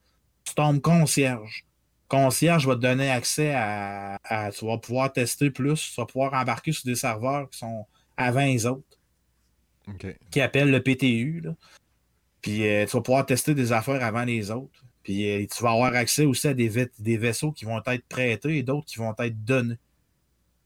tu 0.45 0.53
tombes 0.53 0.79
concierge. 0.79 1.65
Concierge 2.07 2.67
va 2.67 2.75
te 2.75 2.81
donner 2.81 3.09
accès 3.09 3.53
à, 3.55 4.19
Tu 4.57 4.65
vas 4.65 4.77
pouvoir 4.77 5.11
tester 5.11 5.49
plus. 5.49 5.91
Tu 5.91 5.99
vas 5.99 6.05
pouvoir 6.05 6.33
embarquer 6.33 6.71
sur 6.71 6.85
des 6.85 6.95
serveurs 6.95 7.49
qui 7.49 7.57
sont 7.57 7.85
à 8.15 8.31
20 8.31 8.65
autres. 8.65 8.99
Qui 10.31 10.41
appellent 10.41 10.71
le 10.71 10.81
PTU. 10.81 11.41
Là. 11.41 11.55
Puis 12.41 12.67
euh, 12.67 12.85
tu 12.85 12.95
vas 12.95 13.01
pouvoir 13.01 13.25
tester 13.25 13.55
des 13.55 13.71
affaires 13.71 14.03
avant 14.03 14.23
les 14.23 14.51
autres. 14.51 14.83
Puis 15.01 15.29
euh, 15.29 15.45
tu 15.51 15.63
vas 15.63 15.71
avoir 15.71 15.95
accès 15.95 16.25
aussi 16.25 16.47
à 16.47 16.53
des, 16.53 16.89
des 16.99 17.17
vaisseaux 17.17 17.51
qui 17.51 17.65
vont 17.65 17.81
être 17.85 18.07
prêtés 18.07 18.57
et 18.57 18.63
d'autres 18.63 18.85
qui 18.85 18.99
vont 18.99 19.15
être 19.17 19.43
donnés. 19.43 19.77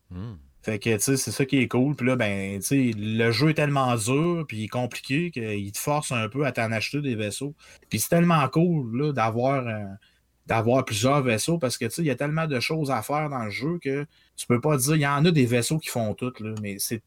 Hmm. 0.10 0.36
Fait 0.62 0.78
que, 0.78 0.94
tu 0.94 1.00
sais, 1.00 1.18
c'est 1.18 1.32
ça 1.32 1.46
qui 1.46 1.58
est 1.60 1.68
cool. 1.68 1.96
Puis 1.96 2.06
là, 2.06 2.16
ben, 2.16 2.60
tu 2.60 2.66
sais, 2.66 2.92
le 2.98 3.32
jeu 3.32 3.50
est 3.50 3.54
tellement 3.54 3.96
dur, 3.96 4.46
puis 4.48 4.68
compliqué, 4.68 5.32
qu'il 5.32 5.72
te 5.72 5.78
force 5.78 6.12
un 6.12 6.28
peu 6.28 6.46
à 6.46 6.52
t'en 6.52 6.72
acheter 6.72 7.02
des 7.02 7.16
vaisseaux. 7.16 7.56
Puis 7.90 8.00
c'est 8.00 8.10
tellement 8.10 8.48
cool, 8.50 8.98
là, 8.98 9.14
d'avoir 9.14 9.66
euh, 9.68 10.82
plusieurs 10.84 11.22
vaisseaux, 11.22 11.58
parce 11.60 11.78
que, 11.78 11.86
tu 11.86 12.02
il 12.02 12.08
y 12.08 12.10
a 12.10 12.16
tellement 12.16 12.48
de 12.48 12.60
choses 12.60 12.92
à 12.92 13.02
faire 13.02 13.30
dans 13.30 13.46
le 13.46 13.52
jeu 13.52 13.80
que 13.82 14.06
tu 14.36 14.48
peux 14.48 14.60
pas 14.60 14.78
dire, 14.78 14.96
il 14.96 15.02
y 15.02 15.08
en 15.08 15.24
a 15.24 15.32
des 15.32 15.46
vaisseaux 15.46 15.80
qui 15.80 15.90
font 15.90 16.14
tout, 16.14 16.34
là, 16.40 16.54
mais 16.62 16.78
c'est, 16.80 17.02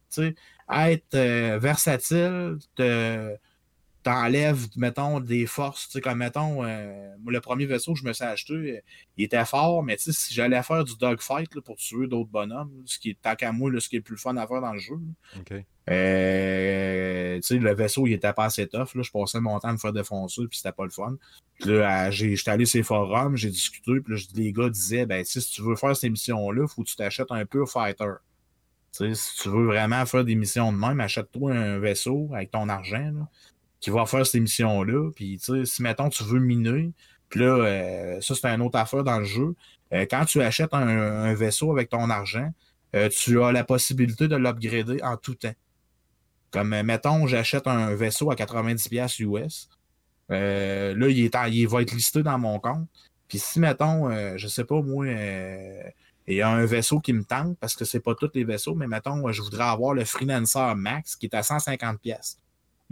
être 0.71 1.15
euh, 1.15 1.59
versatile, 1.61 2.57
te 2.77 3.37
t'enlèves, 4.03 4.67
mettons, 4.77 5.21
des 5.21 5.47
forces. 5.47 5.87
Tu 5.87 5.93
sais, 5.93 6.01
comme, 6.01 6.19
mettons, 6.19 6.65
euh, 6.65 7.15
le 7.25 7.41
premier 7.41 7.67
vaisseau 7.67 7.95
que 7.95 8.01
je 8.01 8.05
me 8.05 8.13
suis 8.13 8.25
acheté, 8.25 8.55
euh, 8.55 8.81
il 9.17 9.25
était 9.25 9.45
fort, 9.45 9.83
mais 9.83 9.97
tu 9.97 10.05
sais, 10.05 10.13
si 10.13 10.35
j'allais 10.35 10.63
faire 10.63 10.85
du 10.85 10.97
dogfight 10.97 11.61
pour 11.61 11.77
tuer 11.77 12.09
d'autres 12.09 12.31
bonhommes, 12.31 12.73
ce 12.85 12.99
qui 12.99 13.11
est, 13.11 13.19
tant 13.21 13.37
qu'à 13.37 13.53
moi, 13.53 13.71
ce 13.79 13.89
qui 13.89 13.97
est 13.97 14.01
le 14.01 14.05
plus 14.05 14.17
fun 14.17 14.37
à 14.37 14.47
faire 14.47 14.61
dans 14.61 14.73
le 14.73 14.79
jeu, 14.79 14.99
euh, 15.91 17.37
tu 17.37 17.43
sais, 17.43 17.59
le 17.59 17.75
vaisseau, 17.75 18.07
il 18.07 18.15
était 18.15 18.33
pas 18.33 18.45
assez 18.45 18.67
tough. 18.67 18.95
Là, 18.95 19.03
je 19.03 19.11
passais 19.11 19.41
mon 19.41 19.59
temps 19.59 19.69
à 19.69 19.73
me 19.73 19.79
faire 19.79 19.93
défoncer, 19.93 20.43
puis 20.49 20.59
c'était 20.59 20.73
pas 20.73 20.85
le 20.85 20.91
fun. 20.91 21.17
Puis 21.61 21.71
là, 21.71 22.11
j'étais 22.11 22.51
allé 22.51 22.65
sur 22.65 22.79
les 22.79 22.85
forums, 22.85 23.37
j'ai 23.37 23.51
discuté, 23.51 24.01
puis 24.01 24.15
là, 24.15 24.21
les 24.35 24.53
gars 24.53 24.69
disaient, 24.69 25.07
ben, 25.07 25.25
si 25.25 25.41
tu 25.41 25.63
veux 25.63 25.77
faire 25.77 25.97
ces 25.97 26.11
missions-là, 26.11 26.67
faut 26.67 26.83
que 26.83 26.89
tu 26.89 26.97
t'achètes 26.97 27.31
un 27.31 27.45
pur 27.47 27.69
fighter. 27.71 28.15
Tu 28.97 29.07
sais, 29.07 29.15
si 29.15 29.43
tu 29.43 29.49
veux 29.49 29.67
vraiment 29.67 30.05
faire 30.05 30.25
des 30.25 30.35
missions 30.35 30.71
de 30.71 30.77
même, 30.77 31.01
achète-toi 31.01 31.53
un 31.53 31.79
vaisseau 31.79 32.29
avec 32.35 32.51
ton 32.51 32.69
argent. 32.69 33.11
Là 33.15 33.29
qui 33.83 33.91
va 33.91 34.07
faire 34.07 34.25
cette 34.25 34.37
émission-là. 34.37 35.11
Puis, 35.15 35.39
tu 35.39 35.53
sais, 35.53 35.67
si, 35.67 35.83
mettons, 35.83 36.09
tu 36.09 36.23
veux 36.23 36.39
miner, 36.39 36.93
puis 37.29 37.41
là, 37.41 37.65
euh, 37.65 38.21
ça, 38.21 38.35
c'est 38.35 38.47
une 38.47 38.63
autre 38.63 38.79
affaire 38.79 39.03
dans 39.03 39.19
le 39.19 39.25
jeu. 39.25 39.55
Euh, 39.93 40.07
quand 40.09 40.25
tu 40.25 40.41
achètes 40.41 40.73
un, 40.73 41.35
vaisseau 41.35 41.73
avec 41.73 41.91
ton 41.91 42.09
argent, 42.09 42.49
euh, 42.95 43.09
tu 43.09 43.43
as 43.43 43.53
la 43.53 43.65
possibilité 43.65 44.29
de 44.29 44.37
l'upgrader 44.37 45.03
en 45.03 45.17
tout 45.17 45.35
temps. 45.35 45.55
Comme, 46.53 46.81
mettons, 46.83 47.27
j'achète 47.27 47.67
un 47.67 47.95
vaisseau 47.95 48.31
à 48.31 48.35
90$ 48.35 49.23
US. 49.23 49.69
là, 50.29 51.09
il, 51.09 51.25
est 51.25 51.37
il 51.51 51.67
va 51.67 51.83
être 51.83 51.93
listé 51.93 52.23
dans 52.23 52.39
mon 52.39 52.61
compte. 52.61 52.87
Puis 53.29 53.39
si, 53.39 53.59
mettons, 53.59 54.37
je 54.37 54.47
sais 54.47 54.65
pas, 54.65 54.81
moi, 54.83 55.07
il 55.09 56.35
y 56.37 56.43
a 56.43 56.51
un 56.51 56.67
vaisseau 56.67 57.01
qui 57.01 57.15
me 57.15 57.25
tente, 57.25 57.59
parce 57.59 57.75
que 57.75 57.87
c'est 57.87 58.01
pas 58.01 58.15
tous 58.15 58.31
les 58.35 58.45
vaisseaux, 58.45 58.75
mais 58.75 58.87
mettons, 58.87 59.33
je 59.33 59.41
voudrais 59.41 59.65
avoir 59.65 59.95
le 59.95 60.05
Freelancer 60.05 60.75
Max 60.77 61.17
qui 61.17 61.27
est 61.27 61.35
à 61.35 61.41
150$. 61.41 62.37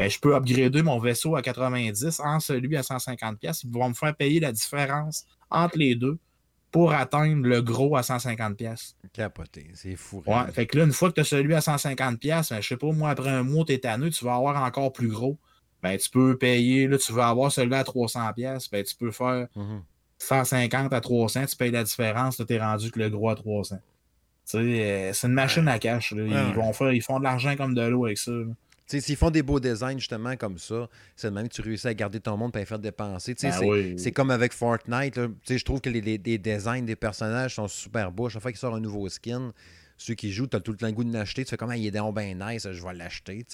Ben, 0.01 0.09
je 0.09 0.19
peux 0.19 0.35
upgrader 0.35 0.81
mon 0.81 0.99
vaisseau 0.99 1.37
à 1.37 1.43
90 1.43 2.21
en 2.21 2.41
celui 2.41 2.75
à 2.75 2.83
150 2.83 3.39
pièces. 3.39 3.65
Ils 3.65 3.71
vont 3.71 3.91
me 3.91 3.93
faire 3.93 4.17
payer 4.17 4.41
la 4.41 4.51
différence 4.51 5.27
entre 5.51 5.77
les 5.77 5.95
deux 5.95 6.17
pour 6.71 6.95
atteindre 6.95 7.47
le 7.47 7.61
gros 7.61 7.95
à 7.97 8.03
150 8.03 8.57
pièces. 8.57 8.97
Capoté, 9.13 9.71
c'est 9.75 9.97
fou. 9.97 10.23
Ouais, 10.27 10.51
fait 10.55 10.65
que 10.65 10.79
là, 10.79 10.85
une 10.85 10.95
fois 10.95 11.11
que 11.11 11.17
tu 11.17 11.21
as 11.21 11.25
celui 11.25 11.55
à 11.55 11.61
150 11.61 12.19
pièces, 12.19 12.49
ben, 12.49 12.63
je 12.63 12.69
sais 12.69 12.79
pas, 12.79 12.91
moi, 12.93 13.11
après 13.11 13.29
un 13.29 13.43
mois, 13.43 13.67
tu 13.67 13.75
es 13.75 13.79
tanné, 13.79 14.09
tu 14.09 14.25
vas 14.25 14.37
avoir 14.37 14.65
encore 14.65 14.91
plus 14.91 15.09
gros. 15.09 15.37
Ben, 15.83 15.99
tu 15.99 16.09
peux 16.09 16.39
payer, 16.39 16.89
là, 16.89 16.97
tu 16.97 17.13
veux 17.13 17.21
avoir 17.21 17.53
celui 17.53 17.75
à 17.75 17.85
300 17.85 18.33
pièces, 18.33 18.71
ben, 18.71 18.83
tu 18.83 18.97
peux 18.97 19.11
faire 19.11 19.49
150 20.17 20.85
mhm. 20.93 20.97
à 20.97 21.01
300, 21.03 21.45
tu 21.45 21.57
payes 21.57 21.73
la 21.73 21.85
différence, 21.85 22.39
tu 22.39 22.55
es 22.55 22.59
rendu 22.59 22.91
que 22.91 23.01
le 23.01 23.11
gros 23.11 23.29
à 23.29 23.35
300. 23.35 23.77
Tu 23.77 23.83
sais, 24.47 24.59
euh, 24.59 25.13
c'est 25.13 25.27
une 25.27 25.35
machine 25.35 25.69
à 25.69 25.79
cash. 25.79 26.13
Ils, 26.17 26.55
vont 26.55 26.73
faire, 26.73 26.91
ils 26.91 27.03
font 27.03 27.19
de 27.19 27.25
l'argent 27.25 27.55
comme 27.55 27.75
de 27.75 27.83
l'eau 27.83 28.07
avec 28.07 28.17
ça. 28.17 28.33
S'ils 28.99 29.17
font 29.17 29.31
des 29.31 29.43
beaux 29.43 29.61
designs 29.61 29.99
justement 29.99 30.37
comme 30.37 30.59
ça, 30.59 30.89
c'est 31.15 31.29
de 31.31 31.35
même 31.35 31.49
que 31.49 31.55
tu 31.55 31.63
réussis 31.63 31.87
à 31.87 31.95
garder 31.95 32.21
ton 32.21 32.37
monde 32.37 32.57
et 32.57 32.61
à 32.61 32.65
faire 32.65 32.79
dépenser. 32.79 33.35
Ben 33.41 33.97
c'est 33.97 34.13
comme 34.13 34.31
avec 34.31 34.53
Fortnite. 34.53 35.21
Je 35.49 35.65
trouve 35.65 35.81
que 35.81 35.91
les, 35.91 36.19
designs 36.19 36.85
des 36.85 36.97
personnages 36.97 37.55
sont 37.55 37.69
super 37.69 38.11
beaux. 38.11 38.29
Chaque 38.29 38.43
fois 38.43 38.51
qu'il 38.51 38.59
sort 38.59 38.75
un 38.75 38.81
nouveau 38.81 39.09
skin, 39.09 39.53
ceux 39.97 40.15
qui 40.15 40.33
jouent, 40.33 40.49
tu 40.49 40.57
as 40.57 40.61
tout 40.61 40.73
le 40.73 40.79
temps 40.79 40.87
le 40.87 40.93
goût 40.93 41.05
de 41.05 41.13
l'acheter. 41.13 41.45
Tu 41.45 41.51
fais 41.51 41.57
comme 41.57 41.71
ah, 41.71 41.77
il 41.77 41.87
est 41.87 41.91
bien 41.91 42.35
nice, 42.35 42.67
je 42.71 42.83
vais 42.83 42.95
l'acheter. 42.95 43.45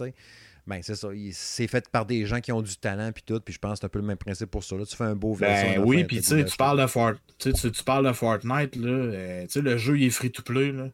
Ben, 0.67 0.81
c'est 0.83 0.97
ça. 0.97 1.09
C'est 1.33 1.69
fait 1.69 1.89
par 1.89 2.07
des 2.07 2.27
gens 2.27 2.41
qui 2.41 2.51
ont 2.51 2.63
du 2.63 2.77
talent 2.77 3.13
puis 3.13 3.23
tout. 3.25 3.39
Puis 3.41 3.55
je 3.55 3.59
pense 3.59 3.75
que 3.75 3.79
c'est 3.81 3.87
un 3.87 3.89
peu 3.89 4.01
le 4.01 4.05
même 4.05 4.17
principe 4.17 4.51
pour 4.51 4.65
ça. 4.65 4.77
Là. 4.77 4.85
Tu 4.85 4.97
fais 4.97 5.05
un 5.05 5.15
beau 5.15 5.37
ben, 5.37 5.79
Oui, 5.79 6.05
puis 6.05 6.21
tu 6.21 6.45
parles 6.57 6.81
de 6.81 7.53
tu, 7.53 7.85
parles 7.85 8.07
de 8.07 8.13
Fortnite, 8.13 8.75
là, 8.77 8.89
euh, 8.89 9.47
le 9.55 9.77
jeu 9.77 9.99
il 9.99 10.07
est 10.07 10.11
free 10.11 10.33
to 10.33 10.43
play. 10.43 10.73
Là. 10.73 10.89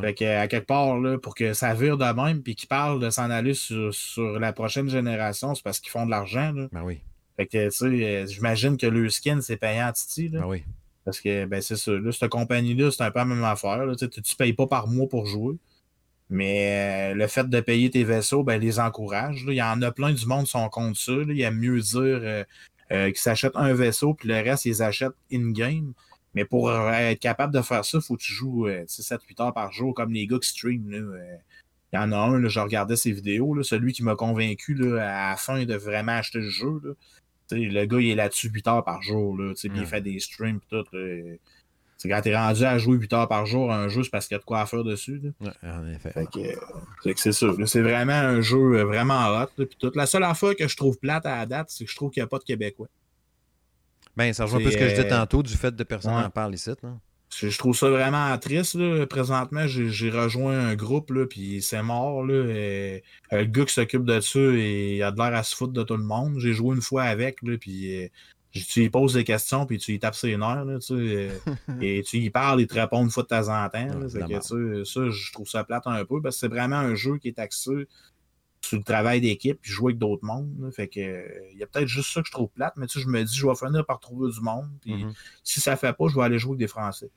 Fait 0.00 0.14
que, 0.14 0.24
à 0.24 0.46
quelque 0.46 0.66
part, 0.66 0.98
là, 0.98 1.18
pour 1.18 1.34
que 1.34 1.54
ça 1.54 1.74
vire 1.74 1.98
de 1.98 2.04
même, 2.04 2.42
puis 2.42 2.54
qu'ils 2.54 2.68
parlent 2.68 3.00
de 3.00 3.10
s'en 3.10 3.30
aller 3.30 3.54
sur, 3.54 3.90
la 4.38 4.52
prochaine 4.52 4.88
génération, 4.88 5.54
c'est 5.54 5.64
parce 5.64 5.80
qu'ils 5.80 5.90
font 5.90 6.06
de 6.06 6.10
l'argent. 6.10 6.52
Ben 6.70 6.82
oui. 6.82 7.00
Fait 7.36 7.46
que, 7.46 7.64
tu 7.64 7.70
sais, 7.70 7.86
euh, 7.86 8.26
j'imagine 8.26 8.76
que 8.76 8.86
le 8.86 9.08
skin, 9.10 9.40
c'est 9.40 9.56
payant 9.56 9.86
à 9.86 9.92
Titi. 9.92 10.28
Là. 10.28 10.40
Ben 10.40 10.46
oui. 10.46 10.64
Parce 11.04 11.20
que, 11.20 11.46
ben, 11.46 11.60
c'est 11.60 11.76
ça. 11.76 11.90
Là, 11.92 12.12
cette 12.12 12.28
compagnie-là, 12.28 12.92
c'est 12.92 13.02
un 13.02 13.10
peu 13.10 13.18
la 13.18 13.24
même 13.24 13.42
affaire. 13.42 13.84
Là. 13.84 13.96
Tu 13.96 14.04
ne 14.04 14.36
payes 14.38 14.52
pas 14.52 14.68
par 14.68 14.86
mois 14.86 15.08
pour 15.08 15.26
jouer. 15.26 15.56
Mais 16.30 17.12
euh, 17.12 17.14
le 17.14 17.26
fait 17.26 17.48
de 17.48 17.60
payer 17.60 17.90
tes 17.90 18.04
vaisseaux, 18.04 18.44
ben, 18.44 18.60
les 18.60 18.78
encourage. 18.78 19.44
Il 19.48 19.54
y 19.54 19.62
en 19.62 19.82
a 19.82 19.90
plein 19.90 20.12
du 20.12 20.26
monde 20.26 20.44
qui 20.44 20.52
sont 20.52 20.68
contre 20.68 20.98
ça. 20.98 21.12
Il 21.12 21.36
y 21.36 21.44
a 21.44 21.50
mieux 21.50 21.80
dire 21.80 22.44
euh, 22.92 23.06
qu'ils 23.06 23.16
s'achètent 23.16 23.56
un 23.56 23.74
vaisseau, 23.74 24.14
puis 24.14 24.28
le 24.28 24.36
reste, 24.36 24.64
ils 24.64 24.82
achètent 24.82 25.16
in-game. 25.32 25.92
Mais 26.34 26.44
pour 26.44 26.72
être 26.72 27.20
capable 27.20 27.52
de 27.54 27.60
faire 27.60 27.84
ça, 27.84 27.98
il 27.98 28.04
faut 28.04 28.16
que 28.16 28.22
tu 28.22 28.32
joues 28.32 28.68
7-8 28.68 28.70
euh, 28.70 29.44
heures 29.44 29.54
par 29.54 29.72
jour, 29.72 29.94
comme 29.94 30.12
les 30.12 30.26
gars 30.26 30.38
qui 30.38 30.48
stream. 30.48 30.92
Euh. 30.92 31.36
Il 31.92 31.96
y 31.96 31.98
en 31.98 32.10
a 32.12 32.16
un, 32.16 32.38
là, 32.38 32.48
je 32.48 32.60
regardais 32.60 32.96
ses 32.96 33.12
vidéos, 33.12 33.54
là, 33.54 33.62
celui 33.62 33.92
qui 33.92 34.02
m'a 34.02 34.16
convaincu 34.16 34.74
là, 34.74 35.26
à 35.26 35.30
la 35.30 35.36
fin 35.36 35.62
de 35.64 35.74
vraiment 35.74 36.12
acheter 36.12 36.38
le 36.38 36.48
jeu. 36.48 36.80
Là. 36.82 36.92
Le 37.50 37.84
gars, 37.84 38.00
il 38.00 38.10
est 38.10 38.14
là-dessus 38.14 38.48
8 38.48 38.68
heures 38.68 38.84
par 38.84 39.02
jour. 39.02 39.36
Là, 39.36 39.52
il 39.62 39.86
fait 39.86 40.00
des 40.00 40.18
streams 40.18 40.60
tout. 40.70 40.84
C'est 42.02 42.08
quand 42.08 42.20
t'es 42.20 42.36
rendu 42.36 42.64
à 42.64 42.78
jouer 42.78 42.96
8 42.96 43.12
heures 43.12 43.28
par 43.28 43.46
jour 43.46 43.70
à 43.70 43.76
un 43.76 43.86
jeu, 43.86 44.02
c'est 44.02 44.10
parce 44.10 44.26
qu'il 44.26 44.34
y 44.34 44.36
a 44.36 44.40
de 44.40 44.44
quoi 44.44 44.60
à 44.60 44.66
faire 44.66 44.82
dessus. 44.82 45.20
Là. 45.40 45.52
en 45.62 45.86
effet. 45.86 46.10
Fait 46.10 46.26
que, 47.14 47.20
c'est 47.20 47.30
ça. 47.30 47.46
C'est 47.66 47.82
vraiment 47.82 48.12
un 48.12 48.40
jeu 48.40 48.78
euh, 48.78 48.84
vraiment 48.84 49.28
hot. 49.28 49.66
La 49.94 50.06
seule 50.06 50.24
affaire 50.24 50.56
que 50.56 50.66
je 50.66 50.76
trouve 50.76 50.98
plate 50.98 51.26
à 51.26 51.36
la 51.36 51.46
date, 51.46 51.70
c'est 51.70 51.84
que 51.84 51.90
je 51.90 51.94
trouve 51.94 52.10
qu'il 52.10 52.20
n'y 52.20 52.24
a 52.24 52.26
pas 52.26 52.38
de 52.38 52.44
Québécois. 52.44 52.88
Ben, 54.16 54.32
ça 54.32 54.44
rejoint 54.44 54.60
un 54.60 54.64
peu 54.64 54.70
ce 54.70 54.76
que 54.76 54.84
je 54.84 54.94
disais 54.94 55.06
euh, 55.06 55.18
tantôt 55.18 55.42
du 55.42 55.54
fait 55.54 55.74
de 55.74 55.84
personne 55.84 56.12
n'en 56.12 56.30
parle 56.30 56.54
ici. 56.54 56.70
Là. 56.82 56.98
Je, 57.34 57.58
trouve 57.58 57.74
ça 57.74 57.88
vraiment 57.88 58.36
triste. 58.38 58.74
Là. 58.74 59.06
Présentement, 59.06 59.66
j'ai 59.66 60.10
rejoint 60.10 60.58
un 60.58 60.74
groupe, 60.74 61.10
là, 61.10 61.26
puis 61.26 61.62
c'est 61.62 61.82
mort. 61.82 62.24
Là, 62.24 62.44
et, 62.46 63.02
euh, 63.32 63.38
le 63.38 63.44
gars 63.44 63.64
qui 63.64 63.72
s'occupe 63.72 64.04
de 64.04 64.20
ça, 64.20 64.38
et, 64.38 64.96
il 64.96 65.02
a 65.02 65.10
de 65.10 65.16
l'air 65.16 65.34
à 65.34 65.42
se 65.42 65.56
foutre 65.56 65.72
de 65.72 65.82
tout 65.82 65.96
le 65.96 66.04
monde. 66.04 66.38
J'ai 66.38 66.52
joué 66.52 66.76
une 66.76 66.82
fois 66.82 67.04
avec, 67.04 67.40
là, 67.42 67.56
puis 67.58 68.04
euh, 68.04 68.08
tu 68.52 68.80
lui 68.80 68.90
poses 68.90 69.14
des 69.14 69.24
questions, 69.24 69.64
puis 69.64 69.78
tu 69.78 69.92
lui 69.92 69.98
tapes 69.98 70.14
ses 70.14 70.36
nerfs. 70.36 70.66
Là, 70.66 70.78
tu 70.78 71.30
et 71.80 72.02
tu 72.02 72.18
y 72.18 72.28
parles, 72.28 72.60
il 72.60 72.66
te 72.66 72.74
répond 72.74 73.02
une 73.02 73.10
fois 73.10 73.22
de 73.22 73.28
temps 73.28 73.48
en 73.48 73.68
temps. 73.70 74.08
ça, 74.10 75.08
je 75.08 75.32
trouve 75.32 75.48
ça 75.48 75.64
plate 75.64 75.86
un 75.86 76.04
peu, 76.04 76.20
parce 76.20 76.36
que 76.36 76.40
c'est 76.40 76.48
vraiment 76.48 76.76
un 76.76 76.94
jeu 76.94 77.16
qui 77.16 77.28
est 77.28 77.38
axé 77.38 77.88
sur 78.64 78.78
le 78.78 78.84
travail 78.84 79.20
d'équipe, 79.20 79.58
puis 79.60 79.70
jouer 79.72 79.90
avec 79.90 79.98
d'autres 79.98 80.24
mondes. 80.24 80.70
Fait 80.74 80.86
que 80.88 81.00
il 81.52 81.58
y 81.58 81.62
a 81.62 81.66
peut-être 81.66 81.88
juste 81.88 82.12
ça 82.12 82.20
que 82.22 82.26
je 82.28 82.32
trouve 82.32 82.48
plate, 82.48 82.74
mais 82.76 82.86
tu 82.86 82.98
sais, 82.98 83.04
je 83.04 83.08
me 83.08 83.22
dis, 83.24 83.36
je 83.36 83.46
vais 83.46 83.54
finir 83.56 83.84
par 83.84 83.98
trouver 84.00 84.30
du 84.32 84.40
monde. 84.40 84.68
Puis 84.80 85.04
Mhm. 85.04 85.12
si 85.42 85.60
ça 85.60 85.76
fait 85.76 85.92
pas, 85.92 86.06
je 86.08 86.14
vais 86.16 86.22
aller 86.22 86.38
jouer 86.38 86.50
avec 86.52 86.60
des 86.60 86.68
Français. 86.68 87.10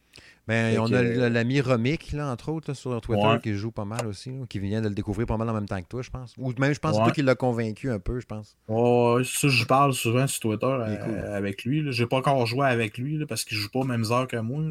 Ben, 0.47 0.77
on 0.79 0.87
que- 0.87 0.93
a 0.95 1.01
l- 1.01 1.33
l'ami 1.33 1.59
Romic, 1.61 2.11
là, 2.13 2.31
entre 2.31 2.49
autres, 2.49 2.69
là, 2.69 2.75
sur 2.75 2.99
Twitter, 3.01 3.25
Ouais. 3.25 3.39
qui 3.39 3.53
joue 3.55 3.71
pas 3.71 3.85
mal 3.85 4.05
aussi, 4.07 4.31
qui 4.49 4.59
vient 4.59 4.81
de 4.81 4.89
le 4.89 4.93
découvrir 4.95 5.27
pas 5.27 5.37
mal 5.37 5.49
en 5.49 5.53
même 5.53 5.67
temps 5.67 5.81
que 5.81 5.87
toi, 5.87 6.01
je 6.01 6.09
pense. 6.11 6.33
Ou 6.37 6.53
même, 6.59 6.73
je 6.73 6.79
pense 6.79 6.93
que 6.93 6.97
Ouais. 6.97 7.03
toi 7.05 7.11
qui 7.13 7.21
l'as 7.23 7.35
convaincu 7.35 7.89
un 7.91 7.99
peu, 7.99 8.19
je 8.19 8.25
pense. 8.27 8.55
Ouais, 8.67 9.23
ça, 9.23 9.47
je 9.47 9.65
parle 9.65 9.93
souvent 9.93 10.27
sur 10.27 10.39
Twitter 10.41 10.65
euh, 10.67 10.95
cool. 10.97 11.17
avec 11.33 11.63
lui. 11.63 11.91
J'ai 11.91 12.05
pas 12.05 12.17
encore 12.17 12.45
joué 12.45 12.65
avec 12.67 12.97
lui 12.97 13.17
là, 13.17 13.25
parce 13.27 13.43
qu'il 13.43 13.57
joue 13.57 13.69
pas 13.69 13.79
aux 13.79 13.83
mêmes 13.85 14.05
heures 14.11 14.27
que 14.27 14.37
moi. 14.37 14.63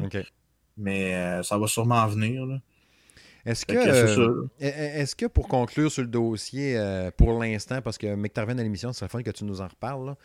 Mais 0.77 1.15
euh, 1.15 1.43
ça 1.43 1.57
va 1.57 1.67
sûrement 1.67 2.05
venir. 2.07 2.45
là. 2.45 2.59
Est-ce 3.45 3.65
que, 3.65 3.73
euh, 3.75 4.47
est-ce 4.59 5.15
que 5.15 5.27
pour 5.27 5.47
conclure 5.47 5.91
sur 5.91 6.01
le 6.01 6.07
dossier, 6.07 6.77
euh, 6.77 7.11
pour 7.15 7.39
l'instant, 7.39 7.81
parce 7.81 7.97
que 7.97 8.15
mec, 8.15 8.33
tu 8.33 8.39
reviens 8.41 8.57
à 8.57 8.63
l'émission, 8.63 8.91
ce 8.91 8.99
serait 8.99 9.09
fun 9.09 9.21
que 9.21 9.31
tu 9.31 9.43
nous 9.45 9.61
en 9.61 9.67
reparles. 9.67 10.15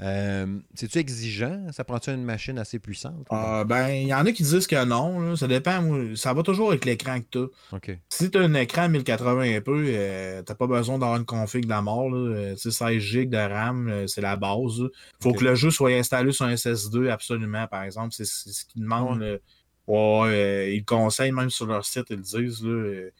Euh, 0.00 0.46
C'est-tu 0.74 0.98
exigeant? 0.98 1.66
Ça 1.72 1.82
prend-tu 1.82 2.10
une 2.10 2.22
machine 2.22 2.56
assez 2.58 2.78
puissante? 2.78 3.26
Ah, 3.30 3.64
ben, 3.66 3.88
il 3.88 4.06
y 4.06 4.14
en 4.14 4.24
a 4.24 4.30
qui 4.30 4.44
disent 4.44 4.68
que 4.68 4.84
non. 4.84 5.18
là. 5.18 5.34
Ça 5.36 5.48
dépend. 5.48 5.82
Ça 6.14 6.32
va 6.32 6.44
toujours 6.44 6.68
avec 6.68 6.84
l'écran 6.84 7.18
que 7.18 7.26
tu 7.30 7.38
pas? 7.70 7.76
OK. 7.78 7.98
Si 8.08 8.30
tu 8.30 8.38
as 8.38 8.42
un 8.42 8.54
écran 8.54 8.88
1080 8.88 9.56
un 9.56 9.60
peu, 9.60 9.84
euh, 9.88 10.42
t'as 10.42 10.54
pas 10.54 10.68
besoin 10.68 10.98
d'avoir 10.98 11.18
une 11.18 11.26
config 11.26 11.64
de 11.64 11.70
la 11.70 11.82
mort. 11.82 12.08
Là. 12.10 12.16
Euh, 12.16 12.54
tu 12.54 12.70
sais, 12.70 12.70
16 12.70 12.98
GB 12.98 13.26
de 13.26 13.38
RAM, 13.38 14.06
c'est 14.06 14.20
la 14.20 14.36
base. 14.36 14.80
là. 14.80 14.88
faut 15.20 15.32
que 15.32 15.44
le 15.44 15.56
jeu 15.56 15.70
soit 15.72 15.90
installé 15.90 16.30
sur 16.30 16.44
un 16.46 16.54
SS2 16.54 17.10
absolument, 17.10 17.66
par 17.66 17.82
exemple. 17.82 18.10
C'est 18.12 18.24
ce 18.24 18.64
qu'ils 18.66 18.82
demandent. 18.82 19.20
Ouais. 19.20 19.40
Ouais, 19.88 20.28
euh, 20.28 20.70
ils 20.70 20.78
le 20.78 20.84
conseillent 20.84 21.32
même 21.32 21.50
sur 21.50 21.66
leur 21.66 21.84
site, 21.84 22.06
ils 22.10 22.16
le 22.16 22.22
disent. 22.22 22.62
Là, 22.62 22.70
euh, 22.70 23.10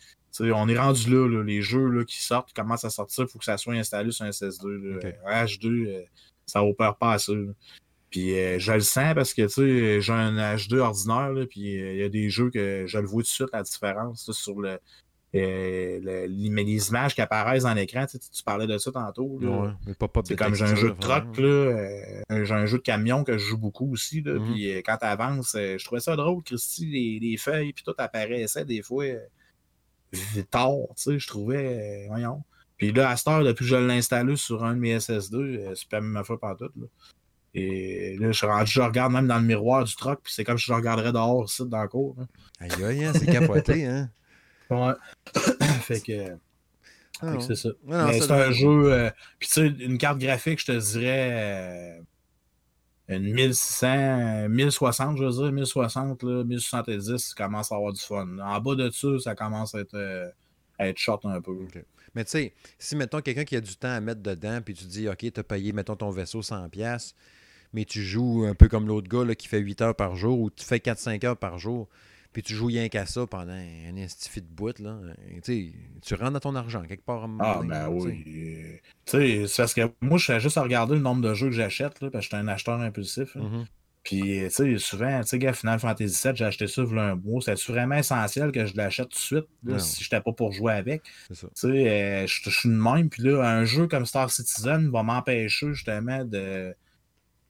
on 0.41 0.69
est 0.69 0.79
rendu 0.79 1.11
là, 1.11 1.27
là, 1.29 1.43
les 1.43 1.63
jeux 1.63 1.89
là, 1.89 2.05
qui 2.05 2.23
sortent, 2.23 2.49
qui 2.49 2.55
commencent 2.55 2.85
à 2.85 2.91
sortir, 2.91 3.25
il 3.25 3.31
faut 3.31 3.39
que 3.39 3.45
ça 3.45 3.57
soit 3.57 3.75
installé 3.75 4.13
sur 4.13 4.25
un 4.25 4.31
SS2. 4.31 4.69
Là. 4.69 4.97
Ok. 4.97 5.15
Un 5.27 5.45
H2, 5.45 5.67
euh, 5.67 6.03
ça 6.47 6.63
opère 6.63 6.97
pas 6.97 7.15
à 7.15 7.19
ça. 7.19 7.33
là. 7.33 7.53
Puis 8.11 8.39
euh, 8.39 8.59
je 8.59 8.73
le 8.73 8.81
sens 8.81 9.15
parce 9.15 9.35
que 9.35 9.43
tu 9.43 9.49
sais, 9.49 10.01
j'ai 10.01 10.13
un 10.13 10.37
H2 10.57 10.79
ordinaire, 10.79 11.33
là, 11.33 11.47
puis 11.47 11.81
euh, 11.81 11.93
il 11.93 11.99
y 11.99 12.03
a 12.03 12.09
des 12.09 12.31
jeux 12.31 12.51
que 12.51 12.85
je 12.87 12.99
le 12.99 13.07
vois 13.07 13.23
tout 13.23 13.29
de 13.29 13.33
suite 13.33 13.51
la 13.53 13.63
différence 13.63 14.27
là, 14.27 14.35
sur 14.35 14.61
le, 14.61 14.79
euh, 15.35 16.01
le- 16.03 16.27
les, 16.27 16.89
images 16.89 17.15
qui 17.15 17.21
apparaissent 17.21 17.65
dans 17.65 17.75
l'écran. 17.75 18.07
Tu, 18.07 18.19
parlais 18.45 18.67
de 18.67 18.79
ça 18.79 18.91
tantôt. 18.91 19.39
Ouais, 19.41 19.69
C'est 20.25 20.37
comme 20.37 20.55
j'ai 20.55 20.65
un 20.65 20.75
jeu 20.75 20.91
de 20.91 20.99
truck, 20.99 21.37
là, 21.39 21.45
euh, 21.47 22.45
j'ai 22.45 22.55
un 22.55 22.67
jeu 22.67 22.79
de 22.79 22.83
camion 22.83 23.25
que 23.25 23.35
je 23.37 23.45
joue 23.47 23.59
beaucoup 23.59 23.93
aussi. 23.93 24.23
Là, 24.23 24.35
Mhm. 24.39 24.53
Puis 24.53 24.73
euh, 24.73 24.81
quand 24.85 24.97
tu 24.97 25.05
avances, 25.07 25.53
je 25.55 25.85
trouvais 25.85 26.01
ça 26.01 26.17
drôle, 26.17 26.43
Christy, 26.43 26.87
les, 26.87 27.19
les 27.31 27.37
feuilles, 27.37 27.73
puis 27.75 27.85
tout 27.85 27.95
apparaissait 27.99 28.65
des 28.65 28.81
fois 28.83 29.05
euh, 29.05 29.19
tard, 30.51 30.73
tu 30.97 31.03
sais, 31.03 31.19
je 31.19 31.27
trouvais, 31.27 32.05
euh, 32.07 32.09
voyons. 32.09 32.43
Puis 32.79 32.93
là, 32.93 33.11
à 33.11 33.17
cette 33.17 33.29
heure, 33.29 33.45
depuis 33.45 33.65
que 33.65 33.71
je 33.71 33.77
l'ai 33.77 33.95
installé 33.95 34.37
sur 34.37 34.65
un 34.65 34.75
de 34.75 34.79
mes 34.81 34.97
SS2, 34.99 35.35
euh, 35.37 35.75
c'est 35.75 35.89
pas 35.89 36.01
fois 36.25 36.39
par 36.41 36.57
tout. 36.57 36.71
Là. 36.77 36.87
Et 37.55 38.17
là, 38.19 38.29
je, 38.31 38.37
suis 38.37 38.47
rendu- 38.47 38.71
je 38.71 38.81
regarde 38.81 39.13
même 39.13 39.27
dans 39.27 39.39
le 39.39 39.45
miroir 39.45 39.83
du 39.85 39.95
truck, 39.97 40.21
puis 40.23 40.33
c'est 40.33 40.45
comme 40.45 40.59
si 40.59 40.67
je 40.67 40.73
regarderais 40.73 41.13
dehors 41.13 41.45
ici 41.47 41.63
dans 41.67 41.83
le 41.83 41.89
cours. 41.89 42.17
Aïe, 42.61 42.71
aïe, 42.85 43.05
hein, 43.05 43.13
c'est 43.15 43.27
capoté, 43.27 43.85
hein? 43.87 44.11
Ouais. 44.71 44.93
fait 45.83 46.01
que, 46.01 46.37
Ah, 47.21 47.33
fait 47.33 47.39
que 47.39 47.43
c'est 47.45 47.57
ça. 47.57 47.69
Non, 47.85 48.07
Mais 48.07 48.21
c'est 48.21 48.31
un 48.31 48.51
jeu. 48.51 48.93
euh, 48.93 49.11
Puis 49.39 49.49
tu 49.49 49.55
sais, 49.55 49.67
une 49.67 49.99
carte 49.99 50.19
graphique, 50.19 50.61
je 50.61 50.67
te 50.67 50.93
dirais. 50.93 51.31
euh, 51.33 52.01
une 53.09 53.33
1600, 53.33 53.87
euh, 53.87 54.49
1060, 54.49 55.17
je 55.17 55.25
veux 55.25 55.31
dire, 55.31 55.53
1060, 55.53 56.23
là, 56.25 56.45
1070, 56.45 57.17
ça 57.19 57.35
commence 57.35 57.73
à 57.73 57.77
avoir 57.77 57.93
du 57.93 58.01
fun. 58.01 58.27
En 58.39 58.61
bas 58.61 58.75
de 58.75 58.91
ça, 58.91 59.09
ça 59.19 59.35
commence 59.35 59.75
à 59.75 59.81
être, 59.81 59.95
euh, 59.95 60.29
à 60.79 60.89
être 60.89 60.99
short 60.99 61.25
un 61.25 61.41
peu. 61.41 61.57
Mais 62.15 62.25
tu 62.25 62.31
sais, 62.33 62.53
si, 62.79 62.97
mettons, 62.97 63.21
quelqu'un 63.23 63.45
qui 63.45 63.57
a 63.57 63.61
du 63.63 63.77
temps 63.77 63.89
à 63.93 64.01
mettre 64.01 64.21
dedans, 64.23 64.61
puis 64.63 64.75
tu 64.75 64.85
dis, 64.85 65.09
OK, 65.09 65.19
tu 65.33 65.41
as 65.41 65.43
payé, 65.43 65.73
mettons, 65.73 65.97
ton 65.97 66.11
vaisseau 66.11 66.43
100$, 66.43 67.15
mais 67.73 67.85
tu 67.87 68.03
joues 68.03 68.45
un 68.47 68.55
peu 68.55 68.69
comme 68.69 68.87
l'autre 68.87 69.09
gars 69.09 69.25
là, 69.25 69.35
qui 69.35 69.49
fait 69.49 69.59
8 69.61 69.81
heures 69.81 69.95
par 69.97 70.15
jour 70.17 70.39
ou 70.39 70.51
tu 70.51 70.65
fais 70.65 70.79
4-5 70.79 71.25
heures 71.25 71.37
par 71.37 71.59
jour, 71.59 71.89
puis 72.33 72.43
tu 72.43 72.55
joues 72.55 72.67
rien 72.67 72.89
qu'à 72.89 73.07
ça 73.07 73.27
pendant 73.27 73.53
un 73.53 73.97
estifi 73.97 74.43
de 74.43 74.47
bout, 74.47 74.79
là, 74.79 74.99
tu 75.47 76.15
rentres 76.15 76.33
dans 76.33 76.41
ton 76.41 76.55
argent 76.55 76.83
quelque 76.83 77.05
part. 77.05 77.25
à 77.25 77.29
Ah, 77.41 77.61
ben 77.63 77.69
là, 77.69 77.91
oui. 77.91 78.23
Tu 78.25 78.81
sais, 79.07 79.47
c'est 79.47 79.63
parce 79.63 79.75
que 79.75 79.91
moi, 80.01 80.19
je 80.19 80.27
fais 80.27 80.41
juste 80.41 80.59
à 80.59 80.63
regarder 80.63 80.95
le 80.95 81.01
nombre 81.01 81.23
de 81.23 81.35
jeux 81.35 81.49
que 81.49 81.55
j'achète, 81.55 82.01
là, 82.01 82.11
parce 82.11 82.29
que 82.29 82.37
je 82.37 82.37
suis 82.37 82.45
un 82.45 82.49
acheteur 82.49 82.81
impulsif. 82.81 83.35
là. 83.35 83.43
Mhm. 83.43 83.67
Puis, 84.05 84.23
tu 84.23 84.51
sais, 84.51 84.79
souvent, 84.79 85.21
tu 85.21 85.39
sais, 85.39 85.53
Final 85.53 85.79
Fantasy 85.79 86.29
VII, 86.29 86.37
j'ai 86.37 86.45
acheté 86.45 86.67
ça 86.67 86.83
il 86.83 86.99
un 86.99 87.15
mois. 87.17 87.43
C'est 87.43 87.63
vraiment 87.67 87.97
essentiel 87.97 88.53
que 88.53 88.65
je 88.65 88.75
l'achète 88.75 89.11
tout 89.11 89.19
de 89.19 89.23
suite, 89.23 89.47
là, 89.65 89.79
si 89.79 90.03
je 90.03 90.07
n'étais 90.07 90.23
pas 90.23 90.33
pour 90.33 90.53
jouer 90.53 90.73
avec? 90.73 91.03
C'est 91.29 91.35
ça. 91.35 91.49
Tu 91.49 91.53
sais, 91.55 91.91
euh, 91.91 92.27
je 92.27 92.51
suis 92.51 92.69
de 92.71 92.75
même. 92.75 93.11
Puis 93.11 93.23
là, 93.25 93.43
un 93.43 93.65
jeu 93.65 93.87
comme 93.87 94.07
Star 94.07 94.31
Citizen 94.31 94.91
va 94.91 95.03
m'empêcher 95.03 95.75
justement 95.75 96.25
de 96.25 96.75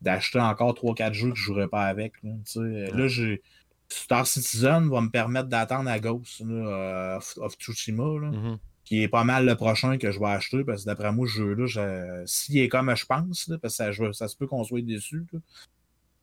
d'acheter 0.00 0.38
encore 0.38 0.74
3-4 0.74 1.12
jeux 1.12 1.30
que 1.30 1.36
je 1.36 1.42
ne 1.42 1.46
jouerai 1.46 1.68
pas 1.68 1.84
avec. 1.84 2.14
Là, 2.22 2.30
là, 2.56 3.09
j'ai. 3.09 3.42
Star 3.89 4.27
Citizen 4.27 4.89
va 4.90 5.01
me 5.01 5.09
permettre 5.10 5.48
d'attendre 5.48 5.89
à 5.90 5.98
Ghost 5.98 6.40
là, 6.40 6.55
euh, 6.55 7.16
of, 7.16 7.39
of 7.39 7.55
Tsushima, 7.56 8.05
là, 8.20 8.31
Mhm. 8.31 8.59
qui 8.85 9.02
est 9.02 9.09
pas 9.09 9.24
mal 9.24 9.47
le 9.47 9.55
prochain 9.55 9.97
que 9.98 10.10
je 10.12 10.19
vais 10.19 10.27
acheter, 10.27 10.65
parce 10.65 10.82
que 10.82 10.86
d'après 10.86 11.12
moi, 11.12 11.27
ce 11.27 11.32
jeu-là, 11.32 11.66
je- 11.66 12.23
s'il 12.27 12.59
est 12.59 12.69
comme 12.69 12.94
je 12.94 13.06
pense, 13.06 13.48
là, 13.48 13.59
parce 13.59 13.74
que 13.74 13.77
ça, 13.85 13.93
je- 13.93 14.12
ça 14.12 14.28
se 14.28 14.36
peut 14.36 14.47
qu'on 14.47 14.65
soit 14.65 14.82
déçu, 14.82 15.24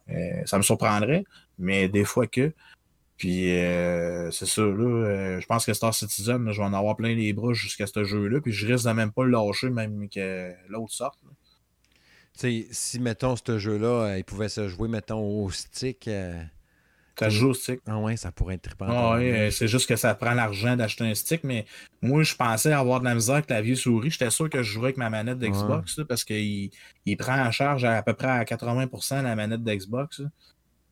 euh, 0.09 0.13
ça 0.45 0.57
me 0.57 0.63
surprendrait, 0.63 1.23
mais 1.57 1.89
des 1.89 2.05
fois 2.05 2.27
que. 2.27 2.53
Puis 3.17 3.49
euh, 3.57 4.29
c'est 4.31 4.45
ça, 4.45 4.61
là. 4.61 4.67
euh, 4.67 5.39
je 5.39 5.45
pense 5.45 5.65
que 5.65 5.73
Star 5.73 5.93
Citizen, 5.93 6.43
là, 6.43 6.51
je 6.51 6.59
vais 6.59 6.67
en 6.67 6.73
avoir 6.73 6.97
plein 6.97 7.15
les 7.15 7.31
bras 7.31 7.53
jusqu'à 7.53 7.87
ce 7.87 8.03
jeu-là. 8.03 8.41
Puis 8.41 8.51
je 8.51 8.67
risque 8.67 8.85
de 8.85 8.91
même 8.91 9.11
pas 9.13 9.23
le 9.23 9.31
lâcher, 9.31 9.69
même 9.69 10.09
que 10.09 10.51
l'autre 10.67 10.91
sorte. 10.91 11.17
là. 11.23 11.29
Tu 12.37 12.39
sais, 12.41 12.67
si, 12.71 12.99
mettons, 12.99 13.35
ce 13.37 13.57
jeu-là, 13.57 14.17
il 14.17 14.25
pouvait 14.25 14.49
se 14.49 14.67
jouer, 14.67 14.89
mettons, 14.89 15.21
au 15.21 15.49
stick, 15.49 16.09
euh, 16.09 16.43
Ça 17.17 17.29
joue 17.29 17.49
au 17.49 17.53
stick. 17.53 17.79
ah 17.87 17.97
ouais, 17.97 18.17
ça 18.17 18.31
pourrait 18.31 18.55
être 18.55 18.63
trippant. 18.63 18.87
Ah 18.89 19.15
ouais, 19.15 19.49
c'est 19.51 19.67
juste 19.67 19.87
que 19.87 19.95
ça 19.95 20.13
prend 20.15 20.33
l'argent 20.33 20.75
d'acheter 20.75 21.05
un 21.05 21.15
stick, 21.15 21.43
mais 21.43 21.65
moi, 22.01 22.23
je 22.23 22.35
pensais 22.35 22.73
avoir 22.73 22.99
de 22.99 23.05
la 23.05 23.15
misère 23.15 23.35
avec 23.35 23.49
la 23.49 23.61
vieille 23.61 23.77
souris. 23.77 24.11
J'étais 24.11 24.29
sûr 24.29 24.49
que 24.49 24.63
je 24.63 24.71
jouerais 24.71 24.87
avec 24.87 24.97
ma 24.97 25.09
manette 25.09 25.39
d'Xbox, 25.39 26.01
parce 26.07 26.23
qu'il 26.23 26.71
il 27.05 27.17
prend 27.17 27.39
en 27.39 27.51
charge 27.51 27.85
à, 27.85 27.97
à 27.97 28.01
peu 28.03 28.13
près 28.13 28.27
à 28.27 28.43
80% 28.43 29.23
la 29.23 29.35
manette 29.35 29.63
d'Xbox. 29.63 30.21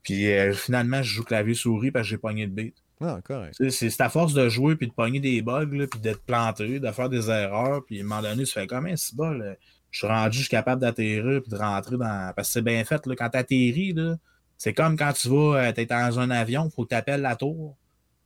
Puis 0.02 0.30
euh, 0.30 0.52
finalement, 0.52 1.02
je 1.02 1.14
joue 1.14 1.24
clavier 1.24 1.54
souris 1.54 1.90
parce 1.90 2.04
que 2.06 2.10
j'ai 2.10 2.18
pogné 2.18 2.46
de 2.46 2.52
beat. 2.52 2.74
Ah, 3.00 3.20
correct. 3.24 3.56
C'est 3.70 4.00
à 4.00 4.08
force 4.08 4.34
de 4.34 4.48
jouer 4.48 4.76
puis 4.76 4.86
de 4.86 4.92
pogner 4.92 5.20
des 5.20 5.42
bugs, 5.42 5.66
là, 5.72 5.86
puis 5.86 6.00
d'être 6.00 6.22
planté, 6.24 6.78
de 6.78 6.90
faire 6.90 7.08
des 7.08 7.28
erreurs, 7.28 7.84
puis 7.84 7.98
à 7.98 8.04
un 8.04 8.06
moment 8.06 8.22
donné, 8.22 8.44
tu 8.44 8.52
fais 8.52 8.66
comme 8.66 8.86
un 8.86 8.94
bol. 9.14 9.56
Je 9.90 9.98
suis 9.98 10.06
rendu, 10.06 10.38
je 10.38 10.42
suis 10.42 10.50
capable 10.50 10.80
d'atterrir 10.80 11.40
puis 11.42 11.50
de 11.50 11.56
rentrer 11.56 11.96
dans. 11.96 12.32
Parce 12.34 12.48
que 12.48 12.52
c'est 12.54 12.62
bien 12.62 12.84
fait, 12.84 13.06
là, 13.06 13.14
quand 13.16 13.28
tu 13.30 13.38
atterris, 13.38 13.92
là, 13.92 14.16
c'est 14.64 14.72
comme 14.72 14.96
quand 14.96 15.12
tu 15.12 15.28
vas, 15.28 15.74
tu 15.74 15.82
es 15.82 15.84
dans 15.84 16.18
un 16.18 16.30
avion, 16.30 16.64
il 16.64 16.74
faut 16.74 16.84
que 16.84 16.88
tu 16.88 16.94
appelles 16.94 17.20
la 17.20 17.36
tour 17.36 17.76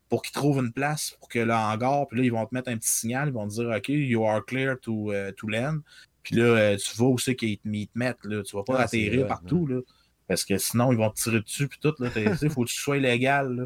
pour 0.09 0.23
qu'ils 0.23 0.33
trouvent 0.33 0.61
une 0.65 0.73
place, 0.73 1.17
pour 1.19 1.29
que 1.29 1.41
le 1.41 1.53
hangar, 1.53 2.07
puis 2.07 2.19
là, 2.21 2.25
ils 2.27 2.31
vont 2.31 2.47
te 2.47 2.55
mettre 2.55 2.71
un 2.71 2.77
petit 2.77 2.89
signal, 2.91 3.27
ils 3.27 3.35
vont 3.35 3.49
te 3.49 3.55
dire 3.55 3.69
OK, 3.77 3.89
you 3.89 4.25
are 4.25 4.45
clear 4.47 4.77
to, 4.81 5.11
euh, 5.13 5.33
to 5.37 5.49
land. 5.49 5.79
Puis 6.23 6.37
là, 6.37 6.45
euh, 6.45 6.77
tu 6.77 6.97
vas 6.97 7.07
aussi 7.07 7.35
qu'ils 7.35 7.59
te, 7.59 7.65
te 7.65 7.99
mettent, 7.99 8.25
là. 8.25 8.45
Tu 8.45 8.55
vas 8.55 8.63
pas 8.63 8.75
Ah, 8.83 8.87
c'est 8.87 9.05
atterrir 9.05 9.27
partout, 9.27 9.67
là. 9.67 9.81
Parce 10.29 10.45
que 10.45 10.57
sinon, 10.59 10.93
ils 10.93 10.99
vont 10.99 11.11
te 11.11 11.17
tirer 11.21 11.41
dessus, 11.41 11.67
puis 11.67 11.81
tout, 11.83 11.93
là. 11.99 12.09
Il 12.15 12.51
faut 12.51 12.63
que 12.63 12.69
tu 12.69 12.77
sois 12.77 12.99
légal, 12.99 13.53
là. 13.57 13.65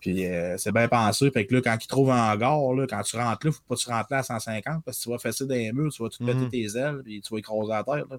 Puis 0.00 0.24
euh, 0.24 0.56
c'est 0.56 0.70
bien 0.70 0.86
pensé. 0.86 1.28
Fait 1.32 1.46
que 1.46 1.54
là, 1.56 1.62
quand 1.62 1.76
ils 1.82 1.86
trouvent 1.88 2.12
un 2.12 2.32
hangar, 2.32 2.74
là, 2.74 2.86
quand 2.86 3.02
tu 3.02 3.16
rentres 3.16 3.44
là, 3.44 3.52
faut 3.52 3.62
pas 3.68 3.74
que 3.74 3.80
tu 3.80 3.88
rentres 3.90 4.08
là 4.12 4.18
à 4.18 4.22
150 4.22 4.84
parce 4.84 4.98
que 4.98 5.02
tu 5.02 5.08
vas 5.10 5.18
fesser 5.18 5.46
dans 5.46 5.54
les 5.56 5.72
murs, 5.72 5.90
tu 5.92 6.00
vas 6.00 6.10
tout 6.10 6.24
péter 6.24 6.38
Mhm. 6.44 6.48
tes 6.50 6.78
ailes, 6.78 7.00
puis 7.04 7.20
tu 7.22 7.34
vas 7.34 7.38
écraser 7.40 7.70
la 7.70 7.82
terre. 7.82 8.04
Là. 8.08 8.18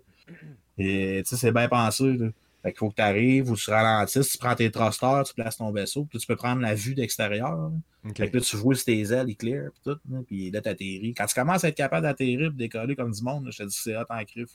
Et 0.79 1.21
tu 1.23 1.29
sais, 1.29 1.37
c'est 1.37 1.51
bien 1.53 1.69
pensé. 1.69 2.11
Là. 2.17 2.27
Fait 2.65 2.71
qu'il 2.71 2.79
faut 2.79 2.89
que 2.89 2.95
tu 2.95 3.01
arrives, 3.03 3.51
ou 3.51 3.55
tu 3.55 3.69
ralentisses, 3.69 4.31
tu 4.31 4.37
prends 4.39 4.55
tes 4.55 4.71
thrusters, 4.71 5.23
tu 5.23 5.35
places 5.35 5.57
ton 5.57 5.71
vaisseau, 5.71 6.05
puis 6.05 6.17
là, 6.17 6.19
tu 6.21 6.25
peux 6.25 6.35
prendre 6.35 6.63
la 6.63 6.73
vue 6.73 6.95
d'extérieur. 6.95 7.71
Fait 8.17 8.27
que 8.27 8.37
là, 8.37 8.43
tu 8.43 8.57
vois 8.57 8.73
si 8.73 8.85
tes 8.85 9.01
ailes, 9.01 9.29
ils 9.29 9.37
clear, 9.37 9.69
puis 9.71 9.81
tout, 9.83 9.99
là, 10.09 10.19
puis 10.25 10.49
là, 10.49 10.61
t'atterris. 10.61 11.13
Quand 11.15 11.27
tu 11.27 11.35
commences 11.35 11.63
à 11.63 11.67
être 11.67 11.75
capable 11.75 12.07
d'atterrir 12.07 12.47
et 12.47 12.49
de 12.49 12.57
décoller 12.57 12.95
comme 12.95 13.11
du 13.11 13.21
monde, 13.21 13.45
là, 13.45 13.51
je 13.51 13.59
te 13.59 13.63
dis 13.65 13.75
que 13.75 13.81
c'est 13.83 13.95
hot 13.95 14.05
en 14.09 14.25
crif. 14.25 14.49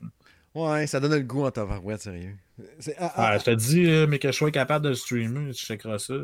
Ouais, 0.56 0.88
ça 0.88 0.98
donne 0.98 1.12
le 1.12 1.22
goût 1.22 1.44
en 1.44 1.52
tabarouette, 1.52 2.00
sérieux. 2.00 2.36
Ah, 2.58 2.64
ah, 2.98 3.12
Ah, 3.14 3.38
je 3.38 3.44
te 3.44 3.50
dis, 3.52 4.06
mais 4.08 4.18
que 4.18 4.32
je 4.32 4.36
sois 4.36 4.50
capable 4.50 4.88
de 4.88 4.94
streamer, 4.94 5.52
tu 5.52 5.64
checkeras 5.64 6.00
ça. 6.00 6.14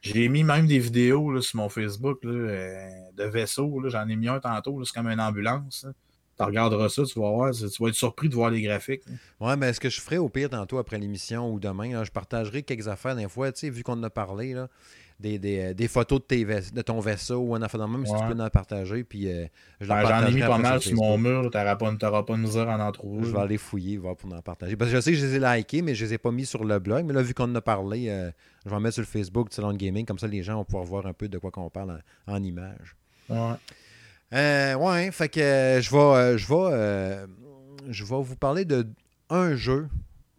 J'ai 0.00 0.30
mis 0.30 0.42
même 0.42 0.66
des 0.66 0.78
vidéos 0.78 1.30
là, 1.30 1.42
sur 1.42 1.58
mon 1.58 1.68
Facebook 1.68 2.24
là, 2.24 2.30
euh, 2.30 2.88
de 3.14 3.24
vaisseaux. 3.24 3.82
J'en 3.88 4.08
ai 4.08 4.16
mis 4.16 4.28
un 4.28 4.40
tantôt. 4.40 4.82
C'est 4.84 4.94
comme 4.94 5.08
une 5.08 5.20
ambulance. 5.20 5.86
Tu 6.38 6.42
regarderas 6.44 6.88
ça, 6.88 7.02
tu 7.04 7.18
vas 7.18 7.30
voir. 7.30 7.52
Tu 7.52 7.64
vas 7.82 7.88
être 7.88 7.94
surpris 7.94 8.28
de 8.28 8.34
voir 8.34 8.50
les 8.50 8.60
graphiques. 8.62 9.02
là. 9.06 9.48
Ouais, 9.48 9.56
mais 9.56 9.72
ce 9.72 9.80
que 9.80 9.88
je 9.88 10.00
ferai 10.00 10.18
au 10.18 10.28
pire 10.28 10.50
tantôt 10.50 10.78
après 10.78 10.98
l'émission 10.98 11.50
ou 11.52 11.58
demain, 11.58 11.92
là, 11.92 12.04
je 12.04 12.10
partagerai 12.10 12.62
quelques 12.62 12.88
affaires 12.88 13.16
des 13.16 13.28
fois, 13.28 13.50
tu 13.52 13.60
sais, 13.60 13.70
vu 13.70 13.82
qu'on 13.82 13.94
en 13.94 14.02
a 14.02 14.10
parlé, 14.10 14.52
là, 14.52 14.68
des, 15.18 15.38
des, 15.38 15.58
euh, 15.60 15.72
des 15.72 15.88
photos 15.88 16.20
de, 16.20 16.24
tes 16.26 16.44
vais- 16.44 16.60
de 16.74 16.82
ton 16.82 17.00
vaisseau 17.00 17.38
ou 17.38 17.54
un 17.54 17.62
affaire 17.62 17.80
de 17.80 17.86
même, 17.86 18.04
si 18.04 18.12
tu 18.12 18.18
peux 18.34 18.38
en 18.38 18.50
partager, 18.50 19.02
puis 19.02 19.28
euh, 19.30 19.46
je 19.80 19.86
Ben, 19.88 20.02
J'en 20.02 20.26
ai 20.26 20.30
mis 20.34 20.40
pas 20.40 20.58
mal 20.58 20.82
sur 20.82 20.94
mon 20.96 21.16
mur. 21.16 21.48
Tu 21.50 21.56
n'auras 21.56 21.76
pas, 21.76 21.94
t'auras 21.94 22.22
pas 22.22 22.34
de 22.34 22.38
misère 22.40 22.68
à 22.68 22.86
en 22.86 22.92
trouver. 22.92 23.24
Je 23.26 23.32
vais 23.32 23.38
aller 23.40 23.56
fouiller, 23.56 23.96
voir 23.96 24.14
pour 24.14 24.30
en 24.34 24.42
partager. 24.42 24.76
Parce 24.76 24.90
que 24.90 24.96
je 24.98 25.00
sais 25.00 25.12
que 25.12 25.16
je 25.16 25.24
les 25.24 25.36
ai 25.36 25.38
likés, 25.56 25.80
mais 25.80 25.94
je 25.94 26.04
les 26.04 26.12
ai 26.12 26.18
pas 26.18 26.32
mis 26.32 26.44
sur 26.44 26.64
le 26.64 26.78
blog. 26.78 27.06
Mais 27.06 27.14
là, 27.14 27.22
vu 27.22 27.32
qu'on 27.32 27.44
en 27.44 27.54
a 27.54 27.62
parlé, 27.62 28.10
euh, 28.10 28.30
je 28.66 28.68
vais 28.68 28.76
en 28.76 28.80
mettre 28.80 28.92
sur 28.96 29.00
le 29.02 29.06
Facebook 29.06 29.48
de 29.48 29.54
Salon 29.54 29.72
Gaming. 29.72 30.04
Comme 30.04 30.18
ça, 30.18 30.26
les 30.26 30.42
gens 30.42 30.56
vont 30.56 30.64
pouvoir 30.66 30.84
voir 30.84 31.06
un 31.06 31.14
peu 31.14 31.28
de 31.28 31.38
quoi 31.38 31.50
qu'on 31.50 31.70
parle 31.70 31.98
en, 32.26 32.34
en 32.34 32.42
images. 32.42 32.94
Ouais. 33.30 33.52
Euh, 34.36 34.74
ouais, 34.74 35.10
fait 35.12 35.30
que 35.30 35.40
euh, 35.40 35.80
je 35.80 35.90
vais, 35.90 35.96
euh, 35.98 37.26
je, 37.88 38.04
vais, 38.04 38.22
vous 38.22 38.36
parler 38.36 38.66
de 38.66 38.86
un 39.30 39.56
jeu. 39.56 39.88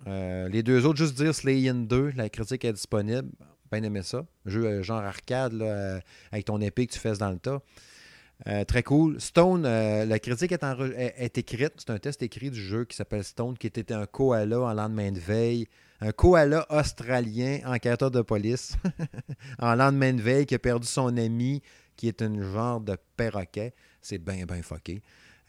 Les 0.05 0.63
deux 0.63 0.85
autres, 0.85 0.99
juste 0.99 1.15
dire 1.15 1.33
Slay 1.33 1.67
In 1.67 1.75
2, 1.75 2.13
la 2.15 2.29
critique 2.29 2.63
est 2.63 2.73
disponible. 2.73 3.27
Bien 3.71 3.83
aimé 3.83 4.01
ça. 4.03 4.25
Jeu 4.45 4.81
genre 4.81 5.01
arcade, 5.01 5.53
là, 5.53 5.99
avec 6.31 6.45
ton 6.45 6.61
épée 6.61 6.87
que 6.87 6.93
tu 6.93 6.99
fais 6.99 7.13
dans 7.13 7.31
le 7.31 7.39
tas. 7.39 7.59
Très 8.67 8.83
cool. 8.83 9.19
Stone, 9.19 9.63
la 9.63 10.19
critique 10.19 10.53
est- 10.53 11.13
est 11.17 11.37
écrite. 11.37 11.73
C'est 11.77 11.89
un 11.89 11.97
test 11.97 12.21
écrit 12.21 12.51
du 12.51 12.61
jeu 12.61 12.85
qui 12.85 12.95
s'appelle 12.95 13.25
Stone, 13.25 13.57
qui 13.57 13.67
était 13.67 13.91
un 13.91 14.05
koala 14.05 14.61
en 14.61 14.73
lendemain 14.73 15.11
de 15.11 15.19
veille. 15.19 15.67
Un 15.99 16.13
koala 16.13 16.65
australien, 16.69 17.59
enquêteur 17.65 18.11
de 18.11 18.21
police, 18.21 18.77
en 19.59 19.75
lendemain 19.75 20.13
de 20.13 20.21
veille, 20.21 20.45
qui 20.45 20.55
a 20.55 20.59
perdu 20.59 20.87
son 20.87 21.17
ami, 21.17 21.61
qui 21.97 22.07
est 22.07 22.21
une 22.21 22.41
genre 22.41 22.79
de 22.79 22.95
perroquet. 23.17 23.73
C'est 24.01 24.19
bien, 24.19 24.45
bien 24.45 24.61
fucké. 24.61 25.01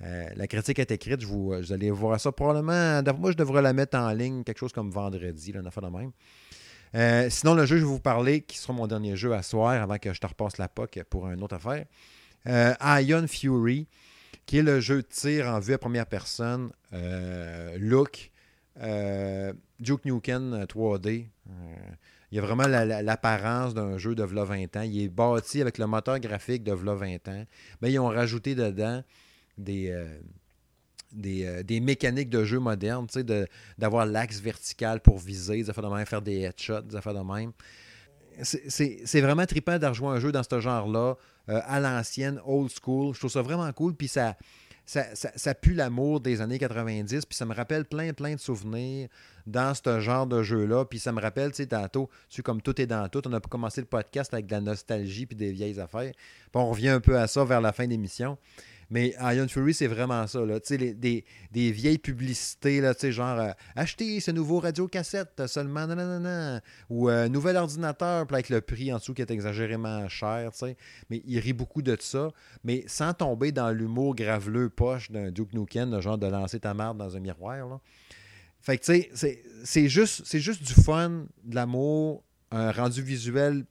Euh, 0.02 0.28
la 0.34 0.46
critique 0.48 0.80
est 0.80 0.90
écrite. 0.90 1.20
Je 1.20 1.26
vous, 1.26 1.72
allez 1.72 1.90
voir 1.90 2.20
ça 2.20 2.32
probablement. 2.32 3.02
Moi, 3.18 3.30
je 3.30 3.36
devrais 3.36 3.62
la 3.62 3.72
mettre 3.72 3.96
en 3.96 4.10
ligne 4.10 4.42
quelque 4.42 4.58
chose 4.58 4.72
comme 4.72 4.90
vendredi, 4.90 5.52
là, 5.52 5.60
une 5.60 5.68
de 5.68 5.96
même. 5.96 6.10
Euh, 6.94 7.28
sinon, 7.30 7.54
le 7.54 7.66
jeu, 7.66 7.76
je 7.76 7.82
vais 7.82 7.88
vous 7.88 8.00
parler, 8.00 8.40
qui 8.40 8.58
sera 8.58 8.72
mon 8.72 8.86
dernier 8.86 9.14
jeu 9.14 9.32
à 9.34 9.42
soir, 9.42 9.80
avant 9.80 9.98
que 9.98 10.12
je 10.12 10.20
te 10.20 10.26
repasse 10.26 10.58
la 10.58 10.68
POC 10.68 11.04
pour 11.08 11.28
une 11.28 11.42
autre 11.42 11.56
affaire. 11.56 11.84
Euh, 12.46 12.74
Ion 13.00 13.26
Fury, 13.28 13.86
qui 14.46 14.58
est 14.58 14.62
le 14.62 14.80
jeu 14.80 15.02
de 15.02 15.06
tir 15.06 15.46
en 15.46 15.60
vue 15.60 15.74
à 15.74 15.78
première 15.78 16.06
personne. 16.06 16.70
Look, 17.76 18.30
Duke 19.80 20.04
Nukem 20.04 20.52
euh, 20.54 20.66
3D. 20.66 21.26
Il 22.30 22.36
y 22.36 22.38
a 22.38 22.42
vraiment 22.42 22.66
la- 22.66 22.84
la- 22.84 23.02
l'apparence 23.02 23.72
d'un 23.74 23.96
jeu 23.96 24.14
de 24.14 24.22
v'là 24.22 24.44
20 24.44 24.76
ans. 24.76 24.82
Il 24.82 25.00
est 25.02 25.08
bâti 25.08 25.60
avec 25.60 25.78
le 25.78 25.86
moteur 25.86 26.18
graphique 26.20 26.62
de 26.62 26.72
v'là 26.72 26.94
20 26.94 27.26
ans. 27.28 27.44
Mais 27.80 27.90
ils 27.92 27.98
ont 27.98 28.08
rajouté 28.08 28.54
dedans 28.54 29.02
des, 29.56 29.90
euh, 29.90 30.18
des, 31.10 31.46
euh, 31.46 31.62
des 31.62 31.80
mécaniques 31.80 32.28
de 32.28 32.44
jeu 32.44 32.58
de- 32.60 33.46
d'avoir 33.78 34.04
l'axe 34.04 34.40
vertical 34.40 35.00
pour 35.00 35.18
viser, 35.18 35.56
des 35.62 35.70
affaires 35.70 35.88
de 35.88 35.94
même, 35.94 36.04
faire 36.06 36.22
des 36.22 36.40
headshots, 36.40 36.82
des 36.82 36.96
affaires 36.96 37.14
de 37.14 37.20
même. 37.20 37.52
C'est 38.42 39.20
vraiment 39.20 39.46
trippant 39.46 39.78
de 39.78 39.86
rejouer 39.86 40.08
un 40.08 40.20
jeu 40.20 40.30
dans 40.30 40.42
ce 40.42 40.60
genre-là, 40.60 41.16
euh, 41.48 41.60
à 41.64 41.80
l'ancienne, 41.80 42.40
old 42.44 42.70
school. 42.70 43.14
Je 43.14 43.18
trouve 43.20 43.30
ça 43.30 43.42
vraiment 43.42 43.72
cool, 43.72 43.94
puis 43.94 44.06
ça, 44.06 44.36
ça, 44.88 45.54
pue 45.54 45.74
l'amour 45.74 46.20
des 46.20 46.40
années 46.40 46.58
90, 46.58 47.26
puis 47.26 47.36
ça 47.36 47.44
me 47.44 47.54
rappelle 47.54 47.84
plein, 47.84 48.14
plein 48.14 48.34
de 48.34 48.40
souvenirs 48.40 49.08
dans 49.46 49.74
ce 49.74 50.00
genre 50.00 50.26
de 50.26 50.42
jeu-là. 50.42 50.86
Puis 50.86 50.98
ça 50.98 51.12
me 51.12 51.20
rappelle, 51.20 51.50
tu 51.50 51.58
sais, 51.58 51.66
tantôt, 51.66 52.08
tu 52.30 52.36
sais, 52.36 52.42
comme 52.42 52.62
tout 52.62 52.80
est 52.80 52.86
dans 52.86 53.06
tout, 53.08 53.20
on 53.28 53.32
a 53.34 53.40
commencé 53.40 53.82
le 53.82 53.86
podcast 53.86 54.32
avec 54.32 54.46
de 54.46 54.52
la 54.52 54.62
nostalgie 54.62 55.26
puis 55.26 55.36
des 55.36 55.52
vieilles 55.52 55.78
affaires. 55.78 56.12
Puis 56.12 56.50
on 56.54 56.70
revient 56.70 56.88
un 56.88 57.00
peu 57.00 57.18
à 57.18 57.26
ça 57.26 57.44
vers 57.44 57.60
la 57.60 57.72
fin 57.72 57.84
de 57.84 57.90
l'émission. 57.90 58.38
Mais 58.90 59.14
Iron 59.20 59.48
Fury, 59.48 59.74
c'est 59.74 59.86
vraiment 59.86 60.26
ça. 60.26 60.44
Là. 60.44 60.58
Des, 60.60 61.24
vieilles 61.52 61.98
publicités, 61.98 62.80
là, 62.80 62.94
genre 62.98 63.38
euh, 63.38 63.50
Achetez 63.76 64.20
ce 64.20 64.30
nouveau 64.30 64.60
radio-cassette 64.60 65.46
seulement, 65.46 65.86
nanana, 65.86 66.62
ou 66.88 67.10
euh, 67.10 67.28
nouvel 67.28 67.56
ordinateur, 67.56 68.26
avec 68.30 68.48
le 68.48 68.60
prix 68.60 68.92
en 68.92 68.96
dessous 68.96 69.14
qui 69.14 69.22
est 69.22 69.30
exagérément 69.30 70.08
cher. 70.08 70.50
Mais 71.10 71.22
il 71.26 71.38
rit 71.38 71.52
beaucoup 71.52 71.82
de 71.82 71.96
ça, 72.00 72.30
mais 72.64 72.84
sans 72.86 73.12
tomber 73.12 73.52
dans 73.52 73.70
l'humour 73.70 74.14
graveleux 74.14 74.70
poche 74.70 75.10
d'un 75.10 75.30
Duke 75.30 75.52
Nukem, 75.52 75.90
le 75.90 76.00
genre 76.00 76.18
de 76.18 76.26
lancer 76.26 76.60
ta 76.60 76.72
marde 76.72 76.96
dans 76.96 77.16
un 77.16 77.20
miroir. 77.20 77.68
Là. 77.68 77.80
Fait 78.60 78.78
que, 78.78 78.84
tu 78.84 79.08
sais, 79.14 79.42
c'est- 79.64 79.88
juste, 79.88 80.36
juste 80.36 80.62
du 80.62 80.74
fun, 80.74 81.26
de 81.44 81.54
l'amour, 81.54 82.24
un 82.50 82.72
rendu 82.72 83.02
visuel 83.02 83.64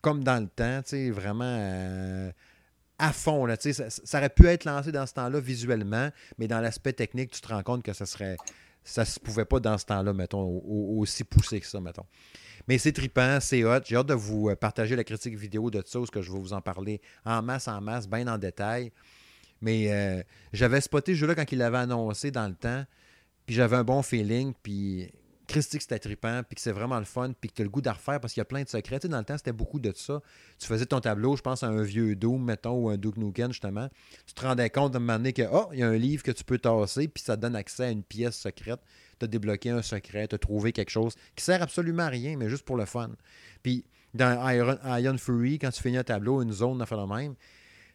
comme 0.00 0.22
dans 0.22 0.40
le 0.40 0.48
temps, 0.48 0.82
tu 0.82 0.90
sais, 0.90 1.10
vraiment 1.10 1.44
euh, 1.44 2.30
à 2.98 3.12
fond. 3.12 3.46
Là, 3.46 3.56
ça, 3.58 3.90
ça 3.90 4.18
aurait 4.18 4.30
pu 4.30 4.46
être 4.46 4.64
lancé 4.64 4.92
dans 4.92 5.06
ce 5.06 5.14
temps-là 5.14 5.40
visuellement, 5.40 6.10
mais 6.38 6.48
dans 6.48 6.60
l'aspect 6.60 6.92
technique, 6.92 7.30
tu 7.30 7.40
te 7.40 7.48
rends 7.48 7.62
compte 7.62 7.82
que 7.82 7.92
ça 7.92 8.06
serait 8.06 8.36
ça 8.88 9.04
se 9.04 9.18
pouvait 9.18 9.44
pas 9.44 9.58
dans 9.58 9.76
ce 9.78 9.84
temps-là, 9.86 10.12
mettons, 10.12 10.42
au- 10.42 10.62
au- 10.64 11.00
aussi 11.00 11.24
poussé 11.24 11.58
que 11.58 11.66
ça, 11.66 11.80
mettons. 11.80 12.06
Mais 12.68 12.78
c'est 12.78 12.92
trippant, 12.92 13.38
c'est 13.40 13.64
hot. 13.64 13.80
J'ai 13.84 13.96
hâte 13.96 14.06
de 14.06 14.14
vous 14.14 14.48
euh, 14.48 14.54
partager 14.54 14.94
la 14.94 15.02
critique 15.02 15.36
vidéo 15.36 15.70
de 15.72 15.82
ça, 15.84 15.98
parce 15.98 16.10
que 16.12 16.22
je 16.22 16.30
vais 16.32 16.38
vous 16.38 16.52
en 16.52 16.60
parler 16.60 17.00
en 17.24 17.42
masse, 17.42 17.66
en 17.66 17.80
masse, 17.80 18.08
bien 18.08 18.28
en 18.28 18.38
détail. 18.38 18.92
Mais 19.60 19.90
euh, 19.90 20.22
j'avais 20.52 20.80
spoté 20.80 21.14
ce 21.14 21.18
jeu-là 21.18 21.34
quand 21.34 21.50
il 21.50 21.58
l'avait 21.58 21.78
annoncé 21.78 22.30
dans 22.30 22.46
le 22.46 22.54
temps, 22.54 22.84
puis 23.44 23.56
j'avais 23.56 23.74
un 23.76 23.82
bon 23.84 24.02
feeling, 24.02 24.52
puis 24.62 25.10
Christy 25.46 25.78
que 25.78 25.82
c'était 25.82 25.98
trippant, 25.98 26.42
puis 26.42 26.56
que 26.56 26.60
c'est 26.60 26.72
vraiment 26.72 26.98
le 26.98 27.04
fun, 27.04 27.32
puis 27.40 27.50
que 27.50 27.54
tu 27.54 27.62
as 27.62 27.64
le 27.64 27.70
goût 27.70 27.80
d'en 27.80 27.92
refaire 27.92 28.20
parce 28.20 28.32
qu'il 28.32 28.40
y 28.40 28.42
a 28.42 28.46
plein 28.46 28.62
de 28.62 28.68
secrets. 28.68 28.98
Dans 28.98 29.18
le 29.18 29.24
temps, 29.24 29.36
c'était 29.36 29.52
beaucoup 29.52 29.78
de 29.78 29.92
ça. 29.94 30.20
Tu 30.58 30.66
faisais 30.66 30.86
ton 30.86 31.00
tableau, 31.00 31.36
je 31.36 31.42
pense 31.42 31.62
à 31.62 31.68
un 31.68 31.82
vieux 31.82 32.16
Doom, 32.16 32.44
mettons, 32.44 32.74
ou 32.74 32.88
un 32.88 32.96
Duke 32.96 33.16
Nukem, 33.16 33.52
justement. 33.52 33.88
Tu 34.26 34.34
te 34.34 34.42
rendais 34.42 34.70
compte 34.70 34.92
de 34.92 34.96
un 34.96 35.00
moment 35.00 35.18
donné 35.18 35.32
que, 35.32 35.42
oh, 35.50 35.68
il 35.72 35.78
y 35.78 35.82
a 35.82 35.88
un 35.88 35.96
livre 35.96 36.22
que 36.22 36.32
tu 36.32 36.44
peux 36.44 36.58
tasser, 36.58 37.08
puis 37.08 37.22
ça 37.22 37.36
te 37.36 37.42
donne 37.42 37.56
accès 37.56 37.84
à 37.84 37.90
une 37.90 38.02
pièce 38.02 38.36
secrète. 38.36 38.80
Tu 39.18 39.24
as 39.24 39.28
débloqué 39.28 39.70
un 39.70 39.82
secret, 39.82 40.28
tu 40.28 40.34
as 40.34 40.38
trouvé 40.38 40.72
quelque 40.72 40.90
chose 40.90 41.14
qui 41.34 41.44
sert 41.44 41.62
absolument 41.62 42.04
à 42.04 42.08
rien, 42.08 42.36
mais 42.36 42.48
juste 42.48 42.64
pour 42.64 42.76
le 42.76 42.84
fun. 42.84 43.10
Puis 43.62 43.84
dans 44.14 44.48
Iron, 44.48 45.18
Fury, 45.18 45.58
quand 45.58 45.70
tu 45.70 45.82
finis 45.82 45.98
un 45.98 46.04
tableau, 46.04 46.42
une 46.42 46.52
zone, 46.52 46.80
à 46.82 46.86
faire 46.86 47.06
le 47.06 47.14
même, 47.14 47.34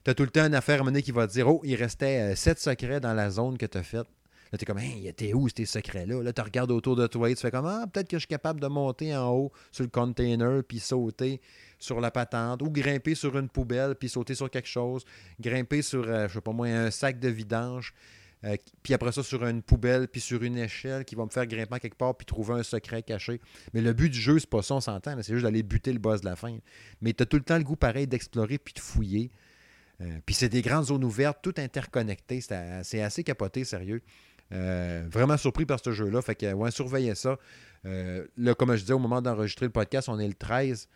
tu 0.03 0.11
as 0.11 0.13
tout 0.13 0.23
le 0.23 0.29
temps 0.29 0.45
une 0.45 0.55
affaire 0.55 0.81
à 0.81 0.83
mener 0.83 1.01
qui 1.01 1.11
va 1.11 1.27
te 1.27 1.33
dire, 1.33 1.47
oh, 1.47 1.61
il 1.63 1.75
restait 1.75 2.31
euh, 2.31 2.35
sept 2.35 2.59
secrets 2.59 2.99
dans 2.99 3.13
la 3.13 3.29
zone 3.29 3.57
que 3.57 3.65
tu 3.65 3.77
as 3.77 3.83
faite. 3.83 4.07
Là, 4.51 4.57
t'es 4.57 4.65
comme, 4.65 4.79
hey, 4.79 5.13
t'es 5.13 5.33
où 5.33 5.47
ces 5.47 5.65
secrets-là? 5.65 6.21
Là, 6.21 6.33
tu 6.33 6.41
regardes 6.41 6.71
autour 6.71 6.97
de 6.97 7.07
toi 7.07 7.29
et 7.29 7.35
tu 7.35 7.41
fais 7.41 7.51
comme, 7.51 7.65
ah, 7.65 7.85
peut-être 7.91 8.09
que 8.09 8.17
je 8.17 8.21
suis 8.21 8.27
capable 8.27 8.59
de 8.59 8.67
monter 8.67 9.15
en 9.15 9.29
haut 9.29 9.51
sur 9.71 9.83
le 9.83 9.89
container 9.89 10.61
puis 10.63 10.79
sauter 10.79 11.39
sur 11.79 12.01
la 12.01 12.11
patente 12.11 12.61
ou 12.61 12.69
grimper 12.69 13.15
sur 13.15 13.37
une 13.37 13.47
poubelle 13.47 13.95
puis 13.95 14.09
sauter 14.09 14.35
sur 14.35 14.49
quelque 14.49 14.67
chose, 14.67 15.05
grimper 15.39 15.81
sur, 15.81 16.03
euh, 16.05 16.27
je 16.27 16.33
sais 16.33 16.41
pas 16.41 16.51
moi, 16.51 16.67
un 16.67 16.91
sac 16.91 17.19
de 17.19 17.29
vidange, 17.29 17.93
euh, 18.43 18.57
puis 18.83 18.93
après 18.93 19.11
ça 19.11 19.23
sur 19.23 19.45
une 19.45 19.61
poubelle 19.61 20.07
puis 20.07 20.19
sur 20.19 20.43
une 20.43 20.57
échelle 20.57 21.05
qui 21.05 21.15
va 21.15 21.23
me 21.23 21.29
faire 21.29 21.45
grimper 21.45 21.79
quelque 21.79 21.97
part 21.97 22.15
puis 22.15 22.25
trouver 22.25 22.55
un 22.55 22.63
secret 22.63 23.03
caché. 23.03 23.39
Mais 23.73 23.81
le 23.81 23.93
but 23.93 24.09
du 24.09 24.19
jeu, 24.19 24.37
c'est 24.37 24.49
pas 24.49 24.61
ça, 24.61 24.75
on 24.75 24.81
s'entend, 24.81 25.15
c'est 25.21 25.33
juste 25.33 25.45
d'aller 25.45 25.63
buter 25.63 25.93
le 25.93 25.99
boss 25.99 26.19
de 26.19 26.25
la 26.25 26.35
fin. 26.35 26.57
Mais 27.01 27.13
tu 27.13 27.23
as 27.23 27.25
tout 27.25 27.37
le 27.37 27.43
temps 27.43 27.57
le 27.57 27.63
goût 27.63 27.77
pareil 27.77 28.05
d'explorer 28.05 28.57
puis 28.57 28.73
de 28.73 28.79
fouiller. 28.79 29.31
Euh, 30.01 30.19
puis 30.25 30.33
c'est 30.33 30.49
des 30.49 30.61
grandes 30.61 30.85
zones 30.85 31.03
ouvertes, 31.03 31.39
tout 31.41 31.53
interconnectées. 31.57 32.41
C'est 32.41 32.83
C'est 32.83 33.01
assez 33.01 33.23
capoté, 33.23 33.63
sérieux. 33.63 34.01
Euh, 34.51 35.05
vraiment 35.09 35.37
surpris 35.37 35.65
par 35.65 35.79
ce 35.83 35.91
jeu-là. 35.91 36.21
Fait 36.21 36.35
que, 36.35 36.51
ouais, 36.53 36.71
surveillez 36.71 37.15
ça. 37.15 37.37
Euh, 37.85 38.25
là, 38.37 38.53
comme 38.53 38.75
je 38.75 38.81
disais, 38.81 38.93
au 38.93 38.99
moment 38.99 39.21
d'enregistrer 39.21 39.65
le 39.65 39.71
podcast, 39.71 40.09
on 40.09 40.19
est 40.19 40.27
le 40.27 40.33
13. 40.33 40.87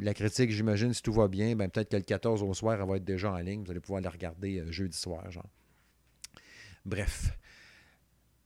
La 0.00 0.14
critique, 0.14 0.50
j'imagine, 0.50 0.94
si 0.94 1.02
tout 1.02 1.12
va 1.12 1.28
bien, 1.28 1.54
ben, 1.54 1.68
peut-être 1.68 1.90
que 1.90 1.96
le 1.96 2.02
14 2.02 2.42
au 2.42 2.54
soir, 2.54 2.80
elle 2.80 2.88
va 2.88 2.96
être 2.96 3.04
déjà 3.04 3.32
en 3.32 3.38
ligne. 3.38 3.62
Vous 3.64 3.70
allez 3.70 3.80
pouvoir 3.80 4.00
la 4.00 4.10
regarder 4.10 4.60
euh, 4.60 4.70
jeudi 4.72 4.96
soir, 4.96 5.30
genre. 5.30 5.48
Bref. 6.84 7.36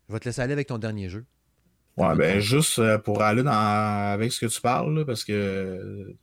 Je 0.08 0.12
vais 0.12 0.20
te 0.20 0.24
laisser 0.24 0.40
aller 0.40 0.52
avec 0.52 0.68
ton 0.68 0.78
dernier 0.78 1.08
jeu. 1.08 1.24
Ouais, 1.96 2.14
ben 2.14 2.40
juste 2.40 2.98
pour 3.04 3.22
aller 3.22 3.42
dans, 3.42 3.50
avec 3.52 4.30
ce 4.30 4.40
que 4.40 4.46
tu 4.46 4.60
parles, 4.60 4.98
là, 4.98 5.04
parce 5.06 5.24
que 5.24 6.14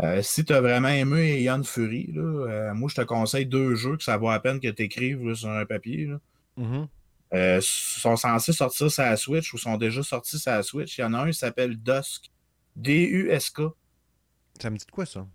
euh, 0.00 0.22
si 0.22 0.44
tu 0.44 0.52
as 0.52 0.60
vraiment 0.60 0.88
aimé 0.88 1.42
Ion 1.42 1.62
Fury, 1.62 2.12
là, 2.14 2.22
euh, 2.22 2.74
moi 2.74 2.88
je 2.88 3.00
te 3.00 3.02
conseille 3.02 3.44
deux 3.44 3.74
jeux 3.74 3.96
que 3.96 4.02
ça 4.02 4.16
vaut 4.16 4.30
la 4.30 4.40
peine 4.40 4.58
que 4.58 4.68
tu 4.68 4.82
écrives 4.82 5.34
sur 5.34 5.50
un 5.50 5.66
papier. 5.66 6.06
Là. 6.06 6.20
Mhm. 6.56 6.88
Euh, 7.34 7.60
sont 7.62 8.16
censés 8.16 8.52
sortir 8.52 8.90
sur 8.90 9.02
la 9.02 9.16
Switch 9.16 9.54
ou 9.54 9.58
sont 9.58 9.78
déjà 9.78 10.02
sortis 10.02 10.38
sur 10.38 10.52
la 10.52 10.62
Switch. 10.62 10.98
Il 10.98 11.00
y 11.00 11.04
en 11.04 11.14
a 11.14 11.18
un 11.20 11.30
qui 11.30 11.38
s'appelle 11.38 11.76
Dusk. 11.76 12.30
D-U-S-K. 12.76 13.62
Ça 14.60 14.70
me 14.70 14.76
dit 14.76 14.86
de 14.86 14.90
quoi, 14.90 15.06
ça? 15.06 15.26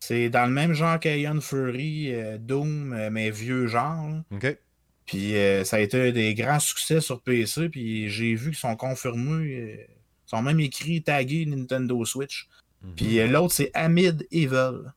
C'est 0.00 0.30
dans 0.30 0.46
le 0.46 0.52
même 0.52 0.72
genre 0.72 0.98
qu'Ion 0.98 1.40
Fury, 1.40 2.14
euh, 2.14 2.38
Doom, 2.38 2.92
euh, 2.92 3.10
mais 3.10 3.30
vieux 3.30 3.66
genre. 3.66 4.22
OK. 4.30 4.56
Puis 5.04 5.36
euh, 5.36 5.64
ça 5.64 5.76
a 5.76 5.80
été 5.80 6.12
des 6.12 6.34
grands 6.34 6.60
succès 6.60 7.00
sur 7.00 7.20
PC. 7.20 7.68
Puis 7.68 8.08
j'ai 8.08 8.34
vu 8.34 8.50
qu'ils 8.50 8.58
sont 8.58 8.76
confirmés. 8.76 9.86
ils 10.26 10.30
sont 10.30 10.42
même 10.42 10.60
écrits, 10.60 11.02
tagués 11.02 11.44
Nintendo 11.46 12.04
Switch. 12.04 12.48
Mhm. 12.82 12.94
Puis 12.94 13.28
l'autre, 13.28 13.54
c'est 13.54 13.70
Amid 13.74 14.26
Evil. 14.30 14.92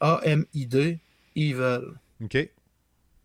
A-M-I-D, 0.00 0.98
Evil. 1.36 1.80
OK. 2.22 2.50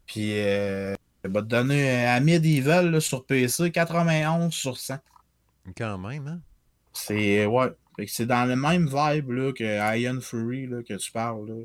Puis 0.05 0.31
euh, 0.33 0.95
je 1.23 1.29
vais 1.29 1.39
te 1.41 1.45
donner 1.45 2.05
Evil 2.27 2.89
là, 2.91 2.99
sur 2.99 3.25
PC, 3.25 3.71
91 3.71 4.53
sur 4.53 4.77
100. 4.77 4.97
Quand 5.77 5.97
même, 5.97 6.27
hein? 6.27 6.39
C'est 6.93 7.45
ouais. 7.45 7.71
C'est 8.07 8.25
dans 8.25 8.45
le 8.45 8.55
même 8.55 8.87
vibe 8.87 9.31
là, 9.31 9.51
que 9.51 9.97
Iron 9.99 10.19
Fury 10.21 10.67
là, 10.67 10.81
que 10.81 10.93
tu 10.95 11.11
parles. 11.11 11.47
Là. 11.47 11.55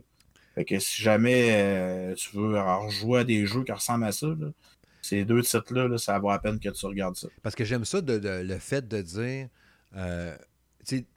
Fait 0.55 0.65
que 0.65 0.79
si 0.79 1.03
jamais 1.03 1.49
euh, 1.51 2.15
tu 2.15 2.37
veux 2.37 2.59
rejouer 2.61 3.21
à 3.21 3.25
des 3.25 3.47
jeux 3.47 3.65
qui 3.65 3.73
ressemblent 3.73 4.05
à 4.05 4.13
ça, 4.13 4.27
là, 4.27 4.49
ces 5.03 5.25
deux 5.25 5.43
titres-là, 5.43 5.89
là, 5.89 5.99
ça 5.99 6.19
vaut 6.19 6.31
la 6.31 6.39
peine 6.39 6.59
que 6.59 6.69
tu 6.69 6.87
regardes 6.87 7.17
ça. 7.17 7.29
Parce 7.43 7.55
que 7.55 7.65
j'aime 7.65 7.85
ça, 7.85 8.01
de, 8.01 8.19
de- 8.19 8.43
le 8.43 8.59
fait 8.59 8.87
de 8.87 9.01
dire 9.03 9.49
euh, 9.97 10.37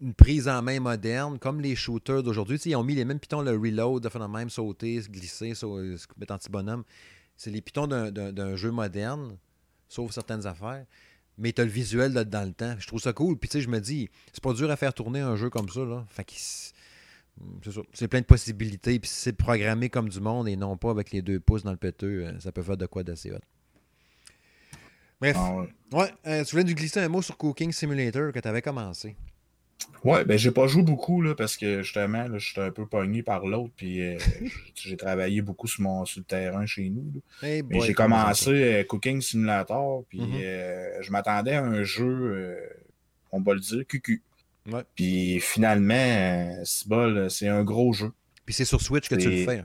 une 0.01 0.13
prise 0.13 0.47
en 0.47 0.61
main 0.61 0.79
moderne, 0.79 1.39
comme 1.39 1.59
les 1.61 1.75
shooters 1.75 2.23
d'aujourd'hui. 2.23 2.59
Ils 2.65 2.75
ont 2.75 2.83
mis 2.83 2.95
les 2.95 3.05
mêmes 3.05 3.19
pitons, 3.19 3.41
le 3.41 3.51
reload, 3.51 4.03
de 4.03 4.09
faire 4.09 4.27
même 4.29 4.49
sauter, 4.49 5.01
se 5.01 5.09
glisser, 5.09 5.53
se 5.55 5.65
mettre 6.17 6.33
en 6.33 6.37
petit 6.37 6.49
bonhomme. 6.49 6.83
C'est 7.39 7.51
les 7.51 7.61
pitons 7.61 7.87
d'un- 7.87 8.55
jeu 8.57 8.69
moderne, 8.69 9.37
sauf 9.87 10.11
certaines 10.11 10.45
affaires. 10.45 10.85
Mais 11.37 11.53
tu 11.53 11.61
as 11.61 11.63
le 11.63 11.71
visuel 11.71 12.11
là, 12.11 12.25
dans 12.25 12.45
le 12.45 12.51
temps. 12.51 12.75
Je 12.79 12.85
trouve 12.85 12.99
ça 12.99 13.13
cool. 13.13 13.37
Puis 13.37 13.47
tu 13.47 13.53
sais, 13.53 13.61
je 13.61 13.69
me 13.69 13.79
dis, 13.79 14.09
c'est 14.33 14.43
pas 14.43 14.51
dur 14.51 14.69
à 14.69 14.75
faire 14.75 14.93
tourner 14.93 15.21
un 15.21 15.37
jeu 15.37 15.49
comme 15.49 15.69
ça. 15.69 15.79
Là. 15.85 16.05
Fait 16.09 16.25
que 16.25 16.33
c'est- 16.35 16.73
C'est 17.63 17.71
ça. 17.71 17.79
C'est 17.93 18.09
plein 18.09 18.19
de 18.19 18.25
possibilités. 18.25 18.99
Puis 18.99 19.09
si 19.09 19.15
c'est 19.15 19.31
programmé 19.31 19.87
comme 19.89 20.09
du 20.09 20.19
monde 20.19 20.49
et 20.49 20.57
non 20.57 20.75
pas 20.75 20.91
avec 20.91 21.11
les 21.11 21.21
deux 21.21 21.39
pouces 21.39 21.63
dans 21.63 21.71
le 21.71 21.77
péteux, 21.77 22.25
euh, 22.25 22.37
ça 22.41 22.51
peut 22.51 22.61
faire 22.61 22.75
de 22.75 22.85
quoi 22.87 23.03
d'assez 23.03 23.31
hot. 23.31 23.37
Bref. 25.21 25.37
Ah 25.39 25.53
ouais. 25.55 25.69
Ouais, 25.93 26.13
euh, 26.27 26.43
tu 26.43 26.51
voulais 26.51 26.65
nous 26.65 26.75
glisser 26.75 26.99
un 26.99 27.07
mot 27.07 27.21
sur 27.21 27.37
Cooking 27.37 27.71
Simulator 27.71 28.33
que 28.33 28.39
tu 28.39 28.47
avais 28.49 28.61
commencé. 28.61 29.15
Ouais, 30.05 30.23
ben 30.23 30.37
j'ai 30.37 30.51
pas 30.51 30.65
joué 30.67 30.81
beaucoup 30.81 31.21
là, 31.21 31.35
parce 31.35 31.57
que 31.57 31.81
justement, 31.83 32.25
là, 32.27 32.37
j'étais 32.37 32.61
un 32.61 32.71
peu 32.71 32.85
pogné 32.85 33.21
par 33.21 33.45
l'autre, 33.45 33.73
puis 33.75 34.01
euh, 34.01 34.17
j'ai 34.75 34.95
travaillé 34.95 35.41
beaucoup 35.41 35.67
sur, 35.67 35.81
mon, 35.81 36.05
sur 36.05 36.19
le 36.21 36.25
terrain 36.25 36.65
chez 36.65 36.89
nous. 36.89 37.11
Mais 37.69 37.79
j'ai 37.81 37.93
commencé 37.93 38.49
euh, 38.49 38.83
Cooking 38.85 39.21
Simulator, 39.21 40.05
puis 40.07 40.19
Mhm. 40.21 40.31
euh, 40.41 41.01
je 41.01 41.11
m'attendais 41.11 41.53
à 41.55 41.63
un 41.63 41.83
jeu, 41.83 42.57
on 43.31 43.41
va 43.41 43.53
le 43.53 43.59
dire, 43.59 43.85
QQ. 43.87 44.21
Ouais. 44.71 44.83
Puis 44.95 45.39
finalement, 45.41 46.61
c'est 46.63 46.87
bol, 46.87 47.29
c'est 47.29 47.47
un 47.47 47.63
gros 47.63 47.91
jeu. 47.91 48.11
Puis 48.45 48.53
c'est 48.53 48.65
sur 48.65 48.81
Switch 48.81 49.09
que 49.09 49.15
tu 49.15 49.29
le 49.29 49.45
fais. 49.45 49.63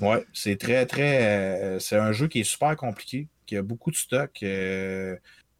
Ouais, 0.00 0.24
c'est 0.32 0.58
très, 0.58 0.86
très. 0.86 1.78
c'est 1.80 1.96
un 1.96 2.12
jeu 2.12 2.28
qui 2.28 2.40
est 2.40 2.44
super 2.44 2.76
compliqué, 2.76 3.28
qui 3.46 3.56
a 3.56 3.62
beaucoup 3.62 3.90
de 3.90 3.96
stock. 3.96 4.42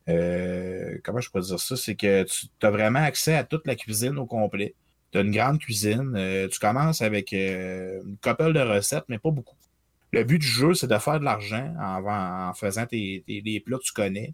Euh, 0.08 0.98
comment 1.02 1.20
je 1.20 1.30
peux 1.30 1.40
dire 1.40 1.58
ça? 1.58 1.76
C'est 1.76 1.94
que 1.94 2.24
tu 2.24 2.46
as 2.62 2.70
vraiment 2.70 3.00
accès 3.00 3.34
à 3.34 3.44
toute 3.44 3.66
la 3.66 3.74
cuisine 3.74 4.18
au 4.18 4.26
complet. 4.26 4.74
Tu 5.12 5.18
as 5.18 5.20
une 5.22 5.32
grande 5.32 5.58
cuisine. 5.58 6.14
euh, 6.16 6.48
tu 6.48 6.58
commences 6.58 7.02
avec 7.02 7.32
euh, 7.32 8.02
une 8.04 8.16
couple 8.18 8.52
de 8.52 8.60
recettes, 8.60 9.04
mais 9.08 9.18
pas 9.18 9.30
beaucoup. 9.30 9.56
Le 10.12 10.24
but 10.24 10.38
du 10.38 10.46
jeu, 10.46 10.74
c'est 10.74 10.86
de 10.86 10.98
faire 10.98 11.18
de 11.20 11.24
l'argent 11.24 11.74
en, 11.80 12.52
faisant 12.54 12.86
tes, 12.86 13.24
les 13.26 13.60
plats 13.60 13.78
que 13.78 13.84
tu 13.84 13.92
connais 13.92 14.32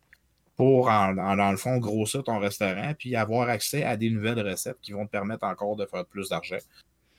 pour, 0.57 0.89
en, 0.91 1.15
dans 1.15 1.51
le 1.51 1.57
fond, 1.57 1.79
grossir 1.79 2.23
ton 2.23 2.39
restaurant, 2.39 2.93
puis 2.97 3.17
avoir 3.17 3.49
accès 3.49 3.83
à 3.83 3.97
des 3.97 4.11
nouvelles 4.11 4.47
recettes 4.47 4.77
qui 4.83 4.93
vont 4.93 5.07
te 5.07 5.11
permettre 5.11 5.45
encore 5.45 5.77
de 5.77 5.87
faire 5.87 6.05
plus 6.05 6.29
d'argent. 6.29 6.59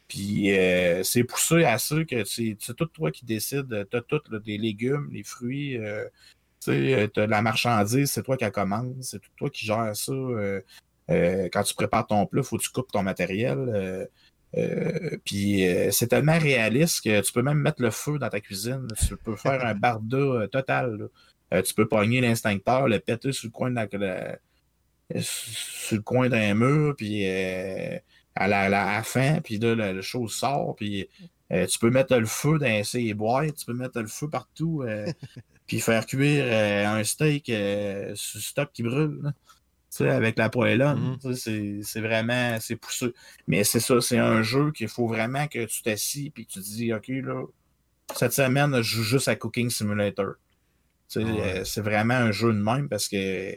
Puis 0.07 0.51
c'est 1.03 1.23
poussé 1.23 1.63
à 1.63 1.79
ça 1.79 2.03
que 2.05 2.23
c'est 2.23 2.55
tout 2.77 2.85
toi 2.85 3.11
qui 3.11 3.25
décides. 3.25 3.87
Tu 3.89 3.97
as 3.97 4.01
tout, 4.01 4.21
là, 4.29 4.39
des 4.39 4.59
légumes, 4.59 5.09
les 5.11 5.23
fruits, 5.23 5.79
tu 6.71 7.19
as 7.19 7.25
de 7.25 7.31
la 7.31 7.41
marchandise, 7.41 8.11
c'est 8.11 8.23
toi 8.23 8.37
qui 8.37 8.43
la 8.43 8.51
commande, 8.51 8.95
c'est 9.01 9.19
toi 9.37 9.49
qui 9.49 9.65
gères 9.65 9.95
ça. 9.95 10.11
euh, 10.11 10.61
euh, 11.11 11.49
quand 11.51 11.63
tu 11.63 11.73
prépares 11.75 12.07
ton 12.07 12.25
plat, 12.25 12.41
il 12.41 12.45
faut 12.45 12.57
que 12.57 12.63
tu 12.63 12.69
coupes 12.69 12.91
ton 12.91 13.03
matériel. 13.03 13.57
euh, 13.57 14.05
euh, 14.55 15.17
puis 15.25 15.67
euh, 15.67 15.89
c'est 15.91 16.07
tellement 16.07 16.37
réaliste 16.37 17.03
que 17.03 17.21
tu 17.21 17.33
peux 17.33 17.41
même 17.41 17.57
mettre 17.57 17.81
le 17.81 17.89
feu 17.89 18.19
dans 18.19 18.29
ta 18.29 18.39
cuisine. 18.39 18.87
Tu 19.07 19.17
peux 19.17 19.35
faire 19.35 19.65
un 19.65 19.73
barda 19.73 20.17
euh, 20.17 20.47
total. 20.47 21.09
Euh, 21.53 21.61
tu 21.61 21.73
peux 21.73 21.87
pogner 21.87 22.21
l'instincteur, 22.21 22.87
le 22.87 22.99
péter 22.99 23.31
sur 23.31 23.47
le 23.47 23.51
coin 23.51 23.71
de 23.71 23.75
la- 23.97 24.39
d'un 26.29 26.53
mur, 26.53 26.95
puis 26.95 27.27
euh, 27.27 27.97
à 28.35 28.47
la, 28.47 29.03
fin, 29.03 29.41
puis 29.41 29.59
là, 29.59 29.75
la, 29.75 30.01
chose 30.01 30.33
sort, 30.33 30.75
puis 30.75 31.07
euh, 31.51 31.67
tu 31.67 31.77
peux 31.77 31.89
mettre 31.89 32.17
le 32.17 32.25
feu 32.25 32.57
dans 32.57 32.83
ces 32.83 33.13
boîtes, 33.13 33.55
tu 33.55 33.65
peux 33.65 33.73
mettre 33.73 33.99
le 33.99 34.07
feu 34.07 34.27
partout, 34.29 34.83
euh, 34.87 35.11
puis 35.67 35.79
faire 35.79 36.05
cuire 36.05 36.45
euh, 36.47 36.85
un 36.87 37.03
steak 37.03 37.49
euh, 37.49 38.13
sur 38.15 38.41
stock 38.41 38.71
qui 38.73 38.83
brûle, 38.83 39.19
là. 39.23 39.33
Tu 39.91 39.97
sais, 39.99 40.09
avec 40.09 40.37
la. 40.37 40.49
Tu 41.21 41.35
sais, 41.35 41.81
c'est- 41.83 42.01
vraiment, 42.01 42.57
c'est 42.59 42.75
poussé. 42.75 43.13
Mais 43.47 43.63
c'est 43.63 43.79
ça, 43.79 44.01
c'est 44.01 44.17
un 44.17 44.41
jeu 44.41 44.71
qu'il 44.71 44.87
faut 44.87 45.07
vraiment 45.07 45.47
que 45.47 45.65
tu 45.65 45.83
t'assis, 45.83 46.31
puis 46.31 46.45
que 46.47 46.53
tu 46.53 46.59
te 46.59 46.65
dis, 46.65 46.93
OK, 46.93 47.07
là, 47.09 47.43
cette 48.15 48.33
semaine, 48.33 48.75
je 48.77 48.81
joue 48.81 49.03
juste 49.03 49.27
à 49.27 49.35
Cooking 49.35 49.69
Simulator. 49.69 50.33
Ah 51.15 51.19
euh, 51.19 51.63
c'est 51.63 51.81
vraiment 51.81 52.15
un 52.15 52.31
jeu 52.31 52.51
de 52.53 52.57
même 52.59 52.89
parce 52.89 53.07
que 53.07 53.55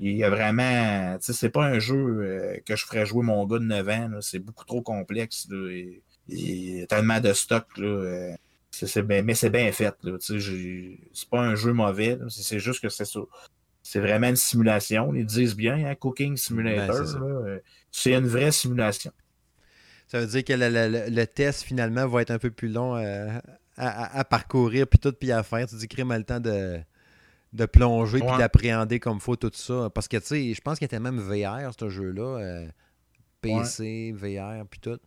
il 0.00 0.16
y 0.16 0.24
a 0.24 0.30
vraiment. 0.30 1.18
Tu 1.18 1.26
sais, 1.26 1.32
c'est 1.34 1.50
pas 1.50 1.66
un 1.66 1.78
jeu 1.78 1.94
euh, 1.96 2.56
que 2.66 2.76
je 2.76 2.84
ferais 2.86 3.06
jouer 3.06 3.22
mon 3.24 3.46
gars 3.46 3.58
de 3.58 3.64
9 3.64 3.88
ans. 3.88 4.10
C'est 4.20 4.38
beaucoup 4.38 4.64
trop 4.64 4.82
complexe. 4.82 5.46
Là, 5.50 5.70
et, 5.70 6.02
et 6.30 6.34
il 6.34 6.78
y 6.78 6.82
a 6.82 6.86
tellement 6.86 7.20
de 7.20 7.32
stock. 7.32 7.66
Là, 7.76 7.86
euh, 7.86 8.32
bien- 9.02 9.22
mais 9.22 9.34
c'est 9.34 9.50
bien 9.50 9.70
fait. 9.72 9.94
C'est 10.28 11.28
pas 11.30 11.40
un 11.40 11.54
jeu 11.54 11.72
mauvais. 11.72 12.18
C'est, 12.28 12.58
juste 12.58 12.80
que 12.82 12.88
c'est 12.88 13.04
ça. 13.04 13.20
C'est 13.82 14.00
vraiment 14.00 14.28
une 14.28 14.36
simulation. 14.36 15.14
Ils 15.14 15.26
disent 15.26 15.54
bien, 15.56 15.84
hein, 15.86 15.94
Cooking 15.94 16.36
Simulator. 16.36 16.96
Ben, 17.00 17.06
c'est 17.06 17.16
euh, 17.18 17.58
c'est 17.90 18.12
une 18.14 18.26
vraie 18.26 18.50
simulation. 18.52 19.12
Ça 20.08 20.20
veut 20.20 20.26
dire 20.26 20.44
que 20.44 20.52
le, 20.52 20.68
le- 20.68 20.88
le- 20.88 21.10
le 21.14 21.26
test, 21.26 21.62
finalement, 21.62 22.06
va 22.06 22.22
être 22.22 22.30
un 22.30 22.38
peu 22.38 22.50
plus 22.50 22.68
long 22.68 22.96
euh, 22.96 23.28
à, 23.76 23.88
à- 24.04 24.18
à 24.20 24.24
parcourir, 24.24 24.86
puis 24.86 24.98
tout, 24.98 25.12
puis 25.12 25.32
à 25.32 25.42
faire. 25.42 25.66
Tu 25.66 25.76
dis, 25.76 25.88
crime 25.88 26.10
a 26.12 26.18
le 26.18 26.24
temps 26.24 26.40
de, 26.40 26.78
de 27.52 27.66
plonger, 27.66 28.18
puis 28.18 28.38
d'appréhender 28.38 29.00
comme 29.00 29.20
faut 29.20 29.36
tout 29.36 29.50
ça. 29.52 29.90
Parce 29.94 30.08
que, 30.08 30.16
tu 30.18 30.26
sais, 30.26 30.54
je 30.54 30.60
pense 30.60 30.78
qu'il 30.78 30.86
était 30.86 31.00
même 31.00 31.18
VR, 31.20 31.70
ce 31.78 31.88
jeu-là. 31.88 32.38
euh, 32.38 32.66
PC, 33.40 34.12
VR, 34.16 34.64
puis 34.70 34.80
tout. 34.80 34.98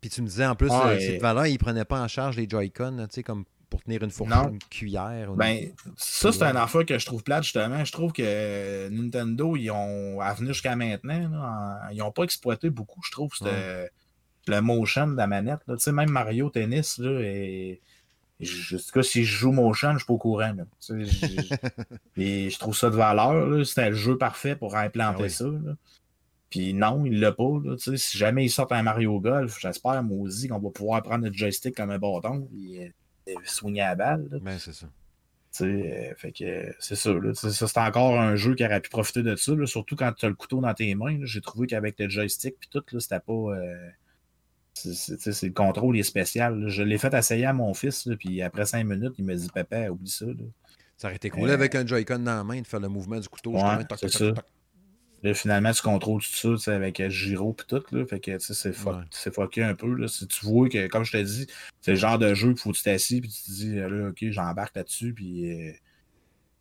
Puis 0.00 0.08
tu 0.10 0.22
me 0.22 0.26
disais, 0.26 0.46
en 0.46 0.54
plus, 0.54 0.70
Ouais. 0.70 0.76
euh, 0.86 0.98
cette 1.00 1.20
valeur, 1.20 1.46
il 1.46 1.58
prenait 1.58 1.84
pas 1.84 2.00
en 2.00 2.08
charge 2.08 2.36
les 2.36 2.48
Joy-Con, 2.48 2.96
tu 3.08 3.14
sais, 3.16 3.22
comme 3.22 3.44
pour 3.68 3.82
tenir 3.82 4.02
une 4.02 4.10
fourchette, 4.10 4.48
une 4.50 4.58
cuillère. 4.70 5.30
ou- 5.30 5.36
Ben, 5.36 5.70
ça, 5.96 6.32
c'est 6.32 6.42
un 6.42 6.56
affaire 6.56 6.84
que 6.84 6.98
je 6.98 7.06
trouve 7.06 7.22
plate, 7.22 7.44
justement. 7.44 7.84
Je 7.84 7.92
trouve 7.92 8.12
que 8.12 8.88
Nintendo, 8.88 9.54
ils 9.56 9.70
ont, 9.70 10.20
à 10.20 10.32
venir 10.34 10.54
jusqu'à 10.54 10.74
maintenant, 10.74 11.28
là, 11.28 11.86
en- 11.88 11.90
ils 11.92 11.98
n'ont 11.98 12.10
pas 12.10 12.24
exploité 12.24 12.68
beaucoup, 12.70 13.00
je 13.04 13.12
trouve, 13.12 13.30
c'était 13.36 13.90
le 14.48 14.60
motion 14.60 15.06
de 15.06 15.16
la 15.16 15.26
manette. 15.28 15.60
là. 15.68 15.76
Tu 15.76 15.82
sais, 15.84 15.92
même 15.92 16.10
Mario 16.10 16.50
Tennis, 16.50 16.98
là, 16.98 17.20
et, 17.20 17.80
en 18.42 18.44
tout 18.44 18.78
cas, 18.94 19.02
si 19.04 19.24
je 19.24 19.36
joue 19.36 19.52
motion, 19.52 19.92
je 19.92 19.98
suis 19.98 20.06
pas 20.06 20.14
au 20.14 20.18
courant. 20.18 20.52
là. 20.52 20.64
Tu 20.84 21.06
sais, 21.06 21.28
je- 21.28 21.54
et 22.20 22.50
je 22.50 22.58
trouve 22.58 22.74
ça 22.74 22.88
de 22.90 22.96
valeur. 22.96 23.64
C'était 23.66 23.90
le 23.90 23.94
jeu 23.96 24.16
parfait 24.18 24.56
pour 24.56 24.74
implanter 24.76 25.18
Ah 25.20 25.22
oui. 25.24 25.30
ça. 25.30 25.44
là. 25.44 25.74
Puis 26.50 26.74
non, 26.74 27.04
il 27.06 27.20
l'a 27.20 27.32
pas. 27.32 27.60
là. 27.64 27.76
Tu 27.76 27.90
sais, 27.92 27.96
si 27.96 28.18
jamais 28.18 28.44
ils 28.44 28.50
sortent 28.50 28.72
un 28.72 28.82
Mario 28.82 29.20
Golf, 29.20 29.58
j'espère, 29.60 30.02
maudit, 30.02 30.48
qu'on 30.48 30.58
va 30.58 30.70
pouvoir 30.70 31.02
prendre 31.02 31.24
notre 31.24 31.36
joystick 31.36 31.76
comme 31.76 31.90
un 31.90 31.98
bâton 31.98 32.48
et, 32.56 32.92
et 33.26 33.34
swinger 33.44 33.80
à 33.82 33.88
la 33.90 33.94
balle. 33.94 34.28
là. 34.30 34.38
Ben, 34.42 34.58
c'est 34.58 34.72
ça. 34.72 34.86
Tu 35.52 35.64
sais, 35.64 36.10
euh, 36.10 36.14
fait 36.16 36.32
que 36.32 36.74
c'est 36.78 36.94
ça, 36.96 37.10
Ça, 37.34 37.66
c'est 37.68 37.78
encore 37.80 38.18
un 38.20 38.36
jeu 38.36 38.54
qui 38.54 38.64
aurait 38.64 38.80
pu 38.80 38.88
profiter 38.90 39.22
de 39.22 39.34
ça, 39.36 39.54
là, 39.54 39.66
surtout 39.66 39.96
quand 39.96 40.12
tu 40.12 40.26
as 40.26 40.28
le 40.28 40.34
couteau 40.36 40.60
dans 40.60 40.74
tes 40.74 40.94
mains. 40.94 41.18
J'ai 41.22 41.40
trouvé 41.40 41.66
qu'avec 41.66 41.98
le 41.98 42.08
joystick 42.08 42.54
puis 42.58 42.68
tout, 42.70 42.82
là, 42.92 43.00
c'était 43.00 43.20
pas. 43.20 43.32
euh, 43.32 43.88
c'est- 44.74 44.94
c'est 44.94 45.16
tu 45.16 45.22
sais, 45.24 45.32
c'est- 45.32 45.46
le 45.48 45.52
contrôle 45.52 45.98
est 45.98 46.02
spécial. 46.04 46.58
là. 46.58 46.68
Je 46.68 46.82
l'ai 46.82 46.98
fait 46.98 47.12
essayer 47.14 47.46
à 47.46 47.52
mon 47.52 47.74
fils, 47.74 48.08
puis 48.18 48.42
après 48.42 48.64
cinq 48.66 48.84
minutes, 48.84 49.14
il 49.18 49.24
m'a 49.24 49.34
dit 49.34 49.48
Papa, 49.52 49.88
oublie 49.88 50.10
ça. 50.10 50.26
Là, 50.26 50.34
Ça 50.96 51.08
aurait 51.08 51.16
été 51.16 51.30
cool 51.30 51.48
Euh, 51.50 51.54
avec 51.54 51.74
un 51.74 51.86
Joy-Con 51.86 52.18
dans 52.20 52.36
la 52.36 52.44
main 52.44 52.60
de 52.60 52.66
faire 52.66 52.78
le 52.80 52.88
mouvement 52.88 53.18
du 53.18 53.28
couteau. 53.28 53.52
Ouais, 53.52 53.60
c'est 53.80 53.88
toc, 53.88 53.98
ça. 53.98 54.18
toc, 54.18 54.34
toc. 54.36 54.44
Là, 55.22 55.34
finalement, 55.34 55.70
tu 55.72 55.82
contrôles 55.82 56.22
tout 56.22 56.56
ça 56.56 56.74
avec 56.74 56.98
euh, 57.00 57.10
Giro 57.10 57.52
puis 57.52 57.66
tout. 57.66 57.82
Là, 57.92 58.06
fait 58.06 58.20
que 58.20 58.38
c'est 58.38 58.72
fuck- 58.72 58.96
Ouais. 59.26 59.32
fucké 59.32 59.62
un 59.62 59.74
peu. 59.74 59.92
Là. 59.94 60.08
Si 60.08 60.26
tu 60.26 60.46
vois 60.46 60.68
que, 60.68 60.86
comme 60.86 61.04
je 61.04 61.12
te 61.12 61.22
dis, 61.22 61.46
c'est 61.82 61.90
le 61.90 61.96
genre 61.98 62.18
de 62.18 62.32
jeu 62.34 62.48
qu'il 62.48 62.58
faut 62.58 62.72
que 62.72 62.76
tu 62.78 62.82
t'assis 62.84 63.20
puis 63.20 63.28
tu 63.30 63.42
te 63.42 63.50
dis, 63.50 63.74
là, 63.76 64.08
ok, 64.08 64.24
j'embarque 64.30 64.74
là-dessus. 64.76 65.12
Puis, 65.12 65.52
euh, 65.52 65.72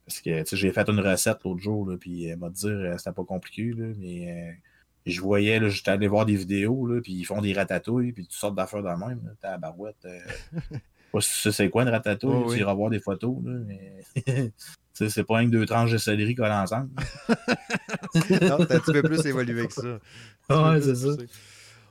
parce 0.05 0.21
que 0.21 0.43
j'ai 0.57 0.71
fait 0.73 0.89
une 0.89 0.99
recette 0.99 1.37
l'autre 1.45 1.61
jour, 1.61 1.89
là, 1.89 1.95
puis 1.97 2.25
elle 2.25 2.37
m'a 2.37 2.49
dit, 2.49 2.67
euh, 2.67 2.97
c'était 2.97 3.11
pas 3.13 3.23
compliqué, 3.23 3.71
là, 3.77 3.93
mais 3.97 4.31
euh, 4.31 4.51
je 5.05 5.21
voyais, 5.21 5.69
j'étais 5.69 5.91
allé 5.91 6.07
voir 6.07 6.25
des 6.25 6.35
vidéos, 6.35 6.85
là, 6.87 6.99
puis 7.01 7.13
ils 7.13 7.23
font 7.25 7.41
des 7.41 7.53
ratatouilles, 7.53 8.11
puis 8.11 8.23
toutes 8.23 8.33
sortes 8.33 8.55
d'affaires 8.55 8.83
de 8.83 8.89
même. 8.89 9.21
là. 9.23 9.31
T'as 9.39 9.51
la 9.51 9.57
barouette. 9.57 9.95
euh, 10.05 10.19
je 10.53 10.75
sais 10.75 10.81
pas 11.13 11.21
si 11.21 11.29
tu 11.33 11.39
sais 11.39 11.51
c'est 11.51 11.69
quoi 11.69 11.83
une 11.83 11.89
ratatouille, 11.89 12.33
Oh, 12.35 12.43
tu 12.47 12.51
oui. 12.55 12.59
iras 12.59 12.73
voir 12.73 12.89
des 12.89 12.99
photos, 12.99 13.37
là, 13.45 13.53
mais 13.65 14.03
c'est 15.07 15.23
pas 15.23 15.37
rien 15.37 15.45
que 15.47 15.51
deux 15.51 15.65
tranches 15.65 15.91
de 15.91 15.97
céleri 15.97 16.35
collées 16.35 16.51
ensemble. 16.51 16.89
Non, 18.41 18.65
t'as 18.65 18.75
un 18.75 18.79
petit 18.79 18.91
peu 18.93 19.01
plus 19.03 19.25
évolué 19.25 19.67
que 19.67 19.73
ça. 19.73 19.81
Ouais, 20.49 20.81
c'est 20.81 20.95
ça. 20.95 21.07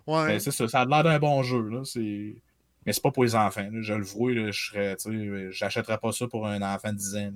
Ouais. 0.07 0.27
Ben, 0.27 0.41
c'est 0.41 0.51
ça, 0.51 0.67
ça 0.69 0.81
a 0.81 0.85
l'air 0.85 1.05
d'un 1.05 1.19
bon 1.19 1.43
jeu. 1.43 1.63
Là. 1.69 1.83
c'est- 1.85 2.35
Mais 2.87 2.93
c'est 2.93 3.03
pas 3.03 3.11
pour 3.13 3.25
les 3.25 3.35
enfants. 3.35 3.69
là. 3.71 3.81
Je 3.83 3.93
le 3.95 4.03
vois, 4.05 4.33
là, 4.33 4.51
je 4.51 4.67
serais, 4.71 4.97
tu 4.97 5.11
sais, 5.13 5.47
j'achèterais 5.53 5.99
pas 5.99 6.11
ça 6.13 6.27
pour 6.27 6.47
un 6.47 6.61
enfant 6.63 6.93
de 6.93 6.97
10 6.99 7.17
ans. 7.17 7.33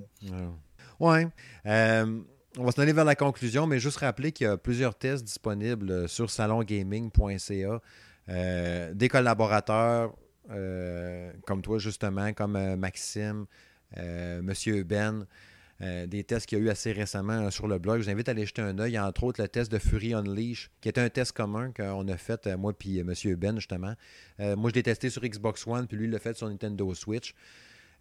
Ouais. 0.99 1.27
Euh, 1.65 2.19
on 2.57 2.63
va 2.65 2.71
se 2.71 2.81
aller 2.81 2.93
vers 2.93 3.05
la 3.05 3.15
conclusion, 3.15 3.65
mais 3.67 3.79
juste 3.79 3.97
rappeler 3.97 4.31
qu'il 4.31 4.45
y 4.47 4.49
a 4.49 4.57
plusieurs 4.57 4.95
tests 4.95 5.23
disponibles 5.23 5.89
euh, 5.91 6.07
sur 6.07 6.29
salongaming.ca. 6.29 7.81
Euh, 8.29 8.93
des 8.93 9.09
collaborateurs 9.09 10.13
euh, 10.49 11.31
comme 11.45 11.61
toi, 11.61 11.77
justement, 11.79 12.31
comme 12.33 12.55
euh, 12.55 12.75
Maxime, 12.75 13.45
euh, 13.97 14.41
Monsieur 14.41 14.83
Ben. 14.83 15.25
Euh, 15.81 16.05
des 16.05 16.23
tests 16.23 16.45
qu'il 16.45 16.59
y 16.59 16.61
a 16.61 16.63
eu 16.63 16.69
assez 16.69 16.91
récemment 16.91 17.33
euh, 17.33 17.49
sur 17.49 17.67
le 17.67 17.79
blog. 17.79 17.99
Je 17.99 18.05
vous 18.05 18.09
invite 18.11 18.29
à 18.29 18.31
aller 18.31 18.45
jeter 18.45 18.61
un 18.61 18.77
œil. 18.79 18.97
Entre 18.99 19.23
autres 19.23 19.41
le 19.41 19.47
test 19.47 19.71
de 19.71 19.79
Fury 19.79 20.13
Unleash, 20.13 20.69
qui 20.81 20.87
est 20.87 20.99
un 20.99 21.09
test 21.09 21.31
commun 21.31 21.71
qu'on 21.75 22.07
a 22.07 22.17
fait, 22.17 22.47
euh, 22.47 22.57
moi 22.57 22.73
puis 22.73 23.03
Monsieur 23.03 23.35
Ben, 23.35 23.55
justement. 23.55 23.93
Moi, 24.39 24.69
je 24.69 24.75
l'ai 24.75 24.83
testé 24.83 25.09
sur 25.09 25.21
Xbox 25.21 25.65
One, 25.67 25.87
puis 25.87 25.97
lui, 25.97 26.05
il 26.05 26.11
l'a 26.11 26.19
fait 26.19 26.35
sur 26.35 26.49
Nintendo 26.49 26.93
Switch. 26.93 27.33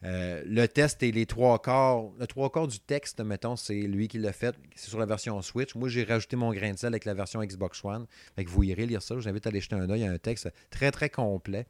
Le 0.03 0.67
test 0.67 1.03
et 1.03 1.13
les 1.13 1.27
trois 1.27 1.61
quarts, 1.61 2.11
le 2.19 2.27
trois 2.27 2.51
quarts 2.51 2.67
du 2.67 2.81
texte, 2.81 3.21
mettons, 3.21 3.55
c'est 3.55 3.81
lui 3.83 4.09
qui 4.09 4.19
l'a 4.19 4.33
fait. 4.33 4.57
C'est 4.75 4.91
sur 4.91 4.99
la 4.99 5.07
version 5.07 5.41
Switch. 5.43 5.75
Moi, 5.75 5.89
j'ai 5.89 6.05
rajouté 6.05 6.37
mon 6.37 6.53
grain 6.53 6.73
de 6.73 6.79
sel 6.79 6.89
avec 6.89 7.05
la 7.05 7.15
version 7.15 7.43
Xbox 7.43 7.85
One. 7.85 8.07
Fait 8.35 8.45
vous 8.45 8.65
irez 8.65 8.87
lire 8.87 9.03
ça. 9.03 9.15
Je 9.15 9.21
vous 9.21 9.29
invite 9.29 9.47
à 9.47 9.51
aller 9.51 9.61
jeter 9.61 9.77
un 9.77 9.89
œil. 9.89 10.05
A 10.05 10.11
un 10.11 10.19
texte 10.19 10.51
très, 10.71 10.91
très 10.91 11.11
complet 11.11 11.67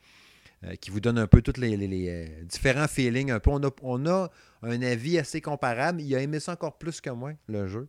euh, 0.64 0.76
qui 0.76 0.90
vous 0.90 1.00
donne 1.00 1.18
un 1.18 1.26
peu 1.26 1.42
tous 1.42 1.60
les, 1.60 1.76
euh, 2.08 2.44
différents 2.44 2.86
feelings. 2.86 3.30
Un 3.30 3.40
peu. 3.40 3.50
On, 3.50 3.64
a, 3.64 3.70
on 3.82 4.06
a 4.06 4.30
un 4.62 4.82
avis 4.82 5.18
assez 5.18 5.40
comparable. 5.40 6.00
Il 6.00 6.14
a 6.14 6.20
aimé 6.20 6.38
ça 6.38 6.52
encore 6.52 6.78
plus 6.78 7.00
que 7.00 7.10
moi, 7.10 7.32
le 7.48 7.66
jeu. 7.66 7.88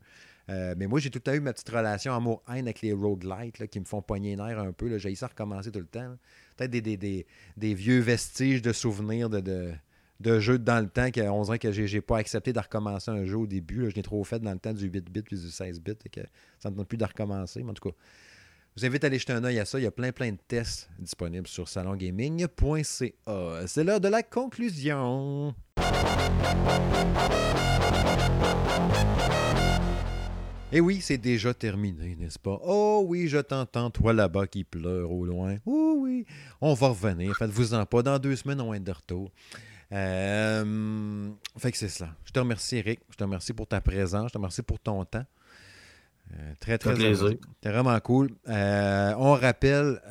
Euh, 0.50 0.74
mais 0.78 0.88
moi, 0.88 1.00
j'ai 1.00 1.10
tout 1.10 1.20
le 1.20 1.24
temps 1.24 1.34
eu 1.34 1.40
ma 1.40 1.54
petite 1.54 1.70
relation 1.70 2.14
amour-haine 2.14 2.66
avec 2.66 2.82
les 2.82 2.92
roguelites 2.92 3.68
qui 3.68 3.80
me 3.80 3.86
font 3.86 4.02
poigner 4.02 4.36
nerf 4.36 4.60
un 4.60 4.72
peu. 4.72 4.98
J'ai 4.98 5.14
ça 5.16 5.28
recommencer 5.28 5.72
tout 5.72 5.80
le 5.80 5.86
temps. 5.86 6.18
Peut-être 6.58 6.72
des, 6.72 7.26
des, 7.58 7.74
vieux 7.74 8.00
vestiges 8.00 8.62
de 8.62 8.74
souvenirs 8.74 9.30
de, 9.30 9.72
de, 10.20 10.40
jeux 10.40 10.60
dans 10.60 10.82
le 10.82 10.90
temps 10.90 11.12
qu'on 11.12 11.44
dirait 11.44 11.60
que 11.60 11.72
j'ai 11.72 12.02
pas 12.02 12.18
accepté 12.18 12.54
de 12.54 12.60
recommencer 12.60 13.12
un 13.12 13.24
jeu 13.24 13.38
au 13.38 13.48
début. 13.48 13.90
Je 13.90 13.96
l'ai 13.96 14.04
trop 14.04 14.24
fait 14.24 14.40
dans 14.40 14.52
le 14.52 14.60
temps 14.60 14.74
du 14.74 14.90
8-bit 14.90 15.26
puis 15.26 15.38
du 15.38 15.48
16-bit 15.48 16.06
et 16.06 16.10
que 16.10 16.22
ça 16.60 16.70
ne 16.70 16.76
tente 16.76 16.88
plus 16.88 16.98
de 16.98 17.06
recommencer. 17.06 17.64
Mais 17.64 17.72
en 17.72 17.74
tout 17.74 17.90
cas, 17.90 17.96
je 18.76 18.82
vous 18.82 18.88
invite 18.88 19.04
à 19.04 19.08
aller 19.08 19.20
jeter 19.20 19.34
un 19.34 19.44
œil 19.44 19.60
à 19.60 19.66
ça. 19.66 19.80
Il 19.80 19.84
y 19.84 19.88
a 19.88 19.92
plein 19.92 20.12
plein 20.12 20.32
de 20.32 20.38
tests 20.48 20.90
disponibles 20.98 21.48
sur 21.48 21.68
salongaming.ca. 21.70 23.68
C'est 23.68 23.84
l'heure 23.84 24.02
de 24.02 24.08
la 24.08 24.24
conclusion. 24.24 25.54
Et 30.72 30.80
oui, 30.82 31.02
c'est 31.02 31.20
déjà 31.20 31.54
terminé, 31.54 32.16
n'est-ce 32.16 32.40
pas? 32.40 32.60
Oh 32.64 33.06
oui, 33.08 33.28
je 33.28 33.38
t'entends, 33.38 33.92
toi 33.92 34.12
là-bas 34.12 34.48
qui 34.48 34.64
pleure 34.64 35.12
au 35.12 35.24
loin. 35.24 35.58
Oh 35.68 35.98
oui, 36.00 36.26
on 36.62 36.74
va 36.74 36.88
revenir. 36.88 37.36
Faites-vous-en 37.38 37.86
pas. 37.86 38.02
Dans 38.02 38.18
deux 38.18 38.36
semaines, 38.36 38.60
on 38.60 38.72
va 38.72 38.78
être 38.78 38.84
de 38.84 38.92
retour. 38.92 39.32
Euh, 39.92 41.30
fait 41.60 41.72
que 41.72 41.78
c'est 41.78 41.90
ça. 41.90 42.10
Je 42.26 42.32
te 42.32 42.40
remercie, 42.40 42.78
Eric. 42.78 43.02
Je 43.12 43.18
te 43.18 43.24
remercie 43.24 43.54
pour 43.54 43.68
ta 43.68 43.82
présence. 43.82 44.30
Je 44.30 44.34
te 44.34 44.38
remercie 44.40 44.64
pour 44.64 44.80
ton 44.80 45.06
temps. 45.06 45.26
Euh, 46.64 46.78
très, 46.78 46.78
très 46.78 46.94
plaisir. 46.94 47.38
C'est 47.62 47.72
vraiment 47.72 48.00
cool. 48.00 48.32
Euh, 48.48 49.14
on 49.18 49.34
rappelle 49.34 50.02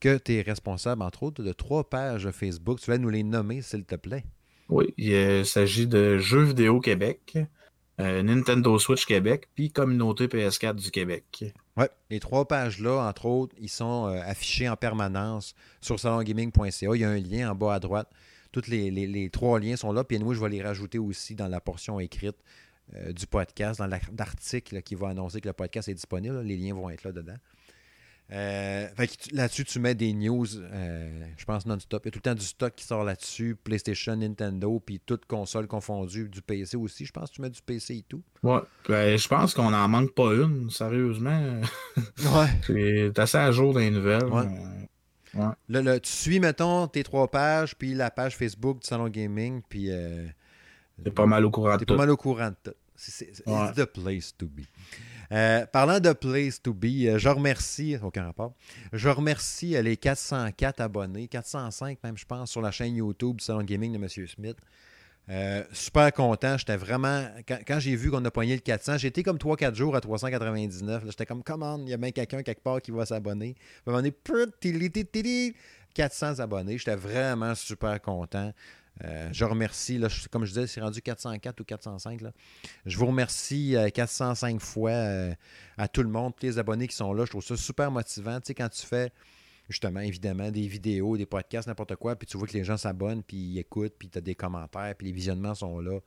que 0.00 0.18
tu 0.18 0.34
es 0.34 0.42
responsable, 0.42 1.02
entre 1.02 1.22
autres, 1.24 1.42
de 1.42 1.52
trois 1.52 1.88
pages 1.88 2.30
Facebook. 2.30 2.80
Tu 2.80 2.90
vas 2.90 2.98
nous 2.98 3.10
les 3.10 3.22
nommer, 3.22 3.62
s'il 3.62 3.84
te 3.84 3.96
plaît. 3.96 4.24
Oui, 4.68 4.94
il 4.96 5.44
s'agit 5.44 5.86
de 5.86 6.18
Jeux 6.18 6.44
vidéo 6.44 6.80
Québec, 6.80 7.36
euh, 8.00 8.22
Nintendo 8.22 8.78
Switch 8.78 9.04
Québec, 9.04 9.48
puis 9.54 9.70
Communauté 9.70 10.26
PS4 10.26 10.76
du 10.76 10.90
Québec. 10.90 11.44
Oui, 11.76 11.84
les 12.10 12.20
trois 12.20 12.48
pages-là, 12.48 13.06
entre 13.06 13.26
autres, 13.26 13.54
ils 13.60 13.68
sont 13.68 14.06
euh, 14.06 14.20
affichés 14.24 14.68
en 14.68 14.76
permanence 14.76 15.54
sur 15.80 16.00
salongaming.ca. 16.00 16.70
Il 16.94 17.00
y 17.00 17.04
a 17.04 17.10
un 17.10 17.18
lien 17.18 17.50
en 17.50 17.54
bas 17.54 17.74
à 17.74 17.80
droite. 17.80 18.08
Tous 18.50 18.66
les, 18.66 19.30
trois 19.30 19.60
liens 19.60 19.76
sont 19.76 19.92
là. 19.92 20.04
Puis 20.04 20.18
nous, 20.18 20.34
je 20.34 20.40
vais 20.40 20.48
les 20.48 20.62
rajouter 20.62 20.98
aussi 20.98 21.34
dans 21.34 21.48
la 21.48 21.60
portion 21.60 22.00
écrite 22.00 22.36
euh, 22.96 23.12
du 23.12 23.26
podcast, 23.26 23.78
dans 23.78 23.86
l'article 23.86 24.82
qui 24.82 24.94
va 24.94 25.08
annoncer 25.08 25.40
que 25.40 25.48
le 25.48 25.52
podcast 25.52 25.88
est 25.88 25.94
disponible. 25.94 26.40
Les 26.42 26.56
liens 26.56 26.74
vont 26.74 26.90
être 26.90 27.04
là 27.04 27.12
dedans. 27.12 27.36
Euh, 28.30 28.88
là-dessus, 29.32 29.64
tu 29.64 29.78
mets 29.78 29.94
des 29.94 30.14
news, 30.14 30.46
euh, 30.56 31.26
je 31.36 31.44
pense 31.44 31.66
non-stop. 31.66 32.02
Il 32.04 32.06
y 32.06 32.08
a 32.08 32.10
tout 32.12 32.18
le 32.18 32.30
temps 32.30 32.34
du 32.34 32.46
stock 32.46 32.74
qui 32.74 32.84
sort 32.84 33.04
là-dessus, 33.04 33.56
PlayStation, 33.62 34.16
Nintendo, 34.16 34.80
puis 34.80 35.00
toutes 35.04 35.26
consoles 35.26 35.66
confondues, 35.66 36.30
du 36.30 36.40
PC 36.40 36.78
aussi. 36.78 37.04
Je 37.04 37.12
pense 37.12 37.28
que 37.30 37.34
tu 37.34 37.42
mets 37.42 37.50
du 37.50 37.60
PC 37.60 37.96
et 37.96 38.04
tout. 38.08 38.22
Ouais, 38.42 38.60
ben, 38.88 39.18
je 39.18 39.28
pense 39.28 39.52
qu'on 39.52 39.70
n'en 39.70 39.86
manque 39.86 40.14
pas 40.14 40.32
une, 40.32 40.70
sérieusement. 40.70 41.60
ouais. 41.96 42.48
C'est 42.66 43.18
assez 43.18 43.38
à 43.38 43.52
jour 43.52 43.74
dans 43.74 43.80
les 43.80 43.90
nouvelles. 43.90 44.24
Ouais. 44.24 45.46
Là, 45.68 46.00
tu 46.00 46.10
suis, 46.10 46.40
mettons, 46.40 46.86
tes 46.86 47.02
trois 47.02 47.30
pages, 47.30 47.74
puis 47.76 47.94
la 47.94 48.10
page 48.10 48.36
Facebook 48.36 48.80
du 48.80 48.86
Salon 48.86 49.08
Gaming, 49.08 49.62
puis. 49.68 49.90
Euh, 49.90 50.26
t'es 51.02 51.10
pas 51.10 51.26
mal 51.26 51.44
au 51.44 51.50
courant 51.50 51.74
de 51.74 51.78
tout. 51.78 51.84
T'es 51.84 51.92
pas 51.92 51.98
mal 51.98 52.10
au 52.10 52.16
courant 52.16 52.48
de 52.48 52.56
tout. 52.62 52.76
C'est 53.10 53.32
the 53.74 53.84
place 53.84 54.36
to 54.36 54.46
be. 54.46 54.62
Euh, 55.32 55.64
parlant 55.66 55.98
de 55.98 56.12
Place 56.12 56.60
to 56.60 56.74
Be, 56.74 57.06
euh, 57.06 57.18
je 57.18 57.28
remercie, 57.30 57.96
aucun 58.02 58.24
rapport, 58.24 58.52
je 58.92 59.08
remercie 59.08 59.76
euh, 59.76 59.82
les 59.82 59.96
404 59.96 60.80
abonnés, 60.80 61.26
405 61.26 61.98
même, 62.04 62.18
je 62.18 62.26
pense, 62.26 62.50
sur 62.50 62.60
la 62.60 62.70
chaîne 62.70 62.94
YouTube 62.94 63.36
du 63.38 63.44
Salon 63.44 63.62
Gaming 63.62 63.92
de 63.92 63.96
M. 63.96 64.08
Smith. 64.08 64.58
super 65.72 66.12
content. 66.12 66.58
J'étais 66.58 66.76
vraiment. 66.76 67.26
Quand, 67.66 67.80
j'ai 67.80 67.96
vu 67.96 68.10
qu'on 68.10 68.24
a 68.24 68.30
poigné 68.30 68.54
le 68.54 68.60
400, 68.60 68.98
j'étais 68.98 69.22
comme 69.22 69.38
3-4 69.38 69.74
jours 69.74 69.96
à 69.96 70.00
399. 70.02 71.04
J'étais 71.06 71.24
comme, 71.24 71.42
comment 71.42 71.78
il 71.78 71.88
y 71.88 71.94
a 71.94 71.96
bien 71.96 72.10
quelqu'un 72.10 72.42
quelque 72.42 72.62
part 72.62 72.82
qui 72.82 72.90
va 72.90 73.06
s'abonner. 73.06 73.54
À 73.86 73.92
un 73.92 74.04
400 75.94 76.40
abonnés. 76.40 76.76
J'étais 76.78 76.96
vraiment 76.96 77.54
super 77.54 78.00
content. 78.02 78.52
Euh, 79.04 79.28
je 79.32 79.44
remercie, 79.44 79.98
là, 79.98 80.08
comme 80.30 80.44
je 80.44 80.52
disais, 80.52 80.66
c'est 80.66 80.80
rendu 80.80 81.00
404 81.00 81.60
ou 81.60 81.64
405. 81.64 82.20
Là. 82.20 82.32
Je 82.86 82.96
vous 82.98 83.06
remercie 83.06 83.74
405 83.94 84.56
euh, 84.56 84.58
fois 84.58 84.90
euh, 84.90 85.34
à 85.78 85.88
tout 85.88 86.02
le 86.02 86.08
monde, 86.08 86.34
tous 86.36 86.46
les 86.46 86.58
abonnés 86.58 86.86
qui 86.86 86.96
sont 86.96 87.12
là. 87.12 87.24
Je 87.24 87.30
trouve 87.30 87.44
ça 87.44 87.56
super 87.56 87.90
motivant. 87.90 88.38
Tu 88.40 88.48
sais, 88.48 88.54
quand 88.54 88.68
tu 88.68 88.86
fais, 88.86 89.10
justement, 89.68 90.00
évidemment, 90.00 90.50
des 90.50 90.66
vidéos, 90.66 91.16
des 91.16 91.26
podcasts, 91.26 91.68
n'importe 91.68 91.96
quoi, 91.96 92.16
puis 92.16 92.26
tu 92.26 92.36
vois 92.36 92.46
que 92.46 92.52
les 92.52 92.64
gens 92.64 92.76
s'abonnent, 92.76 93.22
puis 93.22 93.36
ils 93.36 93.58
écoutent, 93.58 93.94
puis 93.98 94.08
tu 94.08 94.18
as 94.18 94.20
des 94.20 94.34
commentaires, 94.34 94.94
puis 94.96 95.08
les 95.08 95.12
visionnements 95.12 95.54
sont 95.54 95.80
là. 95.80 95.98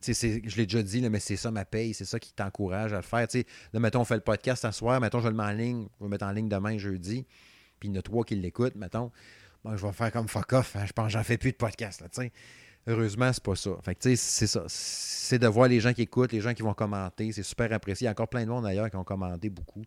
Je 0.00 0.56
l'ai 0.56 0.66
déjà 0.66 0.82
dit, 0.82 1.08
mais 1.08 1.20
c'est 1.20 1.36
ça 1.36 1.50
ma 1.50 1.64
paye, 1.64 1.94
c'est 1.94 2.06
ça 2.06 2.18
qui 2.18 2.32
t'encourage 2.32 2.92
à 2.92 2.96
le 2.96 3.02
faire. 3.02 3.26
Là, 3.72 3.80
mettons, 3.80 4.00
on 4.00 4.04
fait 4.04 4.16
le 4.16 4.20
podcast 4.20 4.62
ce 4.62 4.70
soir, 4.72 5.00
mettons, 5.00 5.20
je 5.20 5.28
le 5.28 5.34
mets 5.34 5.44
en 5.44 5.52
ligne, 5.52 5.82
je 5.82 5.98
vais 6.00 6.04
le 6.04 6.08
mettre 6.08 6.24
en 6.24 6.32
ligne 6.32 6.48
demain, 6.48 6.78
jeudi, 6.78 7.26
puis 7.78 7.88
il 7.88 7.92
y 7.92 7.96
en 7.96 8.00
a 8.00 8.02
trois 8.02 8.24
qui 8.24 8.34
l'écoutent, 8.36 8.74
mettons 8.74 9.12
je 9.64 9.86
vais 9.86 9.92
faire 9.92 10.12
comme 10.12 10.28
fuck 10.28 10.52
off. 10.52 10.76
Hein, 10.76 10.84
je 10.86 10.92
pense 10.92 11.06
que 11.06 11.12
j'en 11.12 11.24
fais 11.24 11.38
plus 11.38 11.52
de 11.52 11.56
podcast. 11.56 12.00
Là, 12.00 12.08
Heureusement, 12.86 13.32
c'est 13.32 13.42
pas 13.42 13.56
ça. 13.56 13.70
C'est 14.02 14.46
ça. 14.46 14.64
C'est 14.68 15.38
de 15.38 15.46
voir 15.46 15.68
les 15.68 15.80
gens 15.80 15.94
qui 15.94 16.02
écoutent, 16.02 16.32
les 16.32 16.42
gens 16.42 16.52
qui 16.52 16.62
vont 16.62 16.74
commenter. 16.74 17.32
C'est 17.32 17.42
super 17.42 17.72
apprécié. 17.72 18.04
Il 18.04 18.06
y 18.06 18.08
a 18.08 18.10
encore 18.10 18.28
plein 18.28 18.44
de 18.44 18.50
monde 18.50 18.64
d'ailleurs 18.64 18.90
qui 18.90 18.96
ont 18.96 19.04
commenté 19.04 19.48
beaucoup 19.48 19.82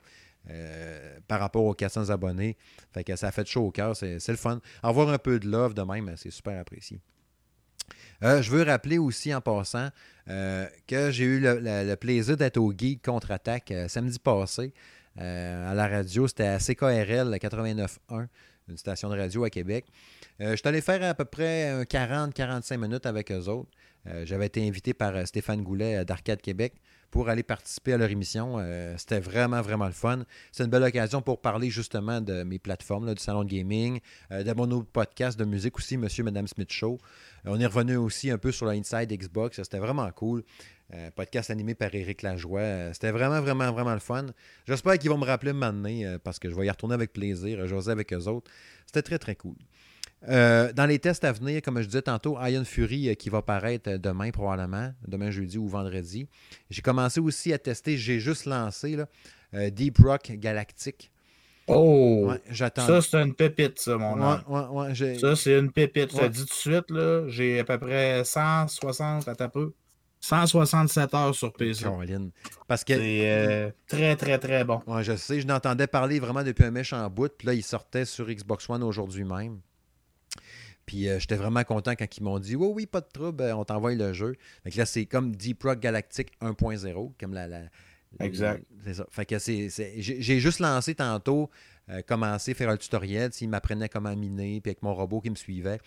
euh, 0.50 1.20
par 1.28 1.40
rapport 1.40 1.64
aux 1.64 1.76
400 1.76 2.10
abonnés. 2.10 2.58
Fait 2.92 3.04
que 3.04 3.16
ça 3.16 3.32
fait 3.32 3.46
chaud 3.48 3.68
au 3.68 3.72
cœur. 3.72 3.96
C'est 3.96 4.28
le 4.28 4.36
fun. 4.36 4.60
Avoir 4.82 5.10
un 5.10 5.20
peu 5.20 5.40
de 5.40 5.48
love 5.48 5.76
de 5.76 5.84
même, 5.84 6.12
c'est 6.18 6.32
super 6.32 6.60
apprécié. 6.60 7.00
Euh, 8.24 8.42
je 8.42 8.50
veux 8.50 8.64
rappeler 8.64 8.98
aussi 8.98 9.34
en 9.34 9.42
passant 9.42 9.90
euh, 10.28 10.66
que 10.88 11.12
j'ai 11.12 11.26
eu 11.26 11.40
le, 11.40 11.96
plaisir 11.96 12.36
d'être 12.36 12.58
au 12.58 12.74
Geek 12.76 13.06
contre-attaque 13.06 13.72
samedi 13.88 14.18
passé 14.18 14.74
à 15.18 15.74
la 15.76 15.88
radio. 15.88 16.28
C'était 16.28 16.48
à 16.48 16.58
CKRL 16.58 17.36
89.1 17.36 18.28
une 18.68 18.78
station 18.78 19.10
de 19.10 19.18
radio 19.18 19.44
à 19.44 19.50
Québec. 19.50 19.86
Euh, 20.42 20.52
je 20.52 20.56
suis 20.58 20.68
allé 20.68 20.82
faire 20.82 21.02
à 21.04 21.14
peu 21.14 21.26
près 21.26 21.84
40-45 21.84 22.78
minutes 22.78 23.06
avec 23.06 23.32
eux 23.32 23.48
autres. 23.48 23.70
Euh, 24.08 24.26
j'avais 24.26 24.48
été 24.48 24.66
invité 24.68 24.94
par 24.94 25.16
euh, 25.16 25.26
Stéphane 25.26 25.64
Goulet 25.64 26.06
d'Arcade 26.06 26.42
Québec 26.42 26.74
pour 27.12 27.30
aller 27.30 27.44
participer 27.44 27.94
à 27.94 27.98
leur 27.98 28.10
émission. 28.10 28.58
C'était 28.98 29.20
vraiment, 29.20 29.62
vraiment 29.62 29.86
le 29.86 29.92
fun. 29.92 30.24
C'est 30.52 30.64
une 30.64 30.70
belle 30.70 30.84
occasion 30.84 31.22
pour 31.22 31.42
parler 31.42 31.70
justement 31.70 32.22
de 32.22 32.44
mes 32.44 32.60
plateformes, 32.60 33.14
du 33.14 33.22
salon 33.22 33.44
de 33.44 33.50
gaming, 33.50 34.00
de 34.32 34.54
mon 34.54 34.70
autre 34.72 34.90
podcast 34.92 35.40
de 35.40 35.46
musique 35.46 35.78
aussi, 35.78 35.98
Monsieur 35.98 36.22
et 36.22 36.26
Madame 36.26 36.48
Smith 36.48 36.72
Show. 36.72 36.98
on 37.46 37.60
est 37.60 37.66
revenu 37.66 37.96
aussi 37.98 38.30
un 38.32 38.38
peu 38.38 38.52
sur 38.52 38.66
l'Inside 38.66 39.12
Xbox. 39.12 39.62
C'était 39.62 39.80
vraiment 39.80 40.10
cool. 40.12 40.44
podcast 41.16 41.50
animé 41.50 41.76
par 41.76 41.94
Éric 41.94 42.22
Lajoie. 42.22 42.94
C'était 42.94 43.12
vraiment, 43.12 43.42
vraiment, 43.42 43.72
vraiment 43.72 43.94
le 43.94 44.00
fun. 44.00 44.28
J'espère 44.68 44.98
qu'ils 44.98 45.10
vont 45.10 45.18
me 45.18 45.26
rappeler 45.26 45.54
maintenant 45.54 46.18
parce 46.24 46.40
que 46.40 46.50
je 46.50 46.56
vais 46.56 46.66
y 46.66 46.70
retourner 46.70 46.96
avec 46.96 47.14
plaisir, 47.14 47.66
jaser 47.68 47.92
avec 47.92 48.14
eux 48.14 48.28
autres. 48.28 48.52
C'était 48.86 49.02
très, 49.02 49.20
très 49.20 49.36
cool. 49.36 49.56
Euh, 50.28 50.74
dans 50.74 50.86
les 50.86 51.00
tests 51.00 51.24
à 51.24 51.32
venir, 51.32 51.62
comme 51.62 51.80
je 51.82 51.86
disais 51.86 52.02
tantôt, 52.02 52.38
Iron 52.42 52.66
Fury 52.66 53.10
euh, 53.10 53.14
qui 53.14 53.30
va 53.30 53.42
paraître 53.42 53.98
demain 53.98 54.32
probablement, 54.32 54.92
demain 55.08 55.30
jeudi 55.30 55.58
ou 55.58 55.68
vendredi. 55.68 56.28
J'ai 56.70 56.82
commencé 56.82 57.20
aussi 57.20 57.54
à 57.54 57.60
tester, 57.60 57.98
j'ai 57.98 58.20
juste 58.20 58.46
lancé 58.46 58.96
là, 58.96 59.08
euh, 59.54 59.70
Deep 59.70 60.00
Rock 60.00 60.32
Galactic. 60.34 61.12
Oh! 61.68 62.32
j'attends. 62.50 62.88
Ça, 62.88 63.02
c'est 63.02 63.22
une 63.22 63.36
pépite, 63.36 63.80
ça, 63.80 63.98
mon 63.98 64.16
ouais, 64.18 65.18
Ça, 65.20 65.36
c'est 65.36 65.60
une 65.60 65.72
pépite. 65.72 66.12
Je 66.14 66.18
te 66.18 66.28
dis 66.28 66.40
tout 66.40 66.46
de 66.46 66.54
suite, 66.54 66.90
là, 66.90 67.28
j'ai 67.28 67.60
à 67.60 67.64
peu 67.64 67.78
près 67.78 68.24
160, 68.24 69.28
à 69.28 69.50
peu. 69.50 69.74
167 70.20 71.14
heures 71.14 71.36
sur 71.36 71.54
PC. 71.54 71.86
Parce 72.68 72.84
que. 72.84 72.96
C'est 72.96 73.74
très, 73.88 74.16
très, 74.16 74.40
très 74.40 74.64
bon. 74.64 74.82
Ouais, 74.88 75.04
je 75.04 75.16
sais, 75.16 75.40
je 75.42 75.46
n'entendais 75.46 75.88
parler 75.88 76.20
vraiment 76.20 76.44
depuis 76.44 76.64
un 76.64 76.72
méchant 76.72 77.08
bout. 77.10 77.32
Puis 77.38 77.48
là, 77.48 77.54
il 77.54 77.64
sortait 77.64 78.06
sur 78.06 78.28
Xbox 78.28 78.68
One 78.70 78.82
aujourd'hui 78.82 79.26
même. 79.26 79.60
Puis 80.88 81.10
euh, 81.10 81.20
j'étais 81.20 81.36
vraiment 81.36 81.64
content 81.66 81.92
quand 81.92 82.18
ils 82.18 82.24
m'ont 82.24 82.40
dit 82.40 82.56
Oui, 82.56 82.70
oui, 82.74 82.86
pas 82.88 83.02
de 83.02 83.10
trouble, 83.14 83.44
on 83.44 83.66
t'envoie 83.66 83.94
le 83.94 84.14
jeu. 84.14 84.36
Donc 84.66 84.74
là, 84.74 84.86
c'est 84.88 85.06
comme 85.06 85.36
Deep 85.36 85.62
Rock 85.62 85.80
Galactic 85.82 86.32
1.0, 86.42 87.12
comme 87.20 87.34
la. 87.34 87.48
exact. 88.22 88.66
C'est 88.86 88.96
ça. 88.96 89.06
Fait 89.12 89.26
que 89.26 89.38
c'est. 89.38 89.70
J'ai 89.98 90.40
juste 90.40 90.60
lancé 90.60 90.96
tantôt, 90.96 91.50
euh, 91.90 92.02
commencé 92.02 92.52
à 92.52 92.56
faire 92.56 92.70
un 92.70 92.78
tutoriel. 92.78 93.32
Il 93.42 93.50
m'apprenait 93.50 93.90
comment 93.90 94.16
miner, 94.16 94.62
puis 94.62 94.72
avec 94.72 94.82
mon 94.82 94.96
robot 94.96 95.20
qui 95.20 95.30
me 95.30 95.36
suivait. 95.36 95.80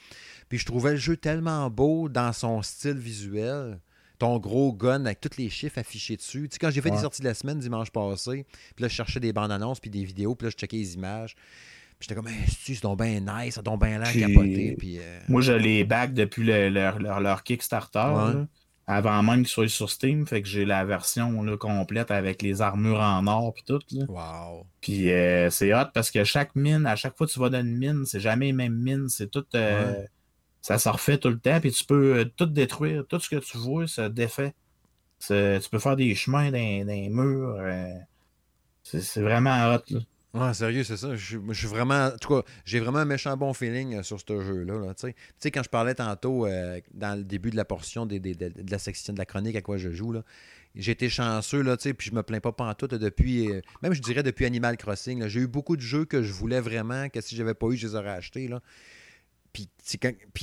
Puis 0.51 0.59
je 0.59 0.67
trouvais 0.67 0.93
le 0.93 0.99
jeu 0.99 1.17
tellement 1.17 1.71
beau 1.71 2.11
dans 2.11 2.33
son 2.35 2.63
style 2.63 2.99
visuel 2.99 3.81
ton 4.19 4.39
gros 4.39 4.75
gun 4.75 5.07
avec 5.07 5.19
tous 5.23 5.39
les 5.39 5.49
chiffres 5.49 5.79
affichés 5.79 6.15
dessus. 6.15 6.47
Tu 6.51 6.53
sais, 6.53 6.59
quand 6.59 6.71
j'ai 6.71 6.83
fait 6.83 6.91
des 6.91 6.99
sorties 6.99 7.23
de 7.23 7.27
la 7.27 7.33
semaine 7.33 7.59
dimanche 7.59 7.91
passé, 7.91 8.45
puis 8.77 8.83
là, 8.83 8.89
je 8.89 8.95
cherchais 8.95 9.19
des 9.19 9.33
bandes 9.33 9.51
annonces 9.51 9.81
puis 9.81 9.89
des 9.89 10.05
vidéos, 10.05 10.35
puis 10.35 10.45
là, 10.45 10.51
je 10.51 10.57
checkais 10.57 10.77
les 10.77 10.93
images. 10.93 11.35
J'étais 12.01 12.15
comme, 12.15 12.29
c'est 12.49 12.83
donc 12.83 12.99
bien 12.99 13.21
nice, 13.21 13.55
c'est 13.55 13.63
donc 13.63 13.83
bien 13.83 13.99
l'air 13.99 14.13
capoté. 14.13 14.75
Puis, 14.79 14.99
euh, 14.99 15.21
Moi, 15.29 15.43
je 15.43 15.53
les 15.53 15.85
back 15.85 16.15
depuis 16.15 16.45
leur, 16.45 16.99
leur, 16.99 17.43
Kickstarter. 17.43 18.47
avant 18.87 19.23
même 19.23 19.41
qu'ils 19.41 19.49
soient 19.49 19.69
sur 19.69 19.91
Steam, 19.91 20.27
fait 20.27 20.41
que 20.41 20.49
j'ai 20.49 20.65
la 20.65 20.85
version 20.85 21.43
là, 21.43 21.57
complète 21.59 22.11
avec 22.11 22.43
les 22.43 22.63
armures 22.63 23.01
en 23.01 23.27
or 23.27 23.53
puis 23.53 23.65
tout. 23.67 23.81
Là. 23.93 24.05
Wow. 24.09 24.67
Puis 24.81 25.11
euh, 25.11 25.51
c'est 25.51 25.75
hot 25.75 25.91
parce 25.93 26.11
que 26.11 26.25
chaque 26.25 26.57
mine, 26.57 26.87
à 26.87 26.97
chaque 26.97 27.17
fois 27.17 27.27
que 27.27 27.33
tu 27.33 27.39
vas 27.39 27.51
dans 27.51 27.61
une 27.61 27.77
mine, 27.77 28.05
c'est 28.07 28.19
jamais 28.19 28.47
les 28.47 28.53
mêmes 28.53 28.79
mines, 28.79 29.09
c'est 29.09 29.31
tout. 29.31 29.45
Euh, 29.55 30.03
ça 30.63 30.79
se 30.79 30.89
refait 30.89 31.19
tout 31.19 31.29
le 31.29 31.39
temps, 31.39 31.61
puis 31.61 31.71
tu 31.71 31.85
peux 31.85 32.31
tout 32.35 32.47
détruire, 32.47 33.05
tout 33.07 33.21
ce 33.21 33.29
que 33.29 33.37
tu 33.37 33.59
vois 33.59 33.87
se 33.87 34.09
défait. 34.09 34.55
Tu 35.21 35.69
peux 35.71 35.79
faire 35.79 35.97
des 35.97 36.15
chemins 36.15 36.51
dans, 36.51 36.87
les 36.87 37.09
murs. 37.11 37.57
Euh, 37.61 37.95
c'est 38.83 39.21
vraiment 39.21 39.75
hot. 39.75 39.83
Là. 39.91 40.01
Ouais, 40.33 40.55
sérieux, 40.55 40.85
c'est 40.85 40.97
ça. 40.97 41.17
Je, 41.17 41.39
suis 41.53 41.67
vraiment. 41.67 42.07
En 42.07 42.17
tout 42.17 42.29
cas, 42.29 42.49
j'ai 42.65 42.79
vraiment 42.79 42.99
un 42.99 43.05
méchant 43.05 43.37
bon 43.37 43.53
feeling 43.53 43.97
euh, 43.97 44.03
sur 44.05 44.21
ce 44.21 44.41
jeu-là. 44.41 44.95
tu 44.95 45.13
sais, 45.39 45.51
quand 45.51 45.63
je 45.65 45.69
parlais 45.69 45.95
tantôt, 45.95 46.47
euh, 46.47 46.81
dans 46.95 47.19
le 47.19 47.25
début 47.25 47.51
de 47.51 47.57
la 47.57 47.65
portion 47.65 48.07
de 48.07 48.21
la 48.71 48.79
section 48.79 49.13
de 49.13 49.19
la 49.19 49.27
chronique 49.27 49.57
à 49.57 49.63
quoi 49.63 49.77
je 49.77 49.91
joue, 49.91 50.13
là, 50.13 50.23
j'ai 50.77 50.93
été 50.93 51.09
chanceux, 51.09 51.63
là, 51.63 51.77
puis 51.77 51.95
je 52.11 52.15
me 52.15 52.23
plains 52.23 52.39
pas 52.39 52.53
pantoute 52.53 52.95
depuis, 52.95 53.51
euh, 53.51 53.61
même 53.83 53.93
je 53.93 54.01
dirais 54.01 54.23
depuis 54.23 54.45
Animal 54.45 54.77
Crossing. 54.77 55.27
J'ai 55.27 55.41
eu 55.41 55.49
beaucoup 55.49 55.77
de 55.77 55.83
jeux 55.83 56.05
que 56.05 56.23
je 56.23 56.33
voulais 56.33 56.61
vraiment, 56.61 57.09
que 57.09 57.21
si 57.21 57.35
j'avais 57.35 57.55
pas 57.55 57.67
eu, 57.67 57.77
je 57.77 57.89
les 57.89 57.95
aurais 57.97 58.11
achetés. 58.11 58.47
Là. 58.47 58.61
Puis, 59.53 59.69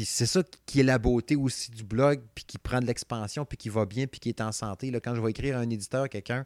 c'est 0.06 0.26
ça 0.26 0.44
qui 0.66 0.82
est 0.82 0.84
la 0.84 1.00
beauté 1.00 1.38
aussi 1.38 1.72
du 1.72 1.86
blog, 1.86 2.22
puis 2.36 2.44
qui 2.44 2.58
prend 2.58 2.82
de 2.82 2.86
l'expansion, 2.86 3.46
puis 3.46 3.58
qui 3.58 3.70
va 3.70 3.86
bien, 3.86 4.06
puis 4.06 4.20
qui 4.20 4.28
est 4.28 4.42
en 4.42 4.52
santé. 4.52 4.92
Là. 4.92 5.00
Quand 5.00 5.16
je 5.16 5.22
vais 5.22 5.30
écrire 5.30 5.56
à 5.58 5.62
un 5.62 5.70
éditeur, 5.70 6.10
quelqu'un, 6.10 6.46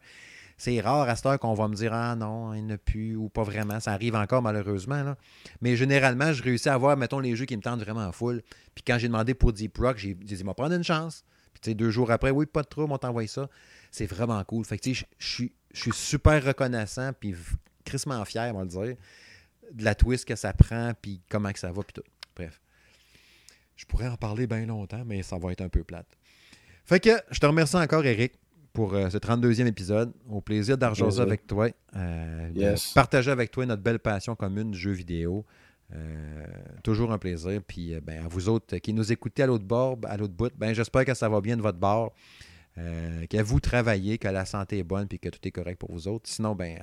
c'est 0.62 0.80
rare 0.80 1.10
à 1.10 1.16
cette 1.16 1.26
heure 1.26 1.40
qu'on 1.40 1.56
va 1.56 1.68
me 1.68 1.74
dire 1.74 1.92
Ah 1.92 2.16
non, 2.16 2.54
il 2.54 2.68
n'a 2.68 2.78
plus 2.78 3.16
ou 3.16 3.30
pas 3.30 3.42
vraiment. 3.42 3.80
Ça 3.80 3.94
arrive 3.94 4.14
encore 4.14 4.44
malheureusement. 4.44 5.16
Mais 5.60 5.76
généralement, 5.76 6.34
je 6.34 6.44
réussis 6.44 6.70
à 6.70 6.76
avoir, 6.76 6.96
mettons, 6.98 7.20
les 7.20 7.36
jeux 7.36 7.46
qui 7.46 7.58
me 7.58 7.64
tentent 7.64 7.80
vraiment 7.80 8.06
en 8.06 8.12
full. 8.12 8.44
Puis 8.76 8.84
quand 8.86 9.00
j'ai 9.00 9.08
demandé 9.08 9.34
pour 9.34 9.54
Deep 9.54 9.76
Rock, 9.80 9.98
j'ai 9.98 10.14
dit 10.14 10.36
Il 10.36 10.46
m'a 10.46 10.54
prendre 10.54 10.76
une 10.76 10.84
chance. 10.84 11.24
Puis 11.60 11.74
deux 11.74 11.90
jours 11.90 12.12
après, 12.12 12.30
oui, 12.30 12.46
pas 12.46 12.62
de 12.62 12.68
trouble, 12.68 12.94
on 12.94 13.00
t'envoie 13.00 13.26
ça. 13.26 13.50
C'est 13.90 14.06
vraiment 14.06 14.44
cool. 14.44 14.64
Fait 14.64 14.78
que 14.78 14.94
je 14.94 15.04
suis 15.18 15.52
super 15.94 16.46
reconnaissant, 16.46 17.12
puis 17.20 17.34
crissement 17.84 18.24
fier, 18.24 18.52
on 18.54 18.60
va 18.60 18.64
le 18.64 18.70
dire, 18.70 18.96
de 19.74 19.84
la 19.84 19.96
twist 19.96 20.26
que 20.26 20.36
ça 20.36 20.54
prend, 20.54 20.92
puis 21.02 21.24
comment 21.28 21.52
que 21.52 21.60
ça 21.60 21.72
va, 21.72 21.82
puis 21.82 21.94
tout. 21.94 22.04
Bref. 22.36 22.62
Je 23.76 23.86
pourrais 23.86 24.10
en 24.10 24.16
parler 24.16 24.46
bien 24.46 24.68
longtemps, 24.68 25.04
mais 25.08 25.24
ça 25.24 25.40
va 25.40 25.54
être 25.54 25.62
un 25.62 25.70
peu 25.70 25.84
plate. 25.84 26.08
Fait 26.86 27.00
que 27.00 27.20
je 27.32 27.40
te 27.40 27.48
remercie 27.48 27.78
encore, 27.78 28.06
Eric 28.06 28.34
pour 28.74 28.94
euh, 28.94 29.10
ce 29.10 29.18
32e 29.18 29.68
épisode. 29.68 30.14
Au 30.30 30.42
plaisir 30.42 30.78
d'argent 30.78 31.20
avec 31.20 31.48
toi. 31.48 31.70
Euh, 31.96 32.76
partager 32.96 33.32
avec 33.32 33.52
toi 33.52 33.66
notre 33.66 33.82
belle 33.82 34.00
passion 34.00 34.36
commune 34.36 34.72
du 34.72 34.78
jeu 34.78 34.92
vidéo. 34.92 35.46
Euh, 35.94 36.46
toujours 36.84 37.12
un 37.12 37.18
plaisir. 37.18 37.62
Puis 37.66 37.96
ben, 38.02 38.26
à 38.26 38.28
vous 38.28 38.50
autres 38.50 38.78
qui 38.78 38.94
nous 38.94 39.12
écoutez 39.12 39.44
à 39.44 39.48
l'autre 39.48 39.66
bord, 39.66 39.98
à 40.06 40.18
l'autre 40.18 40.34
bout, 40.34 40.52
ben, 40.58 40.74
j'espère 40.74 41.06
que 41.06 41.14
ça 41.14 41.28
va 41.30 41.42
bien 41.42 41.58
de 41.58 41.62
votre 41.62 41.80
bord. 41.80 42.14
que 42.76 43.42
vous 43.42 43.60
travaillez, 43.60 44.18
que 44.18 44.28
la 44.28 44.46
santé 44.46 44.80
est 44.80 44.84
bonne 44.84 45.08
puis 45.08 45.20
que 45.20 45.30
tout 45.30 45.40
est 45.44 45.52
correct 45.52 45.80
pour 45.80 45.92
vous 45.92 46.08
autres. 46.08 46.30
Sinon, 46.30 46.56
ben, 46.56 46.80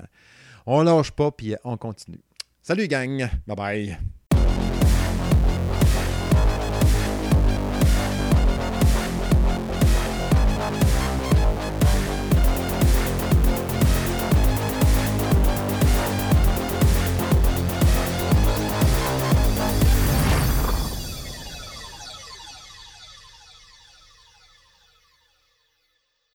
on 0.66 0.82
lâche 0.82 1.10
pas 1.10 1.31
puis 1.31 1.55
on 1.65 1.77
continue. 1.77 2.20
Salut 2.62 2.86
gang! 2.86 3.31
Bye 3.47 3.56
bye! 3.56 4.18